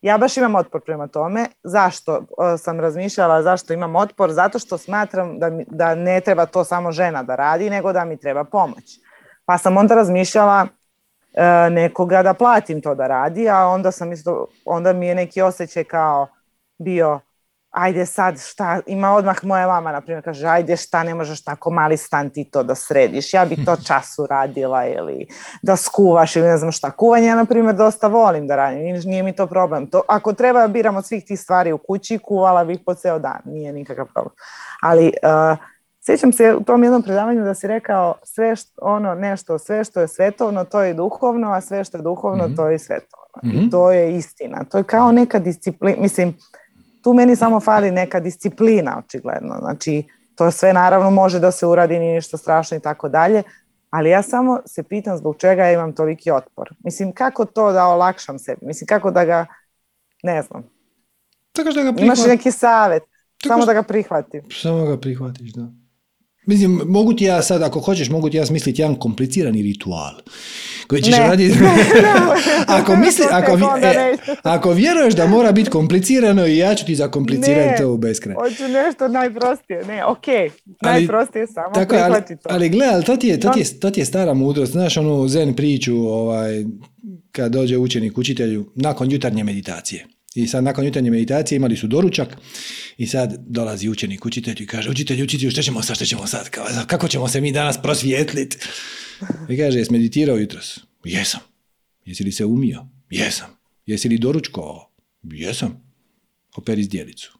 ja 0.00 0.18
baš 0.18 0.36
imam 0.36 0.54
otpor 0.54 0.80
prema 0.84 1.06
tome. 1.06 1.46
Zašto 1.62 2.16
e, 2.16 2.58
sam 2.58 2.80
razmišljala, 2.80 3.42
zašto 3.42 3.72
imam 3.72 3.96
otpor? 3.96 4.30
Zato 4.32 4.58
što 4.58 4.78
smatram 4.78 5.38
da, 5.38 5.50
mi, 5.50 5.64
da 5.68 5.94
ne 5.94 6.20
treba 6.20 6.46
to 6.46 6.64
samo 6.64 6.92
žena 6.92 7.22
da 7.22 7.34
radi, 7.34 7.70
nego 7.70 7.92
da 7.92 8.04
mi 8.04 8.16
treba 8.16 8.44
pomoć. 8.44 8.98
Pa 9.44 9.58
sam 9.58 9.76
onda 9.76 9.94
razmišljala 9.94 10.66
E, 10.66 10.81
nekoga 11.70 12.22
da 12.22 12.34
platim 12.34 12.82
to 12.82 12.94
da 12.94 13.06
radi, 13.06 13.48
a 13.48 13.66
onda 13.66 13.90
sam 13.90 14.12
isto, 14.12 14.46
onda 14.64 14.92
mi 14.92 15.06
je 15.06 15.14
neki 15.14 15.42
osjećaj 15.42 15.84
kao 15.84 16.28
bio 16.78 17.20
ajde 17.72 18.06
sad 18.06 18.40
šta, 18.40 18.80
ima 18.86 19.14
odmah 19.14 19.44
moja 19.44 19.66
mama 19.66 19.92
na 19.92 20.00
primjer 20.00 20.24
kaže 20.24 20.46
ajde 20.46 20.76
šta 20.76 21.02
ne 21.02 21.14
možeš 21.14 21.44
tako 21.44 21.70
mali 21.70 21.96
stan 21.96 22.30
ti 22.30 22.44
to 22.44 22.62
da 22.62 22.74
središ, 22.74 23.34
ja 23.34 23.44
bi 23.44 23.64
to 23.64 23.76
čas 23.88 24.18
uradila 24.18 24.86
ili 24.86 25.26
da 25.62 25.76
skuvaš 25.76 26.36
ili 26.36 26.48
ne 26.48 26.56
znam 26.56 26.72
šta, 26.72 26.90
kuvanje 26.90 27.26
ja 27.26 27.36
na 27.36 27.44
primjer 27.44 27.74
dosta 27.74 28.06
volim 28.06 28.46
da 28.46 28.56
radim, 28.56 29.00
nije 29.04 29.22
mi 29.22 29.36
to 29.36 29.46
problem, 29.46 29.86
to, 29.86 30.02
ako 30.08 30.32
treba 30.32 30.68
biram 30.68 30.96
od 30.96 31.06
svih 31.06 31.24
tih 31.24 31.40
stvari 31.40 31.72
u 31.72 31.78
kući, 31.78 32.18
kuvala 32.18 32.64
bih 32.64 32.80
po 32.86 32.94
ceo 32.94 33.18
dan, 33.18 33.40
nije 33.44 33.72
nikakav 33.72 34.06
problem, 34.14 34.34
ali 34.82 35.06
uh, 35.06 35.58
Sjećam 36.06 36.32
se 36.32 36.54
u 36.54 36.64
tom 36.64 36.82
jednom 36.82 37.02
predavanju 37.02 37.44
da 37.44 37.54
si 37.54 37.66
rekao 37.66 38.14
sve 38.22 38.56
što, 38.56 38.72
ono 38.82 39.14
nešto, 39.14 39.58
sve 39.58 39.84
što 39.84 40.00
je 40.00 40.08
svetovno 40.08 40.64
to 40.64 40.82
je 40.82 40.94
duhovno, 40.94 41.52
a 41.52 41.60
sve 41.60 41.84
što 41.84 41.98
je 41.98 42.02
duhovno 42.02 42.44
mm-hmm. 42.44 42.56
to 42.56 42.68
je 42.68 42.78
svetovno. 42.78 43.26
Mm-hmm. 43.36 43.58
I 43.58 43.60
mhm. 43.60 43.70
to 43.70 43.92
je 43.92 44.16
istina. 44.16 44.64
To 44.64 44.78
je 44.78 44.84
kao 44.84 45.12
neka 45.12 45.38
disciplina, 45.38 45.96
mislim, 46.00 46.34
tu 47.02 47.12
meni 47.14 47.36
samo 47.36 47.60
fali 47.60 47.90
neka 47.90 48.20
disciplina 48.20 48.98
očigledno. 48.98 49.56
Znači, 49.60 50.04
to 50.34 50.50
sve 50.50 50.72
naravno 50.72 51.10
može 51.10 51.40
da 51.40 51.50
se 51.50 51.66
uradi, 51.66 51.98
nije 51.98 52.14
ništa 52.14 52.36
strašno 52.36 52.76
i 52.76 52.80
tako 52.80 53.08
dalje, 53.08 53.42
ali 53.90 54.10
ja 54.10 54.22
samo 54.22 54.60
se 54.66 54.82
pitam 54.82 55.16
zbog 55.16 55.36
čega 55.36 55.64
ja 55.64 55.72
imam 55.72 55.92
toliki 55.92 56.30
otpor. 56.30 56.74
Mislim, 56.84 57.12
kako 57.12 57.44
to 57.44 57.72
da 57.72 57.86
olakšam 57.86 58.38
sebi? 58.38 58.66
Mislim, 58.66 58.86
kako 58.86 59.10
da 59.10 59.24
ga, 59.24 59.46
ne 60.22 60.42
znam. 60.42 60.62
Tako 61.52 61.72
da 61.72 61.82
ga 61.82 61.92
prihvat... 61.92 62.18
Imaš 62.18 62.26
neki 62.26 62.50
savjet, 62.50 63.02
Tako 63.42 63.54
samo 63.54 63.66
da 63.66 63.72
ga 63.72 63.82
prihvatim. 63.82 64.42
Samo 64.62 64.84
ga 64.84 64.96
prihvatiš, 64.96 65.52
da. 65.52 65.81
Mislim, 66.46 66.80
mogu 66.86 67.14
ti 67.14 67.24
ja 67.24 67.42
sad, 67.42 67.62
ako 67.62 67.80
hoćeš, 67.80 68.10
mogu 68.10 68.30
ti 68.30 68.36
ja 68.36 68.46
smisliti 68.46 68.82
jedan 68.82 68.94
komplicirani 68.94 69.62
ritual 69.62 70.12
koji 70.86 71.02
ćeš 71.02 71.16
raditi. 71.16 71.58
ako, 72.78 72.96
misli, 72.96 73.24
ako, 73.30 73.58
e, 73.82 74.16
ako 74.42 74.70
vjeruješ 74.70 75.14
da 75.14 75.26
mora 75.26 75.52
biti 75.52 75.70
komplicirano 75.70 76.46
i 76.46 76.56
ja 76.56 76.74
ću 76.74 76.86
ti 76.86 76.94
zakomplicirati 76.94 77.82
to 77.82 77.92
u 77.92 77.96
beskraj. 77.96 78.34
Hoću 78.34 78.68
nešto 78.68 79.08
najprostije. 79.08 79.84
Ne, 79.84 80.04
ok, 80.04 80.26
najprostije 80.80 81.46
samo 81.46 81.74
tako, 81.74 81.96
ali, 81.96 82.22
to. 82.28 82.48
Ali 82.50 82.68
gledaj, 82.68 83.02
to 83.02 83.16
ti, 83.16 83.28
je, 83.28 83.40
to, 83.40 83.50
ti 83.50 83.60
je, 83.60 83.80
to 83.80 83.90
ti 83.90 84.00
je 84.00 84.04
stara 84.04 84.34
mudrost. 84.34 84.72
Znaš 84.72 84.96
onu 84.96 85.28
zen 85.28 85.54
priču 85.54 85.96
ovaj, 85.96 86.64
kad 87.32 87.52
dođe 87.52 87.78
učenik 87.78 88.18
učitelju 88.18 88.70
nakon 88.74 89.10
jutarnje 89.10 89.44
meditacije. 89.44 90.06
I 90.34 90.46
sad 90.46 90.64
nakon 90.64 90.84
jutarnje 90.84 91.10
meditacije 91.10 91.56
imali 91.56 91.76
su 91.76 91.86
doručak 91.86 92.36
i 92.96 93.06
sad 93.06 93.36
dolazi 93.46 93.88
učenik 93.88 94.26
učitelj 94.26 94.62
i 94.62 94.66
kaže 94.66 94.90
učitelj, 94.90 95.22
učitelj, 95.22 95.50
što 95.50 95.62
ćemo 95.62 95.82
sad, 95.82 95.96
što 95.96 96.04
ćemo 96.04 96.26
sad, 96.26 96.50
kako 96.86 97.08
ćemo 97.08 97.28
se 97.28 97.40
mi 97.40 97.52
danas 97.52 97.82
prosvijetliti? 97.82 98.56
I 99.48 99.56
kaže, 99.56 99.78
jes 99.78 99.90
meditirao 99.90 100.36
jutros? 100.36 100.80
Jesam. 101.04 101.40
Jesi 102.04 102.24
li 102.24 102.32
se 102.32 102.44
umio? 102.44 102.86
Jesam. 103.10 103.48
Jesi 103.86 104.08
li 104.08 104.18
doručko? 104.18 104.90
Jesam. 105.22 105.82
Operi 106.56 106.82
zdjelicu. 106.82 107.38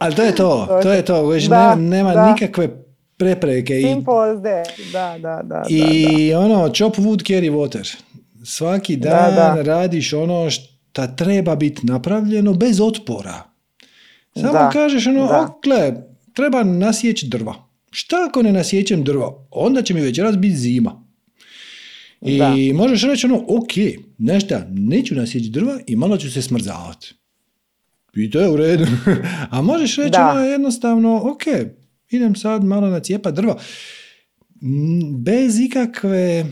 Ali 0.00 0.14
to 0.14 0.22
je 0.22 0.34
to, 0.34 0.80
to 0.82 0.92
je 0.92 1.04
to, 1.04 1.26
već 1.26 1.44
da, 1.44 1.74
nema, 1.74 2.12
nema 2.12 2.30
nikakve 2.30 2.84
prepreke. 3.16 3.82
That. 3.82 4.92
Da, 4.92 5.18
da, 5.18 5.42
da. 5.44 5.62
I 5.68 6.30
da, 6.32 6.38
da. 6.38 6.40
ono, 6.40 6.72
chop 6.78 6.96
wood, 6.96 7.22
carry 7.22 7.50
water. 7.50 7.96
Svaki 8.44 8.96
dan 8.96 9.34
da, 9.34 9.62
radiš 9.62 10.12
ono 10.12 10.50
što 10.50 11.06
treba 11.06 11.56
biti 11.56 11.86
napravljeno 11.86 12.52
bez 12.52 12.80
otpora. 12.80 13.42
Samo 14.34 14.52
da, 14.52 14.70
kažeš 14.72 15.06
ono, 15.06 15.28
okle, 15.42 15.92
treba 16.32 16.64
nasjeći 16.64 17.26
drva. 17.28 17.54
Šta 17.90 18.16
ako 18.28 18.42
ne 18.42 18.52
nasjećem 18.52 19.04
drva? 19.04 19.46
Onda 19.50 19.82
će 19.82 19.94
mi 19.94 20.00
večeras 20.00 20.36
biti 20.38 20.56
zima. 20.56 21.04
I 22.20 22.38
da. 22.38 22.54
možeš 22.74 23.02
reći 23.02 23.26
ono, 23.26 23.44
ok, 23.48 23.72
nešto, 24.18 24.60
neću 24.70 25.14
nasjeći 25.14 25.48
drva 25.50 25.78
i 25.86 25.96
malo 25.96 26.16
ću 26.16 26.30
se 26.30 26.42
smrzavati. 26.42 27.14
I 28.16 28.30
to 28.30 28.40
je 28.40 28.48
u 28.48 28.56
redu. 28.56 28.86
A 29.50 29.62
možeš 29.62 29.96
reći 29.96 30.18
ono 30.20 30.40
jednostavno, 30.40 31.16
ok, 31.16 31.42
idem 32.10 32.36
sad 32.36 32.64
malo 32.64 32.88
na 32.88 33.00
cijepa 33.00 33.30
drva. 33.30 33.56
Bez 35.16 35.60
ikakve 35.60 36.44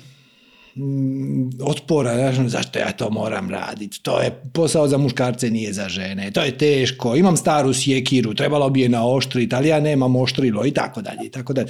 otpora, 1.61 2.13
ja 2.13 2.49
zašto 2.49 2.79
ja 2.79 2.93
to 2.93 3.11
moram 3.11 3.51
raditi, 3.51 4.03
to 4.03 4.21
je 4.21 4.43
posao 4.53 4.89
za 4.89 4.99
muškarce, 4.99 5.51
nije 5.51 5.73
za 5.73 5.89
žene, 5.89 6.31
to 6.31 6.43
je 6.43 6.59
teško, 6.59 7.17
imam 7.17 7.37
staru 7.37 7.73
sjekiru, 7.73 8.35
trebalo 8.35 8.71
bi 8.71 8.81
je 8.81 8.89
naoštriti, 8.89 9.55
ali 9.55 9.69
ja 9.69 9.81
nemam 9.81 10.17
oštrilo 10.17 10.67
i 10.67 10.71
tako 10.71 11.03
dalje, 11.03 11.27
i 11.27 11.31
tako 11.31 11.53
dalje. 11.53 11.69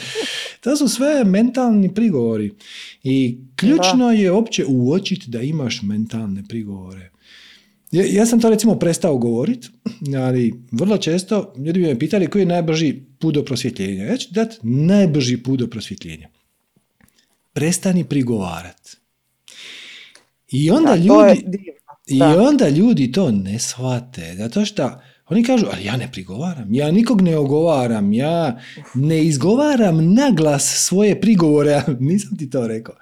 To 0.60 0.76
su 0.76 0.88
sve 0.88 1.24
mentalni 1.24 1.94
prigovori 1.94 2.52
i 3.02 3.38
ključno 3.56 4.10
je 4.10 4.32
opće 4.32 4.64
uočiti 4.68 5.30
da 5.30 5.40
imaš 5.40 5.82
mentalne 5.82 6.42
prigovore. 6.48 7.10
Ja, 7.92 8.04
ja 8.08 8.26
sam 8.26 8.40
to 8.40 8.50
recimo 8.50 8.74
prestao 8.74 9.18
govoriti, 9.18 9.68
ali 10.16 10.54
vrlo 10.72 10.98
često 10.98 11.54
ljudi 11.58 11.80
bi 11.80 11.86
me 11.86 11.98
pitali 11.98 12.26
koji 12.26 12.42
je 12.42 12.46
najbrži 12.46 12.94
put 13.18 13.34
do 13.34 13.44
prosvjetljenja. 13.44 14.04
Ja 14.04 14.16
ću 14.16 14.28
dati 14.30 14.56
najbrži 14.62 15.36
put 15.36 15.58
do 15.58 15.66
prosvjetljenja 15.66 16.28
prestani 17.52 18.04
prigovarati. 18.04 18.96
I 20.48 20.70
onda 20.70 20.94
ljudi... 20.94 21.44
I 22.06 22.22
onda 22.22 22.68
ljudi 22.68 23.12
to 23.12 23.30
ne 23.30 23.58
shvate, 23.58 24.34
zato 24.38 24.64
što 24.64 24.90
oni 25.28 25.44
kažu, 25.44 25.66
ali 25.72 25.84
ja 25.84 25.96
ne 25.96 26.08
prigovaram, 26.12 26.74
ja 26.74 26.90
nikog 26.90 27.20
ne 27.20 27.36
ogovaram, 27.36 28.12
ja 28.12 28.58
ne 28.94 29.24
izgovaram 29.24 30.14
naglas 30.14 30.62
svoje 30.62 31.20
prigovore, 31.20 31.82
nisam 32.00 32.36
ti 32.38 32.50
to 32.50 32.66
rekao. 32.66 32.94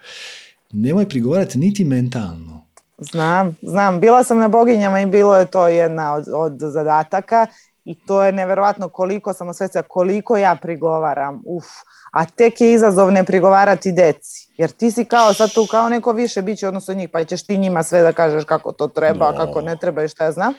Nemoj 0.72 1.08
prigovarati 1.08 1.58
niti 1.58 1.84
mentalno. 1.84 2.66
Znam, 2.98 3.56
znam. 3.62 4.00
Bila 4.00 4.24
sam 4.24 4.38
na 4.38 4.48
boginjama 4.48 5.00
i 5.00 5.06
bilo 5.06 5.36
je 5.36 5.46
to 5.46 5.68
jedna 5.68 6.14
od, 6.14 6.24
od 6.34 6.58
zadataka 6.58 7.46
i 7.84 8.06
to 8.06 8.22
je 8.22 8.32
neverovatno 8.32 8.88
koliko 8.88 9.32
sam 9.32 9.48
osvjeća, 9.48 9.82
koliko 9.82 10.36
ja 10.36 10.56
prigovaram. 10.62 11.42
Uf. 11.46 11.64
A 12.12 12.24
tek 12.24 12.60
je 12.60 12.72
izazov 12.72 13.12
ne 13.12 13.24
prigovarati 13.24 13.92
deci. 13.92 14.52
Jer 14.56 14.70
ti 14.70 14.90
si 14.90 15.04
kao 15.04 15.34
sad 15.34 15.54
tu 15.54 15.66
kao 15.70 15.88
neko 15.88 16.12
više 16.12 16.42
biće 16.42 16.68
odnosno 16.68 16.94
njih, 16.94 17.08
pa 17.12 17.24
ćeš 17.24 17.46
ti 17.46 17.58
njima 17.58 17.82
sve 17.82 18.02
da 18.02 18.12
kažeš 18.12 18.44
kako 18.44 18.72
to 18.72 18.88
treba, 18.88 19.36
kako 19.36 19.60
ne 19.60 19.76
treba 19.76 20.04
i 20.04 20.08
šta 20.08 20.24
ja 20.24 20.32
znam. 20.32 20.54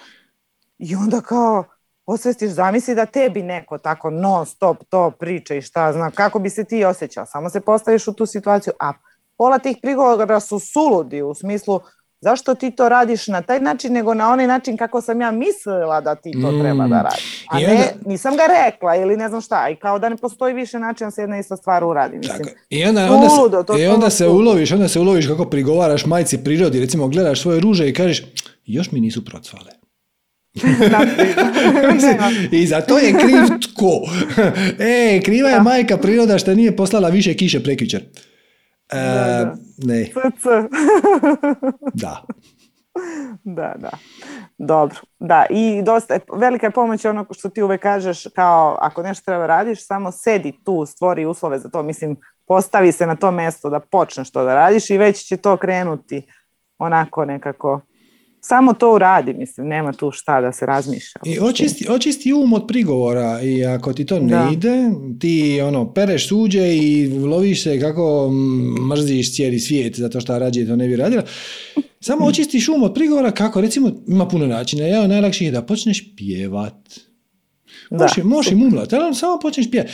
I 0.78 0.96
onda 0.96 1.22
kao 1.22 1.64
osvestiš, 2.06 2.50
zamisli 2.50 2.96
da 2.96 3.06
tebi 3.06 3.44
neko 3.44 3.78
tako 3.78 4.10
non 4.10 4.46
stop 4.46 4.78
to 4.90 5.12
priča 5.12 5.56
i 5.56 5.62
šta 5.62 5.94
zna, 5.94 6.12
kako 6.12 6.40
bi 6.40 6.50
se 6.50 6.64
ti 6.64 6.86
osjećao. 6.86 7.26
Samo 7.26 7.50
se 7.50 7.62
postaviš 7.62 8.08
u 8.08 8.14
tu 8.14 8.26
situaciju, 8.26 8.74
a 8.80 8.94
pola 9.38 9.60
tih 9.60 9.78
prigovora 9.82 10.40
su 10.40 10.60
suludi 10.60 11.22
u 11.22 11.34
smislu 11.34 11.80
zašto 12.22 12.56
ti 12.56 12.72
to 12.72 12.90
radiš 12.90 13.28
na 13.28 13.42
taj 13.42 13.60
način 13.60 13.94
nego 13.94 14.14
na 14.14 14.32
onaj 14.32 14.48
način 14.48 14.78
kako 14.78 15.02
sam 15.02 15.22
ja 15.22 15.32
mislila 15.32 16.02
da 16.02 16.16
ti 16.16 16.32
to 16.42 16.52
treba 16.62 16.88
da 16.88 16.96
mm. 16.96 17.04
radiš. 17.04 17.46
A 17.50 17.60
ne, 17.60 17.94
nisam 18.06 18.36
ga 18.36 18.44
rekla 18.66 18.96
ili 18.96 19.18
ne 19.18 19.30
znam 19.30 19.42
šta. 19.42 19.70
I 19.70 19.76
kao 19.76 20.00
da 20.00 20.10
ne 20.10 20.18
postoji 20.18 20.54
više 20.54 20.80
način 20.80 21.08
da 21.08 21.12
se 21.12 21.22
jedna 21.22 21.40
ista 21.40 21.58
stvar 21.58 21.84
uradi. 21.84 22.18
Mislim. 22.18 22.48
I 22.70 22.86
onda, 22.86 23.12
onda, 23.12 23.30
se, 23.30 23.84
i 23.84 23.88
onda 23.88 24.10
se 24.10 24.28
uloviš, 24.28 24.72
onda 24.72 24.88
se 24.88 25.00
uloviš 25.00 25.28
kako 25.28 25.46
prigovaraš 25.46 26.06
majci 26.06 26.44
prirodi, 26.44 26.80
recimo 26.80 27.08
gledaš 27.08 27.42
svoje 27.42 27.60
ruže 27.60 27.90
i 27.90 27.94
kažeš 27.94 28.24
još 28.66 28.92
mi 28.92 29.00
nisu 29.00 29.26
procvale. 29.26 29.72
I 32.52 32.68
za 32.68 32.82
to 32.82 32.98
je 32.98 33.14
kriv 33.14 33.60
tko? 33.62 34.02
E, 34.80 35.22
kriva 35.24 35.50
je 35.50 35.60
majka 35.60 35.98
priroda 35.98 36.38
što 36.38 36.56
nije 36.56 36.76
poslala 36.76 37.10
više 37.10 37.34
kiše 37.34 37.64
prekjučer. 37.64 38.02
E, 38.92 38.98
da, 38.98 39.56
Ne. 39.78 40.12
da. 41.94 42.22
Da, 43.44 43.76
da. 43.78 43.90
Dobro. 44.58 44.96
Da, 45.20 45.46
i 45.50 45.82
dosta, 45.86 46.20
velika 46.34 46.68
je 46.68 46.72
pomoć 46.72 47.06
ono 47.06 47.26
što 47.32 47.50
ti 47.50 47.62
uvek 47.62 47.82
kažeš 47.82 48.24
kao 48.36 48.78
ako 48.82 49.04
nešto 49.04 49.26
treba 49.26 49.46
radiš, 49.46 49.88
samo 49.88 50.12
sedi 50.12 50.54
tu, 50.64 50.86
stvori 50.86 51.26
uslove 51.26 51.60
za 51.60 51.70
to. 51.70 51.84
Mislim, 51.84 52.18
postavi 52.48 52.92
se 52.92 53.08
na 53.08 53.16
to 53.16 53.32
mesto 53.32 53.70
da 53.70 53.80
počneš 53.80 54.32
to 54.32 54.44
da 54.44 54.56
radiš 54.56 54.90
i 54.90 54.98
već 54.98 55.28
će 55.28 55.38
to 55.38 55.58
krenuti 55.58 56.28
onako 56.78 57.26
nekako 57.26 57.82
samo 58.42 58.74
to 58.74 58.96
uradi, 58.96 59.34
mislim, 59.34 59.68
nema 59.68 59.94
tu 59.94 60.12
šta 60.12 60.42
da 60.42 60.52
se 60.52 60.66
razmišlja. 60.66 61.22
I 61.26 61.40
očisti, 61.40 61.88
očisti 61.90 62.34
um 62.34 62.54
od 62.54 62.66
prigovora 62.68 63.42
i 63.42 63.66
ako 63.66 63.94
ti 63.94 64.06
to 64.06 64.20
ne 64.20 64.54
ide, 64.54 64.92
ti 65.20 65.62
ono, 65.62 65.94
pereš 65.94 66.28
suđe 66.28 66.76
i 66.76 67.08
loviš 67.08 67.64
se 67.64 67.80
kako 67.80 68.32
mrziš 68.90 69.36
cijeli 69.36 69.60
svijet 69.60 70.00
zato 70.00 70.22
što 70.22 70.40
rađe 70.40 70.68
to 70.68 70.76
ne 70.76 70.88
bi 70.88 70.96
radila. 70.96 71.24
Samo 72.00 72.26
očistiš 72.26 72.70
um 72.70 72.84
od 72.84 72.94
prigovora 72.94 73.32
kako, 73.32 73.62
recimo, 73.62 73.92
ima 74.08 74.28
puno 74.28 74.48
načina. 74.48 74.86
Ja 74.86 75.08
najlakši 75.08 75.46
je 75.46 75.52
da 75.52 75.62
počneš 75.62 76.16
pjevat. 76.16 77.00
Možeš, 77.90 78.24
možeš 78.24 78.52
i 78.52 78.56
mumlat, 78.56 78.94
ali 78.94 79.16
samo 79.16 79.40
počneš 79.40 79.72
pjevat. 79.72 79.90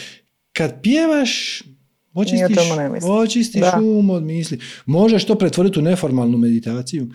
Kad 0.54 0.82
pjevaš, 0.82 1.64
Očistiš, 2.18 2.58
očistiš 3.04 3.64
um 3.82 4.10
od 4.10 4.24
misli. 4.24 4.60
Možeš 4.86 5.26
to 5.26 5.36
pretvoriti 5.36 5.80
u 5.80 5.82
neformalnu 5.82 6.38
meditaciju 6.38 7.08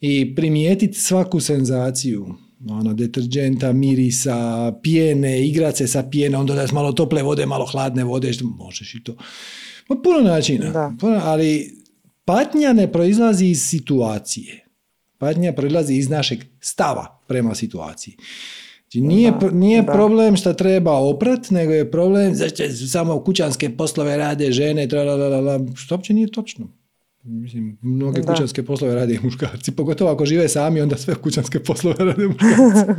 i 0.00 0.34
primijetiti 0.34 1.00
svaku 1.00 1.40
senzaciju. 1.40 2.34
Ono, 2.68 2.94
deterđenta, 2.94 3.72
mirisa, 3.72 4.72
pjene, 4.82 5.46
igrat 5.46 5.76
se 5.76 5.86
sa 5.86 6.02
pjene, 6.10 6.36
onda 6.36 6.54
da 6.54 6.66
malo 6.72 6.92
tople 6.92 7.22
vode, 7.22 7.46
malo 7.46 7.66
hladne 7.66 8.04
vode, 8.04 8.32
što 8.32 8.44
možeš 8.44 8.94
i 8.94 9.04
to. 9.04 9.16
Pa 9.88 9.94
puno 10.04 10.20
načina. 10.20 10.96
ali 11.22 11.70
patnja 12.24 12.72
ne 12.72 12.92
proizlazi 12.92 13.46
iz 13.46 13.62
situacije. 13.62 14.66
Patnja 15.18 15.52
proizlazi 15.52 15.94
iz 15.94 16.08
našeg 16.08 16.44
stava 16.60 17.20
prema 17.28 17.54
situaciji. 17.54 18.16
Znači 18.94 19.14
nije, 19.14 19.32
nije 19.52 19.86
problem 19.86 20.36
što 20.36 20.52
treba 20.52 20.92
oprat, 20.92 21.50
nego 21.50 21.72
je 21.72 21.90
problem 21.90 22.34
zašto 22.34 22.62
samo 22.92 23.20
kućanske 23.20 23.76
poslove 23.76 24.16
rade 24.16 24.52
žene, 24.52 24.88
tralalala, 24.88 25.60
što 25.74 25.94
uopće 25.94 26.14
nije 26.14 26.30
točno. 26.30 26.68
Mislim, 27.22 27.78
mnoge 27.82 28.22
kućanske 28.22 28.62
poslove 28.62 28.94
rade 28.94 29.14
i 29.14 29.18
muškarci, 29.22 29.72
pogotovo 29.72 30.10
ako 30.10 30.24
žive 30.26 30.48
sami, 30.48 30.80
onda 30.80 30.96
sve 30.96 31.14
kućanske 31.14 31.60
poslove 31.60 31.96
rade 31.98 32.26
muškarci. 32.28 32.92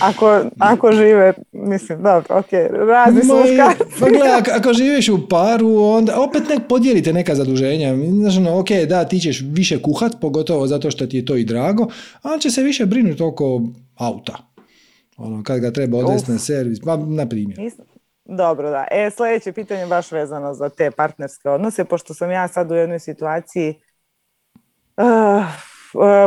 ako, 0.00 0.40
ako 0.58 0.92
žive, 0.92 1.32
mislim, 1.52 2.02
dobro, 2.02 2.38
ok, 2.38 2.52
radi 2.88 3.20
su 3.20 3.26
muškarci. 3.26 4.00
pa 4.00 4.08
gledaj, 4.08 4.56
ako, 4.56 4.72
živiš 4.72 5.08
u 5.08 5.28
paru, 5.28 5.76
onda 5.76 6.20
opet 6.20 6.42
nek 6.48 6.68
podijelite 6.68 7.12
neka 7.12 7.34
zaduženja. 7.34 7.96
Znači, 7.96 8.38
ono, 8.38 8.58
ok, 8.58 8.68
da, 8.88 9.04
ti 9.04 9.20
ćeš 9.20 9.40
više 9.40 9.82
kuhat, 9.82 10.12
pogotovo 10.20 10.66
zato 10.66 10.90
što 10.90 11.06
ti 11.06 11.16
je 11.16 11.24
to 11.24 11.36
i 11.36 11.44
drago, 11.44 11.86
ali 12.22 12.40
će 12.40 12.50
se 12.50 12.62
više 12.62 12.86
brinuti 12.86 13.22
oko 13.22 13.62
auta 13.96 14.49
ono, 15.20 15.42
kad 15.42 15.60
ga 15.60 15.70
treba 15.70 15.98
odvesti 15.98 16.32
na 16.32 16.38
servis, 16.38 16.80
pa 16.80 16.96
na 16.96 17.28
primjer. 17.28 17.72
Dobro, 18.24 18.70
da. 18.70 18.86
E, 18.90 19.10
sljedeće 19.10 19.52
pitanje 19.52 19.86
baš 19.86 20.12
vezano 20.12 20.54
za 20.54 20.68
te 20.68 20.90
partnerske 20.90 21.48
odnose, 21.48 21.84
pošto 21.84 22.14
sam 22.14 22.30
ja 22.30 22.48
sad 22.48 22.70
u 22.70 22.74
jednoj 22.74 22.98
situaciji 22.98 23.74
uh, 24.96 25.44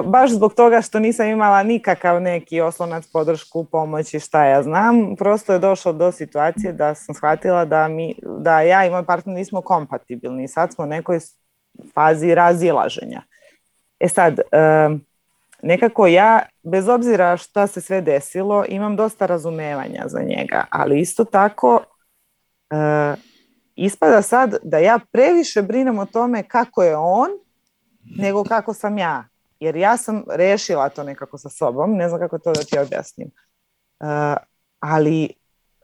baš 0.06 0.32
zbog 0.32 0.54
toga 0.54 0.82
što 0.82 1.00
nisam 1.00 1.28
imala 1.28 1.64
nikakav 1.64 2.22
neki 2.22 2.62
oslonac, 2.62 3.08
podršku, 3.14 3.66
pomoć 3.66 4.14
i 4.14 4.20
šta 4.20 4.46
ja 4.46 4.64
znam, 4.64 5.16
prosto 5.16 5.54
je 5.54 5.60
došlo 5.60 5.94
do 5.94 6.12
situacije 6.12 6.74
da 6.74 6.96
sam 6.96 7.16
shvatila 7.16 7.66
da, 7.66 7.88
mi, 7.88 8.16
da 8.40 8.62
ja 8.62 8.86
i 8.86 8.90
moj 8.90 9.06
partner 9.06 9.36
nismo 9.36 9.62
kompatibilni. 9.62 10.48
Sad 10.48 10.74
smo 10.74 10.84
u 10.84 10.88
nekoj 10.88 11.20
fazi 11.94 12.36
razilaženja. 12.36 13.22
E 14.00 14.10
sad, 14.10 14.40
nekako 15.64 16.08
ja, 16.08 16.42
bez 16.64 16.88
obzira 16.88 17.38
šta 17.38 17.68
se 17.68 17.82
sve 17.82 18.02
desilo, 18.02 18.66
imam 18.68 18.96
dosta 18.96 19.26
razumevanja 19.26 20.04
za 20.08 20.20
njega, 20.20 20.66
ali 20.70 21.00
isto 21.00 21.26
tako 21.26 21.76
uh, 21.76 23.20
ispada 23.76 24.22
sad 24.22 24.56
da 24.64 24.78
ja 24.78 25.00
previše 25.12 25.62
brinem 25.62 26.00
o 26.00 26.06
tome 26.06 26.44
kako 26.44 26.84
je 26.84 26.98
on, 26.98 27.30
nego 28.18 28.44
kako 28.44 28.74
sam 28.74 28.98
ja. 28.98 29.28
Jer 29.60 29.76
ja 29.76 29.98
sam 29.98 30.24
rešila 30.30 30.90
to 30.90 31.04
nekako 31.04 31.38
sa 31.38 31.50
sobom, 31.50 31.96
ne 31.96 32.10
znam 32.10 32.20
kako 32.20 32.40
to 32.40 32.54
da 32.54 32.62
ti 32.62 32.80
objasnim. 32.80 33.32
Uh, 34.00 34.08
ali 34.80 35.30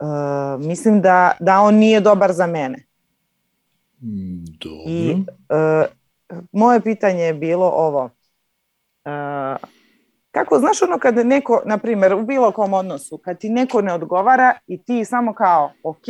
uh, 0.01 0.65
mislim 0.65 1.01
da, 1.01 1.31
da 1.39 1.61
on 1.61 1.75
nije 1.75 1.99
dobar 1.99 2.33
za 2.33 2.47
mene. 2.47 2.85
Dobro. 4.59 4.83
I 4.87 5.15
moje 6.51 6.81
pitanje 6.81 7.23
je 7.23 7.33
bilo 7.33 7.65
ovo 7.65 8.09
kako, 10.31 10.59
znaš 10.59 10.81
ono 10.81 10.99
kad 10.99 11.15
neko, 11.15 11.61
na 11.65 11.77
primjer, 11.77 12.13
u 12.13 12.25
bilo 12.25 12.51
kom 12.51 12.73
odnosu, 12.73 13.17
kad 13.17 13.39
ti 13.39 13.49
neko 13.49 13.81
ne 13.81 13.93
odgovara 13.93 14.53
i 14.67 14.83
ti 14.83 15.05
samo 15.05 15.33
kao, 15.33 15.71
ok, 15.83 16.07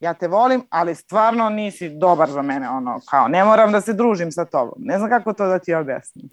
ja 0.00 0.14
te 0.14 0.28
volim, 0.28 0.62
ali 0.70 0.94
stvarno 0.94 1.50
nisi 1.50 1.88
dobar 1.88 2.30
za 2.30 2.42
mene, 2.42 2.68
ono, 2.68 3.00
kao, 3.10 3.28
ne 3.28 3.44
moram 3.44 3.72
da 3.72 3.80
se 3.80 3.92
družim 3.92 4.32
sa 4.32 4.44
tobom. 4.44 4.74
Ne 4.78 4.98
znam 4.98 5.10
kako 5.10 5.32
to 5.32 5.46
da 5.46 5.58
ti 5.58 5.74
objasnim. 5.74 6.28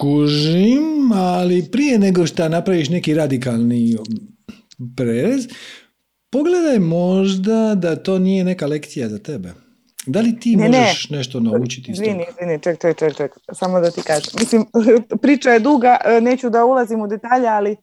Kužim, 0.00 1.12
ali 1.14 1.68
prije 1.72 1.98
nego 1.98 2.26
što 2.26 2.48
napraviš 2.48 2.88
neki 2.88 3.14
radikalni 3.14 3.96
prerez, 4.96 5.48
pogledaj 6.30 6.78
možda 6.78 7.74
da 7.74 7.96
to 7.96 8.18
nije 8.18 8.44
neka 8.44 8.66
lekcija 8.66 9.08
za 9.08 9.18
tebe. 9.18 9.65
Da 10.06 10.20
li 10.20 10.40
ti 10.40 10.56
ne, 10.56 10.68
možeš 10.68 11.10
nešto 11.10 11.40
naučiti 11.40 11.92
iz 11.92 11.98
toga? 11.98 12.24
Ne, 12.40 12.58
ček, 12.58 12.80
ček, 12.80 12.98
ček, 12.98 13.16
ček, 13.16 13.38
samo 13.52 13.80
da 13.80 13.90
ti 13.90 14.02
kažem. 14.02 14.32
Mislim, 14.40 14.66
priča 15.22 15.50
je 15.50 15.60
duga, 15.60 15.96
e, 16.04 16.20
neću 16.20 16.50
da 16.50 16.64
ulazim 16.64 17.00
u 17.00 17.06
detalje, 17.06 17.48
ali 17.48 17.70
uh, 17.70 17.78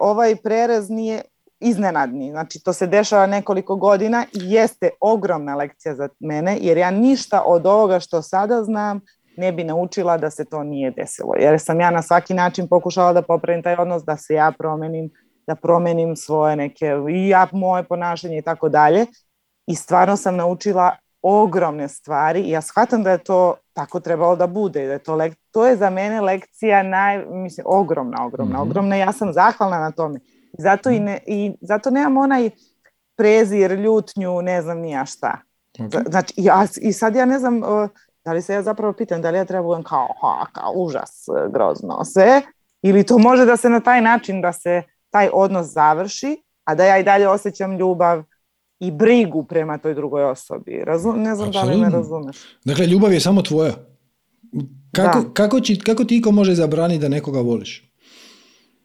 ovaj 0.00 0.36
prerez 0.36 0.90
nije 0.90 1.22
iznenadni. 1.60 2.30
Znači, 2.30 2.62
to 2.62 2.72
se 2.72 2.86
dešava 2.86 3.26
nekoliko 3.26 3.76
godina 3.76 4.24
i 4.32 4.52
jeste 4.52 4.90
ogromna 5.00 5.54
lekcija 5.54 5.94
za 5.94 6.08
mene, 6.20 6.58
jer 6.60 6.78
ja 6.78 6.90
ništa 6.90 7.42
od 7.46 7.66
ovoga 7.66 8.00
što 8.00 8.22
sada 8.22 8.64
znam 8.64 9.00
ne 9.36 9.52
bi 9.52 9.64
naučila 9.64 10.18
da 10.18 10.30
se 10.30 10.44
to 10.44 10.62
nije 10.62 10.90
desilo. 10.90 11.34
Jer 11.38 11.60
sam 11.60 11.80
ja 11.80 11.90
na 11.90 12.02
svaki 12.02 12.34
način 12.34 12.68
pokušala 12.68 13.12
da 13.12 13.22
popravim 13.22 13.62
taj 13.62 13.76
odnos, 13.78 14.02
da 14.04 14.16
se 14.16 14.34
ja 14.34 14.52
promenim, 14.58 15.10
da 15.46 15.54
promenim 15.54 16.16
svoje 16.16 16.56
neke, 16.56 16.86
i 17.10 17.28
ja, 17.28 17.46
moje 17.52 17.84
ponašanje 17.84 18.38
i 18.38 18.42
tako 18.42 18.68
dalje. 18.68 19.06
I 19.66 19.74
stvarno 19.74 20.16
sam 20.16 20.36
naučila 20.36 20.96
ogromne 21.26 21.88
stvari 21.88 22.40
i 22.40 22.50
ja 22.50 22.60
shvatam 22.60 23.02
da 23.02 23.10
je 23.10 23.18
to 23.18 23.54
tako 23.72 24.00
trebalo 24.00 24.36
da 24.36 24.46
bude. 24.46 24.86
Da 24.86 24.92
je 24.92 24.98
to, 24.98 25.18
to 25.50 25.66
je 25.66 25.76
za 25.76 25.90
mene 25.90 26.20
lekcija 26.20 26.82
naj, 26.82 27.24
mislim, 27.26 27.66
ogromna, 27.68 28.26
ogromna, 28.26 28.58
mm 28.58 28.60
ogromna. 28.60 28.96
Ja 28.96 29.12
sam 29.12 29.32
zahvalna 29.32 29.78
na 29.78 29.90
tome. 29.90 30.20
Zato, 30.58 30.90
i, 30.90 30.94
mhm. 30.94 31.04
ne, 31.04 31.18
i 31.26 31.52
zato 31.60 31.90
nemam 31.90 32.16
onaj 32.16 32.50
prezir, 33.16 33.70
ljutnju, 33.70 34.42
ne 34.42 34.62
znam 34.62 34.78
nija 34.78 35.04
šta. 35.04 35.38
Znači, 36.08 36.34
ja, 36.36 36.66
i 36.80 36.92
sad 36.92 37.16
ja 37.16 37.24
ne 37.24 37.38
znam, 37.38 37.60
Da 38.24 38.32
li 38.32 38.42
se 38.42 38.54
ja 38.54 38.62
zapravo 38.62 38.92
pitam 38.92 39.22
da 39.22 39.30
li 39.30 39.38
ja 39.38 39.44
treba 39.44 39.62
budem 39.62 39.84
kao, 39.84 40.08
ha, 40.20 40.46
kao 40.52 40.72
užas, 40.76 41.26
grozno, 41.52 42.04
sve, 42.04 42.42
ili 42.82 43.06
to 43.06 43.18
može 43.18 43.44
da 43.44 43.56
se 43.56 43.68
na 43.68 43.80
taj 43.80 44.00
način 44.00 44.40
da 44.40 44.52
se 44.52 44.82
taj 45.10 45.28
odnos 45.32 45.66
završi, 45.66 46.42
a 46.64 46.74
da 46.74 46.84
ja 46.84 46.98
i 46.98 47.02
dalje 47.02 47.28
osjećam 47.28 47.78
ljubav 47.78 48.22
i 48.86 48.90
brigu 48.90 49.44
prema 49.44 49.78
toj 49.78 49.94
drugoj 49.94 50.24
osobi. 50.24 50.82
Razum, 50.84 51.22
ne 51.22 51.34
znam 51.34 51.50
da 51.50 51.62
li 51.62 51.76
me 51.76 51.90
razumeš. 51.90 52.36
Dakle, 52.64 52.86
ljubav 52.86 53.12
je 53.12 53.20
samo 53.20 53.42
tvoja. 53.42 53.72
Kako, 54.92 55.32
kako, 55.32 55.60
kako 55.86 56.04
ti 56.04 56.22
ko 56.22 56.30
može 56.30 56.54
zabraniti 56.54 57.00
da 57.00 57.08
nekoga 57.08 57.40
voliš? 57.40 57.90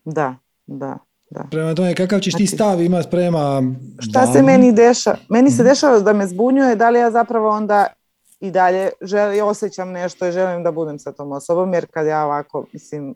Da, 0.05 0.35
da. 0.67 0.97
Da. 1.29 1.47
Prema 1.51 1.75
tome, 1.75 1.95
kakav 1.95 2.19
ćeš 2.19 2.33
ti 2.33 2.45
znači, 2.45 2.55
stav 2.55 2.81
imati 2.81 3.07
prema... 3.11 3.63
Šta 3.99 4.27
se 4.33 4.41
meni 4.41 4.73
dešava? 4.73 5.17
Meni 5.29 5.51
se 5.51 5.61
mhm. 5.61 5.69
dešava 5.69 5.99
da 5.99 6.13
me 6.13 6.27
zbunjuje 6.27 6.75
da 6.75 6.89
li 6.89 6.99
ja 6.99 7.11
zapravo 7.11 7.49
onda 7.49 7.87
i 8.39 8.51
dalje 8.51 8.89
želi, 9.01 9.41
osjećam 9.41 9.91
nešto 9.91 10.27
i 10.27 10.31
želim 10.31 10.63
da 10.63 10.71
budem 10.71 10.99
sa 10.99 11.11
tom 11.11 11.31
osobom, 11.31 11.73
jer 11.73 11.85
kad 11.85 12.07
ja 12.07 12.25
ovako, 12.25 12.65
mislim, 12.73 13.15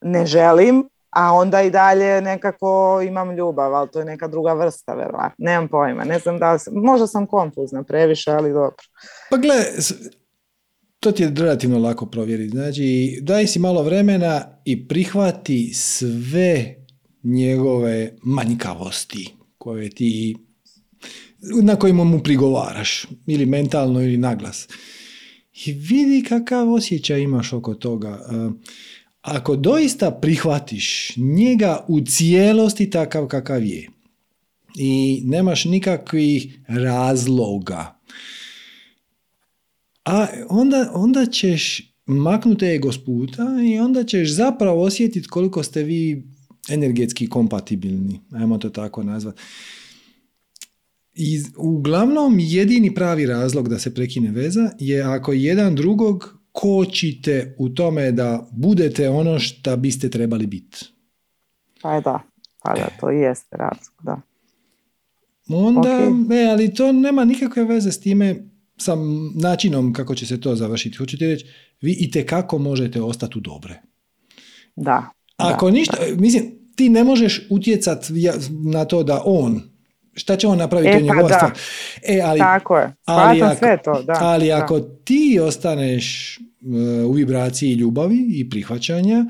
ne 0.00 0.26
želim, 0.26 0.88
a 1.10 1.32
onda 1.32 1.62
i 1.62 1.70
dalje 1.70 2.20
nekako 2.20 3.00
imam 3.06 3.36
ljubav, 3.36 3.74
ali 3.74 3.88
to 3.90 3.98
je 3.98 4.04
neka 4.04 4.28
druga 4.28 4.52
vrsta, 4.52 4.94
verovatno. 4.94 5.34
Nemam 5.38 5.68
pojma, 5.68 6.04
ne 6.04 6.18
znam 6.18 6.38
da 6.38 6.52
li 6.52 6.58
sam, 6.58 6.74
možda 6.74 7.06
sam 7.06 7.26
konfuzna 7.26 7.82
previše, 7.82 8.30
ali 8.30 8.52
dobro. 8.52 8.76
Pa 9.30 9.36
gle, 9.36 9.54
to 11.00 11.12
ti 11.12 11.22
je 11.22 11.32
relativno 11.36 11.78
lako 11.78 12.06
provjeriti. 12.06 12.50
Znači, 12.50 13.18
daj 13.22 13.46
si 13.46 13.58
malo 13.58 13.82
vremena 13.82 14.60
i 14.64 14.88
prihvati 14.88 15.74
sve 15.74 16.74
njegove 17.22 18.12
manjkavosti 18.22 19.34
koje 19.58 19.90
ti 19.90 20.36
na 21.62 21.76
kojima 21.76 22.04
mu 22.04 22.22
prigovaraš 22.22 23.06
ili 23.26 23.46
mentalno 23.46 24.02
ili 24.02 24.16
naglas 24.16 24.68
i 25.66 25.72
vidi 25.72 26.26
kakav 26.28 26.72
osjećaj 26.72 27.20
imaš 27.20 27.52
oko 27.52 27.74
toga 27.74 28.20
ako 29.32 29.56
doista 29.56 30.10
prihvatiš 30.10 31.16
njega 31.16 31.84
u 31.88 32.00
cijelosti 32.00 32.90
takav 32.90 33.26
kakav 33.26 33.64
je 33.64 33.88
i 34.76 35.22
nemaš 35.24 35.64
nikakvih 35.64 36.58
razloga 36.68 37.98
a 40.08 40.26
onda, 40.48 40.90
onda 40.94 41.26
ćeš 41.26 41.92
maknuti 42.06 42.66
ego 42.66 42.92
s 42.92 43.04
puta 43.04 43.46
i 43.66 43.78
onda 43.78 44.04
ćeš 44.04 44.32
zapravo 44.32 44.82
osjetiti 44.82 45.28
koliko 45.28 45.62
ste 45.62 45.82
vi 45.82 46.26
energetski 46.68 47.28
kompatibilni, 47.28 48.20
ajmo 48.32 48.58
to 48.58 48.70
tako 48.70 49.02
nazvati. 49.02 49.42
I 51.14 51.42
uglavnom 51.56 52.38
jedini 52.38 52.94
pravi 52.94 53.26
razlog 53.26 53.68
da 53.68 53.78
se 53.78 53.94
prekine 53.94 54.30
veza 54.30 54.70
je 54.78 55.02
ako 55.02 55.32
jedan 55.32 55.74
drugog 55.74 56.37
kočite 56.60 57.54
u 57.58 57.68
tome 57.68 58.12
da 58.12 58.46
budete 58.52 59.08
ono 59.08 59.38
što 59.38 59.76
biste 59.76 60.10
trebali 60.10 60.46
biti. 60.46 60.78
Pa 61.82 62.00
da, 62.00 62.20
pa 62.62 62.74
da, 62.74 62.88
to 63.00 63.10
jeste 63.10 63.56
razlog, 63.56 63.94
da. 64.02 64.20
Onda, 65.48 65.88
okay. 65.88 66.50
ali 66.50 66.74
to 66.74 66.92
nema 66.92 67.24
nikakve 67.24 67.64
veze 67.64 67.92
s 67.92 68.00
time, 68.00 68.36
sa 68.76 68.96
načinom 69.34 69.92
kako 69.92 70.14
će 70.14 70.26
se 70.26 70.40
to 70.40 70.56
završiti. 70.56 70.96
Hoću 70.96 71.18
ti 71.18 71.26
reći, 71.26 71.46
vi 71.80 71.92
i 71.92 72.26
kako 72.26 72.58
možete 72.58 73.02
ostati 73.02 73.38
u 73.38 73.40
dobre. 73.40 73.80
Da. 74.76 75.10
Ako 75.36 75.70
ništa, 75.70 75.96
mislim, 76.16 76.58
ti 76.76 76.88
ne 76.88 77.04
možeš 77.04 77.46
utjecat 77.50 78.06
na 78.72 78.84
to 78.84 79.02
da 79.02 79.22
on 79.24 79.62
šta 80.14 80.36
će 80.36 80.46
on 80.46 80.58
napraviti, 80.58 80.90
e, 80.90 81.00
stvar. 81.26 81.52
E, 82.02 82.20
ali, 82.24 82.38
Tako 82.38 82.78
je, 82.78 82.94
ali 83.04 83.42
ako, 83.42 83.58
sve 83.58 83.78
to, 83.84 84.02
da. 84.02 84.16
Ali 84.20 84.52
ako 84.52 84.80
ti 84.80 85.40
ostaneš 85.42 86.38
u 87.06 87.12
vibraciji 87.12 87.72
ljubavi 87.72 88.26
i 88.30 88.50
prihvaćanja 88.50 89.24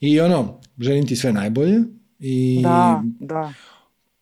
i 0.00 0.20
ono, 0.20 0.60
želim 0.78 1.06
ti 1.06 1.16
sve 1.16 1.32
najbolje 1.32 1.78
i 2.18 2.60
da, 2.62 3.02
da. 3.20 3.52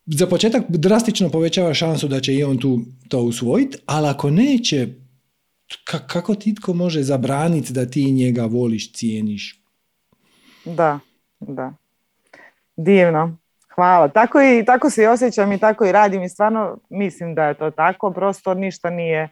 za 0.07 0.27
početak 0.27 0.65
drastično 0.69 1.31
povećava 1.31 1.75
šansu 1.75 2.09
da 2.09 2.21
će 2.21 2.35
i 2.35 2.45
on 2.45 2.59
tu 2.59 2.81
to 3.09 3.21
usvojiti, 3.21 3.79
ali 3.87 4.09
ako 4.09 4.31
neće, 4.31 4.89
kako 5.85 6.35
ti 6.35 6.55
tko 6.55 6.73
može 6.73 7.03
zabraniti 7.03 7.73
da 7.73 7.87
ti 7.87 8.13
njega 8.13 8.45
voliš, 8.45 8.93
cijeniš? 8.93 9.63
Da, 10.65 10.99
da. 11.41 11.73
Divno. 12.77 13.37
Hvala. 13.75 14.09
Tako, 14.09 14.41
i, 14.43 14.65
tako 14.65 14.91
se 14.91 15.03
i 15.03 15.07
osjećam 15.07 15.53
i 15.53 15.59
tako 15.59 15.87
i 15.87 15.93
radim 15.93 16.23
i 16.23 16.29
stvarno 16.29 16.79
mislim 16.91 17.35
da 17.35 17.45
je 17.45 17.55
to 17.55 17.71
tako. 17.71 18.11
Prosto 18.11 18.55
ništa 18.55 18.91
nije 18.91 19.29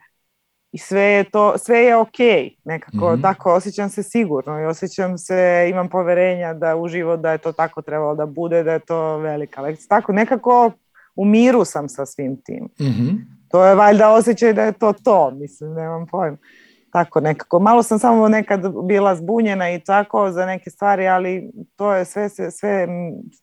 i 0.77 0.79
sve 0.79 1.03
je 1.03 1.25
to, 1.25 1.59
sve 1.59 1.79
je 1.79 1.97
ok. 1.97 2.19
Nekako 2.65 3.17
mm 3.17 3.23
tako 3.23 3.55
osjećam 3.55 3.89
se 3.89 4.03
sigurno 4.03 4.61
i 4.61 4.65
osjećam 4.65 5.19
se, 5.19 5.69
imam 5.71 5.89
poverenja 5.89 6.55
da 6.55 6.77
u 6.77 6.89
život 6.89 7.21
da 7.21 7.33
je 7.33 7.39
to 7.39 7.53
tako 7.53 7.83
trebalo 7.83 8.15
da 8.15 8.27
bude, 8.27 8.63
da 8.63 8.73
je 8.73 8.79
to 8.79 9.19
velika 9.19 9.61
lekcija. 9.61 9.89
Tako 9.89 10.13
nekako 10.13 10.71
u 11.17 11.25
miru 11.25 11.65
sam 11.65 11.89
sa 11.89 12.07
svim 12.07 12.43
tim. 12.45 12.69
mm 12.81 13.37
To 13.49 13.65
je 13.65 13.75
valjda 13.75 14.13
osjećaj 14.13 14.53
da 14.53 14.63
je 14.63 14.73
to 14.73 14.93
to, 14.93 15.31
mislim, 15.31 15.75
nemam 15.75 16.07
pojma 16.07 16.37
tako 16.93 17.21
nekako. 17.21 17.59
Malo 17.59 17.83
sam 17.83 17.99
samo 17.99 18.29
nekad 18.29 18.61
bila 18.85 19.17
zbunjena 19.17 19.71
i 19.71 19.81
tako 19.81 20.31
za 20.31 20.47
neke 20.47 20.71
stvari, 20.71 21.09
ali 21.09 21.51
to 21.77 21.95
je 21.95 22.05
sve, 22.05 22.29
sve, 22.29 22.51
sve 22.51 22.87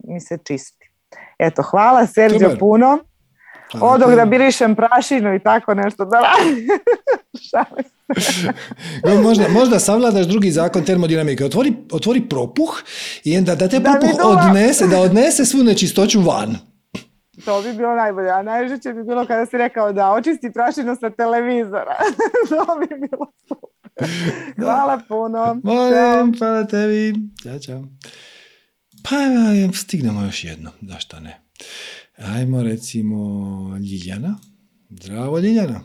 mi 0.04 0.20
se 0.20 0.38
čisti. 0.44 0.92
Eto, 1.40 1.62
hvala 1.62 2.06
Sergio 2.06 2.56
puno. 2.60 3.00
Odog 3.82 4.16
da 4.16 4.26
birišem 4.26 4.76
prašinu 4.76 5.36
i 5.36 5.40
tako 5.40 5.74
nešto 5.74 6.06
da 6.06 6.22
no, 9.06 9.22
možda, 9.22 9.48
možda 9.50 9.80
savladaš 9.80 10.26
drugi 10.26 10.52
zakon 10.52 10.84
termodinamike. 10.84 11.46
Otvori, 11.46 11.74
otvori 11.92 12.30
propuh 12.30 12.82
i 13.24 13.38
onda 13.38 13.56
da 13.56 13.68
te 13.68 13.80
propuh 13.80 14.10
odnese, 14.24 14.88
da 14.88 15.00
odnese 15.00 15.46
svu 15.46 15.64
nečistoću 15.64 16.22
van. 16.22 16.56
To 17.46 17.62
bi 17.62 17.74
bilo 17.74 17.96
najbolje, 17.96 18.30
a 18.30 18.42
najžeće 18.44 18.94
bi 18.94 19.04
bilo 19.04 19.26
kada 19.26 19.46
si 19.46 19.58
rekao 19.58 19.94
da 19.94 20.12
očisti 20.12 20.52
prašinu 20.54 20.96
sa 21.00 21.10
televizora. 21.10 21.96
to 22.50 22.80
bi 22.80 23.08
bilo 23.08 23.32
super. 23.48 24.10
Hvala 24.60 25.00
puno. 25.08 25.62
Molim, 25.64 26.38
hvala 26.40 26.68
tebi. 26.68 27.14
Ćao, 27.44 27.60
čao. 27.60 27.84
Pa 29.04 29.16
stignemo 29.78 30.22
još 30.22 30.44
jedno, 30.44 30.72
zašto 30.82 31.20
ne. 31.20 31.43
Ajmo 32.18 32.64
recimo 32.64 33.18
Ljiljana. 33.78 34.36
Zdravo 34.90 35.40
Ljiljana. 35.40 35.82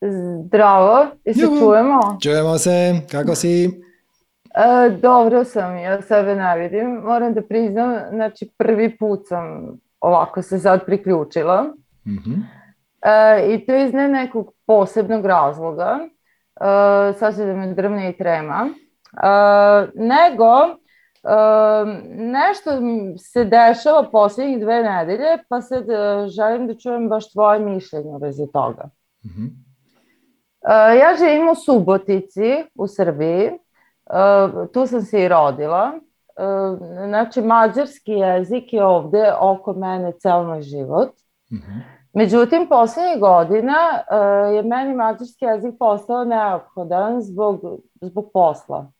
Zdravo, 0.00 1.06
i 1.24 1.34
se 1.34 1.40
čujemo? 1.40 2.18
Čujemo 2.22 2.58
se, 2.58 3.00
kako 3.10 3.34
si? 3.34 3.64
E, 3.64 4.90
dobro 5.02 5.44
sam, 5.44 5.76
ja 5.78 6.02
sebe 6.02 6.34
ne 6.34 6.58
vidim. 6.58 6.90
Moram 6.90 7.34
da 7.34 7.42
priznam, 7.42 7.94
znači 8.10 8.50
prvi 8.58 8.96
put 8.98 9.20
sam 9.28 9.42
ovako 10.00 10.42
se 10.42 10.58
sad 10.58 10.86
priključila. 10.86 11.74
mm 12.06 12.34
I 13.48 13.66
to 13.66 13.76
iz 13.76 13.92
ne 13.92 14.08
nekog 14.08 14.52
posebnog 14.66 15.26
razloga. 15.26 15.98
E, 16.60 17.12
sad 17.18 17.34
se 17.34 17.46
da 17.46 17.54
me 17.54 17.74
drvne 17.74 18.10
i 18.10 18.16
trema. 18.16 18.68
Nego, 19.94 20.78
nešto 22.08 22.70
se 23.18 23.44
dešava 23.44 24.02
posljednjih 24.12 24.60
dve 24.60 24.82
nedelje, 24.82 25.38
pa 25.48 25.60
sad 25.60 25.84
želim 26.28 26.66
da 26.66 26.74
čujem 26.74 27.08
baš 27.08 27.32
tvoje 27.32 27.60
mišljenje 27.60 28.10
u 28.10 28.18
vezi 28.18 28.52
toga. 28.52 28.90
mm 29.24 29.66
Ja 31.00 31.16
živim 31.18 31.48
u 31.48 31.54
Subotici 31.54 32.64
u 32.74 32.86
Srbiji 32.86 33.50
Eh, 34.10 34.66
tu 34.72 34.86
sam 34.86 35.02
se 35.02 35.24
i 35.24 35.28
rodila. 35.28 35.92
Znači, 37.08 37.42
mađarski 37.42 38.12
jezik 38.12 38.72
je 38.72 38.84
ovdje 38.84 39.34
oko 39.40 39.72
mene 39.72 40.12
cel 40.12 40.42
moj 40.42 40.62
život. 40.62 41.10
Mhm. 41.52 41.78
Međutim, 42.12 42.66
posljednjih 42.68 43.20
godina 43.20 43.74
eh, 44.10 44.54
je 44.54 44.62
meni 44.62 44.94
mađarski 44.94 45.44
jezik 45.44 45.74
postao 45.78 46.24
neophodan 46.24 47.22
zbog, 47.22 47.60
zbog 48.00 48.30
posla. 48.32 48.92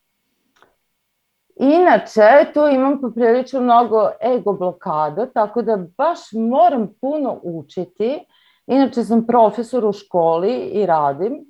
Inače, 1.56 2.52
tu 2.54 2.60
imam 2.66 3.00
poprilično 3.00 3.60
mnogo 3.60 4.10
ego 4.36 4.52
blokada, 4.52 5.26
tako 5.26 5.62
da 5.62 5.78
baš 5.98 6.18
moram 6.32 6.88
puno 7.00 7.40
učiti. 7.42 8.26
Inače 8.66 9.04
sam 9.04 9.26
profesor 9.26 9.84
u 9.84 9.92
školi 9.92 10.52
i 10.52 10.86
radim 10.86 11.46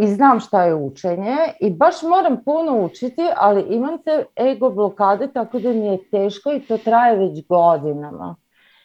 i 0.00 0.06
znam 0.06 0.40
šta 0.40 0.64
je 0.64 0.74
učenje 0.74 1.36
i 1.60 1.70
baš 1.70 2.02
moram 2.02 2.44
puno 2.44 2.84
učiti, 2.84 3.22
ali 3.36 3.62
imam 3.62 4.02
te 4.02 4.24
ego 4.36 4.70
blokade 4.70 5.32
tako 5.32 5.58
da 5.58 5.68
mi 5.68 5.86
je 5.86 6.10
teško 6.10 6.52
i 6.52 6.60
to 6.60 6.78
traje 6.78 7.16
već 7.16 7.46
godinama. 7.48 8.36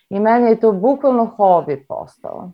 I 0.10 0.20
meni 0.20 0.50
je 0.50 0.60
to 0.60 0.72
bukvalno 0.72 1.26
hobi 1.26 1.86
postalo. 1.88 2.52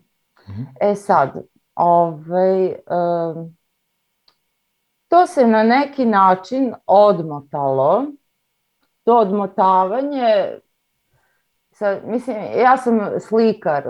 Mhm. 0.48 0.62
E 0.80 0.94
sad, 0.94 1.42
ovaj, 1.74 2.74
to 5.12 5.26
se 5.26 5.46
na 5.46 5.62
neki 5.62 6.04
način 6.06 6.74
odmotalo. 6.86 8.04
To 9.04 9.16
odmotavanje 9.16 10.58
Sad, 11.70 11.98
mislim, 12.04 12.36
ja 12.62 12.76
sam 12.76 13.00
slikar, 13.20 13.84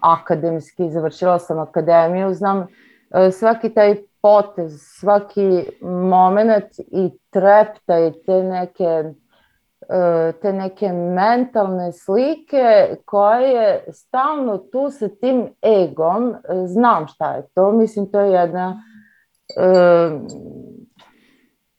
akademski, 0.00 0.90
završila 0.90 1.38
sam 1.38 1.58
akademiju, 1.58 2.34
znam 2.34 2.66
e, 3.14 3.30
svaki 3.30 3.74
taj 3.74 3.96
potez, 4.22 4.80
svaki 4.80 5.64
moment 5.82 6.78
i 6.78 7.10
treptaj 7.30 8.12
te 8.26 8.42
neke 8.42 8.84
e, 9.88 10.32
te 10.42 10.52
neke 10.52 10.92
mentalne 10.92 11.92
slike 11.92 12.96
koja 13.04 13.38
je 13.38 13.84
stalno 13.92 14.58
tu 14.58 14.90
sa 14.90 15.08
tim 15.08 15.48
egom, 15.62 16.34
znam 16.66 17.06
šta 17.06 17.32
je 17.32 17.46
to, 17.54 17.72
mislim 17.72 18.10
to 18.12 18.20
je 18.20 18.32
jedna 18.32 18.82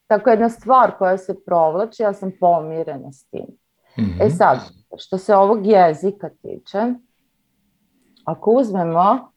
tako 0.07 0.29
jedna 0.29 0.49
stvar 0.49 0.97
koja 0.97 1.17
se 1.17 1.35
provlači, 1.45 2.03
ja 2.03 2.13
sam 2.13 2.31
pomirena 2.39 3.11
s 3.11 3.25
tim. 3.29 3.45
Mm-hmm. 3.99 4.21
E 4.21 4.29
sad, 4.29 4.57
što 4.97 5.17
se 5.17 5.35
ovog 5.35 5.65
jezika 5.65 6.29
tiče, 6.29 6.93
ako 8.25 8.51
uzmemo 8.51 9.31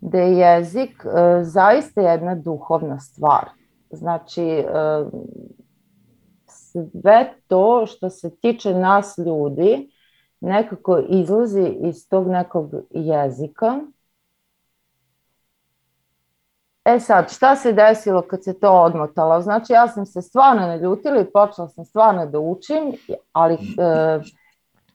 da 0.00 0.18
je 0.18 0.38
jezik 0.38 1.04
e, 1.04 1.44
zaista 1.44 2.00
jedna 2.00 2.34
duhovna 2.34 3.00
stvar, 3.00 3.48
znači 3.90 4.42
e, 4.42 4.64
sve 6.46 7.34
to 7.46 7.86
što 7.86 8.10
se 8.10 8.36
tiče 8.36 8.74
nas 8.74 9.18
ljudi 9.18 9.90
nekako 10.40 10.98
izlazi 11.08 11.76
iz 11.80 12.08
tog 12.08 12.28
nekog 12.28 12.74
jezika 12.90 13.80
E 16.84 17.00
sad, 17.00 17.30
šta 17.30 17.56
se 17.56 17.72
desilo 17.72 18.22
kad 18.22 18.44
se 18.44 18.60
to 18.60 18.72
odmotalo? 18.72 19.40
Znači, 19.40 19.72
ja 19.72 19.88
sam 19.88 20.06
se 20.06 20.22
stvarno 20.22 20.66
naljutila 20.66 21.20
i 21.20 21.30
počela 21.32 21.68
sam 21.68 21.84
stvarno 21.84 22.26
da 22.26 22.38
učim, 22.38 22.92
ali 23.32 23.54
e, 23.54 23.58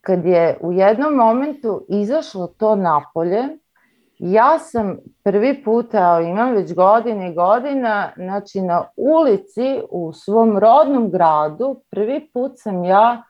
kad 0.01 0.25
je 0.25 0.57
u 0.61 0.71
jednom 0.71 1.13
momentu 1.13 1.85
izašlo 1.89 2.47
to 2.47 2.75
napolje, 2.75 3.43
ja 4.19 4.59
sam 4.59 4.97
prvi 5.23 5.63
put, 5.63 5.93
evo 5.93 6.19
imam 6.19 6.51
već 6.51 6.75
godine 6.75 7.31
i 7.31 7.35
godina, 7.35 8.11
znači 8.15 8.61
na 8.61 8.83
ulici 8.95 9.81
u 9.89 10.13
svom 10.13 10.57
rodnom 10.57 11.11
gradu, 11.11 11.81
prvi 11.89 12.29
put 12.33 12.51
sam 12.55 12.83
ja 12.83 13.23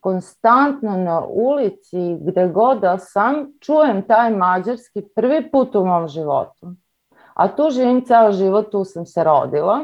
konstantno 0.00 0.96
na 0.96 1.22
ulici 1.26 2.16
gde 2.20 2.48
god 2.48 2.80
da 2.80 2.98
sam, 2.98 3.46
čujem 3.60 4.02
taj 4.02 4.30
mađarski 4.30 5.02
prvi 5.14 5.50
put 5.50 5.74
u 5.74 5.84
mom 5.84 6.08
životu 6.08 6.74
a 7.34 7.48
tu 7.56 7.70
živim 7.70 8.04
ceo 8.04 8.32
život, 8.32 8.70
tu 8.70 8.84
sam 8.84 9.06
se 9.06 9.24
rodila. 9.24 9.80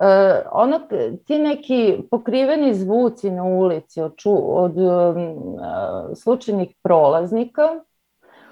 E, 0.00 0.42
ono, 0.52 0.80
ti 1.26 1.38
neki 1.38 2.02
pokriveni 2.10 2.74
zvuci 2.74 3.30
na 3.30 3.44
ulici 3.44 4.02
od, 4.02 4.16
ču, 4.16 4.62
od 4.62 4.76
um, 4.76 5.18
e, 5.18 6.14
slučajnih 6.14 6.74
prolaznika, 6.82 7.62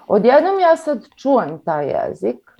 odjednom 0.07 0.59
ja 0.59 0.75
sad 0.75 0.99
čujem 1.15 1.59
taj 1.65 1.87
jezik. 1.87 2.51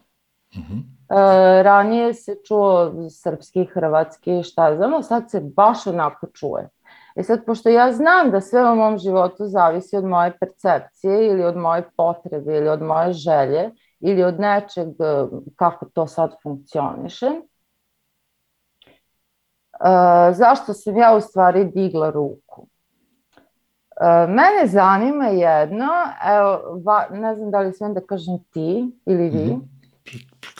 Mm-hmm. 0.55 0.79
E, 1.09 1.63
ranije 1.63 2.13
se 2.13 2.35
čuo 2.47 2.93
srpski, 3.09 3.65
hrvatski, 3.65 4.43
šta 4.43 4.75
znamo, 4.75 5.01
sad 5.01 5.31
se 5.31 5.41
baš 5.55 5.87
onako 5.87 6.27
čuje. 6.27 6.69
E 7.15 7.23
sad, 7.23 7.45
pošto 7.45 7.69
ja 7.69 7.91
znam 7.91 8.31
da 8.31 8.41
sve 8.41 8.71
u 8.71 8.75
mom 8.75 8.97
životu 8.97 9.47
zavisi 9.47 9.97
od 9.97 10.05
moje 10.05 10.37
percepcije 10.39 11.27
ili 11.27 11.43
od 11.43 11.57
moje 11.57 11.89
potrebe 11.97 12.57
ili 12.57 12.69
od 12.69 12.81
moje 12.81 13.13
želje, 13.13 13.71
ili 14.05 14.23
od 14.23 14.39
nečeg 14.39 14.87
e, 14.87 15.25
kako 15.55 15.85
to 15.85 16.07
sad 16.07 16.35
funkcioniše. 16.43 17.25
E, 17.25 17.39
zašto 20.33 20.73
sam 20.73 20.97
ja 20.97 21.15
u 21.17 21.21
stvari 21.21 21.65
digla 21.65 22.09
ruku? 22.09 22.67
E, 24.01 24.27
mene 24.27 24.67
zanima 24.67 25.25
jedno, 25.25 25.87
evo, 26.25 26.81
va, 26.85 27.07
ne 27.11 27.35
znam 27.35 27.51
da 27.51 27.59
li 27.59 27.73
smijem 27.73 27.93
da 27.93 28.01
kažem 28.01 28.39
ti 28.53 28.91
ili 29.05 29.29
vi. 29.29 29.39
-hmm. 29.39 29.61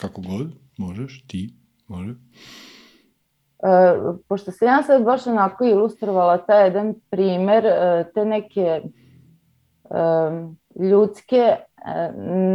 Kako 0.00 0.20
god, 0.20 0.46
možeš, 0.78 1.24
ti, 1.26 1.54
može. 1.88 2.10
E, 2.10 2.14
pošto 4.28 4.52
sam 4.52 4.68
ja 4.68 4.82
sad 4.82 5.04
baš 5.04 5.26
onako 5.26 5.64
ilustrovala 5.64 6.38
taj 6.38 6.64
jedan 6.64 6.94
primer, 7.10 7.64
te 8.14 8.24
neke 8.24 8.82
ljudske 10.76 11.56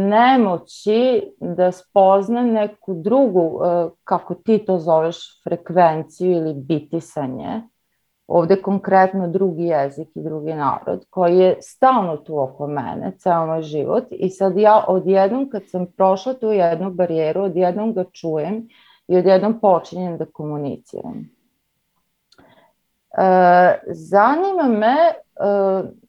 nemoći 0.08 1.32
da 1.40 1.72
spozna 1.72 2.42
neku 2.42 2.94
drugu, 2.94 3.60
e, 3.64 3.88
kako 4.04 4.34
ti 4.34 4.58
to 4.58 4.78
zoveš, 4.78 5.42
frekvenciju 5.44 6.32
ili 6.32 6.54
bitisanje, 6.54 7.62
ovde 8.26 8.62
konkretno 8.62 9.28
drugi 9.28 9.64
jezik 9.64 10.08
i 10.14 10.22
drugi 10.22 10.54
narod, 10.54 11.06
koji 11.10 11.38
je 11.38 11.56
stalno 11.62 12.16
tu 12.16 12.38
oko 12.38 12.66
mene, 12.66 13.12
ceo 13.18 13.46
moj 13.46 13.62
život 13.62 14.04
i 14.10 14.30
sad 14.30 14.56
ja 14.56 14.84
odjednom 14.88 15.50
kad 15.50 15.62
sam 15.66 15.86
prošla 15.96 16.34
tu 16.34 16.46
jednu 16.46 16.90
barijeru, 16.90 17.42
odjednom 17.42 17.94
ga 17.94 18.04
čujem 18.12 18.68
i 19.08 19.16
odjednom 19.16 19.60
počinjem 19.60 20.18
da 20.18 20.24
komuniciram. 20.24 21.30
E, 23.18 23.80
zanima 23.86 24.62
me 24.62 24.96
e, 24.96 25.99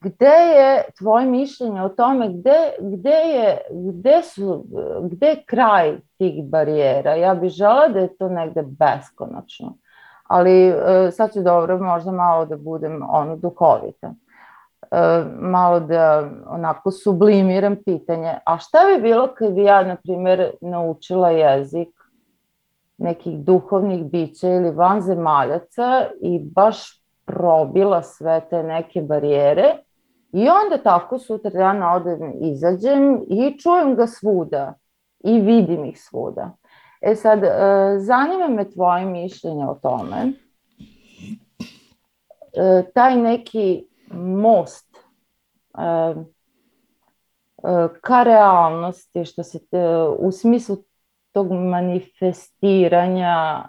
gde 0.00 0.26
je 0.26 0.82
tvoje 0.98 1.26
mišljenje 1.26 1.82
o 1.82 1.88
tome 1.88 2.28
gde, 2.28 2.72
gde, 2.78 3.10
je, 3.10 3.58
gde, 3.70 4.22
su, 4.22 4.64
gde 5.02 5.26
je 5.26 5.44
kraj 5.46 5.96
tih 6.18 6.44
barijera? 6.44 7.14
Ja 7.14 7.34
bih 7.34 7.50
žela 7.50 7.88
da 7.88 7.98
je 7.98 8.16
to 8.16 8.28
negde 8.28 8.62
beskonačno. 8.62 9.76
Ali 10.24 10.68
e, 10.68 11.10
sad 11.10 11.32
ću 11.32 11.42
dobro 11.42 11.78
možda 11.78 12.12
malo 12.12 12.46
da 12.46 12.56
budem 12.56 13.02
ono 13.08 13.36
duhovita. 13.36 14.14
E, 14.90 15.24
malo 15.40 15.80
da 15.80 16.30
onako 16.46 16.90
sublimiram 16.90 17.76
pitanje. 17.84 18.34
A 18.46 18.58
šta 18.58 18.78
bi 18.94 19.02
bilo 19.02 19.28
kad 19.34 19.52
bi 19.52 19.62
ja, 19.62 19.82
na 19.82 19.96
primjer, 19.96 20.50
naučila 20.60 21.30
jezik 21.30 21.88
nekih 22.98 23.38
duhovnih 23.38 24.04
bića 24.04 24.48
ili 24.48 24.70
vanzemaljaca 24.70 26.06
i 26.20 26.40
baš 26.44 26.97
probila 27.28 28.02
sve 28.02 28.40
te 28.50 28.62
neke 28.62 29.02
barijere 29.02 29.74
i 30.32 30.48
onda 30.48 30.82
tako 30.82 31.18
sutra 31.18 31.50
dana 31.50 31.94
odem, 31.94 32.32
izađem 32.40 33.22
i 33.28 33.58
čujem 33.58 33.94
ga 33.94 34.06
svuda 34.06 34.74
i 35.24 35.40
vidim 35.40 35.84
ih 35.84 36.02
svuda. 36.02 36.56
E 37.00 37.14
sad, 37.14 37.44
e, 37.44 37.48
zanima 37.98 38.48
me 38.48 38.70
tvoje 38.70 39.04
mišljenje 39.04 39.66
o 39.66 39.74
tome. 39.74 40.32
E, 42.52 42.82
taj 42.94 43.16
neki 43.16 43.86
most 44.12 44.96
e, 44.96 45.00
ka 48.00 48.22
realnosti, 48.22 49.24
što 49.24 49.42
se 49.42 49.58
u 50.18 50.32
smislu 50.32 50.76
tog 51.32 51.52
manifestiranja 51.52 53.68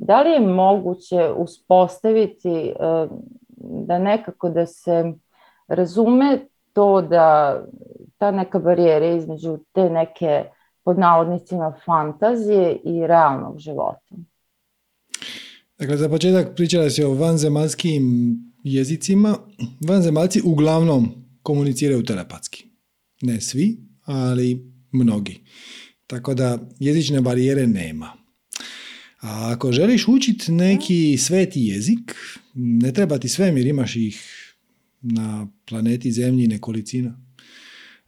Da 0.00 0.22
li 0.22 0.30
je 0.30 0.40
moguće 0.40 1.30
uspostaviti 1.36 2.48
e, 2.48 2.72
da 3.86 3.98
nekako 3.98 4.48
da 4.48 4.66
se 4.66 5.12
razume 5.68 6.46
to 6.72 7.02
da 7.02 7.56
ta 8.18 8.30
neka 8.30 8.58
barijera 8.58 9.06
između 9.06 9.58
te 9.72 9.90
neke 9.90 10.44
pod 10.84 10.98
navodnicima 10.98 11.74
fantazije 11.84 12.80
i 12.84 13.06
realnog 13.06 13.58
života? 13.58 14.14
Dakle, 15.78 15.96
za 15.96 16.08
početak 16.08 16.54
pričala 16.56 16.90
se 16.90 17.06
o 17.06 17.14
vanzemaljskim 17.14 18.02
jezicima. 18.64 19.36
Vanzemaljci 19.88 20.40
uglavnom 20.44 21.08
komuniciraju 21.42 22.04
telepatski. 22.04 22.64
Ne 23.22 23.40
svi, 23.40 23.78
ali 24.04 24.72
mnogi. 24.92 25.44
Tako 26.06 26.34
da 26.34 26.58
jezične 26.78 27.20
barijere 27.20 27.66
nema. 27.66 28.19
A 29.20 29.52
ako 29.52 29.72
želiš 29.72 30.08
učiti 30.08 30.52
neki 30.52 31.18
sveti 31.18 31.60
jezik, 31.60 32.14
ne 32.54 32.92
treba 32.92 33.18
ti 33.18 33.28
svemir, 33.28 33.66
imaš 33.66 33.96
ih 33.96 34.22
na 35.00 35.48
planeti 35.68 36.12
Zemlji 36.12 36.46
nekolicina. 36.46 37.20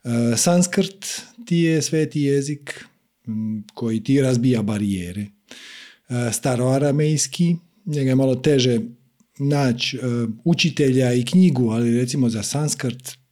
E, 0.03 0.37
sanskrt 0.37 1.21
ti 1.45 1.57
je 1.57 1.81
sveti 1.81 2.21
jezik 2.21 2.85
koji 3.73 4.03
ti 4.03 4.21
razbija 4.21 4.61
barijere. 4.61 5.21
E, 5.21 6.31
staroaramejski, 6.31 7.55
njega 7.85 8.09
je 8.09 8.15
malo 8.15 8.35
teže 8.35 8.79
naći 9.39 9.97
e, 9.97 10.01
učitelja 10.43 11.13
i 11.13 11.25
knjigu, 11.25 11.69
ali 11.69 11.97
recimo 11.97 12.29
za 12.29 12.43
sanskrt 12.43 13.22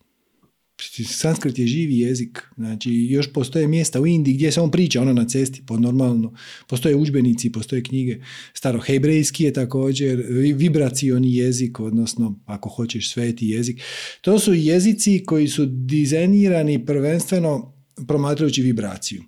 Sanskrit 1.07 1.59
je 1.59 1.67
živi 1.67 1.99
jezik, 1.99 2.41
znači 2.55 2.91
još 3.09 3.33
postoje 3.33 3.67
mjesta 3.67 4.01
u 4.01 4.07
Indiji 4.07 4.33
gdje 4.33 4.51
se 4.51 4.61
on 4.61 4.71
priča, 4.71 5.01
ono 5.01 5.13
na 5.13 5.25
cesti, 5.27 5.61
po 5.65 5.77
normalno, 5.77 6.33
postoje 6.67 6.95
udžbenici, 6.95 7.51
postoje 7.51 7.83
knjige, 7.83 8.21
starohebrejski 8.53 9.43
je 9.43 9.53
također, 9.53 10.25
vibracioni 10.55 11.35
jezik, 11.35 11.79
odnosno 11.79 12.39
ako 12.45 12.69
hoćeš 12.69 13.11
sveti 13.11 13.47
jezik. 13.47 13.81
To 14.21 14.39
su 14.39 14.53
jezici 14.53 15.23
koji 15.25 15.47
su 15.47 15.65
dizajnirani 15.65 16.85
prvenstveno 16.85 17.73
promatrajući 18.07 18.61
vibraciju. 18.61 19.23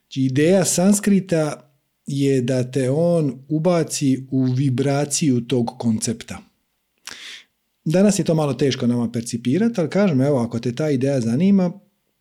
Znači 0.00 0.22
ideja 0.22 0.64
sanskrita 0.64 1.72
je 2.06 2.40
da 2.40 2.70
te 2.70 2.90
on 2.90 3.44
ubaci 3.48 4.26
u 4.30 4.44
vibraciju 4.44 5.40
tog 5.40 5.66
koncepta. 5.78 6.45
Danas 7.86 8.18
je 8.18 8.24
to 8.24 8.34
malo 8.34 8.54
teško 8.54 8.86
nama 8.86 9.10
percipirati, 9.10 9.80
ali 9.80 9.90
kažem, 9.90 10.20
evo, 10.20 10.38
ako 10.38 10.58
te 10.58 10.74
ta 10.74 10.90
ideja 10.90 11.20
zanima, 11.20 11.72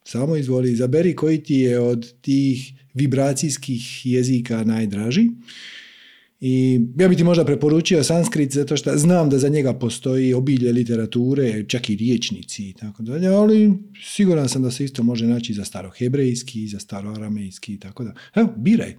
samo 0.03 0.35
izvoli, 0.35 0.71
izaberi 0.71 1.15
koji 1.15 1.43
ti 1.43 1.55
je 1.55 1.79
od 1.79 2.13
tih 2.21 2.73
vibracijskih 2.93 4.05
jezika 4.05 4.63
najdraži. 4.63 5.29
I 6.39 6.79
ja 6.97 7.07
bih 7.07 7.17
ti 7.17 7.23
možda 7.23 7.45
preporučio 7.45 8.03
sanskrit 8.03 8.53
zato 8.53 8.77
što 8.77 8.97
znam 8.97 9.29
da 9.29 9.39
za 9.39 9.49
njega 9.49 9.73
postoji 9.73 10.33
obilje 10.33 10.71
literature, 10.71 11.65
čak 11.67 11.89
i 11.89 11.95
riječnici 11.95 12.69
i 12.69 12.73
tako 12.73 13.03
dalje, 13.03 13.27
ali 13.27 13.73
siguran 14.03 14.49
sam 14.49 14.63
da 14.63 14.71
se 14.71 14.85
isto 14.85 15.03
može 15.03 15.27
naći 15.27 15.53
za 15.53 15.65
starohebrejski, 15.65 16.67
za 16.67 16.79
staroaramejski 16.79 17.73
i 17.73 17.79
tako 17.79 18.03
da. 18.03 18.13
Evo, 18.35 18.53
biraj. 18.57 18.95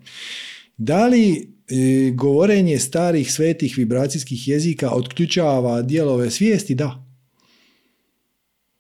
Da 0.77 1.07
li 1.07 1.57
e, 1.69 2.11
govorenje 2.11 2.79
starih 2.79 3.33
svetih 3.33 3.75
vibracijskih 3.79 4.49
jezika 4.49 4.91
otključava 4.91 5.83
dijelove 5.83 6.31
svijesti? 6.31 6.75
Da. 6.75 7.07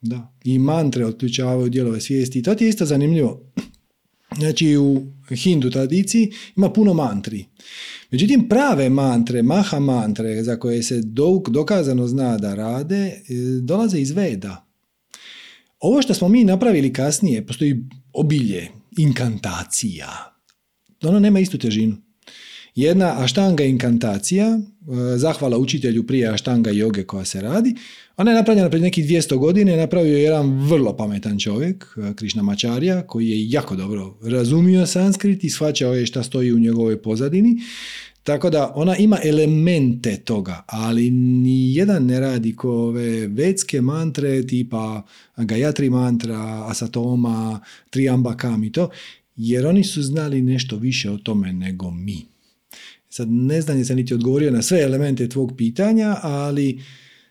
Da. 0.00 0.34
I 0.44 0.58
mantre 0.58 1.06
otključavaju 1.06 1.68
dijelove 1.68 2.00
svijesti. 2.00 2.42
To 2.42 2.54
ti 2.54 2.64
je 2.64 2.68
isto 2.68 2.84
zanimljivo. 2.84 3.52
Znači 4.38 4.76
u 4.76 5.02
hindu 5.34 5.70
tradiciji 5.70 6.32
ima 6.56 6.72
puno 6.72 6.94
mantri. 6.94 7.44
Međutim, 8.10 8.48
prave 8.48 8.90
mantre, 8.90 9.42
maha 9.42 9.78
mantre, 9.78 10.42
za 10.42 10.56
koje 10.56 10.82
se 10.82 11.02
dokazano 11.48 12.06
zna 12.06 12.38
da 12.38 12.54
rade, 12.54 13.06
e, 13.06 13.22
dolaze 13.62 13.98
iz 13.98 14.10
veda. 14.10 14.66
Ovo 15.80 16.02
što 16.02 16.14
smo 16.14 16.28
mi 16.28 16.44
napravili 16.44 16.92
kasnije, 16.92 17.46
postoji 17.46 17.84
obilje, 18.12 18.68
inkantacija. 18.98 20.35
Ono 21.08 21.20
nema 21.20 21.40
istu 21.40 21.58
težinu. 21.58 21.96
Jedna 22.74 23.22
aštanga 23.22 23.64
inkantacija, 23.64 24.46
e, 24.46 24.60
zahvala 25.16 25.58
učitelju 25.58 26.06
prije 26.06 26.28
aštanga 26.28 26.70
joge 26.70 27.04
koja 27.04 27.24
se 27.24 27.40
radi, 27.40 27.74
ona 28.16 28.30
je 28.30 28.36
napravljena 28.36 28.70
pred 28.70 28.82
nekih 28.82 29.06
200 29.06 29.36
godine, 29.36 29.76
napravio 29.76 30.16
je 30.16 30.22
jedan 30.22 30.68
vrlo 30.68 30.96
pametan 30.96 31.38
čovjek, 31.38 31.86
e, 31.96 32.14
Krišna 32.14 32.42
Mačarija, 32.42 33.06
koji 33.06 33.28
je 33.28 33.50
jako 33.50 33.76
dobro 33.76 34.18
razumio 34.22 34.86
sanskrit 34.86 35.44
i 35.44 35.50
shvaćao 35.50 35.94
je 35.94 36.06
šta 36.06 36.22
stoji 36.22 36.52
u 36.52 36.58
njegovoj 36.58 37.02
pozadini. 37.02 37.56
Tako 38.26 38.50
da 38.50 38.72
ona 38.74 38.96
ima 38.96 39.18
elemente 39.24 40.16
toga, 40.16 40.64
ali 40.66 41.10
ni 41.10 41.74
jedan 41.74 42.06
ne 42.06 42.20
radi 42.20 42.56
ko 42.56 42.70
ove 42.70 43.26
vetske 43.26 43.80
mantre 43.80 44.46
tipa 44.46 45.02
Gayatri 45.36 45.90
mantra, 45.90 46.64
Asatoma, 46.68 47.60
Triambakam 47.90 48.64
i 48.64 48.72
to, 48.72 48.90
jer 49.36 49.66
oni 49.66 49.84
su 49.84 50.02
znali 50.02 50.42
nešto 50.42 50.76
više 50.76 51.10
o 51.10 51.18
tome 51.18 51.52
nego 51.52 51.90
mi. 51.90 52.26
Sad 53.08 53.30
ne 53.30 53.60
znam 53.60 53.78
je 53.78 53.84
se 53.84 53.94
niti 53.94 54.14
odgovorio 54.14 54.50
na 54.50 54.62
sve 54.62 54.82
elemente 54.82 55.28
tvog 55.28 55.52
pitanja, 55.56 56.16
ali 56.22 56.80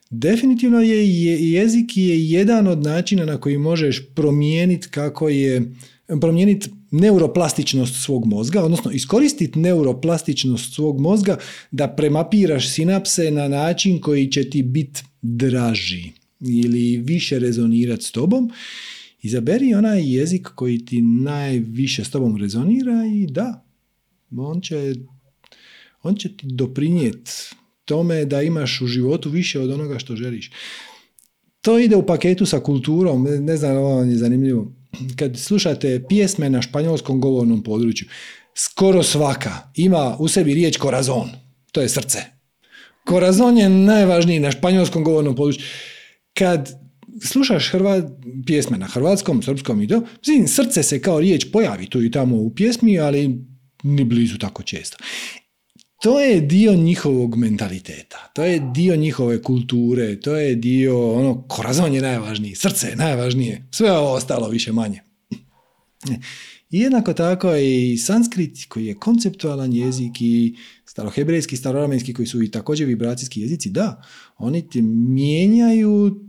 definitivno 0.10 0.82
je 0.82 1.22
jezik 1.52 1.98
je 1.98 2.30
jedan 2.30 2.68
od 2.68 2.84
načina 2.84 3.26
na 3.26 3.38
koji 3.38 3.58
možeš 3.58 4.02
promijeniti 4.16 4.88
kako 4.88 5.30
je 5.30 5.74
promijeniti 6.22 6.70
neuroplastičnost 6.92 8.04
svog 8.04 8.26
mozga, 8.26 8.64
odnosno 8.64 8.92
iskoristiti 8.92 9.60
neuroplastičnost 9.60 10.74
svog 10.74 11.00
mozga 11.00 11.38
da 11.72 11.88
premapiraš 11.88 12.70
sinapse 12.70 13.32
na 13.32 13.48
način 13.48 14.02
koji 14.02 14.32
će 14.32 14.50
ti 14.50 14.64
biti 14.64 15.02
draži 15.22 16.12
ili 16.40 16.98
više 16.98 17.40
rezonirati 17.40 18.04
s 18.04 18.12
tobom. 18.12 18.52
Izaberi 19.26 19.74
onaj 19.74 20.16
jezik 20.16 20.48
koji 20.56 20.86
ti 20.86 21.02
najviše 21.02 22.04
s 22.04 22.10
tobom 22.10 22.38
rezonira 22.38 23.06
i 23.14 23.28
da, 23.28 23.66
on 24.38 24.62
će 24.62 24.96
on 26.04 26.16
će 26.16 26.38
ti 26.38 26.48
doprinijeti 26.48 27.32
tome 27.86 28.26
da 28.26 28.42
imaš 28.42 28.82
u 28.82 28.88
životu 28.88 29.30
više 29.30 29.60
od 29.60 29.72
onoga 29.72 30.00
što 30.00 30.16
želiš. 30.16 30.52
To 31.62 31.80
ide 31.80 31.96
u 31.96 32.06
paketu 32.06 32.46
sa 32.46 32.60
kulturom, 32.60 33.24
ne 33.24 33.58
znam, 33.58 33.78
ovo 33.78 33.96
vam 33.96 34.10
je 34.10 34.18
zanimljivo. 34.18 34.72
Kad 35.16 35.38
slušate 35.38 36.06
pjesme 36.10 36.50
na 36.50 36.62
španjolskom 36.62 37.22
govornom 37.22 37.64
području, 37.64 38.08
skoro 38.56 39.04
svaka 39.04 39.72
ima 39.76 40.16
u 40.20 40.28
sebi 40.28 40.54
riječ 40.54 40.78
korazon, 40.78 41.30
to 41.72 41.82
je 41.82 41.90
srce. 41.90 42.20
Korazon 43.06 43.58
je 43.58 43.70
najvažniji 43.70 44.40
na 44.40 44.52
španjolskom 44.52 45.04
govornom 45.04 45.36
području. 45.36 45.66
Kad 46.34 46.85
slušaš 47.22 47.72
hrva, 47.72 48.02
pjesme 48.46 48.78
na 48.78 48.86
hrvatskom, 48.86 49.44
srpskom 49.44 49.82
i 49.82 49.88
to, 49.88 50.02
srce 50.48 50.84
se 50.84 51.02
kao 51.02 51.20
riječ 51.20 51.46
pojavi 51.52 51.86
tu 51.86 52.04
i 52.04 52.12
tamo 52.12 52.36
u 52.36 52.56
pjesmi, 52.56 53.00
ali 53.00 53.40
ni 53.84 54.04
blizu 54.04 54.38
tako 54.38 54.64
često 54.64 54.98
to 56.06 56.20
je 56.20 56.42
dio 56.42 56.76
njihovog 56.76 57.36
mentaliteta, 57.36 58.32
to 58.34 58.44
je 58.44 58.72
dio 58.74 58.96
njihove 58.96 59.42
kulture, 59.42 60.20
to 60.20 60.36
je 60.36 60.56
dio, 60.56 61.14
ono, 61.14 61.42
korazon 61.48 61.94
je 61.94 62.02
najvažniji, 62.02 62.56
srce 62.56 62.88
je 62.88 62.96
najvažnije, 62.96 63.68
sve 63.72 63.92
ovo 63.92 64.14
ostalo 64.14 64.50
više 64.50 64.72
manje. 64.72 65.02
I 66.70 66.80
jednako 66.80 67.14
tako 67.14 67.56
i 67.56 67.98
sanskrit 67.98 68.66
koji 68.70 68.86
je 68.86 68.96
konceptualan 68.96 69.74
jezik 69.74 70.22
i 70.22 70.56
starohebrejski, 70.86 71.58
staroramenski 71.58 72.14
koji 72.14 72.28
su 72.28 72.44
i 72.44 72.52
također 72.52 72.88
vibracijski 72.88 73.42
jezici, 73.42 73.70
da, 73.70 74.02
oni 74.38 74.70
ti 74.70 74.82
mijenjaju 74.82 76.22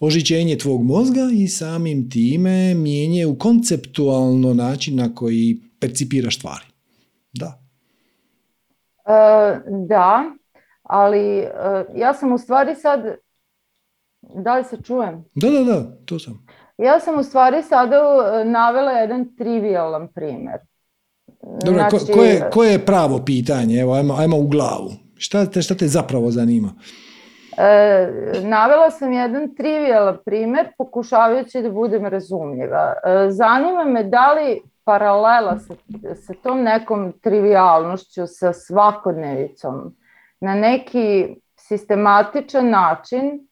ožičenje 0.00 0.58
tvog 0.58 0.82
mozga 0.82 1.28
i 1.32 1.48
samim 1.48 2.10
time 2.10 2.74
mijenjaju 2.74 3.38
konceptualno 3.38 4.54
način 4.54 4.96
na 4.96 5.14
koji 5.14 5.60
percipiraš 5.80 6.38
stvari. 6.38 6.64
Da. 7.32 7.62
E, 9.06 9.60
da, 9.88 10.24
ali 10.82 11.38
e, 11.38 11.50
ja 11.94 12.14
sam 12.14 12.32
u 12.32 12.38
stvari 12.38 12.74
sad, 12.74 13.00
da 14.20 14.58
li 14.58 14.64
se 14.64 14.76
čujem? 14.84 15.24
Da, 15.34 15.50
da, 15.50 15.64
da, 15.64 15.96
to 16.04 16.18
sam. 16.18 16.46
Ja 16.78 17.00
sam 17.00 17.18
u 17.18 17.22
stvari 17.22 17.62
sada 17.62 17.96
e, 17.96 18.44
navela 18.44 18.90
jedan 18.90 19.36
trivialan 19.36 20.08
primjer. 20.14 20.58
Dobro, 21.64 21.88
znači, 21.90 22.12
ko, 22.52 22.64
je, 22.64 22.86
pravo 22.86 23.24
pitanje? 23.24 23.80
Evo, 23.80 23.94
ajmo, 23.94 24.14
ajmo 24.14 24.36
u 24.36 24.46
glavu. 24.46 24.92
Šta 25.16 25.46
te, 25.46 25.62
šta 25.62 25.74
te 25.74 25.88
zapravo 25.88 26.30
zanima? 26.30 26.74
E, 27.58 28.40
navela 28.42 28.90
sam 28.90 29.12
jedan 29.12 29.54
trivialan 29.54 30.18
primjer 30.24 30.66
pokušavajući 30.78 31.62
da 31.62 31.70
budem 31.70 32.06
razumljiva. 32.06 32.94
zanima 33.30 33.84
me 33.84 34.04
da 34.04 34.32
li 34.32 34.62
paralela 34.84 35.58
sa, 35.58 35.74
sa 36.26 36.32
tom 36.42 36.62
nekom 36.62 37.12
trivialnošću, 37.22 38.26
sa 38.26 38.52
svakodnevicom, 38.52 39.96
na 40.40 40.54
neki 40.54 41.36
sistematičan 41.56 42.70
način 42.70 43.48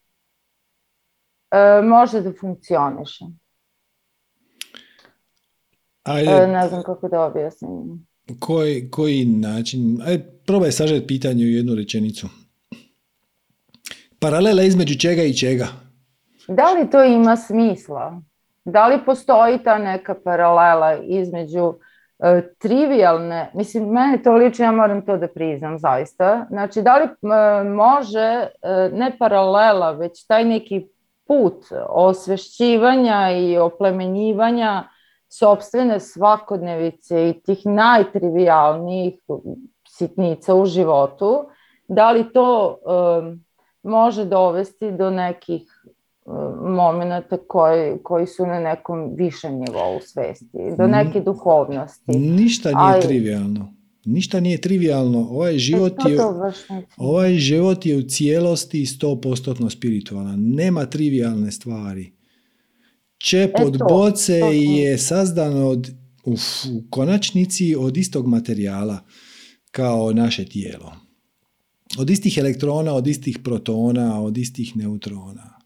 e, 1.51 1.83
može 1.83 2.21
da 2.21 2.33
funkcioniše. 2.41 3.25
Ajde, 6.03 6.31
e, 6.31 6.47
ne 6.47 6.69
znam 6.69 6.83
kako 6.83 7.09
da 7.09 7.25
objasnim. 7.25 8.07
Koji, 8.41 8.91
koji 8.91 9.25
način? 9.25 10.03
Ajde, 10.07 10.25
probaj 10.47 10.73
sažeti 10.73 11.07
pitanje 11.07 11.45
u 11.45 11.49
jednu 11.49 11.75
rečenicu. 11.75 12.29
Paralela 14.25 14.63
između 14.63 14.95
čega 14.99 15.23
i 15.23 15.35
čega? 15.35 15.67
Da 16.49 16.73
li 16.73 16.91
to 16.91 17.05
ima 17.05 17.37
smisla? 17.37 18.21
Da 18.65 18.87
li 18.87 19.05
postoji 19.07 19.59
ta 19.65 19.79
neka 19.79 20.15
paralela 20.25 20.95
između 20.95 21.75
e, 22.19 22.43
trivialne, 22.59 23.51
mislim, 23.55 23.89
meni 23.89 24.23
to 24.23 24.35
lično, 24.35 24.65
ja 24.65 24.73
moram 24.73 25.07
to 25.07 25.17
da 25.17 25.29
priznam 25.29 25.79
zaista, 25.79 26.47
znači 26.51 26.83
da 26.83 26.97
li 26.97 27.05
e, 27.05 27.65
može, 27.65 28.21
e, 28.21 28.49
ne 28.93 29.17
paralela, 29.19 29.91
već 29.91 30.27
taj 30.27 30.45
neki 30.45 30.87
put 31.27 31.65
osvešćivanja 31.89 33.31
i 33.31 33.59
oplemenjivanja 33.59 34.89
sobstvene 35.29 36.01
svakodnevice 36.01 37.29
i 37.29 37.41
tih 37.43 37.67
najtrivialnijih 37.67 39.15
sitnica 39.89 40.55
u 40.55 40.67
životu, 40.67 41.49
da 41.89 42.11
li 42.11 42.33
to 42.33 42.79
može 43.85 44.25
dovesti 44.25 44.93
do 44.93 45.11
nekih 45.11 45.63
momenta 46.67 47.37
koji, 47.49 47.99
koji 48.03 48.27
su 48.27 48.47
na 48.47 48.61
nekom 48.61 49.15
višem 49.17 49.53
nivou 49.53 50.01
svesti, 50.01 50.59
do 50.79 50.87
neke 50.87 51.21
duhovnosti. 51.21 52.13
Ništa 52.19 52.69
nije 52.69 53.01
trivialno. 53.01 53.75
Ništa 54.05 54.41
nije 54.41 54.61
trivialno. 54.61 55.19
Ovaj 55.19 55.59
život, 55.59 55.93
je, 56.09 56.19
ovaj 56.97 57.35
život 57.35 57.87
je 57.87 57.97
u 57.97 58.03
cijelosti 58.03 58.87
100% 58.87 59.71
spiritualan. 59.71 60.37
Nema 60.39 60.87
trivialne 60.87 61.53
stvari. 61.53 62.13
Čep 63.19 63.51
od 63.65 63.79
boce 63.89 64.39
je 64.53 64.99
sazdan 64.99 65.57
od, 65.57 65.91
u 66.25 66.35
konačnici 66.91 67.75
od 67.79 67.97
istog 67.97 68.27
materijala 68.27 68.99
kao 69.71 70.13
naše 70.13 70.45
tijelo. 70.45 71.04
Od 71.99 72.11
istih 72.11 72.39
elektrona, 72.39 72.95
od 72.95 73.07
istih 73.07 73.39
protona, 73.45 74.23
od 74.23 74.39
istih 74.39 74.77
neutrona. 74.77 75.59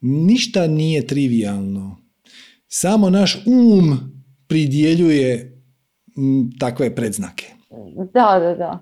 Ništa 0.00 0.66
nije 0.66 1.06
trivialno. 1.06 1.96
Samo 2.68 3.10
naš 3.10 3.46
um 3.46 3.98
pridjeljuje 4.48 5.62
takve 6.60 6.94
predznake. 6.94 7.46
Da, 8.14 8.38
da, 8.40 8.54
da. 8.54 8.78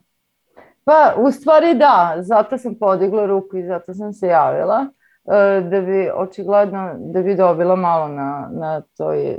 Pa, 0.85 1.15
u 1.19 1.31
stvari 1.31 1.75
da, 1.75 2.17
zato 2.21 2.59
sam 2.59 2.75
podigla 2.75 3.27
ruku 3.27 3.57
i 3.57 3.67
zato 3.67 3.95
sam 3.95 4.13
se 4.13 4.27
javila, 4.27 4.87
e, 5.25 5.61
da 5.71 5.81
bi 5.81 6.11
očigledno, 6.15 6.95
da 6.99 7.23
bi 7.23 7.37
dobila 7.37 7.77
malo 7.77 8.09
na, 8.09 8.51
na 8.53 8.81
toj, 8.81 9.39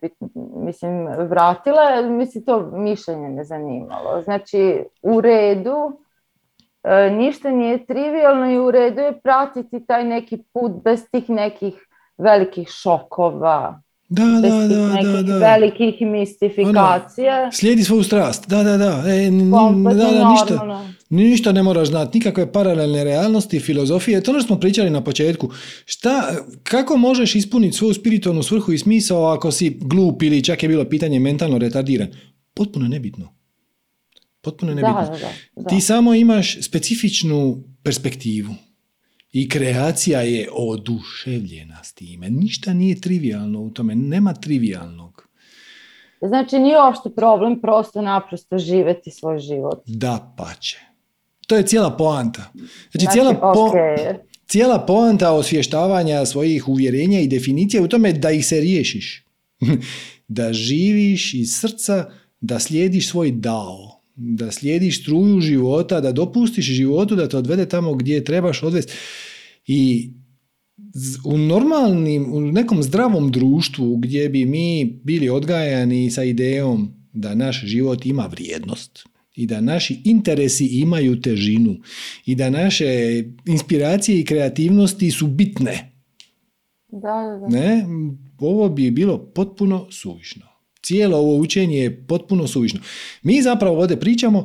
bi, 0.00 0.10
mislim, 0.56 1.06
vratila, 1.06 2.02
mislim, 2.02 2.44
to 2.44 2.70
mišljenje 2.72 3.28
me 3.28 3.44
zanimalo. 3.44 4.22
Znači, 4.22 4.84
u 5.02 5.20
redu, 5.20 5.98
e, 6.82 7.10
ništa 7.10 7.50
nije 7.50 7.86
trivialno 7.86 8.50
i 8.50 8.58
u 8.58 8.70
redu 8.70 9.00
je 9.00 9.20
pratiti 9.20 9.86
taj 9.86 10.04
neki 10.04 10.44
put 10.52 10.72
bez 10.84 11.10
tih 11.10 11.30
nekih 11.30 11.86
velikih 12.18 12.68
šokova, 12.68 13.80
Da, 14.08 14.24
da, 14.24 14.68
da, 14.68 15.12
da, 15.12 15.22
da. 15.22 15.38
velikih 15.38 15.94
mistifikacija. 16.02 17.50
Slijedi 17.52 17.84
svoju 17.84 18.02
strast. 18.02 18.48
Da, 18.48 18.62
da, 18.62 18.76
da. 18.76 19.02
E, 19.06 19.26
n- 19.26 19.50
da, 19.84 19.94
da, 19.94 20.30
ništa, 20.30 20.84
ništa 21.10 21.52
ne 21.52 21.62
moraš 21.62 21.88
znati, 21.88 22.18
nikakve 22.18 22.52
paralelne 22.52 23.04
realnosti, 23.04 23.60
filozofije. 23.60 24.20
To 24.20 24.30
ono 24.30 24.40
što 24.40 24.46
smo 24.46 24.60
pričali 24.60 24.90
na 24.90 25.04
početku. 25.04 25.50
Šta, 25.84 26.30
kako 26.62 26.96
možeš 26.96 27.34
ispuniti 27.34 27.76
svoju 27.76 27.94
spiritualnu 27.94 28.42
svrhu 28.42 28.72
i 28.72 28.78
smisao 28.78 29.24
ako 29.24 29.50
si 29.50 29.78
glup 29.80 30.22
ili 30.22 30.44
čak 30.44 30.62
je 30.62 30.68
bilo 30.68 30.84
pitanje 30.84 31.20
mentalno 31.20 31.58
retardiran? 31.58 32.08
Potpuno 32.54 32.88
nebitno. 32.88 33.34
Potpuno 34.40 34.74
nebitno. 34.74 34.94
da, 34.94 35.10
da, 35.10 35.28
da. 35.56 35.68
Ti 35.68 35.80
samo 35.80 36.14
imaš 36.14 36.58
specifičnu 36.62 37.62
perspektivu. 37.82 38.54
I 39.34 39.48
kreacija 39.48 40.20
je 40.20 40.48
oduševljena 40.52 41.84
s 41.84 41.92
time. 41.92 42.30
Ništa 42.30 42.74
nije 42.74 43.00
trivialno 43.00 43.60
u 43.60 43.70
tome. 43.70 43.94
Nema 43.94 44.34
trivialnog. 44.34 45.28
Znači 46.20 46.58
nije 46.58 46.76
uopšte 46.76 47.10
problem 47.16 47.60
prosto 47.60 48.02
naprosto 48.02 48.58
živeti 48.58 49.10
svoj 49.10 49.38
život. 49.38 49.82
Da 49.86 50.34
pače. 50.36 50.80
To 51.46 51.56
je 51.56 51.66
cijela 51.66 51.96
poanta. 51.96 52.42
Znači, 52.52 52.68
Znači, 52.92 53.06
cijela, 53.12 53.34
po- 53.34 53.68
okej. 53.68 54.14
cijela 54.46 54.78
poanta 54.78 55.32
osvještavanja 55.32 56.26
svojih 56.26 56.68
uvjerenja 56.68 57.20
i 57.20 57.28
definicija 57.28 57.82
u 57.82 57.88
tome 57.88 58.12
da 58.12 58.30
ih 58.30 58.46
se 58.46 58.60
riješiš. 58.60 59.24
da 60.28 60.52
živiš 60.52 61.34
iz 61.34 61.56
srca, 61.60 62.10
da 62.40 62.58
slijediš 62.58 63.08
svoj 63.08 63.30
dao, 63.30 63.93
da 64.16 64.50
slijediš 64.50 65.02
struju 65.02 65.40
života, 65.40 66.00
da 66.00 66.12
dopustiš 66.12 66.64
životu 66.64 67.16
da 67.16 67.28
te 67.28 67.36
odvede 67.36 67.68
tamo 67.68 67.94
gdje 67.94 68.24
trebaš 68.24 68.62
odvesti. 68.62 68.92
I 69.66 70.10
u 71.24 71.38
normalnim, 71.38 72.34
u 72.34 72.40
nekom 72.40 72.82
zdravom 72.82 73.30
društvu 73.32 73.96
gdje 73.96 74.28
bi 74.28 74.44
mi 74.44 75.00
bili 75.04 75.28
odgajani 75.28 76.10
sa 76.10 76.24
idejom 76.24 76.94
da 77.12 77.34
naš 77.34 77.64
život 77.64 78.06
ima 78.06 78.26
vrijednost 78.26 79.04
i 79.36 79.46
da 79.46 79.60
naši 79.60 80.02
interesi 80.04 80.66
imaju 80.66 81.20
težinu 81.20 81.76
i 82.26 82.34
da 82.34 82.50
naše 82.50 82.86
inspiracije 83.46 84.20
i 84.20 84.24
kreativnosti 84.24 85.10
su 85.10 85.26
bitne. 85.26 85.92
Da, 86.88 86.98
da, 86.98 87.38
da. 87.40 87.48
Ne? 87.48 87.86
Ovo 88.38 88.68
bi 88.68 88.90
bilo 88.90 89.18
potpuno 89.18 89.86
suvišno. 89.90 90.53
Cijelo 90.84 91.18
ovo 91.18 91.36
učenje 91.36 91.78
je 91.78 92.06
potpuno 92.06 92.46
suvišno. 92.46 92.80
Mi 93.22 93.42
zapravo 93.42 93.80
ovdje 93.80 94.00
pričamo 94.00 94.44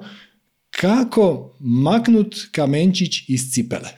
kako 0.70 1.56
maknut 1.60 2.36
kamenčić 2.52 3.30
iz 3.30 3.52
cipele. 3.52 3.90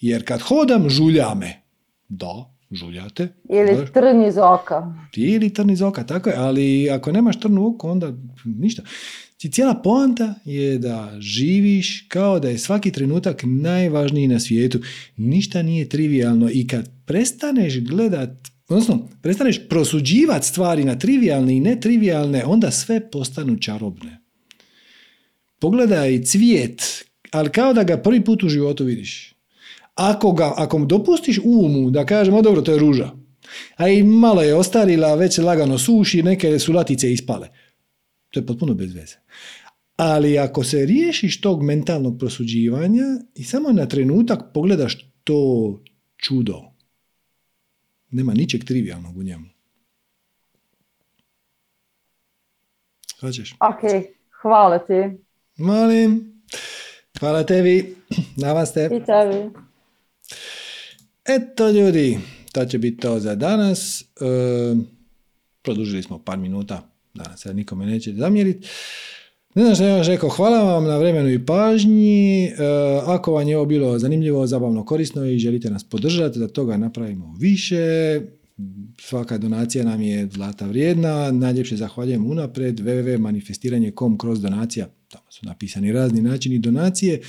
Jer 0.00 0.26
kad 0.26 0.40
hodam, 0.40 0.90
žulja 0.90 1.34
me. 1.34 1.62
Da, 2.08 2.54
žuljate. 2.70 3.28
Ili 3.48 3.86
trn 3.94 4.24
iz 4.28 4.34
oka. 4.38 4.94
ili 5.16 5.54
trn 5.54 5.70
iz 5.70 5.82
oka, 5.82 6.06
tako 6.06 6.30
je, 6.30 6.36
ali 6.36 6.90
ako 6.90 7.12
nemaš 7.12 7.40
trn 7.40 7.58
u 7.58 7.66
oku, 7.66 7.88
onda 7.88 8.12
ništa. 8.44 8.82
Cijela 9.48 9.74
poanta 9.74 10.34
je 10.44 10.78
da 10.78 11.16
živiš 11.18 12.06
kao 12.08 12.40
da 12.40 12.48
je 12.48 12.58
svaki 12.58 12.92
trenutak 12.92 13.42
najvažniji 13.44 14.28
na 14.28 14.40
svijetu. 14.40 14.80
Ništa 15.16 15.62
nije 15.62 15.88
trivialno 15.88 16.50
i 16.52 16.66
kad 16.66 16.90
prestaneš 17.06 17.80
gledat, 17.80 18.49
odnosno 18.70 19.08
prestaneš 19.22 19.68
prosuđivati 19.68 20.46
stvari 20.46 20.84
na 20.84 20.98
trivialne 20.98 21.56
i 21.56 21.60
netrivialne, 21.60 22.44
onda 22.44 22.70
sve 22.70 23.10
postanu 23.10 23.58
čarobne. 23.58 24.20
Pogledaj 25.58 26.22
cvijet, 26.22 27.04
ali 27.30 27.50
kao 27.50 27.72
da 27.72 27.82
ga 27.84 27.96
prvi 27.96 28.24
put 28.24 28.42
u 28.42 28.48
životu 28.48 28.84
vidiš. 28.84 29.34
Ako, 29.94 30.32
ga, 30.32 30.52
ako 30.56 30.78
mu 30.78 30.86
dopustiš 30.86 31.38
umu 31.44 31.90
da 31.90 32.06
kažemo, 32.06 32.38
"O, 32.38 32.42
dobro, 32.42 32.62
to 32.62 32.72
je 32.72 32.78
ruža, 32.78 33.10
a 33.76 33.88
i 33.88 34.02
malo 34.02 34.42
je 34.42 34.54
ostarila, 34.54 35.14
već 35.14 35.38
lagano 35.38 35.78
suši, 35.78 36.22
neke 36.22 36.58
su 36.58 36.72
latice 36.72 37.12
ispale. 37.12 37.48
To 38.30 38.40
je 38.40 38.46
potpuno 38.46 38.74
bez 38.74 38.94
veze. 38.94 39.16
Ali 39.96 40.38
ako 40.38 40.64
se 40.64 40.86
riješiš 40.86 41.40
tog 41.40 41.62
mentalnog 41.62 42.18
prosuđivanja 42.18 43.04
i 43.34 43.44
samo 43.44 43.72
na 43.72 43.86
trenutak 43.86 44.40
pogledaš 44.54 45.12
to 45.24 45.82
čudo, 46.16 46.69
nema 48.10 48.34
ničeg 48.34 48.64
trivialnog 48.64 49.16
u 49.16 49.22
njemu. 49.22 49.46
Hoćeš? 53.20 53.52
Ok, 53.52 54.04
hvala 54.42 54.78
ti. 54.78 55.22
Molim. 55.56 56.42
Hvala 57.20 57.46
tebi. 57.46 57.96
Namaste. 58.36 58.84
I 58.84 59.04
tebi. 59.04 59.50
Eto 61.24 61.70
ljudi, 61.70 62.18
to 62.52 62.64
će 62.64 62.78
biti 62.78 62.96
to 63.00 63.18
za 63.18 63.34
danas. 63.34 64.02
E, 64.02 64.04
produžili 65.62 66.02
smo 66.02 66.18
par 66.18 66.38
minuta, 66.38 66.90
danas 67.14 67.40
se 67.40 67.54
nikome 67.54 67.86
neće 67.86 68.12
zamjeriti. 68.12 68.68
Ne 69.54 69.62
znam 69.62 69.74
što 69.74 69.84
ja 69.84 69.96
još 69.96 70.06
rekao, 70.06 70.28
hvala 70.28 70.62
vam 70.62 70.84
na 70.84 70.98
vremenu 70.98 71.30
i 71.30 71.46
pažnji. 71.46 72.44
E, 72.44 72.52
ako 73.06 73.32
vam 73.32 73.48
je 73.48 73.56
ovo 73.56 73.66
bilo 73.66 73.98
zanimljivo, 73.98 74.46
zabavno, 74.46 74.84
korisno 74.84 75.26
i 75.26 75.38
želite 75.38 75.70
nas 75.70 75.84
podržati, 75.84 76.38
da 76.38 76.48
toga 76.48 76.76
napravimo 76.76 77.34
više, 77.38 78.20
svaka 79.00 79.38
donacija 79.38 79.84
nam 79.84 80.02
je 80.02 80.28
zlata 80.32 80.66
vrijedna. 80.66 81.32
Najljepše 81.32 81.76
zahvaljujem 81.76 82.26
unapred 82.26 82.80
www.manifestiranje.com 82.80 84.18
kroz 84.18 84.40
donacija. 84.40 84.88
Tamo 85.08 85.24
su 85.30 85.46
napisani 85.46 85.92
razni 85.92 86.22
načini 86.22 86.58
donacije. 86.58 87.20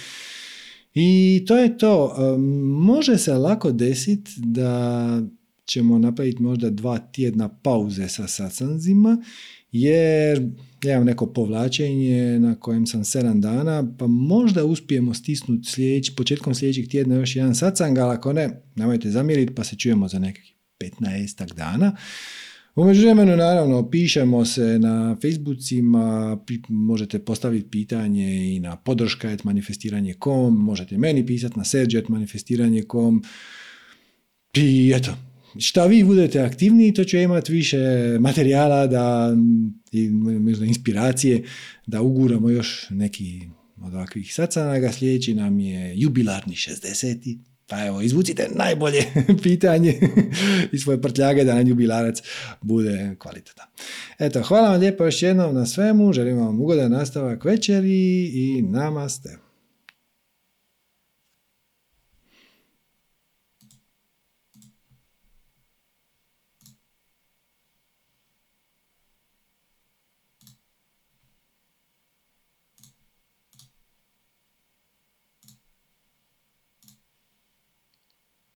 I 0.94 1.44
to 1.48 1.58
je 1.58 1.78
to. 1.78 2.16
E, 2.18 2.38
Može 2.64 3.18
se 3.18 3.34
lako 3.34 3.72
desiti 3.72 4.32
da 4.38 5.22
ćemo 5.66 6.00
napraviti 6.00 6.44
možda 6.44 6.70
dva 6.70 7.00
tjedna 7.00 7.50
pauze 7.50 8.08
sa 8.08 8.28
sacanzima, 8.28 9.18
jer 9.72 10.50
ja 10.84 10.94
imam 10.94 11.06
neko 11.06 11.26
povlačenje 11.26 12.40
na 12.40 12.56
kojem 12.56 12.88
sam 12.88 13.04
sedam 13.04 13.42
dana, 13.42 13.96
pa 14.00 14.08
možda 14.08 14.66
uspijemo 14.66 15.14
stisnuti 15.14 15.70
sljedeći, 15.70 16.16
početkom 16.16 16.56
sljedećeg 16.56 16.88
tjedna 16.88 17.16
još 17.16 17.36
jedan 17.36 17.56
sacang, 17.56 17.98
ali 17.98 18.14
ako 18.14 18.34
ne, 18.34 18.62
nemojte 18.76 19.10
zamjeriti, 19.10 19.56
pa 19.56 19.64
se 19.64 19.76
čujemo 19.76 20.08
za 20.08 20.20
nekih 20.20 20.56
15 20.80 21.54
dana. 21.54 21.96
U 22.76 22.86
međuvremenu, 22.86 23.36
naravno, 23.36 23.90
pišemo 23.90 24.46
se 24.46 24.80
na 24.80 25.16
Facebookima, 25.22 26.38
možete 26.70 27.20
postaviti 27.20 27.70
pitanje 27.70 28.56
i 28.56 28.60
na 28.60 28.76
podrška.manifestiranje.com, 28.76 30.58
možete 30.58 30.98
meni 30.98 31.26
pisati 31.26 31.58
na 31.58 31.64
serđe.manifestiranje.com 31.64 33.24
i 34.54 34.94
eto, 34.96 35.18
šta 35.60 35.86
vi 35.86 36.04
budete 36.04 36.42
aktivniji, 36.42 36.94
to 36.94 37.04
ja 37.14 37.22
imati 37.22 37.52
više 37.52 37.78
materijala 38.20 38.88
da, 38.88 39.36
i 39.92 40.10
možda 40.10 40.66
inspiracije 40.66 41.44
da 41.88 42.02
uguramo 42.02 42.50
još 42.50 42.88
neki 42.90 43.42
od 43.82 43.94
ovakvih 43.94 44.34
sacanaga. 44.34 44.92
Sljedeći 44.92 45.34
nam 45.34 45.60
je 45.60 45.94
jubilarni 45.96 46.56
60. 46.56 47.38
Pa 47.68 47.86
evo, 47.86 48.02
izvucite 48.02 48.48
najbolje 48.56 49.04
pitanje 49.44 50.00
iz 50.74 50.82
svoje 50.82 51.02
prtljage 51.02 51.44
da 51.44 51.56
na 51.56 51.62
jubilarac 51.62 52.18
bude 52.62 53.16
kvalitetan. 53.20 53.66
Eto, 54.20 54.42
hvala 54.42 54.70
vam 54.70 54.80
lijepo 54.80 55.06
još 55.06 55.22
jednom 55.22 55.56
na 55.56 55.66
svemu, 55.66 56.14
želim 56.14 56.38
vam 56.38 56.62
ugodan 56.62 56.92
nastavak 56.92 57.46
večeri 57.46 58.32
i 58.34 58.62
namaste. 58.62 59.38